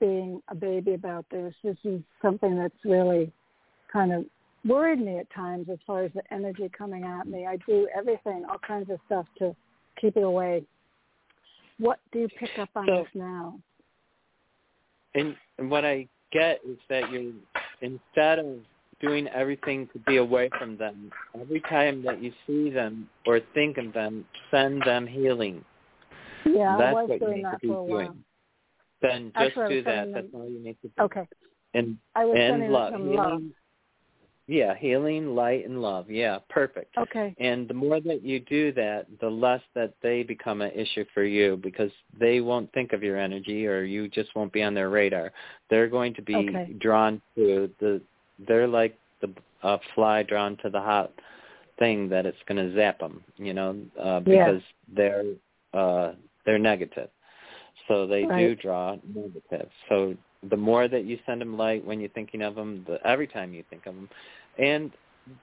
being 0.00 0.42
a 0.48 0.54
baby 0.54 0.92
about 0.92 1.24
this. 1.30 1.54
This 1.64 1.78
is 1.84 2.02
something 2.20 2.58
that's 2.58 2.74
really 2.84 3.32
kind 3.90 4.12
of 4.12 4.26
worried 4.66 5.00
me 5.00 5.18
at 5.18 5.32
times 5.34 5.68
as 5.72 5.78
far 5.86 6.02
as 6.04 6.12
the 6.14 6.22
energy 6.30 6.70
coming 6.76 7.04
at 7.04 7.26
me. 7.26 7.46
I 7.46 7.56
do 7.66 7.88
everything, 7.96 8.44
all 8.50 8.58
kinds 8.58 8.90
of 8.90 8.98
stuff 9.06 9.24
to 9.38 9.56
keep 9.98 10.18
it 10.18 10.24
away. 10.24 10.62
What 11.78 12.00
do 12.12 12.18
you 12.18 12.28
pick 12.38 12.58
up 12.58 12.68
on 12.76 12.84
so, 12.86 12.96
this 12.98 13.08
now? 13.14 13.58
And, 15.14 15.34
and 15.56 15.70
what 15.70 15.86
I 15.86 16.06
get 16.32 16.60
is 16.68 16.76
that 16.90 17.10
you 17.10 17.32
instead 17.80 18.40
of 18.40 18.58
doing 19.02 19.28
everything 19.28 19.88
to 19.92 19.98
be 20.00 20.16
away 20.16 20.48
from 20.58 20.76
them. 20.78 21.10
Every 21.38 21.60
time 21.62 22.02
that 22.04 22.22
you 22.22 22.32
see 22.46 22.70
them 22.70 23.08
or 23.26 23.40
think 23.52 23.76
of 23.76 23.92
them, 23.92 24.24
send 24.50 24.82
them 24.86 25.06
healing. 25.06 25.64
Yeah, 26.46 26.76
That's 26.78 26.96
I 26.96 27.02
was 27.02 27.08
what 27.10 27.20
doing 27.20 27.30
you 27.30 27.36
need 27.36 27.44
that 27.44 27.50
to 27.52 27.58
be 27.58 27.68
for 27.68 27.88
doing. 27.88 28.06
while. 28.06 28.16
Then 29.02 29.32
just 29.34 29.58
Actually, 29.58 29.74
do 29.74 29.82
that. 29.82 30.12
That's 30.14 30.26
all 30.32 30.48
you 30.48 30.62
need 30.62 30.76
to 30.82 30.88
do. 30.88 31.02
Okay. 31.02 31.28
And 31.74 31.98
I 32.14 32.24
was 32.24 32.36
and 32.38 32.72
love. 32.72 32.92
healing, 32.92 33.16
love. 33.16 33.42
Yeah, 34.48 34.74
healing, 34.76 35.34
light, 35.34 35.66
and 35.66 35.80
love. 35.80 36.10
Yeah, 36.10 36.38
perfect. 36.50 36.96
Okay. 36.98 37.34
And 37.38 37.68
the 37.68 37.74
more 37.74 38.00
that 38.00 38.22
you 38.22 38.40
do 38.40 38.72
that, 38.72 39.06
the 39.20 39.28
less 39.28 39.62
that 39.74 39.94
they 40.02 40.22
become 40.24 40.60
an 40.60 40.72
issue 40.72 41.04
for 41.14 41.22
you 41.22 41.58
because 41.62 41.90
they 42.18 42.40
won't 42.40 42.70
think 42.72 42.92
of 42.92 43.02
your 43.02 43.18
energy 43.18 43.66
or 43.66 43.82
you 43.82 44.08
just 44.08 44.34
won't 44.34 44.52
be 44.52 44.62
on 44.62 44.74
their 44.74 44.90
radar. 44.90 45.32
They're 45.70 45.88
going 45.88 46.14
to 46.14 46.22
be 46.22 46.34
okay. 46.34 46.72
drawn 46.78 47.22
to 47.36 47.70
the. 47.80 48.00
They're 48.46 48.68
like 48.68 48.98
the 49.20 49.32
uh, 49.62 49.78
fly 49.94 50.22
drawn 50.22 50.56
to 50.58 50.70
the 50.70 50.80
hot 50.80 51.12
thing 51.78 52.08
that 52.08 52.26
it's 52.26 52.38
going 52.46 52.58
to 52.58 52.74
zap 52.76 52.98
them, 52.98 53.22
you 53.36 53.54
know, 53.54 53.76
uh, 54.00 54.20
because 54.20 54.62
yeah. 54.62 54.94
they're 54.94 55.24
uh, 55.74 56.12
they're 56.44 56.58
negative. 56.58 57.08
So 57.88 58.06
they 58.06 58.24
right. 58.24 58.38
do 58.38 58.54
draw 58.54 58.96
negative. 59.14 59.68
So 59.88 60.14
the 60.50 60.56
more 60.56 60.88
that 60.88 61.04
you 61.04 61.18
send 61.26 61.40
them 61.40 61.56
light 61.56 61.84
when 61.84 62.00
you're 62.00 62.10
thinking 62.10 62.42
of 62.42 62.54
them, 62.54 62.84
the, 62.86 63.04
every 63.06 63.26
time 63.26 63.52
you 63.52 63.64
think 63.70 63.86
of 63.86 63.94
them, 63.94 64.08
and 64.58 64.90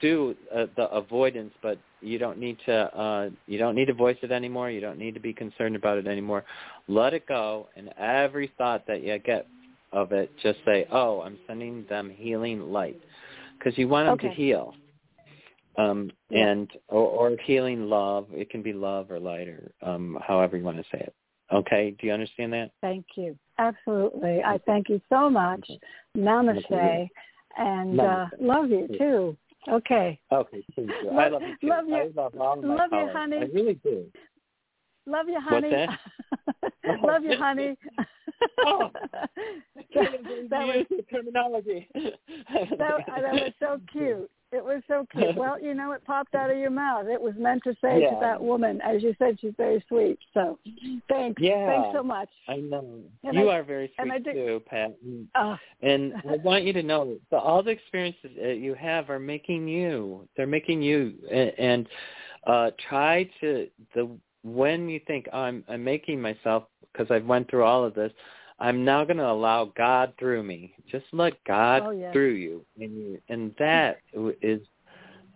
do 0.02 0.36
uh, 0.54 0.66
the 0.76 0.90
avoidance, 0.92 1.54
but 1.62 1.78
you 2.02 2.18
don't 2.20 2.38
need 2.38 2.58
to 2.66 2.74
uh, 2.74 3.30
you 3.48 3.58
don't 3.58 3.76
need 3.76 3.86
to 3.86 3.94
voice 3.94 4.18
it 4.22 4.32
anymore. 4.32 4.70
You 4.70 4.82
don't 4.82 5.00
need 5.00 5.14
to 5.14 5.20
be 5.20 5.34
concerned 5.34 5.76
about 5.76 5.98
it 5.98 6.08
anymore. 6.08 6.44
Let 6.88 7.14
it 7.14 7.28
go, 7.28 7.68
and 7.76 7.90
every 7.98 8.52
thought 8.58 8.86
that 8.88 9.04
you 9.04 9.18
get 9.20 9.48
of 9.92 10.12
it, 10.12 10.32
just 10.42 10.60
say, 10.66 10.88
"Oh, 10.92 11.22
I'm 11.22 11.38
sending 11.48 11.86
them 11.90 12.10
healing 12.10 12.72
light." 12.72 13.00
because 13.60 13.78
you 13.78 13.88
want 13.88 14.08
them 14.08 14.14
okay. 14.14 14.30
to 14.30 14.34
heal. 14.34 14.74
Um, 15.78 16.12
and 16.32 16.70
or, 16.90 17.32
or 17.32 17.38
healing 17.46 17.90
love. 17.90 18.28
It 18.32 18.50
can 18.50 18.62
be 18.62 18.74
love 18.74 19.12
or 19.12 19.20
light 19.20 19.48
or 19.48 19.72
um, 19.82 20.18
however 20.26 20.58
you 20.58 20.64
want 20.64 20.78
to 20.78 20.84
say 20.92 21.00
it. 21.00 21.14
Okay, 21.54 21.96
do 22.00 22.08
you 22.08 22.14
understand 22.14 22.54
that? 22.54 22.72
Thank 22.82 23.06
you. 23.16 23.38
Absolutely. 23.58 24.44
I 24.44 24.60
thank 24.66 24.90
you 24.90 25.02
so 25.10 25.30
much. 25.30 25.68
Namaste. 26.18 26.66
Okay. 26.66 27.10
And 27.58 27.98
Namaste. 27.98 28.34
Uh, 28.34 28.36
love 28.40 28.70
you 28.70 28.88
too. 28.98 29.38
Okay. 29.70 30.20
Okay, 30.32 30.66
thank 30.76 30.90
you. 31.04 31.10
I 31.12 31.30
love 31.30 31.42
you 31.42 31.56
too. 31.62 31.68
Love 31.68 31.88
you. 31.88 31.96
I 31.96 32.10
love 32.16 32.34
all 32.40 32.56
my 32.62 32.76
love 32.76 32.90
you, 32.92 33.10
honey. 33.14 33.38
I 33.38 33.46
really 33.54 33.76
do. 33.76 34.06
Love 35.06 35.28
you, 35.28 35.40
honey. 35.40 35.70
What's 35.70 36.74
that? 36.84 37.02
love 37.04 37.24
you, 37.24 37.38
honey. 37.38 37.78
oh, 38.66 38.92
that, 39.96 40.48
that 40.50 40.68
was 40.68 40.86
terminology. 41.12 41.88
that, 41.94 42.14
that 42.78 43.34
was 43.34 43.52
so 43.60 43.80
cute. 43.92 44.30
It 44.52 44.64
was 44.64 44.82
so 44.88 45.06
cute. 45.12 45.36
Well, 45.36 45.62
you 45.62 45.76
know, 45.76 45.92
it 45.92 46.04
popped 46.06 46.34
out 46.34 46.50
of 46.50 46.58
your 46.58 46.72
mouth. 46.72 47.06
It 47.08 47.22
was 47.22 47.36
meant 47.38 47.62
to 47.66 47.74
say 47.82 48.02
yeah. 48.02 48.10
to 48.10 48.18
that 48.20 48.42
woman, 48.42 48.82
as 48.82 49.04
you 49.04 49.16
said, 49.20 49.38
she's 49.40 49.54
very 49.58 49.84
sweet. 49.88 50.18
So, 50.34 50.58
thanks. 51.08 51.40
Yeah. 51.40 51.68
Thanks 51.68 51.90
so 51.96 52.02
much. 52.02 52.30
I 52.48 52.56
know. 52.56 53.02
And 53.24 53.36
you 53.36 53.50
I, 53.50 53.60
are 53.60 53.64
very 53.64 53.92
and 54.00 54.12
I 54.12 54.16
sweet 54.16 54.26
do, 54.26 54.34
too, 54.34 54.62
Pat. 54.68 54.98
And, 55.04 55.28
uh, 55.36 55.56
and 55.84 56.14
I 56.28 56.38
want 56.38 56.64
you 56.64 56.74
to 56.74 56.82
know 56.82 57.18
that 57.30 57.38
all 57.38 57.62
the 57.62 57.70
experiences 57.70 58.32
that 58.42 58.58
you 58.58 58.74
have 58.74 59.12
are 59.12 59.20
making 59.20 59.68
you. 59.68 60.28
They're 60.36 60.48
making 60.48 60.82
you. 60.82 61.14
And, 61.32 61.52
and 61.60 61.88
uh 62.48 62.72
try 62.88 63.30
to 63.42 63.68
the 63.94 64.10
when 64.44 64.88
you 64.88 65.02
think 65.06 65.28
oh, 65.34 65.40
I'm 65.40 65.64
I'm 65.68 65.84
making 65.84 66.22
myself 66.22 66.64
because 66.92 67.08
I've 67.12 67.26
went 67.26 67.50
through 67.50 67.66
all 67.66 67.84
of 67.84 67.94
this. 67.94 68.12
I'm 68.60 68.84
now 68.84 69.04
going 69.06 69.18
to 69.18 69.30
allow 69.30 69.72
God 69.78 70.14
through 70.20 70.44
me. 70.44 70.74
Just 70.92 71.06
let 71.12 71.34
God 71.46 71.84
oh, 71.86 71.92
yes. 71.92 72.14
through 72.14 72.34
you, 72.34 72.66
and 72.80 72.94
you, 72.94 73.22
and 73.30 73.56
that 73.58 74.00
is 74.42 74.62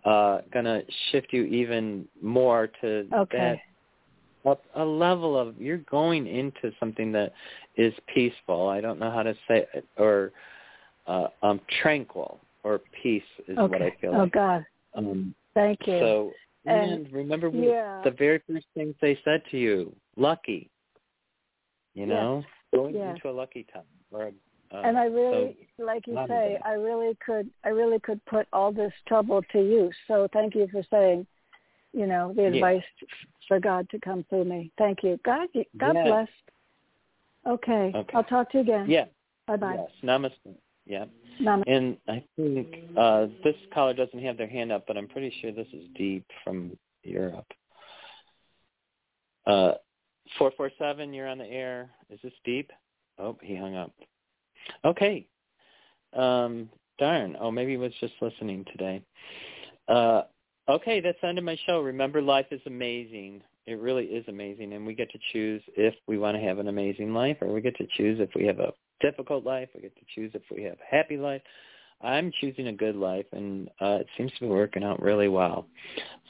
uh, 0.04 0.40
going 0.52 0.66
to 0.66 0.82
shift 1.10 1.28
you 1.32 1.44
even 1.44 2.06
more 2.20 2.68
to 2.82 3.06
okay. 3.14 3.60
that 4.44 4.58
a, 4.76 4.82
a 4.82 4.84
level 4.84 5.38
of 5.38 5.54
you're 5.58 5.78
going 5.78 6.26
into 6.26 6.70
something 6.78 7.12
that 7.12 7.32
is 7.76 7.94
peaceful. 8.14 8.68
I 8.68 8.80
don't 8.80 8.98
know 8.98 9.10
how 9.10 9.22
to 9.22 9.34
say 9.48 9.66
it, 9.74 9.86
or 9.96 10.32
uh, 11.06 11.28
um, 11.42 11.60
tranquil 11.82 12.40
or 12.62 12.80
peace 13.02 13.22
is 13.48 13.56
okay. 13.56 13.72
what 13.72 13.82
I 13.82 13.96
feel 14.00 14.14
oh, 14.14 14.18
like. 14.20 14.32
God. 14.32 14.66
Um, 14.94 15.34
Thank 15.54 15.86
you. 15.86 15.98
So 15.98 16.32
and, 16.66 16.92
and 16.92 17.12
remember 17.12 17.48
yeah. 17.48 18.00
the 18.04 18.10
very 18.10 18.42
first 18.48 18.66
things 18.74 18.94
they 19.00 19.18
said 19.24 19.42
to 19.50 19.58
you, 19.58 19.94
lucky. 20.16 20.70
You 21.94 22.06
know, 22.06 22.38
yes. 22.38 22.50
Going 22.74 22.94
yes. 22.94 23.16
into 23.16 23.30
a 23.30 23.32
lucky 23.32 23.66
time. 23.72 23.82
Or, 24.10 24.30
uh, 24.72 24.80
and 24.80 24.96
I 24.98 25.04
really, 25.04 25.56
so, 25.76 25.84
like 25.84 26.06
you 26.06 26.18
say, 26.28 26.58
I 26.64 26.72
really 26.72 27.16
could, 27.24 27.50
I 27.64 27.68
really 27.68 27.98
could 28.00 28.24
put 28.26 28.46
all 28.52 28.72
this 28.72 28.92
trouble 29.06 29.42
to 29.52 29.58
use. 29.58 29.94
So 30.08 30.28
thank 30.32 30.54
you 30.54 30.68
for 30.70 30.82
saying, 30.90 31.26
you 31.92 32.06
know, 32.06 32.32
the 32.34 32.46
advice 32.46 32.82
yeah. 33.00 33.08
for 33.46 33.60
God 33.60 33.88
to 33.90 34.00
come 34.00 34.24
through 34.28 34.44
me. 34.44 34.72
Thank 34.78 35.02
you. 35.02 35.18
God, 35.24 35.48
God 35.76 35.94
yeah. 35.94 36.04
bless. 36.04 36.28
Okay. 37.46 37.92
okay. 37.94 38.12
I'll 38.14 38.24
talk 38.24 38.50
to 38.52 38.58
you 38.58 38.62
again. 38.62 38.86
Yeah. 38.88 39.04
Bye 39.46 39.56
bye. 39.56 39.76
Yes. 39.76 39.90
Namaste. 40.02 40.56
Yeah. 40.86 41.04
Namaste. 41.40 41.64
And 41.66 41.96
I 42.08 42.24
think 42.36 42.74
uh, 42.96 43.26
this 43.44 43.54
caller 43.72 43.94
doesn't 43.94 44.22
have 44.22 44.38
their 44.38 44.48
hand 44.48 44.72
up, 44.72 44.86
but 44.86 44.96
I'm 44.96 45.08
pretty 45.08 45.32
sure 45.40 45.52
this 45.52 45.68
is 45.72 45.84
Deep 45.96 46.24
from 46.42 46.76
Europe. 47.02 47.46
Uh, 49.46 49.72
447, 50.38 51.12
you're 51.12 51.28
on 51.28 51.38
the 51.38 51.46
air. 51.46 51.90
Is 52.10 52.18
this 52.22 52.32
Deep? 52.44 52.70
Oh, 53.18 53.36
he 53.42 53.56
hung 53.56 53.76
up. 53.76 53.92
Okay. 54.84 55.26
Um, 56.12 56.68
darn. 56.98 57.36
Oh, 57.40 57.50
maybe 57.50 57.72
he 57.72 57.76
was 57.76 57.92
just 58.00 58.14
listening 58.20 58.64
today. 58.72 59.02
Uh, 59.88 60.22
okay, 60.68 61.00
that's 61.00 61.18
the 61.20 61.28
end 61.28 61.38
of 61.38 61.44
my 61.44 61.58
show. 61.66 61.80
Remember, 61.80 62.22
life 62.22 62.46
is 62.50 62.60
amazing. 62.66 63.42
It 63.66 63.78
really 63.80 64.04
is 64.04 64.24
amazing, 64.28 64.74
and 64.74 64.86
we 64.86 64.94
get 64.94 65.10
to 65.12 65.18
choose 65.32 65.62
if 65.76 65.94
we 66.06 66.18
want 66.18 66.36
to 66.36 66.42
have 66.42 66.58
an 66.58 66.68
amazing 66.68 67.14
life, 67.14 67.38
or 67.40 67.52
we 67.52 67.60
get 67.60 67.76
to 67.78 67.86
choose 67.96 68.20
if 68.20 68.30
we 68.34 68.44
have 68.46 68.60
a 68.60 68.72
difficult 69.00 69.44
life. 69.44 69.68
We 69.74 69.82
get 69.82 69.96
to 69.96 70.04
choose 70.14 70.32
if 70.34 70.42
we 70.54 70.62
have 70.64 70.74
a 70.74 70.94
happy 70.94 71.16
life. 71.16 71.42
I'm 72.00 72.32
choosing 72.40 72.68
a 72.68 72.72
good 72.72 72.96
life, 72.96 73.26
and 73.32 73.68
uh, 73.80 73.98
it 74.00 74.06
seems 74.16 74.32
to 74.32 74.40
be 74.40 74.46
working 74.46 74.84
out 74.84 75.00
really 75.00 75.28
well. 75.28 75.66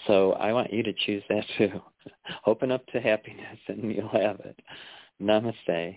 So 0.06 0.32
I 0.34 0.52
want 0.52 0.72
you 0.72 0.82
to 0.82 0.92
choose 0.92 1.22
that 1.28 1.44
too. 1.58 1.80
Open 2.46 2.70
up 2.70 2.86
to 2.88 3.00
happiness, 3.00 3.58
and 3.68 3.92
you'll 3.92 4.08
have 4.08 4.40
it. 4.40 4.58
Namaste. 5.20 5.96